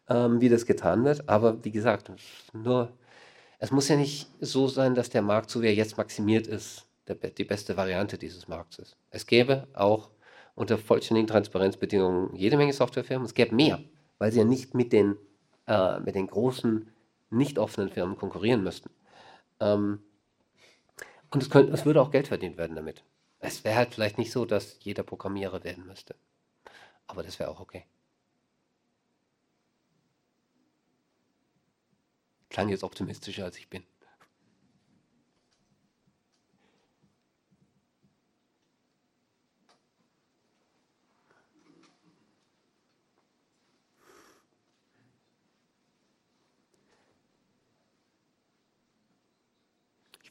ähm, 0.09 0.40
wie 0.40 0.49
das 0.49 0.66
getan 0.66 1.05
wird. 1.05 1.28
Aber 1.28 1.62
wie 1.64 1.70
gesagt, 1.70 2.11
nur, 2.53 2.90
es 3.59 3.70
muss 3.70 3.88
ja 3.88 3.97
nicht 3.97 4.28
so 4.40 4.66
sein, 4.68 4.95
dass 4.95 5.11
der 5.11 5.22
Markt, 5.22 5.51
so 5.51 5.62
wie 5.62 5.66
er 5.66 5.74
jetzt 5.74 5.99
maximiert 5.99 6.47
ist, 6.47 6.86
der, 7.09 7.17
die 7.17 7.45
beste 7.45 7.77
Variante 7.77 8.19
dieses 8.19 8.49
Markts 8.49 8.79
ist. 8.79 8.97
Es 9.11 9.27
gäbe 9.27 9.69
auch 9.75 10.11
unter 10.55 10.79
vollständigen 10.79 11.27
Transparenzbedingungen 11.27 12.35
jede 12.35 12.57
Menge 12.57 12.73
Softwarefirmen. 12.73 13.27
Es 13.27 13.35
gäbe 13.35 13.55
mehr, 13.55 13.83
weil 14.19 14.33
sie 14.33 14.39
ja 14.39 14.45
nicht 14.45 14.75
mit 14.75 14.93
den, 14.93 15.17
äh, 15.67 15.99
mit 16.01 16.15
den 16.15 16.27
großen, 16.29 16.91
nicht 17.31 17.59
offenen 17.59 17.91
Firmen 17.91 18.17
konkurrieren 18.17 18.63
müssten. 18.63 18.91
Ähm, 19.61 20.03
und 21.31 21.43
es, 21.43 21.51
könnte, 21.51 21.73
es 21.73 21.85
würde 21.85 22.01
auch 22.01 22.11
Geld 22.11 22.29
verdient 22.29 22.57
werden 22.57 22.77
damit. 22.77 23.03
Es 23.41 23.65
wäre 23.65 23.77
halt 23.77 23.95
vielleicht 23.95 24.19
nicht 24.19 24.33
so, 24.33 24.45
dass 24.45 24.79
jeder 24.81 25.03
Programmierer 25.03 25.65
werden 25.65 25.87
müsste. 25.87 26.15
Aber 27.07 27.23
das 27.23 27.39
wäre 27.39 27.51
auch 27.51 27.61
okay. 27.61 27.85
Klang 32.49 32.69
jetzt 32.69 32.85
optimistischer, 32.85 33.45
als 33.45 33.59
ich 33.59 33.69
bin. 33.69 33.83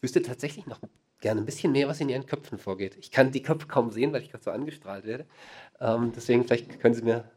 Wüsste 0.03 0.21
tatsächlich 0.21 0.67
noch 0.67 0.79
gerne 1.21 1.41
ein 1.41 1.45
bisschen 1.45 1.71
mehr, 1.71 1.87
was 1.87 2.01
in 2.01 2.09
Ihren 2.09 2.25
Köpfen 2.25 2.57
vorgeht. 2.57 2.97
Ich 2.99 3.09
kann 3.09 3.31
die 3.31 3.41
Köpfe 3.41 3.67
kaum 3.67 3.91
sehen, 3.91 4.11
weil 4.11 4.21
ich 4.21 4.29
gerade 4.29 4.43
so 4.43 4.51
angestrahlt 4.51 5.05
werde. 5.05 5.25
Ähm, 5.79 6.11
deswegen, 6.15 6.43
vielleicht 6.43 6.79
können 6.81 6.93
Sie 6.93 7.01
mir 7.01 7.31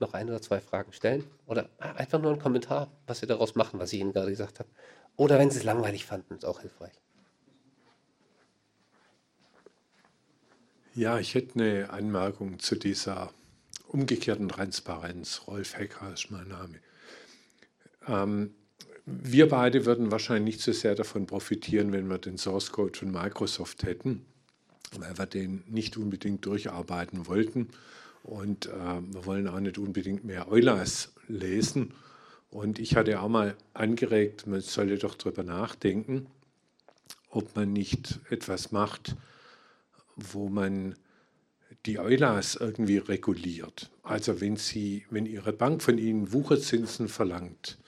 noch 0.00 0.12
ein 0.12 0.28
oder 0.28 0.42
zwei 0.42 0.60
Fragen 0.60 0.92
stellen. 0.92 1.24
Oder 1.46 1.68
einfach 1.78 2.20
nur 2.20 2.32
einen 2.32 2.40
Kommentar, 2.40 2.90
was 3.06 3.20
Sie 3.20 3.26
daraus 3.26 3.54
machen, 3.54 3.78
was 3.78 3.92
ich 3.92 4.00
Ihnen 4.00 4.12
gerade 4.12 4.30
gesagt 4.30 4.58
habe. 4.58 4.68
Oder 5.16 5.38
wenn 5.38 5.50
Sie 5.50 5.58
es 5.58 5.64
langweilig 5.64 6.04
fanden, 6.04 6.34
ist 6.34 6.44
auch 6.44 6.60
hilfreich. 6.60 6.92
Ja, 10.94 11.18
ich 11.20 11.34
hätte 11.34 11.54
eine 11.54 11.90
Anmerkung 11.90 12.58
zu 12.58 12.74
dieser 12.74 13.32
umgekehrten 13.86 14.48
Transparenz. 14.48 15.42
Rolf 15.46 15.76
Hecker 15.76 16.12
ist 16.12 16.30
mein 16.30 16.48
Name. 16.48 16.80
Ähm, 18.08 18.54
wir 19.22 19.48
beide 19.48 19.86
würden 19.86 20.10
wahrscheinlich 20.10 20.56
nicht 20.56 20.64
so 20.64 20.72
sehr 20.72 20.94
davon 20.94 21.26
profitieren, 21.26 21.92
wenn 21.92 22.08
wir 22.08 22.18
den 22.18 22.38
Source 22.38 22.72
Code 22.72 22.98
von 22.98 23.10
Microsoft 23.10 23.82
hätten, 23.84 24.24
weil 24.98 25.16
wir 25.16 25.26
den 25.26 25.62
nicht 25.68 25.96
unbedingt 25.96 26.44
durcharbeiten 26.46 27.26
wollten. 27.26 27.68
Und 28.22 28.66
äh, 28.66 28.70
wir 29.12 29.24
wollen 29.24 29.48
auch 29.48 29.60
nicht 29.60 29.78
unbedingt 29.78 30.24
mehr 30.24 30.50
Eulas 30.50 31.12
lesen. 31.28 31.92
Und 32.50 32.78
ich 32.78 32.96
hatte 32.96 33.20
auch 33.20 33.28
mal 33.28 33.56
angeregt, 33.74 34.46
man 34.46 34.60
solle 34.60 34.98
doch 34.98 35.14
darüber 35.14 35.42
nachdenken, 35.42 36.26
ob 37.30 37.54
man 37.56 37.72
nicht 37.72 38.18
etwas 38.28 38.72
macht, 38.72 39.16
wo 40.16 40.48
man 40.48 40.96
die 41.86 41.98
Eulas 41.98 42.56
irgendwie 42.56 42.98
reguliert. 42.98 43.90
Also 44.02 44.40
wenn 44.40 44.56
Sie, 44.56 45.06
wenn 45.10 45.26
Ihre 45.26 45.52
Bank 45.52 45.82
von 45.82 45.96
Ihnen 45.96 46.32
Wucherzinsen 46.32 47.08
verlangt, 47.08 47.78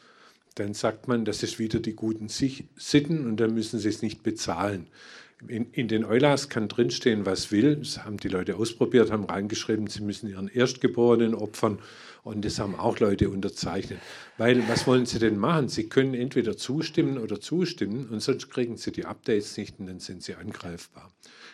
dann 0.54 0.74
sagt 0.74 1.08
man, 1.08 1.24
das 1.24 1.42
ist 1.42 1.58
wieder 1.58 1.80
die 1.80 1.94
guten 1.94 2.28
Sitten 2.28 3.26
und 3.26 3.38
dann 3.38 3.54
müssen 3.54 3.78
sie 3.78 3.88
es 3.88 4.02
nicht 4.02 4.22
bezahlen. 4.22 4.88
In, 5.48 5.72
in, 5.72 5.88
den 5.88 6.04
Eulas 6.04 6.48
kann 6.48 6.68
drinstehen, 6.68 7.26
was 7.26 7.50
will. 7.50 7.76
Das 7.76 8.04
haben 8.04 8.16
die 8.16 8.28
Leute 8.28 8.56
ausprobiert, 8.56 9.10
haben 9.10 9.24
reingeschrieben, 9.24 9.88
sie 9.88 10.02
müssen 10.02 10.28
ihren 10.28 10.46
Erstgeborenen 10.46 11.34
opfern. 11.34 11.80
Und 12.22 12.44
das 12.44 12.60
haben 12.60 12.76
auch 12.76 13.00
Leute 13.00 13.28
unterzeichnet. 13.28 13.98
Weil, 14.38 14.68
was 14.68 14.86
wollen 14.86 15.06
sie 15.06 15.18
denn 15.18 15.36
machen? 15.36 15.68
Sie 15.68 15.88
können 15.88 16.14
entweder 16.14 16.56
zustimmen 16.56 17.18
oder 17.18 17.40
zustimmen 17.40 18.08
und 18.08 18.20
sonst 18.20 18.48
kriegen 18.50 18.76
sie 18.76 18.92
die 18.92 19.04
Updates 19.04 19.56
nicht 19.56 19.80
und 19.80 19.86
dann 19.86 19.98
sind 19.98 20.22
sie 20.22 20.36
angreifbar. 20.36 21.10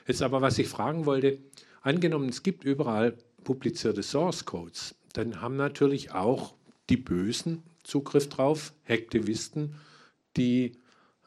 Jetzt 0.07 0.21
aber, 0.21 0.43
was 0.43 0.59
ich 0.59 0.69
fragen 0.69 1.07
wollte, 1.07 1.39
angenommen, 1.81 2.29
es 2.29 2.43
gibt 2.43 2.65
überall 2.65 3.17
publizierte 3.45 4.03
Source 4.03 4.45
Codes, 4.45 4.95
dann 5.15 5.41
haben 5.41 5.57
natürlich 5.57 6.13
auch 6.13 6.55
die 6.91 6.99
Bösen 6.99 7.63
Zugriff 7.89 8.29
drauf, 8.29 8.75
Hacktivisten, 8.87 9.75
die 10.37 10.73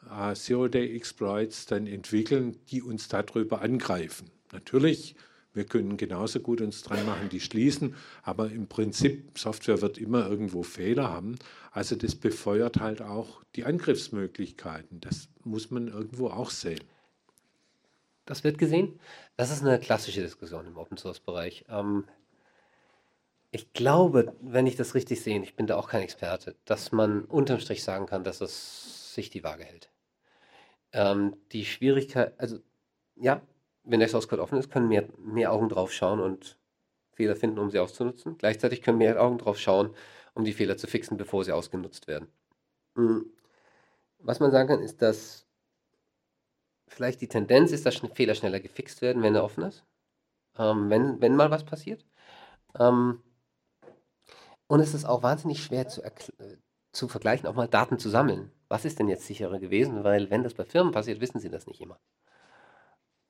äh, 0.08 0.34
Zero-Day-Exploits 0.34 1.66
dann 1.66 1.86
entwickeln, 1.88 2.56
die 2.70 2.82
uns 2.82 3.08
darüber 3.08 3.62
angreifen. 3.62 4.30
Natürlich, 4.52 5.16
wir 5.54 5.64
können 5.64 5.96
genauso 5.96 6.38
gut 6.38 6.60
uns 6.60 6.82
dran 6.82 7.04
machen, 7.04 7.28
die 7.28 7.40
schließen, 7.40 7.96
aber 8.22 8.50
im 8.50 8.68
Prinzip, 8.68 9.36
Software 9.36 9.82
wird 9.82 9.98
immer 9.98 10.28
irgendwo 10.28 10.62
Fehler 10.62 11.10
haben. 11.10 11.36
Also 11.72 11.96
das 11.96 12.14
befeuert 12.14 12.78
halt 12.78 13.02
auch 13.02 13.42
die 13.56 13.64
Angriffsmöglichkeiten. 13.64 15.00
Das 15.00 15.28
muss 15.42 15.70
man 15.72 15.88
irgendwo 15.88 16.28
auch 16.28 16.50
sehen. 16.50 16.84
Das 18.24 18.44
wird 18.44 18.56
gesehen. 18.58 19.00
Das 19.36 19.50
ist 19.50 19.62
eine 19.62 19.80
klassische 19.80 20.22
Diskussion 20.22 20.66
im 20.66 20.76
Open-Source-Bereich. 20.76 21.64
Ähm, 21.68 22.04
ich 23.52 23.72
glaube, 23.74 24.34
wenn 24.40 24.66
ich 24.66 24.76
das 24.76 24.94
richtig 24.94 25.22
sehe, 25.22 25.40
ich 25.42 25.54
bin 25.54 25.66
da 25.66 25.76
auch 25.76 25.88
kein 25.88 26.02
Experte, 26.02 26.56
dass 26.64 26.90
man 26.90 27.26
unterm 27.26 27.60
Strich 27.60 27.84
sagen 27.84 28.06
kann, 28.06 28.24
dass 28.24 28.40
es 28.40 29.14
sich 29.14 29.28
die 29.28 29.44
Waage 29.44 29.64
hält. 29.64 29.90
Ähm, 30.92 31.36
die 31.52 31.66
Schwierigkeit, 31.66 32.34
also 32.40 32.58
ja, 33.14 33.42
wenn 33.84 34.00
der 34.00 34.08
Source 34.08 34.26
Code 34.26 34.42
offen 34.42 34.58
ist, 34.58 34.70
können 34.70 34.88
mehr, 34.88 35.06
mehr 35.18 35.52
Augen 35.52 35.68
drauf 35.68 35.92
schauen 35.92 36.20
und 36.20 36.58
Fehler 37.12 37.36
finden, 37.36 37.58
um 37.58 37.70
sie 37.70 37.78
auszunutzen. 37.78 38.38
Gleichzeitig 38.38 38.80
können 38.80 38.98
mehr 38.98 39.20
Augen 39.22 39.36
drauf 39.36 39.58
schauen, 39.58 39.94
um 40.32 40.44
die 40.44 40.54
Fehler 40.54 40.78
zu 40.78 40.86
fixen, 40.86 41.18
bevor 41.18 41.44
sie 41.44 41.52
ausgenutzt 41.52 42.08
werden. 42.08 42.28
Hm. 42.96 43.30
Was 44.18 44.40
man 44.40 44.50
sagen 44.50 44.68
kann, 44.68 44.80
ist, 44.80 45.02
dass 45.02 45.46
vielleicht 46.88 47.20
die 47.20 47.28
Tendenz 47.28 47.70
ist, 47.72 47.84
dass 47.84 47.96
Fehler 48.14 48.34
schneller 48.34 48.60
gefixt 48.60 49.02
werden, 49.02 49.22
wenn 49.22 49.34
er 49.34 49.44
offen 49.44 49.64
ist. 49.64 49.84
Ähm, 50.56 50.88
wenn, 50.88 51.20
wenn 51.20 51.36
mal 51.36 51.50
was 51.50 51.64
passiert. 51.64 52.06
Ähm, 52.78 53.22
und 54.66 54.80
es 54.80 54.94
ist 54.94 55.04
auch 55.04 55.22
wahnsinnig 55.22 55.62
schwer 55.62 55.88
zu, 55.88 56.02
zu 56.92 57.08
vergleichen, 57.08 57.46
auch 57.46 57.54
mal 57.54 57.68
Daten 57.68 57.98
zu 57.98 58.08
sammeln. 58.08 58.52
was 58.68 58.84
ist 58.84 58.98
denn 58.98 59.08
jetzt 59.08 59.26
sicherer 59.26 59.58
gewesen? 59.58 60.04
Weil 60.04 60.30
wenn 60.30 60.42
das 60.42 60.54
bei 60.54 60.64
Firmen 60.64 60.92
passiert, 60.92 61.20
wissen 61.20 61.40
sie 61.40 61.50
das 61.50 61.66
nicht 61.66 61.80
immer. 61.80 61.98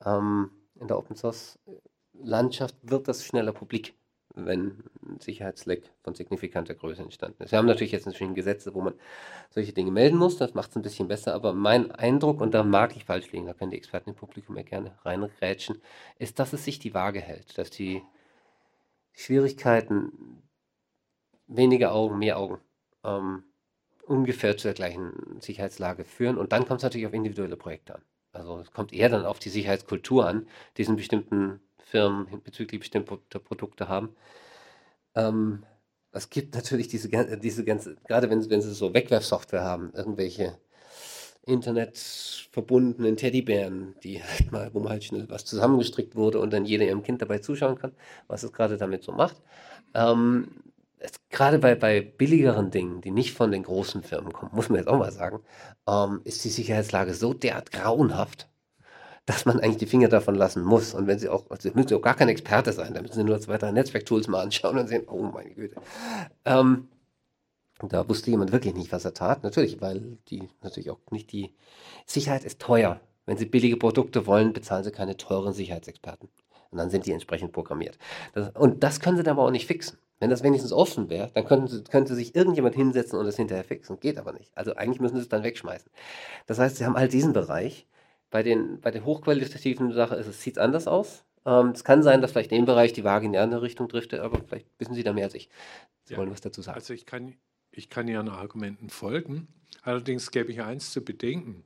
Ähm, 0.05 0.51
in 0.79 0.87
der 0.87 0.97
Open 0.97 1.15
Source 1.15 1.59
Landschaft 2.13 2.75
wird 2.81 3.07
das 3.07 3.25
schneller 3.25 3.53
publik, 3.53 3.95
wenn 4.35 4.83
ein 5.03 5.19
Sicherheitsleck 5.19 5.89
von 6.03 6.15
signifikanter 6.15 6.75
Größe 6.75 7.01
entstanden 7.01 7.43
ist. 7.43 7.51
Wir 7.51 7.57
haben 7.57 7.65
natürlich 7.65 7.91
jetzt 7.91 8.05
inzwischen 8.05 8.35
Gesetze, 8.35 8.73
wo 8.73 8.81
man 8.81 8.93
solche 9.49 9.73
Dinge 9.73 9.91
melden 9.91 10.17
muss, 10.17 10.37
das 10.37 10.53
macht 10.53 10.71
es 10.71 10.75
ein 10.75 10.81
bisschen 10.81 11.07
besser, 11.07 11.33
aber 11.33 11.53
mein 11.53 11.91
Eindruck, 11.91 12.41
und 12.41 12.53
da 12.53 12.63
mag 12.63 12.95
ich 12.95 13.05
falsch 13.05 13.31
liegen, 13.31 13.45
da 13.45 13.53
können 13.53 13.71
die 13.71 13.77
Experten 13.77 14.11
im 14.11 14.15
Publikum 14.15 14.55
ja 14.57 14.63
gerne 14.63 14.97
reinrätschen, 15.03 15.81
ist, 16.17 16.39
dass 16.39 16.53
es 16.53 16.65
sich 16.65 16.79
die 16.79 16.93
Waage 16.93 17.19
hält, 17.19 17.57
dass 17.57 17.69
die 17.69 18.03
Schwierigkeiten 19.13 20.43
weniger 21.55 21.93
Augen, 21.93 22.19
mehr 22.19 22.37
Augen 22.37 22.59
ähm, 23.03 23.43
ungefähr 24.05 24.57
zu 24.57 24.67
der 24.67 24.73
gleichen 24.73 25.39
Sicherheitslage 25.39 26.05
führen. 26.05 26.37
Und 26.37 26.51
dann 26.51 26.65
kommt 26.65 26.79
es 26.79 26.83
natürlich 26.83 27.07
auf 27.07 27.13
individuelle 27.13 27.57
Projekte 27.57 27.95
an. 27.95 28.01
Also 28.31 28.59
es 28.59 28.71
kommt 28.71 28.93
eher 28.93 29.09
dann 29.09 29.25
auf 29.25 29.39
die 29.39 29.49
Sicherheitskultur 29.49 30.27
an, 30.27 30.47
die 30.71 30.81
diesen 30.81 30.95
bestimmten 30.95 31.61
Firmen 31.77 32.27
bezüglich 32.43 32.79
bestimmter 32.79 33.39
Produkte 33.39 33.87
haben. 33.87 34.15
Ähm, 35.15 35.63
es 36.11 36.29
gibt 36.29 36.55
natürlich 36.55 36.87
diese, 36.87 37.09
diese 37.37 37.63
ganze, 37.63 37.95
gerade 38.07 38.29
wenn, 38.29 38.49
wenn 38.49 38.61
sie 38.61 38.73
so 38.73 38.93
Wegwerfsoftware 38.93 39.63
haben, 39.63 39.91
irgendwelche 39.93 40.57
internetverbundenen 41.45 43.17
Teddybären, 43.17 43.95
die 44.03 44.23
halt 44.23 44.51
mal, 44.51 44.73
wo 44.73 44.79
mal 44.79 44.91
halt 44.91 45.03
schnell 45.03 45.29
was 45.29 45.45
zusammengestrickt 45.45 46.15
wurde 46.15 46.39
und 46.39 46.51
dann 46.53 46.65
jeder 46.65 46.85
ihrem 46.85 47.03
Kind 47.03 47.21
dabei 47.21 47.39
zuschauen 47.39 47.77
kann, 47.77 47.93
was 48.27 48.43
es 48.43 48.53
gerade 48.53 48.77
damit 48.77 49.03
so 49.03 49.11
macht. 49.11 49.41
Ähm, 49.93 50.47
gerade 51.29 51.59
bei, 51.59 51.75
bei 51.75 52.01
billigeren 52.01 52.71
Dingen, 52.71 53.01
die 53.01 53.11
nicht 53.11 53.33
von 53.33 53.51
den 53.51 53.63
großen 53.63 54.03
Firmen 54.03 54.31
kommen, 54.33 54.51
muss 54.53 54.69
man 54.69 54.79
jetzt 54.79 54.87
auch 54.87 54.97
mal 54.97 55.11
sagen, 55.11 55.39
ähm, 55.87 56.21
ist 56.23 56.43
die 56.45 56.49
Sicherheitslage 56.49 57.13
so 57.13 57.33
derart 57.33 57.71
grauenhaft, 57.71 58.49
dass 59.25 59.45
man 59.45 59.59
eigentlich 59.59 59.77
die 59.77 59.85
Finger 59.85 60.09
davon 60.09 60.35
lassen 60.35 60.63
muss. 60.63 60.93
Und 60.93 61.07
wenn 61.07 61.19
Sie 61.19 61.29
auch, 61.29 61.49
also 61.49 61.69
müssen 61.73 61.89
Sie 61.89 61.95
auch 61.95 62.01
gar 62.01 62.15
kein 62.15 62.29
Experte 62.29 62.73
sein, 62.73 62.93
da 62.93 63.01
müssen 63.01 63.15
Sie 63.15 63.23
nur 63.23 63.39
zwei, 63.39 63.57
drei 63.57 63.71
Netzwerktools 63.71 64.27
mal 64.27 64.41
anschauen 64.41 64.77
und 64.77 64.87
sehen, 64.87 65.03
oh 65.07 65.23
meine 65.23 65.53
Güte. 65.53 65.75
Ähm, 66.45 66.89
da 67.81 68.07
wusste 68.07 68.31
jemand 68.31 68.51
wirklich 68.51 68.75
nicht, 68.75 68.91
was 68.91 69.05
er 69.05 69.13
tat. 69.13 69.43
Natürlich, 69.43 69.81
weil 69.81 70.17
die 70.29 70.49
natürlich 70.61 70.89
auch 70.89 70.99
nicht 71.11 71.31
die 71.31 71.53
Sicherheit 72.05 72.43
ist 72.43 72.59
teuer. 72.59 73.01
Wenn 73.25 73.37
Sie 73.37 73.45
billige 73.45 73.77
Produkte 73.77 74.25
wollen, 74.25 74.53
bezahlen 74.53 74.83
Sie 74.83 74.91
keine 74.91 75.17
teuren 75.17 75.53
Sicherheitsexperten. 75.53 76.29
Und 76.73 76.79
dann 76.79 76.89
sind 76.89 77.05
die 77.05 77.11
entsprechend 77.11 77.51
programmiert. 77.51 77.99
Das, 78.33 78.49
und 78.55 78.83
das 78.83 78.99
können 78.99 79.15
Sie 79.15 79.23
dann 79.23 79.37
aber 79.37 79.45
auch 79.45 79.51
nicht 79.51 79.67
fixen. 79.67 79.99
Wenn 80.19 80.31
das 80.31 80.41
wenigstens 80.41 80.73
offen 80.73 81.09
wäre, 81.09 81.29
dann 81.35 81.45
könnte, 81.45 81.83
könnte 81.83 82.15
sich 82.15 82.35
irgendjemand 82.35 82.73
hinsetzen 82.73 83.19
und 83.19 83.25
das 83.25 83.35
hinterher 83.35 83.63
fixen. 83.63 83.99
Geht 83.99 84.17
aber 84.17 84.33
nicht. 84.33 84.51
Also 84.55 84.75
eigentlich 84.75 84.99
müssen 84.99 85.17
Sie 85.17 85.21
es 85.21 85.29
dann 85.29 85.43
wegschmeißen. 85.43 85.91
Das 86.47 86.57
heißt, 86.57 86.77
Sie 86.77 86.85
haben 86.85 86.95
halt 86.95 87.13
diesen 87.13 87.33
Bereich. 87.33 87.85
Bei, 88.31 88.41
den, 88.41 88.81
bei 88.81 88.89
der 88.89 89.05
hochqualitativen 89.05 89.91
Sache 89.91 90.23
sieht 90.23 90.55
es 90.55 90.57
anders 90.57 90.87
aus. 90.87 91.23
Ähm, 91.45 91.67
es 91.67 91.83
kann 91.83 92.01
sein, 92.01 92.21
dass 92.21 92.31
vielleicht 92.31 92.51
in 92.51 92.61
dem 92.61 92.65
Bereich 92.65 92.91
die 92.91 93.03
Waage 93.03 93.27
in 93.27 93.33
die 93.33 93.37
andere 93.37 93.61
Richtung 93.61 93.87
driftet, 93.87 94.21
aber 94.21 94.41
vielleicht 94.47 94.67
wissen 94.79 94.95
Sie 94.95 95.03
da 95.03 95.13
mehr 95.13 95.25
als 95.25 95.35
ich. 95.35 95.49
Sie 96.05 96.13
ja, 96.13 96.19
wollen 96.19 96.31
was 96.31 96.41
dazu 96.41 96.63
sagen. 96.63 96.75
Also 96.75 96.93
ich 96.93 97.05
kann, 97.05 97.35
ich 97.71 97.91
kann 97.91 98.07
Ihren 98.07 98.29
Argumenten 98.29 98.89
folgen. 98.89 99.47
Allerdings 99.83 100.31
gäbe 100.31 100.51
ich 100.51 100.63
eins 100.63 100.91
zu 100.91 101.03
bedenken. 101.03 101.63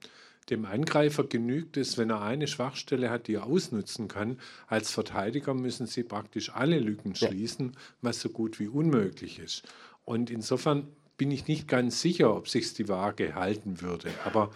Dem 0.50 0.66
Angreifer 0.66 1.26
genügt 1.26 1.76
es, 1.76 1.98
wenn 1.98 2.10
er 2.10 2.22
eine 2.22 2.48
Schwachstelle 2.48 3.10
hat, 3.10 3.28
die 3.28 3.36
er 3.36 3.46
ausnutzen 3.46 4.08
kann. 4.08 4.40
Als 4.68 4.92
Verteidiger 4.92 5.54
müssen 5.54 5.88
sie 5.88 6.04
praktisch 6.04 6.54
alle 6.54 6.80
Lücken 6.80 7.16
schließen, 7.16 7.76
was 8.02 8.22
so 8.22 8.30
gut 8.30 8.60
wie 8.60 8.68
unmöglich 8.68 9.40
ist. 9.40 9.64
Und 10.06 10.30
insofern 10.30 10.88
bin 11.18 11.32
ich 11.32 11.48
nicht 11.48 11.68
ganz 11.68 12.02
sicher, 12.02 12.34
ob 12.34 12.48
sich 12.48 12.74
die 12.74 12.88
Waage 12.88 13.36
halten 13.36 13.82
würde. 13.82 14.10
Aber 14.24 14.52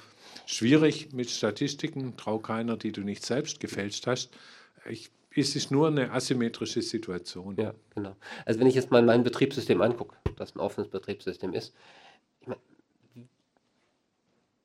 schwierig 0.45 1.11
mit 1.11 1.29
Statistiken, 1.29 2.15
trau 2.15 2.39
keiner, 2.39 2.77
die 2.77 2.93
du 2.93 3.01
nicht 3.01 3.25
selbst 3.25 3.59
gefälscht 3.59 4.07
hast. 4.07 4.31
Ich, 4.89 5.11
es 5.35 5.55
ist 5.55 5.71
nur 5.71 5.87
eine 5.87 6.11
asymmetrische 6.11 6.81
Situation. 6.81 7.57
Ja, 7.57 7.73
genau. 7.93 8.15
Also 8.45 8.59
wenn 8.59 8.67
ich 8.67 8.75
jetzt 8.75 8.91
mal 8.91 9.01
mein 9.01 9.23
Betriebssystem 9.23 9.81
angucke, 9.81 10.15
das 10.37 10.55
ein 10.55 10.59
offenes 10.59 10.87
Betriebssystem 10.87 11.53
ist, 11.53 11.73
ich 12.39 12.47
meine, 12.47 12.61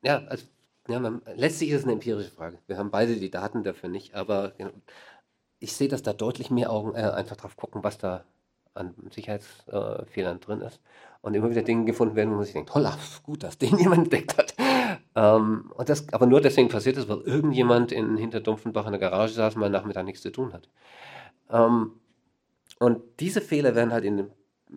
ja, 0.03 0.23
also 0.25 0.45
ja, 0.87 0.99
man, 0.99 1.21
letztlich 1.35 1.69
ist 1.71 1.79
es 1.79 1.83
eine 1.83 1.93
empirische 1.93 2.31
Frage. 2.31 2.57
Wir 2.67 2.77
haben 2.77 2.91
beide 2.91 3.15
die 3.15 3.31
Daten 3.31 3.63
dafür 3.63 3.89
nicht, 3.89 4.15
aber 4.15 4.53
ich 5.59 5.73
sehe, 5.73 5.87
dass 5.87 6.03
da 6.03 6.13
deutlich 6.13 6.51
mehr 6.51 6.71
Augen 6.71 6.95
äh, 6.95 6.99
einfach 6.99 7.35
drauf 7.35 7.57
gucken, 7.57 7.83
was 7.83 7.97
da 7.97 8.25
an 8.77 8.93
Sicherheitsfehlern 9.11 10.37
äh, 10.37 10.39
drin 10.39 10.61
ist. 10.61 10.79
Und 11.21 11.33
immer 11.33 11.49
wieder 11.49 11.63
Dinge 11.63 11.85
gefunden 11.85 12.15
werden, 12.15 12.31
wo 12.31 12.35
man 12.35 12.45
sich 12.45 12.53
denkt, 12.53 12.69
toll, 12.69 12.89
gut, 13.23 13.43
dass 13.43 13.57
den 13.57 13.77
jemand 13.79 14.05
entdeckt 14.05 14.37
hat. 14.37 14.55
Ähm, 15.15 15.71
und 15.75 15.89
das 15.89 16.11
aber 16.13 16.27
nur 16.27 16.41
deswegen 16.41 16.69
passiert 16.69 16.97
ist, 16.97 17.09
weil 17.09 17.21
irgendjemand 17.21 17.91
in 17.91 18.17
Hinterdumpfenbach 18.17 18.85
in 18.85 18.91
der 18.91 18.99
Garage 18.99 19.33
saß 19.33 19.55
und 19.55 19.61
mal 19.61 19.69
Nachmittag 19.69 20.05
nichts 20.05 20.21
zu 20.21 20.31
tun 20.31 20.53
hat. 20.53 20.69
Ähm, 21.49 21.93
und 22.79 23.01
diese 23.19 23.41
Fehler 23.41 23.75
werden 23.75 23.91
halt 23.91 24.05
in 24.05 24.17
den, 24.17 24.31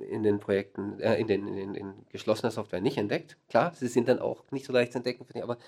in 0.08 0.22
den 0.22 0.40
Projekten, 0.40 0.98
äh, 1.00 1.20
in, 1.20 1.26
den, 1.26 1.46
in, 1.46 1.56
den, 1.56 1.74
in 1.74 1.92
geschlossener 2.08 2.50
Software 2.50 2.80
nicht 2.80 2.96
entdeckt. 2.96 3.36
Klar, 3.48 3.72
sie 3.74 3.88
sind 3.88 4.08
dann 4.08 4.18
auch 4.18 4.42
nicht 4.50 4.64
so 4.64 4.72
leicht 4.72 4.92
zu 4.92 4.98
entdecken, 4.98 5.26
aber 5.42 5.58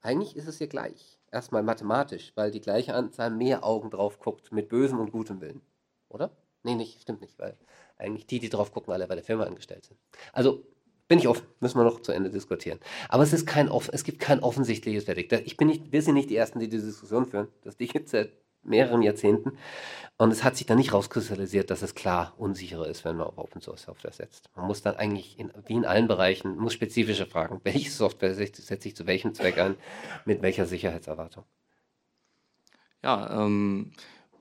eigentlich 0.00 0.36
ist 0.36 0.48
es 0.48 0.58
hier 0.58 0.68
gleich. 0.68 1.18
Erstmal 1.30 1.62
mathematisch, 1.62 2.32
weil 2.36 2.50
die 2.50 2.60
gleiche 2.60 2.94
Anzahl 2.94 3.30
mehr 3.30 3.64
Augen 3.64 3.90
drauf 3.90 4.18
guckt 4.18 4.52
mit 4.52 4.68
bösem 4.68 4.98
und 4.98 5.12
gutem 5.12 5.40
Willen. 5.40 5.60
Oder? 6.08 6.30
Nee, 6.62 6.74
nicht, 6.74 7.00
stimmt 7.02 7.20
nicht, 7.20 7.38
weil 7.38 7.56
eigentlich 7.96 8.26
die, 8.26 8.38
die 8.38 8.48
drauf 8.48 8.72
gucken, 8.72 8.92
alle 8.92 9.06
bei 9.06 9.14
der 9.14 9.24
Firma 9.24 9.44
angestellt 9.44 9.84
sind. 9.84 9.98
Also 10.32 10.64
bin 11.06 11.18
ich 11.18 11.28
offen, 11.28 11.46
müssen 11.60 11.78
wir 11.78 11.84
noch 11.84 12.00
zu 12.00 12.12
Ende 12.12 12.30
diskutieren. 12.30 12.78
Aber 13.08 13.22
es 13.22 13.32
ist 13.32 13.46
kein 13.46 13.68
es 13.68 14.04
gibt 14.04 14.20
kein 14.20 14.40
offensichtliches 14.40 15.04
Verdikt. 15.04 15.32
Ich 15.32 15.56
bin 15.56 15.68
nicht, 15.68 15.92
wir 15.92 16.02
sind 16.02 16.14
nicht 16.14 16.30
die 16.30 16.36
Ersten, 16.36 16.60
die 16.60 16.68
diese 16.68 16.86
Diskussion 16.86 17.26
führen. 17.26 17.48
Das 17.62 17.76
die 17.76 17.88
gibt 17.88 18.08
seit 18.08 18.32
mehreren 18.62 19.02
Jahrzehnten. 19.02 19.58
Und 20.16 20.32
es 20.32 20.42
hat 20.42 20.56
sich 20.56 20.66
dann 20.66 20.78
nicht 20.78 20.92
rauskristallisiert, 20.92 21.70
dass 21.70 21.82
es 21.82 21.94
klar 21.94 22.34
unsicherer 22.38 22.88
ist, 22.88 23.04
wenn 23.04 23.16
man 23.16 23.28
auf 23.28 23.38
Open 23.38 23.60
Source 23.60 23.82
Software 23.82 24.12
setzt. 24.12 24.50
Man 24.56 24.66
muss 24.66 24.82
dann 24.82 24.96
eigentlich, 24.96 25.38
in, 25.38 25.52
wie 25.66 25.74
in 25.74 25.84
allen 25.84 26.08
Bereichen, 26.08 26.56
muss 26.56 26.72
spezifische 26.72 27.26
fragen, 27.26 27.60
welche 27.64 27.90
Software 27.90 28.34
setze 28.34 28.88
ich 28.88 28.96
zu 28.96 29.06
welchem 29.06 29.32
Zweck 29.34 29.58
ein, 29.58 29.76
mit 30.24 30.42
welcher 30.42 30.66
Sicherheitserwartung. 30.66 31.44
Ja, 33.02 33.44
ähm, 33.44 33.92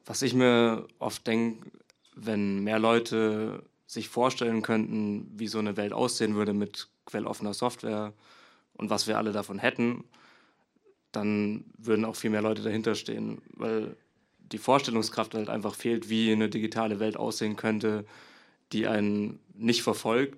was 0.05 0.23
ich 0.23 0.33
mir 0.33 0.87
oft 0.97 1.27
denke, 1.27 1.69
wenn 2.15 2.63
mehr 2.63 2.79
Leute 2.79 3.63
sich 3.85 4.09
vorstellen 4.09 4.63
könnten, 4.63 5.31
wie 5.35 5.47
so 5.47 5.59
eine 5.59 5.77
Welt 5.77 5.93
aussehen 5.93 6.33
würde 6.33 6.53
mit 6.53 6.89
quelloffener 7.05 7.53
Software 7.53 8.13
und 8.73 8.89
was 8.89 9.05
wir 9.07 9.17
alle 9.17 9.31
davon 9.31 9.59
hätten, 9.59 10.03
dann 11.11 11.65
würden 11.77 12.03
auch 12.03 12.15
viel 12.15 12.31
mehr 12.31 12.41
Leute 12.41 12.63
dahinter 12.63 12.95
stehen, 12.95 13.41
weil 13.53 13.95
die 14.51 14.57
Vorstellungskraft 14.57 15.33
halt 15.33 15.49
einfach 15.49 15.75
fehlt, 15.75 16.09
wie 16.09 16.31
eine 16.31 16.49
digitale 16.49 16.99
Welt 16.99 17.17
aussehen 17.17 17.55
könnte, 17.55 18.05
die 18.71 18.87
einen 18.87 19.39
nicht 19.53 19.81
verfolgt, 19.81 20.37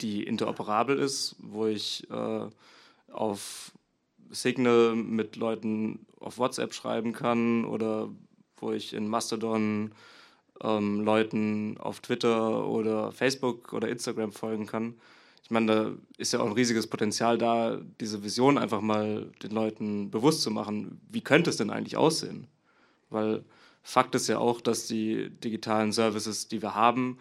die 0.00 0.24
interoperabel 0.24 0.98
ist, 0.98 1.36
wo 1.38 1.66
ich 1.66 2.08
äh, 2.10 2.48
auf 3.12 3.72
Signal 4.30 4.94
mit 4.94 5.36
Leuten 5.36 6.06
auf 6.20 6.38
WhatsApp 6.38 6.74
schreiben 6.74 7.12
kann 7.12 7.64
oder 7.64 8.08
wo 8.56 8.72
ich 8.72 8.92
in 8.92 9.08
Mastodon 9.08 9.92
ähm, 10.62 11.00
Leuten 11.04 11.78
auf 11.78 12.00
Twitter 12.00 12.66
oder 12.66 13.12
Facebook 13.12 13.72
oder 13.72 13.88
Instagram 13.88 14.32
folgen 14.32 14.66
kann. 14.66 14.94
Ich 15.42 15.50
meine, 15.50 15.66
da 15.66 15.92
ist 16.18 16.32
ja 16.32 16.40
auch 16.40 16.46
ein 16.46 16.52
riesiges 16.52 16.88
Potenzial 16.88 17.38
da, 17.38 17.80
diese 18.00 18.24
Vision 18.24 18.58
einfach 18.58 18.80
mal 18.80 19.30
den 19.42 19.52
Leuten 19.52 20.10
bewusst 20.10 20.42
zu 20.42 20.50
machen. 20.50 21.00
Wie 21.08 21.20
könnte 21.20 21.50
es 21.50 21.56
denn 21.56 21.70
eigentlich 21.70 21.96
aussehen? 21.96 22.48
Weil 23.10 23.44
Fakt 23.82 24.14
ist 24.14 24.28
ja 24.28 24.38
auch, 24.38 24.60
dass 24.60 24.86
die 24.86 25.30
digitalen 25.30 25.92
Services, 25.92 26.48
die 26.48 26.62
wir 26.62 26.74
haben, 26.74 27.18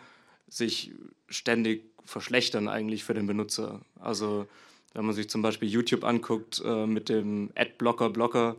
sich 0.48 0.92
ständig 1.28 1.84
verschlechtern 2.04 2.68
eigentlich 2.68 3.04
für 3.04 3.14
den 3.14 3.28
Benutzer. 3.28 3.82
Also 4.00 4.48
wenn 4.94 5.06
man 5.06 5.14
sich 5.14 5.30
zum 5.30 5.42
Beispiel 5.42 5.70
YouTube 5.70 6.04
anguckt 6.04 6.62
äh, 6.66 6.86
mit 6.86 7.10
dem 7.10 7.52
Adblocker-Blocker, 7.56 8.56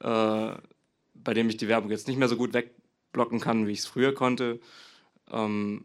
äh, 0.00 0.54
bei 1.14 1.34
dem 1.34 1.48
ich 1.48 1.56
die 1.56 1.68
Werbung 1.68 1.90
jetzt 1.90 2.08
nicht 2.08 2.18
mehr 2.18 2.28
so 2.28 2.36
gut 2.36 2.52
wegblocken 2.52 3.40
kann, 3.40 3.66
wie 3.66 3.72
ich 3.72 3.80
es 3.80 3.86
früher 3.86 4.12
konnte, 4.12 4.60
ähm, 5.30 5.84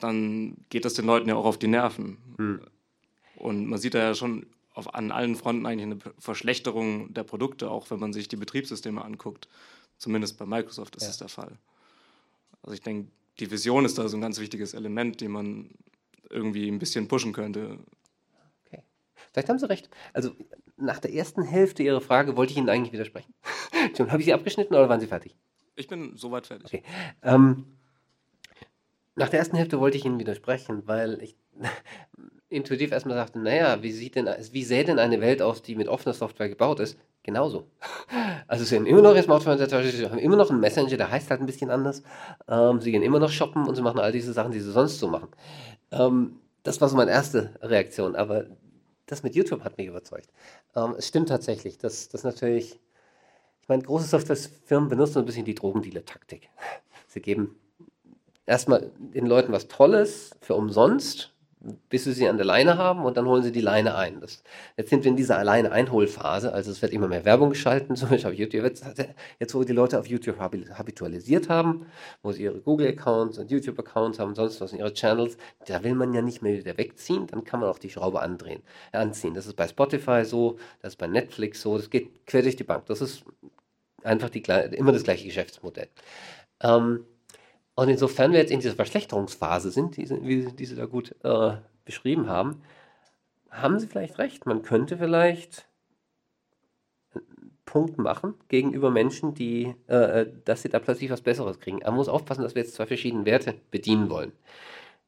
dann 0.00 0.56
geht 0.68 0.84
das 0.84 0.94
den 0.94 1.06
Leuten 1.06 1.28
ja 1.28 1.36
auch 1.36 1.44
auf 1.44 1.58
die 1.58 1.68
Nerven. 1.68 2.18
Hm. 2.36 2.60
Und 3.36 3.66
man 3.66 3.78
sieht 3.78 3.94
da 3.94 3.98
ja 4.00 4.14
schon 4.14 4.46
auf, 4.74 4.94
an 4.94 5.10
allen 5.10 5.34
Fronten 5.34 5.66
eigentlich 5.66 5.86
eine 5.86 5.98
Verschlechterung 6.18 7.12
der 7.14 7.24
Produkte, 7.24 7.70
auch 7.70 7.90
wenn 7.90 8.00
man 8.00 8.12
sich 8.12 8.28
die 8.28 8.36
Betriebssysteme 8.36 9.04
anguckt. 9.04 9.48
Zumindest 10.02 10.36
bei 10.36 10.44
Microsoft 10.44 10.96
ist 10.96 11.02
ja. 11.02 11.08
das 11.10 11.18
der 11.18 11.28
Fall. 11.28 11.52
Also 12.60 12.74
ich 12.74 12.80
denke, 12.80 13.08
die 13.38 13.48
Vision 13.48 13.84
ist 13.84 13.98
da 13.98 14.08
so 14.08 14.16
ein 14.16 14.20
ganz 14.20 14.40
wichtiges 14.40 14.74
Element, 14.74 15.20
die 15.20 15.28
man 15.28 15.70
irgendwie 16.28 16.68
ein 16.68 16.80
bisschen 16.80 17.06
pushen 17.06 17.32
könnte. 17.32 17.78
Okay. 18.66 18.82
Vielleicht 19.32 19.48
haben 19.48 19.60
Sie 19.60 19.68
recht. 19.68 19.88
Also 20.12 20.32
nach 20.76 20.98
der 20.98 21.14
ersten 21.14 21.44
Hälfte 21.44 21.84
Ihrer 21.84 22.00
Frage 22.00 22.36
wollte 22.36 22.50
ich 22.50 22.58
Ihnen 22.58 22.68
eigentlich 22.68 22.92
widersprechen. 22.92 23.32
Habe 24.00 24.18
ich 24.18 24.24
Sie 24.24 24.34
abgeschnitten 24.34 24.74
oder 24.74 24.88
waren 24.88 24.98
Sie 24.98 25.06
fertig? 25.06 25.36
Ich 25.76 25.86
bin 25.86 26.16
soweit 26.16 26.48
fertig. 26.48 26.66
Okay. 26.66 26.82
Ähm, 27.22 27.78
nach 29.14 29.28
der 29.28 29.38
ersten 29.38 29.56
Hälfte 29.56 29.78
wollte 29.78 29.98
ich 29.98 30.04
Ihnen 30.04 30.18
widersprechen, 30.18 30.82
weil 30.86 31.22
ich, 31.22 31.36
intuitiv 32.52 32.92
erstmal 32.92 33.16
sagte, 33.16 33.38
naja, 33.38 33.82
wie 33.82 33.92
sieht 33.92 34.16
denn, 34.16 34.28
wie 34.52 34.64
sähe 34.64 34.84
denn 34.84 34.98
eine 34.98 35.20
Welt 35.20 35.42
aus, 35.42 35.62
die 35.62 35.74
mit 35.74 35.88
offener 35.88 36.14
Software 36.14 36.48
gebaut 36.48 36.80
ist? 36.80 36.98
Genauso. 37.22 37.66
Also 38.48 38.64
sie 38.64 38.76
haben 38.76 38.84
immer 38.84 39.00
noch 39.00 39.14
ihr 39.14 39.22
Smartphone, 39.22 39.56
sie 39.56 40.04
haben 40.04 40.18
immer 40.18 40.36
noch 40.36 40.50
einen 40.50 40.60
Messenger, 40.60 40.98
der 40.98 41.10
heißt 41.10 41.30
halt 41.30 41.40
ein 41.40 41.46
bisschen 41.46 41.70
anders. 41.70 42.02
Ähm, 42.48 42.82
sie 42.82 42.92
gehen 42.92 43.02
immer 43.02 43.18
noch 43.18 43.30
shoppen 43.30 43.66
und 43.66 43.76
sie 43.76 43.80
machen 43.80 43.98
all 43.98 44.12
diese 44.12 44.34
Sachen, 44.34 44.52
die 44.52 44.60
sie 44.60 44.70
sonst 44.70 44.98
so 44.98 45.08
machen. 45.08 45.28
Ähm, 45.90 46.38
das 46.62 46.82
war 46.82 46.88
so 46.90 46.96
meine 46.96 47.12
erste 47.12 47.54
Reaktion, 47.62 48.14
aber 48.14 48.44
das 49.06 49.22
mit 49.22 49.34
YouTube 49.34 49.64
hat 49.64 49.78
mich 49.78 49.86
überzeugt. 49.86 50.28
Ähm, 50.76 50.94
es 50.98 51.08
stimmt 51.08 51.30
tatsächlich, 51.30 51.78
dass 51.78 52.10
das 52.10 52.24
natürlich, 52.24 52.78
ich 53.62 53.68
meine, 53.68 53.82
große 53.82 54.06
Softwarefirmen 54.06 54.90
benutzen 54.90 55.20
ein 55.20 55.24
bisschen 55.24 55.46
die 55.46 55.54
Drogendealer-Taktik. 55.54 56.50
Sie 57.06 57.20
geben 57.20 57.56
erstmal 58.44 58.90
den 58.98 59.26
Leuten 59.26 59.52
was 59.52 59.68
Tolles 59.68 60.32
für 60.40 60.54
umsonst 60.54 61.31
bis 61.88 62.04
sie 62.04 62.12
sie 62.12 62.28
an 62.28 62.36
der 62.36 62.46
Leine 62.46 62.76
haben 62.76 63.04
und 63.04 63.16
dann 63.16 63.26
holen 63.26 63.42
sie 63.42 63.52
die 63.52 63.60
Leine 63.60 63.94
ein. 63.94 64.20
Das, 64.20 64.42
jetzt 64.76 64.90
sind 64.90 65.04
wir 65.04 65.10
in 65.10 65.16
dieser 65.16 65.38
Alleine-Einholphase, 65.38 66.52
also 66.52 66.70
es 66.70 66.82
wird 66.82 66.92
immer 66.92 67.08
mehr 67.08 67.24
Werbung 67.24 67.50
geschalten, 67.50 67.96
zum 67.96 68.08
Beispiel 68.08 68.30
auf 68.30 68.38
YouTube. 68.38 68.64
Jetzt, 68.64 68.84
jetzt, 69.38 69.54
wo 69.54 69.64
die 69.64 69.72
Leute 69.72 69.98
auf 69.98 70.06
YouTube 70.06 70.38
habitualisiert 70.38 71.48
haben, 71.48 71.86
wo 72.22 72.32
sie 72.32 72.44
ihre 72.44 72.60
Google-Accounts 72.60 73.38
und 73.38 73.50
YouTube-Accounts 73.50 74.18
haben 74.18 74.34
sonst 74.34 74.60
was 74.60 74.72
in 74.72 74.80
ihre 74.80 74.92
Channels, 74.92 75.36
da 75.66 75.82
will 75.84 75.94
man 75.94 76.12
ja 76.12 76.22
nicht 76.22 76.42
mehr 76.42 76.54
wieder 76.58 76.76
wegziehen, 76.76 77.26
dann 77.28 77.44
kann 77.44 77.60
man 77.60 77.68
auch 77.68 77.78
die 77.78 77.90
Schraube 77.90 78.20
andrehen, 78.20 78.62
anziehen. 78.92 79.34
Das 79.34 79.46
ist 79.46 79.54
bei 79.54 79.68
Spotify 79.68 80.24
so, 80.24 80.58
das 80.80 80.94
ist 80.94 80.98
bei 80.98 81.06
Netflix 81.06 81.62
so, 81.62 81.76
das 81.76 81.90
geht 81.90 82.26
quer 82.26 82.42
durch 82.42 82.56
die 82.56 82.64
Bank. 82.64 82.86
Das 82.86 83.00
ist 83.00 83.24
einfach 84.02 84.30
die, 84.30 84.42
immer 84.76 84.92
das 84.92 85.04
gleiche 85.04 85.26
Geschäftsmodell. 85.26 85.88
Ähm, 86.62 87.04
und 87.74 87.88
insofern 87.88 88.32
wir 88.32 88.38
jetzt 88.38 88.50
in 88.50 88.60
dieser 88.60 88.74
Verschlechterungsphase 88.74 89.70
sind, 89.70 89.96
die, 89.96 90.08
wie, 90.22 90.52
die 90.52 90.66
Sie 90.66 90.76
da 90.76 90.86
gut 90.86 91.14
äh, 91.24 91.56
beschrieben 91.84 92.28
haben, 92.28 92.62
haben 93.50 93.78
Sie 93.78 93.86
vielleicht 93.86 94.18
recht. 94.18 94.46
Man 94.46 94.62
könnte 94.62 94.98
vielleicht 94.98 95.66
einen 97.14 97.56
Punkt 97.64 97.98
machen 97.98 98.34
gegenüber 98.48 98.90
Menschen, 98.90 99.34
die, 99.34 99.74
äh, 99.86 100.26
dass 100.44 100.62
sie 100.62 100.68
da 100.68 100.78
plötzlich 100.80 101.10
was 101.10 101.22
Besseres 101.22 101.60
kriegen. 101.60 101.78
Man 101.78 101.94
muss 101.94 102.08
aufpassen, 102.08 102.42
dass 102.42 102.54
wir 102.54 102.62
jetzt 102.62 102.74
zwei 102.74 102.86
verschiedene 102.86 103.24
Werte 103.24 103.54
bedienen 103.70 104.10
wollen. 104.10 104.32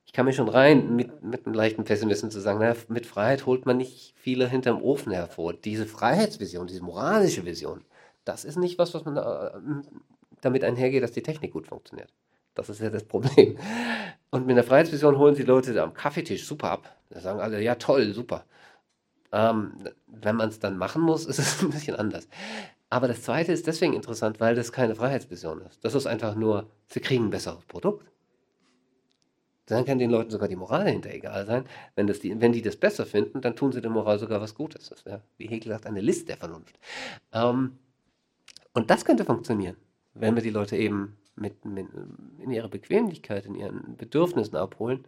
Ich 0.06 0.12
kann 0.12 0.26
mir 0.26 0.32
schon 0.32 0.48
rein 0.48 0.96
mit, 0.96 1.22
mit 1.22 1.44
einem 1.44 1.54
leichten 1.54 1.84
Pessimismus 1.84 2.32
zu 2.32 2.40
sagen, 2.40 2.60
naja, 2.60 2.76
mit 2.88 3.04
Freiheit 3.04 3.46
holt 3.46 3.66
man 3.66 3.76
nicht 3.76 4.14
viele 4.16 4.48
hinterm 4.48 4.80
Ofen 4.82 5.12
hervor. 5.12 5.52
Diese 5.52 5.86
Freiheitsvision, 5.86 6.66
diese 6.66 6.82
moralische 6.82 7.44
Vision, 7.44 7.84
das 8.24 8.44
ist 8.44 8.56
nicht 8.56 8.78
was, 8.78 8.94
was 8.94 9.04
man 9.04 9.16
äh, 9.16 9.50
damit 10.40 10.64
einhergeht, 10.64 11.02
dass 11.02 11.12
die 11.12 11.22
Technik 11.22 11.52
gut 11.52 11.66
funktioniert. 11.66 12.12
Das 12.55 12.68
ist 12.68 12.81
ja 12.81 12.90
das 12.90 13.05
Problem. 13.05 13.59
Und 14.31 14.47
mit 14.47 14.56
der 14.56 14.64
Freiheitsvision 14.64 15.18
holen 15.18 15.35
sie 15.35 15.43
Leute 15.43 15.81
am 15.82 15.94
Kaffeetisch 15.94 16.44
super 16.44 16.70
ab. 16.70 16.97
Da 17.10 17.20
sagen 17.20 17.40
alle, 17.40 17.60
ja 17.62 17.74
toll, 17.76 18.12
super. 18.12 18.44
Ähm, 19.32 19.72
wenn 20.06 20.36
man 20.36 20.48
es 20.48 20.59
dann 20.59 20.76
machen 20.76 21.02
muss, 21.02 21.26
ist 21.26 21.39
es 21.39 21.62
ein 21.62 21.70
bisschen 21.70 21.97
anders. 21.97 22.28
Aber 22.90 23.09
das 23.09 23.22
Zweite 23.22 23.52
ist 23.52 23.66
deswegen 23.66 23.94
interessant, 23.94 24.39
weil 24.40 24.55
das 24.55 24.70
keine 24.70 24.94
Freiheitsvision 24.94 25.62
ist. 25.62 25.85
Das 25.85 25.94
ist 25.94 26.06
einfach 26.06 26.36
nur, 26.36 26.70
sie 26.86 27.01
kriegen 27.01 27.26
ein 27.26 27.31
besseres 27.31 27.64
Produkt. 27.64 28.06
Dann 29.66 29.85
kann 29.85 29.98
den 29.98 30.10
Leuten 30.10 30.31
sogar 30.31 30.47
die 30.47 30.56
Moral 30.56 30.89
hinter 30.89 31.12
egal 31.12 31.47
sein. 31.47 31.64
Wenn, 31.97 32.06
das 32.06 32.20
die, 32.20 32.39
wenn 32.40 32.52
die 32.52 32.60
das 32.60 32.76
besser 32.76 33.06
finden, 33.06 33.40
dann 33.40 33.56
tun 33.56 33.72
sie 33.72 33.81
der 33.81 33.90
Moral 33.90 34.18
sogar 34.18 34.40
was 34.40 34.55
Gutes. 34.55 34.90
Das 34.90 35.06
wäre, 35.06 35.22
wie 35.39 35.48
Hegel 35.48 35.72
sagt, 35.72 35.86
eine 35.86 36.02
List 36.02 36.28
der 36.28 36.36
Vernunft. 36.36 36.78
Ähm, 37.32 37.78
und 38.74 38.90
das 38.90 39.05
könnte 39.05 39.24
funktionieren, 39.24 39.76
wenn 40.12 40.35
wir 40.35 40.43
die 40.43 40.51
Leute 40.51 40.76
eben 40.76 41.16
mit, 41.36 41.65
mit, 41.65 41.89
in 42.39 42.51
ihrer 42.51 42.69
Bequemlichkeit, 42.69 43.47
in 43.47 43.55
ihren 43.55 43.97
Bedürfnissen 43.97 44.56
abholen, 44.56 45.06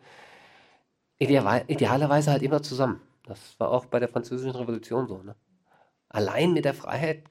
ideal, 1.18 1.64
idealerweise 1.68 2.30
halt 2.30 2.42
immer 2.42 2.62
zusammen. 2.62 3.00
Das 3.24 3.58
war 3.58 3.70
auch 3.70 3.86
bei 3.86 3.98
der 3.98 4.08
Französischen 4.08 4.56
Revolution 4.56 5.08
so. 5.08 5.22
Ne? 5.22 5.34
Allein 6.08 6.52
mit 6.52 6.64
der 6.64 6.74
Freiheit 6.74 7.24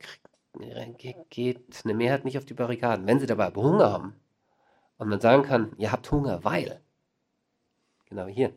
geht 1.30 1.82
eine 1.84 1.94
Mehrheit 1.94 2.26
nicht 2.26 2.38
auf 2.38 2.46
die 2.46 2.54
Barrikaden. 2.54 3.08
Wenn 3.08 3.20
sie 3.20 3.26
dabei 3.26 3.48
aber 3.48 3.64
Hunger 3.64 3.92
haben 3.92 4.16
und 4.98 5.10
man 5.10 5.20
sagen 5.20 5.44
kann, 5.44 5.74
ihr 5.78 5.92
habt 5.92 6.10
Hunger, 6.12 6.44
weil, 6.44 6.82
genau 8.06 8.28
hier, 8.28 8.54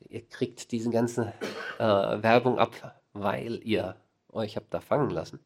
ihr 0.00 0.26
kriegt 0.28 0.70
diese 0.72 0.90
ganze 0.90 1.32
äh, 1.78 1.82
Werbung 1.82 2.58
ab, 2.58 3.00
weil 3.12 3.60
ihr 3.64 3.96
euch 4.30 4.56
habt 4.56 4.72
da 4.72 4.80
fangen 4.80 5.10
lassen, 5.10 5.40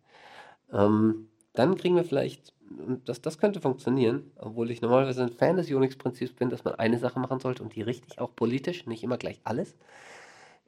ähm, 0.72 1.28
dann 1.52 1.76
kriegen 1.76 1.96
wir 1.96 2.04
vielleicht 2.04 2.54
und 2.70 3.08
das, 3.08 3.20
das 3.20 3.38
könnte 3.38 3.60
funktionieren, 3.60 4.30
obwohl 4.36 4.70
ich 4.70 4.80
normalerweise 4.80 5.22
ein 5.22 5.32
Fan 5.32 5.56
des 5.56 5.70
Unix-Prinzips 5.70 6.32
bin, 6.32 6.50
dass 6.50 6.64
man 6.64 6.76
eine 6.76 6.98
Sache 6.98 7.18
machen 7.18 7.40
sollte 7.40 7.62
und 7.62 7.74
die 7.74 7.82
richtig, 7.82 8.20
auch 8.20 8.34
politisch, 8.34 8.86
nicht 8.86 9.02
immer 9.02 9.18
gleich 9.18 9.40
alles. 9.44 9.74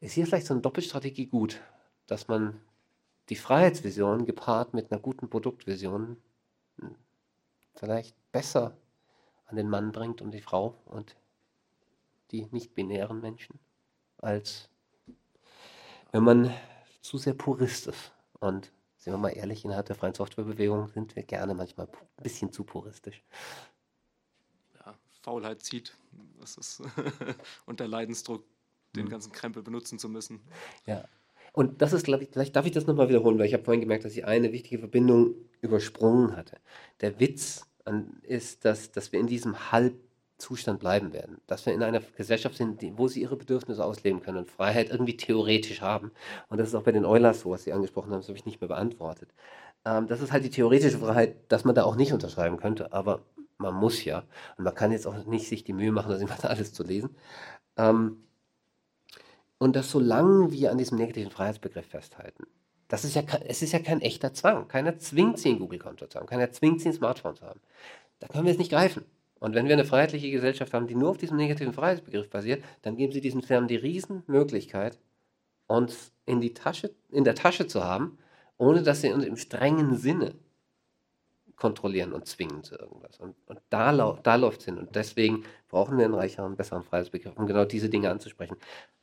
Ist 0.00 0.14
hier 0.14 0.26
vielleicht 0.26 0.46
so 0.46 0.54
eine 0.54 0.62
Doppelstrategie 0.62 1.26
gut, 1.26 1.60
dass 2.08 2.26
man 2.26 2.60
die 3.28 3.36
Freiheitsvision 3.36 4.26
gepaart 4.26 4.74
mit 4.74 4.90
einer 4.90 5.00
guten 5.00 5.30
Produktvision 5.30 6.16
vielleicht 7.74 8.16
besser 8.32 8.76
an 9.46 9.56
den 9.56 9.68
Mann 9.68 9.92
bringt 9.92 10.20
und 10.20 10.32
die 10.32 10.40
Frau 10.40 10.74
und 10.86 11.16
die 12.32 12.46
nicht-binären 12.50 13.20
Menschen, 13.20 13.58
als 14.18 14.68
wenn 16.10 16.24
man 16.24 16.52
zu 17.00 17.18
sehr 17.18 17.34
purist 17.34 17.86
ist 17.86 18.12
und 18.40 18.72
sind 19.02 19.12
wir 19.12 19.18
mal 19.18 19.30
ehrlich, 19.30 19.64
innerhalb 19.64 19.86
der 19.86 19.96
freien 19.96 20.14
Softwarebewegung 20.14 20.86
sind 20.86 21.16
wir 21.16 21.24
gerne 21.24 21.54
manchmal 21.54 21.88
ein 21.88 22.22
bisschen 22.22 22.52
zu 22.52 22.62
puristisch. 22.62 23.24
Ja, 24.78 24.94
Faulheit 25.22 25.60
zieht. 25.60 25.96
Das 26.38 26.56
ist 26.56 26.82
und 27.66 27.80
der 27.80 27.88
Leidensdruck, 27.88 28.44
den 28.94 29.04
hm. 29.04 29.10
ganzen 29.10 29.32
Krempel 29.32 29.64
benutzen 29.64 29.98
zu 29.98 30.08
müssen. 30.08 30.40
Ja. 30.86 31.04
Und 31.52 31.82
das 31.82 31.92
ist, 31.92 32.04
glaube 32.04 32.22
ich, 32.22 32.30
vielleicht 32.30 32.54
darf 32.54 32.64
ich 32.64 32.70
das 32.70 32.86
nochmal 32.86 33.08
wiederholen, 33.08 33.40
weil 33.40 33.46
ich 33.46 33.54
habe 33.54 33.64
vorhin 33.64 33.80
gemerkt, 33.80 34.04
dass 34.04 34.12
ich 34.12 34.24
eine 34.24 34.52
wichtige 34.52 34.78
Verbindung 34.78 35.34
übersprungen 35.60 36.36
hatte. 36.36 36.58
Der 37.00 37.18
Witz 37.18 37.66
an, 37.84 38.20
ist, 38.22 38.64
dass, 38.64 38.92
dass 38.92 39.10
wir 39.10 39.18
in 39.18 39.26
diesem 39.26 39.72
Halb 39.72 39.98
Zustand 40.42 40.80
bleiben 40.80 41.12
werden. 41.12 41.40
Dass 41.46 41.64
wir 41.64 41.72
in 41.72 41.82
einer 41.82 42.00
Gesellschaft 42.00 42.56
sind, 42.56 42.82
wo 42.98 43.06
sie 43.06 43.22
ihre 43.22 43.36
Bedürfnisse 43.36 43.84
ausleben 43.84 44.20
können 44.20 44.38
und 44.38 44.50
Freiheit 44.50 44.90
irgendwie 44.90 45.16
theoretisch 45.16 45.80
haben. 45.80 46.10
Und 46.48 46.58
das 46.58 46.68
ist 46.68 46.74
auch 46.74 46.82
bei 46.82 46.92
den 46.92 47.04
Eulers 47.04 47.40
so, 47.40 47.50
was 47.50 47.62
Sie 47.62 47.72
angesprochen 47.72 48.10
haben, 48.10 48.20
das 48.20 48.28
habe 48.28 48.36
ich 48.36 48.44
nicht 48.44 48.60
mehr 48.60 48.68
beantwortet. 48.68 49.30
Ähm, 49.84 50.08
das 50.08 50.20
ist 50.20 50.32
halt 50.32 50.44
die 50.44 50.50
theoretische 50.50 50.98
Freiheit, 50.98 51.36
dass 51.48 51.64
man 51.64 51.74
da 51.74 51.84
auch 51.84 51.96
nicht 51.96 52.12
unterschreiben 52.12 52.56
könnte, 52.56 52.92
aber 52.92 53.22
man 53.58 53.74
muss 53.74 54.04
ja. 54.04 54.24
Und 54.58 54.64
man 54.64 54.74
kann 54.74 54.92
jetzt 54.92 55.06
auch 55.06 55.24
nicht 55.26 55.46
sich 55.46 55.64
die 55.64 55.72
Mühe 55.72 55.92
machen, 55.92 56.10
das 56.10 56.20
immer 56.20 56.36
alles 56.44 56.72
zu 56.72 56.82
lesen. 56.82 57.16
Ähm, 57.76 58.24
und 59.58 59.76
das 59.76 59.90
solange 59.90 60.50
wir 60.50 60.72
an 60.72 60.78
diesem 60.78 60.98
negativen 60.98 61.30
Freiheitsbegriff 61.30 61.86
festhalten, 61.86 62.44
das 62.88 63.04
ist 63.04 63.14
ja, 63.14 63.22
es 63.46 63.62
ist 63.62 63.72
ja 63.72 63.78
kein 63.78 64.00
echter 64.00 64.34
Zwang. 64.34 64.68
Keiner 64.68 64.98
zwingt 64.98 65.38
sie, 65.38 65.50
ein 65.50 65.60
Google-Konto 65.60 66.08
zu 66.08 66.18
haben. 66.18 66.26
Keiner 66.26 66.50
zwingt 66.50 66.80
sie, 66.80 66.88
ein 66.88 66.94
Smartphone 66.94 67.36
zu 67.36 67.46
haben. 67.46 67.60
Da 68.18 68.26
können 68.28 68.44
wir 68.44 68.52
es 68.52 68.58
nicht 68.58 68.70
greifen. 68.70 69.04
Und 69.42 69.56
wenn 69.56 69.66
wir 69.66 69.72
eine 69.72 69.84
freiheitliche 69.84 70.30
Gesellschaft 70.30 70.72
haben, 70.72 70.86
die 70.86 70.94
nur 70.94 71.10
auf 71.10 71.18
diesem 71.18 71.36
negativen 71.36 71.72
Freiheitsbegriff 71.72 72.30
basiert, 72.30 72.62
dann 72.82 72.96
geben 72.96 73.12
sie 73.12 73.20
diesen 73.20 73.42
Firmen 73.42 73.66
die 73.66 73.74
Riesenmöglichkeit, 73.74 75.00
uns 75.66 76.12
in, 76.26 76.40
die 76.40 76.54
Tasche, 76.54 76.94
in 77.10 77.24
der 77.24 77.34
Tasche 77.34 77.66
zu 77.66 77.82
haben, 77.82 78.18
ohne 78.56 78.84
dass 78.84 79.00
sie 79.00 79.12
uns 79.12 79.24
im 79.24 79.36
strengen 79.36 79.96
Sinne 79.96 80.36
kontrollieren 81.56 82.12
und 82.12 82.28
zwingen 82.28 82.62
zu 82.62 82.76
irgendwas. 82.76 83.18
Und, 83.18 83.34
und 83.46 83.58
da, 83.68 83.92
da 84.22 84.36
läuft 84.36 84.60
es 84.60 84.66
hin. 84.66 84.78
Und 84.78 84.94
deswegen 84.94 85.42
brauchen 85.68 85.98
wir 85.98 86.04
einen 86.04 86.14
reicheren, 86.14 86.54
besseren 86.54 86.84
Freiheitsbegriff, 86.84 87.36
um 87.36 87.48
genau 87.48 87.64
diese 87.64 87.88
Dinge 87.88 88.10
anzusprechen. 88.10 88.56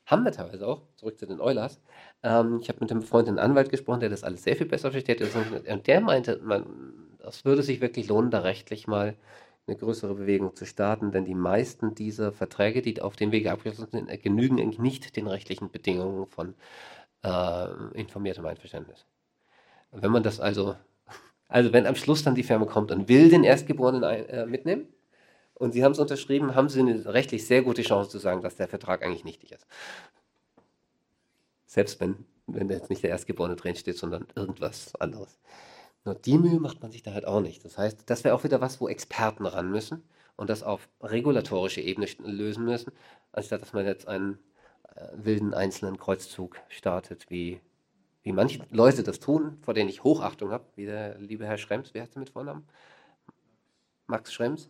Haben 0.06 0.24
wir 0.24 0.32
teilweise 0.32 0.66
auch, 0.66 0.84
zurück 0.96 1.20
zu 1.20 1.26
den 1.26 1.42
Eulers. 1.42 1.82
Ähm, 2.24 2.60
ich 2.62 2.70
habe 2.70 2.80
mit 2.80 2.92
einem 2.92 3.02
befreundeten 3.02 3.40
Anwalt 3.40 3.70
gesprochen, 3.70 4.00
der 4.00 4.10
das 4.10 4.24
alles 4.24 4.44
sehr 4.44 4.56
viel 4.56 4.68
besser 4.68 4.90
versteht. 4.94 5.22
Und 5.70 5.88
der 5.88 6.00
meinte, 6.00 6.40
man, 6.42 6.66
das 7.18 7.44
würde 7.44 7.62
sich 7.62 7.82
wirklich 7.82 8.08
lohnen, 8.08 8.32
da 8.32 8.40
rechtlich 8.40 8.88
mal 8.88 9.18
eine 9.70 9.78
größere 9.78 10.16
Bewegung 10.16 10.56
zu 10.56 10.66
starten, 10.66 11.12
denn 11.12 11.26
die 11.26 11.36
meisten 11.36 11.96
dieser 11.96 12.32
Verträge, 12.32 12.82
die 12.82 13.02
auf 13.02 13.16
dem 13.16 13.32
Wege 13.32 13.52
abgeschlossen 13.52 14.08
sind, 14.08 14.24
genügen 14.24 14.60
eigentlich 14.60 14.80
nicht 14.80 15.16
den 15.16 15.28
rechtlichen 15.28 15.72
Bedingungen 15.72 16.28
von 16.28 16.56
äh, 17.24 17.68
informiertem 17.94 18.46
Einverständnis. 18.46 19.06
Wenn 19.92 20.12
man 20.12 20.24
das 20.24 20.40
also, 20.40 20.76
also 21.48 21.72
wenn 21.74 21.86
am 21.86 21.96
Schluss 21.96 22.24
dann 22.24 22.36
die 22.36 22.44
Firma 22.44 22.66
kommt 22.66 22.92
und 22.92 23.08
will 23.08 23.30
den 23.30 23.44
Erstgeborenen 23.44 24.04
ein, 24.04 24.26
äh, 24.26 24.46
mitnehmen 24.46 24.88
und 25.54 25.74
Sie 25.74 25.84
haben 25.84 25.92
es 25.92 26.00
unterschrieben, 26.00 26.56
haben 26.56 26.70
Sie 26.70 26.80
eine 26.80 27.06
rechtlich 27.06 27.46
sehr 27.46 27.62
gute 27.62 27.82
Chance 27.84 28.10
zu 28.10 28.18
sagen, 28.18 28.42
dass 28.42 28.56
der 28.56 28.68
Vertrag 28.68 29.04
eigentlich 29.04 29.26
nichtig 29.26 29.52
ist. 29.52 29.68
Selbst 31.66 32.00
wenn, 32.00 32.26
wenn 32.48 32.70
jetzt 32.70 32.90
nicht 32.90 33.04
der 33.04 33.12
Erstgeborene 33.12 33.56
drin 33.56 33.76
steht, 33.76 33.98
sondern 33.98 34.28
irgendwas 34.36 34.96
anderes. 34.96 35.38
Nur 36.06 36.16
die 36.16 36.38
Mühe 36.38 36.60
macht 36.60 36.82
man 36.82 36.92
sich 36.92 37.04
da 37.04 37.14
halt 37.14 37.26
auch 37.26 37.42
nicht. 37.42 37.64
Das 37.66 37.78
heißt, 37.78 38.10
das 38.10 38.24
wäre 38.24 38.36
auch 38.36 38.44
wieder 38.44 38.62
was, 38.62 38.80
wo 38.80 38.88
Experten 38.88 39.46
ran 39.46 39.70
müssen 39.70 40.04
und 40.38 40.50
das 40.50 40.64
auf 40.64 40.88
regulatorische 41.02 41.82
Ebene 41.82 42.08
lösen 42.24 42.66
müssen, 42.66 42.94
anstatt 43.34 43.62
dass 43.62 43.74
man 43.74 43.86
jetzt 43.86 44.08
einen 44.08 44.40
äh, 44.96 45.08
wilden 45.14 45.54
einzelnen 45.54 45.98
Kreuzzug 45.98 46.58
startet, 46.70 47.30
wie, 47.30 47.60
wie 48.24 48.32
manche 48.32 48.66
Leute 48.72 49.04
das 49.04 49.20
tun, 49.20 49.58
vor 49.62 49.74
denen 49.74 49.90
ich 49.90 50.04
Hochachtung 50.04 50.52
habe, 50.52 50.66
wie 50.76 50.86
der 50.86 51.18
liebe 51.20 51.46
Herr 51.46 51.58
Schrems, 51.58 51.94
wie 51.94 52.02
heißt 52.02 52.16
er 52.16 52.20
mit 52.20 52.30
Vornamen? 52.30 52.66
Max 54.08 54.34
Schrems. 54.34 54.70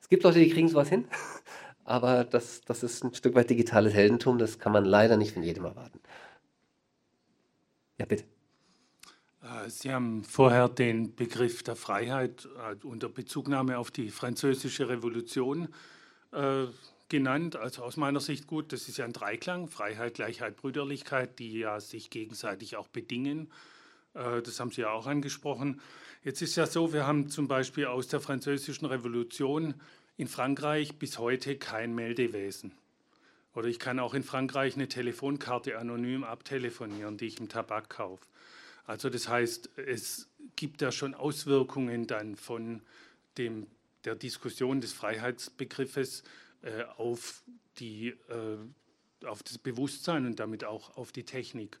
Es 0.00 0.08
gibt 0.08 0.22
Leute, 0.22 0.38
die 0.38 0.50
kriegen 0.50 0.68
sowas 0.68 0.88
hin. 0.88 1.08
aber 1.84 2.24
das, 2.24 2.60
das 2.62 2.82
ist 2.82 3.02
ein 3.02 3.14
Stück 3.14 3.34
weit 3.34 3.48
digitales 3.50 3.94
Heldentum, 3.94 4.38
das 4.38 4.58
kann 4.58 4.72
man 4.72 4.84
leider 4.84 5.16
nicht 5.16 5.32
von 5.32 5.42
jedem 5.42 5.64
erwarten. 5.64 6.00
Ja, 7.98 8.04
bitte. 8.06 8.24
Äh, 9.46 9.70
Sie 9.70 9.92
haben 9.92 10.24
vorher 10.24 10.68
den 10.68 11.14
Begriff 11.14 11.62
der 11.62 11.76
Freiheit 11.76 12.48
äh, 12.58 12.84
unter 12.84 13.08
Bezugnahme 13.08 13.78
auf 13.78 13.90
die 13.90 14.10
französische 14.10 14.88
Revolution 14.88 15.68
äh, 16.32 16.66
genannt. 17.08 17.56
Also 17.56 17.82
aus 17.82 17.96
meiner 17.96 18.20
Sicht 18.20 18.46
gut, 18.46 18.72
das 18.72 18.88
ist 18.88 18.98
ja 18.98 19.04
ein 19.04 19.12
Dreiklang, 19.12 19.68
Freiheit, 19.68 20.14
Gleichheit, 20.14 20.56
Brüderlichkeit, 20.56 21.38
die 21.38 21.58
ja 21.58 21.80
sich 21.80 22.10
gegenseitig 22.10 22.76
auch 22.76 22.88
bedingen. 22.88 23.50
Äh, 24.14 24.42
das 24.42 24.60
haben 24.60 24.70
Sie 24.70 24.82
ja 24.82 24.90
auch 24.90 25.06
angesprochen. 25.06 25.80
Jetzt 26.22 26.42
ist 26.42 26.56
ja 26.56 26.66
so, 26.66 26.92
wir 26.92 27.06
haben 27.06 27.28
zum 27.28 27.46
Beispiel 27.46 27.86
aus 27.86 28.08
der 28.08 28.20
französischen 28.20 28.86
Revolution 28.86 29.74
in 30.16 30.28
Frankreich 30.28 30.98
bis 30.98 31.18
heute 31.18 31.56
kein 31.56 31.94
Meldewesen. 31.94 32.72
Oder 33.54 33.68
ich 33.68 33.78
kann 33.78 34.00
auch 34.00 34.12
in 34.12 34.22
Frankreich 34.22 34.74
eine 34.74 34.88
Telefonkarte 34.88 35.78
anonym 35.78 36.24
abtelefonieren, 36.24 37.16
die 37.16 37.26
ich 37.26 37.40
im 37.40 37.48
Tabak 37.48 37.88
kaufe. 37.88 38.26
Also 38.86 39.10
das 39.10 39.28
heißt, 39.28 39.70
es 39.76 40.28
gibt 40.54 40.80
ja 40.80 40.92
schon 40.92 41.14
Auswirkungen 41.14 42.06
dann 42.06 42.36
von 42.36 42.82
dem, 43.36 43.66
der 44.04 44.14
Diskussion 44.14 44.80
des 44.80 44.92
Freiheitsbegriffes 44.92 46.22
äh, 46.62 46.84
auf, 46.96 47.42
die, 47.78 48.08
äh, 48.08 49.26
auf 49.26 49.42
das 49.42 49.58
Bewusstsein 49.58 50.26
und 50.26 50.38
damit 50.40 50.64
auch 50.64 50.96
auf 50.96 51.12
die 51.12 51.24
Technik. 51.24 51.80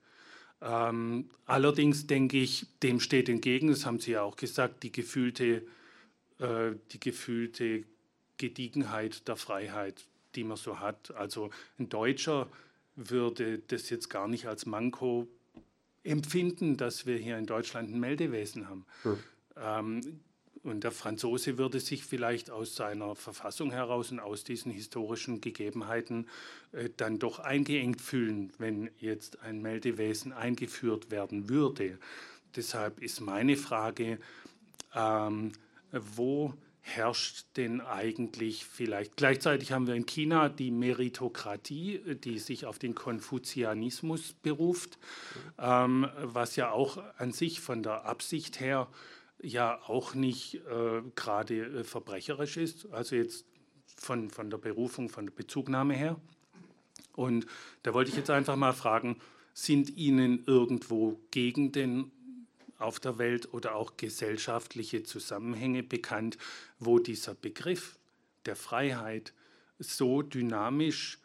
Ähm, 0.60 1.30
allerdings 1.44 2.06
denke 2.06 2.38
ich, 2.38 2.66
dem 2.82 3.00
steht 3.00 3.28
entgegen, 3.28 3.68
das 3.68 3.86
haben 3.86 4.00
Sie 4.00 4.12
ja 4.12 4.22
auch 4.22 4.36
gesagt, 4.36 4.82
die 4.82 4.92
gefühlte, 4.92 5.66
äh, 6.38 6.72
die 6.92 7.00
gefühlte 7.00 7.84
Gediegenheit 8.38 9.28
der 9.28 9.36
Freiheit, 9.36 10.06
die 10.34 10.44
man 10.44 10.56
so 10.56 10.80
hat. 10.80 11.12
Also 11.12 11.50
ein 11.78 11.88
Deutscher 11.88 12.48
würde 12.96 13.58
das 13.58 13.90
jetzt 13.90 14.08
gar 14.08 14.28
nicht 14.28 14.46
als 14.46 14.66
Manko 14.66 15.28
empfinden, 16.06 16.76
dass 16.76 17.06
wir 17.06 17.16
hier 17.16 17.38
in 17.38 17.46
Deutschland 17.46 17.90
ein 17.90 18.00
Meldewesen 18.00 18.68
haben. 18.68 18.86
Hm. 19.02 19.18
Ähm, 19.56 20.20
und 20.62 20.82
der 20.82 20.90
Franzose 20.90 21.58
würde 21.58 21.78
sich 21.78 22.04
vielleicht 22.04 22.50
aus 22.50 22.74
seiner 22.74 23.14
Verfassung 23.14 23.70
heraus 23.70 24.10
und 24.10 24.18
aus 24.18 24.42
diesen 24.42 24.72
historischen 24.72 25.40
Gegebenheiten 25.40 26.26
äh, 26.72 26.90
dann 26.96 27.20
doch 27.20 27.38
eingeengt 27.38 28.00
fühlen, 28.00 28.52
wenn 28.58 28.90
jetzt 28.98 29.40
ein 29.42 29.62
Meldewesen 29.62 30.32
eingeführt 30.32 31.10
werden 31.12 31.48
würde. 31.48 31.98
Deshalb 32.56 33.00
ist 33.00 33.20
meine 33.20 33.56
Frage, 33.56 34.18
ähm, 34.94 35.52
wo 35.92 36.52
herrscht 36.86 37.46
denn 37.56 37.80
eigentlich 37.80 38.64
vielleicht? 38.64 39.16
Gleichzeitig 39.16 39.72
haben 39.72 39.88
wir 39.88 39.94
in 39.94 40.06
China 40.06 40.48
die 40.48 40.70
Meritokratie, 40.70 42.00
die 42.22 42.38
sich 42.38 42.64
auf 42.64 42.78
den 42.78 42.94
Konfuzianismus 42.94 44.34
beruft, 44.34 44.98
ähm, 45.58 46.08
was 46.22 46.54
ja 46.54 46.70
auch 46.70 47.02
an 47.18 47.32
sich 47.32 47.60
von 47.60 47.82
der 47.82 48.04
Absicht 48.04 48.60
her 48.60 48.88
ja 49.42 49.80
auch 49.86 50.14
nicht 50.14 50.54
äh, 50.54 51.02
gerade 51.16 51.80
äh, 51.80 51.84
verbrecherisch 51.84 52.56
ist, 52.56 52.90
also 52.92 53.16
jetzt 53.16 53.46
von, 53.96 54.30
von 54.30 54.48
der 54.48 54.58
Berufung, 54.58 55.08
von 55.08 55.26
der 55.26 55.34
Bezugnahme 55.34 55.94
her. 55.94 56.20
Und 57.16 57.46
da 57.82 57.94
wollte 57.94 58.10
ich 58.10 58.16
jetzt 58.16 58.30
einfach 58.30 58.56
mal 58.56 58.72
fragen, 58.72 59.18
sind 59.52 59.96
Ihnen 59.96 60.44
irgendwo 60.46 61.18
Gegenden 61.30 62.12
auf 62.78 63.00
der 63.00 63.18
Welt 63.18 63.52
oder 63.52 63.74
auch 63.74 63.96
gesellschaftliche 63.96 65.02
Zusammenhänge 65.02 65.82
bekannt, 65.82 66.38
wo 66.78 66.98
dieser 66.98 67.34
Begriff 67.34 67.98
der 68.44 68.56
Freiheit 68.56 69.32
so 69.78 70.22
dynamisch 70.22 71.18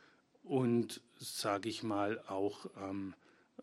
und, 0.44 1.02
sage 1.20 1.70
ich 1.70 1.84
mal, 1.84 2.20
auch 2.28 2.66
ähm, 2.78 3.14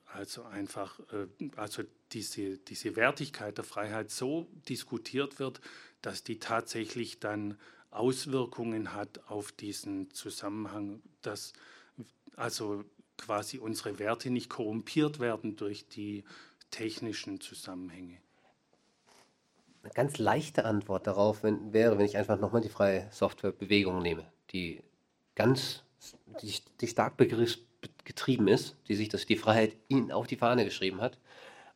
also 0.06 0.44
einfach, 0.44 1.00
äh, 1.12 1.26
also 1.56 1.82
diese, 2.12 2.58
diese 2.58 2.96
Wertigkeit 2.96 3.58
der 3.58 3.64
Freiheit 3.64 4.10
so 4.10 4.48
diskutiert 4.68 5.38
wird, 5.38 5.60
dass 6.02 6.24
die 6.24 6.38
tatsächlich 6.38 7.20
dann 7.20 7.58
Auswirkungen 7.90 8.94
hat 8.94 9.20
auf 9.28 9.52
diesen 9.52 10.10
Zusammenhang, 10.12 11.02
dass 11.22 11.52
also 12.36 12.84
quasi 13.16 13.58
unsere 13.58 13.98
Werte 13.98 14.30
nicht 14.30 14.48
korrumpiert 14.48 15.18
werden 15.18 15.56
durch 15.56 15.88
die 15.88 16.24
technischen 16.70 17.40
Zusammenhänge. 17.40 18.18
Eine 19.82 19.92
ganz 19.92 20.18
leichte 20.18 20.64
Antwort 20.64 21.06
darauf 21.06 21.42
wenn, 21.42 21.72
wäre, 21.72 21.98
wenn 21.98 22.04
ich 22.04 22.16
einfach 22.16 22.38
nochmal 22.38 22.60
die 22.60 22.68
freie 22.68 23.08
Softwarebewegung 23.10 24.02
nehme, 24.02 24.26
die 24.50 24.82
ganz, 25.34 25.84
die, 26.42 26.54
die 26.80 26.88
stark 26.88 27.16
begriffsgetrieben 27.16 28.48
ist, 28.48 28.76
die 28.88 28.96
sich 28.96 29.08
das, 29.08 29.24
die 29.24 29.36
Freiheit 29.36 29.76
ihnen 29.88 30.10
auf 30.10 30.26
die 30.26 30.36
Fahne 30.36 30.64
geschrieben 30.64 31.00
hat. 31.00 31.18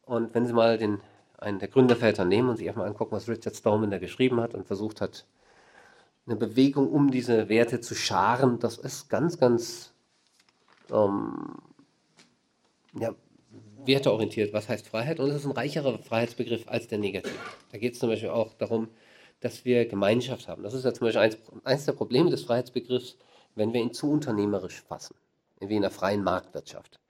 Und 0.04 0.34
wenn 0.34 0.46
Sie 0.46 0.52
mal 0.52 0.78
den, 0.78 1.00
einen 1.38 1.58
der 1.58 1.68
Gründerväter 1.68 2.24
nehmen 2.24 2.48
und 2.48 2.56
sich 2.56 2.68
einfach 2.68 2.82
mal 2.82 2.88
angucken, 2.88 3.12
was 3.12 3.28
Richard 3.28 3.56
Stallman 3.56 3.90
da 3.90 3.98
geschrieben 3.98 4.40
hat 4.40 4.54
und 4.54 4.66
versucht 4.66 5.00
hat, 5.00 5.26
eine 6.26 6.36
Bewegung 6.36 6.90
um 6.90 7.10
diese 7.10 7.48
Werte 7.48 7.80
zu 7.80 7.94
scharen, 7.94 8.58
das 8.58 8.78
ist 8.78 9.08
ganz, 9.08 9.38
ganz 9.38 9.92
ähm, 10.90 11.56
ja, 12.94 13.14
werteorientiert, 13.86 14.52
was 14.52 14.68
heißt 14.68 14.86
Freiheit. 14.88 15.20
Und 15.20 15.30
es 15.30 15.36
ist 15.36 15.44
ein 15.44 15.52
reicherer 15.52 15.98
Freiheitsbegriff 15.98 16.68
als 16.68 16.88
der 16.88 16.98
negative. 16.98 17.34
Da 17.70 17.78
geht 17.78 17.94
es 17.94 17.98
zum 17.98 18.08
Beispiel 18.08 18.30
auch 18.30 18.54
darum, 18.54 18.88
dass 19.40 19.64
wir 19.64 19.86
Gemeinschaft 19.86 20.48
haben. 20.48 20.62
Das 20.62 20.74
ist 20.74 20.84
ja 20.84 20.94
zum 20.94 21.06
Beispiel 21.06 21.22
eins, 21.22 21.36
eins 21.64 21.84
der 21.84 21.92
Probleme 21.92 22.30
des 22.30 22.44
Freiheitsbegriffs, 22.44 23.16
wenn 23.54 23.72
wir 23.72 23.80
ihn 23.80 23.92
zu 23.92 24.10
unternehmerisch 24.10 24.82
fassen, 24.82 25.16
wie 25.60 25.76
in 25.76 25.82
der 25.82 25.90
freien 25.90 26.22
Marktwirtschaft. 26.22 27.00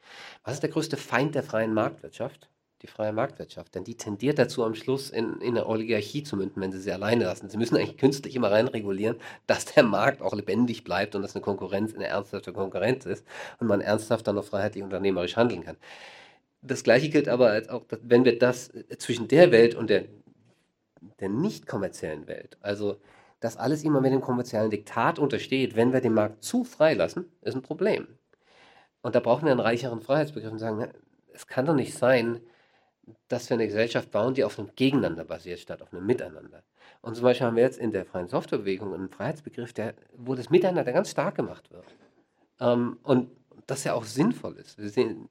Was 0.45 0.55
ist 0.55 0.63
der 0.63 0.71
größte 0.71 0.97
Feind 0.97 1.35
der 1.35 1.43
freien 1.43 1.75
Marktwirtschaft? 1.75 2.49
Die 2.81 2.89
freie 2.89 3.13
Marktwirtschaft. 3.13 3.77
Denn 3.77 3.85
die 3.85 3.97
tendiert 3.97 4.41
dazu, 4.41 4.65
am 4.65 4.75
Schluss 4.75 5.11
in, 5.11 5.41
in 5.41 5.57
eine 5.57 5.67
Oligarchie 5.67 6.25
zu 6.25 6.37
münden, 6.37 6.61
wenn 6.61 6.73
sie 6.73 6.81
sie 6.81 6.91
alleine 6.91 7.25
lassen. 7.25 7.49
Sie 7.49 7.57
müssen 7.57 7.77
eigentlich 7.77 7.97
künstlich 7.97 8.35
immer 8.35 8.51
reinregulieren, 8.51 9.19
dass 9.47 9.67
der 9.67 9.85
Markt 9.85 10.21
auch 10.21 10.35
lebendig 10.35 10.83
bleibt 10.83 11.15
und 11.15 11.23
dass 11.23 11.37
eine 11.37 11.43
Konkurrenz 11.43 11.95
eine 11.95 12.07
ernsthafte 12.07 12.53
Konkurrenz 12.53 13.07
ist 13.07 13.25
und 13.61 13.69
man 13.69 13.81
ernsthaft 13.81 14.27
dann 14.27 14.35
noch 14.35 14.45
freiheitlich 14.45 14.83
unternehmerisch 14.83 15.37
handeln 15.37 15.63
kann 15.63 15.77
das 16.63 16.85
Gleiche 16.85 17.11
gilt 17.11 17.29
aber 17.29 17.51
als 17.51 17.69
auch, 17.69 17.85
wenn 18.03 18.25
wir 18.25 18.39
das 18.39 18.69
äh, 18.69 18.97
zwischen 18.99 19.29
der 19.29 19.51
Welt 19.53 19.75
und 19.75 19.91
der, 19.91 20.05
der 21.21 21.29
nicht 21.29 21.67
kommerziellen 21.67 22.27
Welt, 22.27 22.57
also 22.61 22.97
dass 23.41 23.57
alles 23.57 23.83
immer 23.83 24.01
mit 24.01 24.13
dem 24.13 24.21
kommerziellen 24.21 24.71
Diktat 24.71 25.19
untersteht, 25.19 25.75
wenn 25.75 25.93
wir 25.93 26.01
den 26.01 26.15
Markt 26.15 26.45
zu 26.45 26.63
frei 26.63 26.95
lassen, 26.95 27.25
ist 27.41 27.57
ein 27.57 27.63
Problem. 27.63 28.07
Und 29.03 29.17
da 29.17 29.21
brauchen 29.21 29.45
wir 29.45 29.51
einen 29.51 29.59
reicheren 29.59 30.01
Freiheitsbegriff 30.01 30.53
und 30.53 30.61
sagen, 30.61 30.89
es 31.33 31.49
kann 31.49 31.67
doch 31.67 31.75
nicht 31.75 31.99
sein, 31.99 32.41
dass 33.27 33.51
wir 33.51 33.55
eine 33.55 33.67
Gesellschaft 33.67 34.13
bauen, 34.13 34.35
die 34.35 34.45
auf 34.45 34.61
einem 34.61 34.71
Gegeneinander 34.77 35.25
basiert, 35.25 35.59
statt 35.59 35.83
auf 35.83 35.93
einem 35.93 36.07
Miteinander. 36.07 36.63
Und 37.01 37.17
zum 37.17 37.25
Beispiel 37.25 37.49
haben 37.49 37.57
wir 37.57 37.65
jetzt 37.65 37.81
in 37.81 37.91
der 37.91 38.05
freien 38.05 38.29
Softwarebewegung 38.29 38.95
einen 38.95 39.09
Freiheitsbegriff, 39.09 39.73
der, 39.73 39.95
wo 40.17 40.37
das 40.37 40.51
Miteinander 40.51 40.93
ganz 40.93 41.11
stark 41.11 41.35
gemacht 41.35 41.73
wird. 41.73 41.97
Ähm, 42.61 42.99
und 43.03 43.29
das 43.67 43.83
ja 43.83 43.95
auch 43.95 44.05
sinnvoll 44.05 44.57
ist. 44.57 44.79
Wir 44.79 44.89
sehen, 44.89 45.29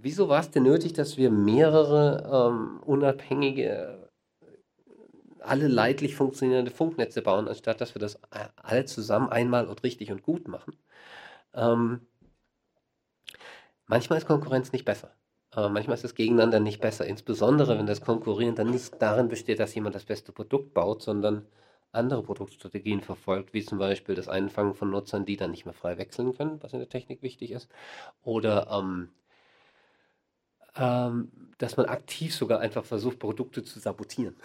wieso 0.00 0.28
war 0.28 0.40
es 0.40 0.50
denn 0.50 0.64
nötig, 0.64 0.92
dass 0.92 1.16
wir 1.16 1.30
mehrere 1.30 2.50
ähm, 2.50 2.80
unabhängige, 2.84 4.10
alle 5.40 5.68
leidlich 5.68 6.14
funktionierende 6.14 6.70
Funknetze 6.70 7.22
bauen, 7.22 7.48
anstatt 7.48 7.80
dass 7.80 7.94
wir 7.94 8.00
das 8.00 8.20
alle 8.56 8.84
zusammen 8.84 9.30
einmal 9.30 9.66
und 9.66 9.82
richtig 9.82 10.10
und 10.10 10.22
gut 10.22 10.48
machen? 10.48 10.76
Ähm, 11.54 12.00
manchmal 13.86 14.18
ist 14.18 14.26
Konkurrenz 14.26 14.72
nicht 14.72 14.84
besser. 14.84 15.12
Aber 15.50 15.70
manchmal 15.70 15.94
ist 15.94 16.04
das 16.04 16.14
Gegeneinander 16.14 16.60
nicht 16.60 16.80
besser, 16.80 17.06
insbesondere 17.06 17.78
wenn 17.78 17.86
das 17.86 18.02
Konkurrieren 18.02 18.54
dann 18.54 18.70
nicht 18.70 19.00
darin 19.00 19.28
besteht, 19.28 19.60
dass 19.60 19.74
jemand 19.74 19.94
das 19.94 20.04
beste 20.04 20.30
Produkt 20.30 20.74
baut, 20.74 21.02
sondern 21.02 21.46
andere 21.90 22.22
Produktstrategien 22.22 23.00
verfolgt, 23.00 23.54
wie 23.54 23.64
zum 23.64 23.78
Beispiel 23.78 24.14
das 24.14 24.28
Einfangen 24.28 24.74
von 24.74 24.90
Nutzern, 24.90 25.24
die 25.24 25.36
dann 25.36 25.50
nicht 25.50 25.64
mehr 25.64 25.74
frei 25.74 25.96
wechseln 25.96 26.36
können, 26.36 26.62
was 26.62 26.74
in 26.74 26.80
der 26.80 26.88
Technik 26.88 27.22
wichtig 27.22 27.50
ist, 27.50 27.70
oder 28.22 28.68
ähm, 28.70 29.08
ähm, 30.78 31.30
dass 31.58 31.76
man 31.76 31.86
aktiv 31.86 32.34
sogar 32.34 32.60
einfach 32.60 32.84
versucht, 32.84 33.18
Produkte 33.18 33.64
zu 33.64 33.80
sabotieren, 33.80 34.36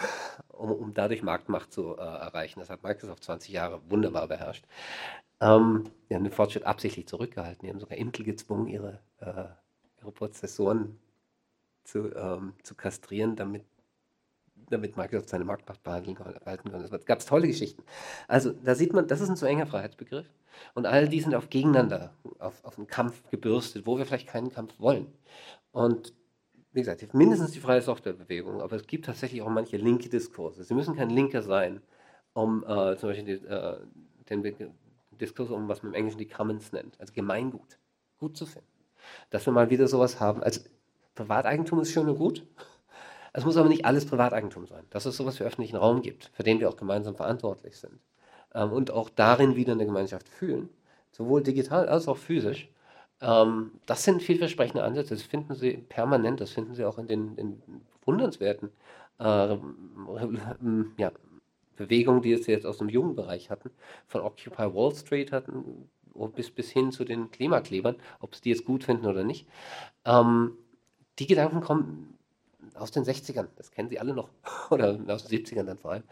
um, 0.49 0.71
um 0.71 0.93
dadurch 0.93 1.21
Marktmacht 1.21 1.71
zu 1.71 1.95
äh, 1.95 2.01
erreichen. 2.01 2.59
Das 2.59 2.69
hat 2.69 2.83
Microsoft 2.83 3.23
20 3.23 3.53
Jahre 3.53 3.81
wunderbar 3.89 4.27
beherrscht. 4.27 4.65
Ähm, 5.39 5.85
die 6.09 6.15
haben 6.15 6.23
den 6.23 6.33
Fortschritt 6.33 6.63
absichtlich 6.65 7.07
zurückgehalten. 7.07 7.65
Die 7.65 7.69
haben 7.69 7.79
sogar 7.79 7.97
Intel 7.97 8.25
gezwungen, 8.25 8.67
ihre, 8.67 8.99
äh, 9.19 9.45
ihre 10.01 10.11
Prozessoren 10.11 10.99
zu, 11.83 12.13
ähm, 12.15 12.53
zu 12.63 12.75
kastrieren, 12.75 13.35
damit, 13.35 13.63
damit 14.69 14.97
Microsoft 14.97 15.29
seine 15.29 15.45
Marktmacht 15.45 15.83
behalten 15.83 16.15
konnte. 16.15 16.95
Es 16.95 17.05
gab 17.05 17.19
tolle 17.25 17.47
Geschichten. 17.47 17.83
Also 18.27 18.51
da 18.51 18.73
sieht 18.73 18.93
man, 18.93 19.07
das 19.07 19.21
ist 19.21 19.29
ein 19.29 19.35
zu 19.35 19.45
enger 19.45 19.67
Freiheitsbegriff. 19.67 20.27
Und 20.73 20.85
all 20.85 21.07
die 21.07 21.19
sind 21.19 21.35
auf 21.35 21.49
Gegeneinander, 21.49 22.13
auf, 22.39 22.63
auf 22.63 22.77
einen 22.77 22.87
Kampf 22.87 23.21
gebürstet, 23.29 23.85
wo 23.85 23.97
wir 23.97 24.05
vielleicht 24.05 24.27
keinen 24.27 24.51
Kampf 24.51 24.79
wollen. 24.79 25.11
Und 25.71 26.13
wie 26.73 26.79
gesagt, 26.79 27.13
mindestens 27.13 27.51
die 27.51 27.59
freie 27.59 27.81
Softwarebewegung, 27.81 28.61
aber 28.61 28.75
es 28.75 28.87
gibt 28.87 29.05
tatsächlich 29.05 29.41
auch 29.41 29.49
manche 29.49 29.77
linke 29.77 30.09
Diskurse. 30.09 30.63
Sie 30.63 30.73
müssen 30.73 30.95
kein 30.95 31.09
Linker 31.09 31.43
sein, 31.43 31.81
um 32.33 32.63
äh, 32.63 32.97
zum 32.97 33.09
Beispiel 33.09 33.39
die, 33.39 33.45
äh, 33.45 33.77
den, 34.29 34.73
Diskurs 35.19 35.51
um, 35.51 35.67
was 35.67 35.83
man 35.83 35.93
im 35.93 35.95
Englischen 35.95 36.17
die 36.17 36.27
Commons 36.27 36.71
nennt, 36.71 36.99
also 36.99 37.13
Gemeingut, 37.13 37.77
gut 38.17 38.35
zu 38.35 38.45
finden. 38.45 38.67
Dass 39.29 39.45
wir 39.45 39.53
mal 39.53 39.69
wieder 39.69 39.87
sowas 39.87 40.19
haben. 40.19 40.41
Also 40.43 40.61
Privateigentum 41.15 41.79
ist 41.81 41.91
schön 41.91 42.09
und 42.09 42.17
gut. 42.17 42.45
Es 43.33 43.45
muss 43.45 43.57
aber 43.57 43.69
nicht 43.69 43.85
alles 43.85 44.05
Privateigentum 44.05 44.67
sein. 44.67 44.85
Dass 44.89 45.05
es 45.05 45.17
sowas 45.17 45.39
wie 45.39 45.43
öffentlichen 45.43 45.75
Raum 45.75 46.01
gibt, 46.01 46.31
für 46.33 46.43
den 46.43 46.59
wir 46.59 46.69
auch 46.69 46.77
gemeinsam 46.77 47.15
verantwortlich 47.15 47.77
sind. 47.77 47.99
Ähm, 48.53 48.71
und 48.71 48.91
auch 48.91 49.09
darin 49.09 49.55
wieder 49.55 49.73
eine 49.73 49.85
Gemeinschaft 49.85 50.29
fühlen, 50.29 50.69
sowohl 51.11 51.43
digital 51.43 51.89
als 51.89 52.07
auch 52.07 52.17
physisch. 52.17 52.69
Ähm, 53.23 53.71
das 53.85 54.03
sind 54.03 54.21
vielversprechende 54.21 54.83
Ansätze. 54.83 55.15
Das 55.15 55.23
finden 55.23 55.55
Sie 55.55 55.77
permanent, 55.77 56.41
das 56.41 56.51
finden 56.51 56.75
Sie 56.75 56.85
auch 56.85 56.97
in 56.97 57.07
den 57.07 57.35
in 57.37 57.61
wundernswerten 58.05 58.69
äh, 59.19 59.57
ja, 60.97 61.11
Bewegungen, 61.77 62.21
die 62.21 62.33
es 62.33 62.47
jetzt 62.47 62.65
aus 62.65 62.77
dem 62.77 62.89
jungen 62.89 63.15
Bereich 63.15 63.49
hatten, 63.49 63.71
von 64.07 64.21
Occupy 64.21 64.73
Wall 64.73 64.93
Street 64.93 65.31
hatten, 65.31 65.89
bis, 66.35 66.51
bis 66.51 66.69
hin 66.69 66.91
zu 66.91 67.05
den 67.05 67.31
Klimaklebern, 67.31 67.95
ob 68.19 68.35
sie 68.35 68.41
die 68.41 68.49
jetzt 68.49 68.65
gut 68.65 68.83
finden 68.83 69.07
oder 69.07 69.23
nicht. 69.23 69.47
Ähm, 70.05 70.57
die 71.19 71.27
Gedanken 71.27 71.61
kommen 71.61 72.17
aus 72.75 72.91
den 72.91 73.03
60ern, 73.03 73.47
das 73.55 73.71
kennen 73.71 73.89
Sie 73.89 73.99
alle 73.99 74.13
noch, 74.13 74.29
oder 74.69 74.99
aus 75.07 75.25
den 75.25 75.39
70ern 75.39 75.63
dann 75.63 75.77
vor 75.77 75.91
allem, 75.91 76.03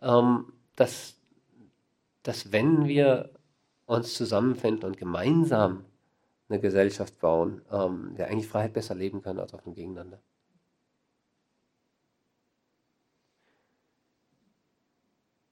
ähm, 0.00 0.52
dass, 0.76 1.16
dass 2.22 2.52
wenn 2.52 2.86
wir 2.86 3.30
uns 3.86 4.14
zusammenfinden 4.14 4.84
und 4.84 4.96
gemeinsam 4.96 5.84
eine 6.54 6.60
Gesellschaft 6.60 7.18
bauen, 7.18 7.62
ähm, 7.70 8.12
wir 8.16 8.28
eigentlich 8.28 8.48
Freiheit 8.48 8.72
besser 8.72 8.94
leben 8.94 9.22
können 9.22 9.40
als 9.40 9.54
auf 9.54 9.62
dem 9.62 9.74
Gegeneinander. 9.74 10.22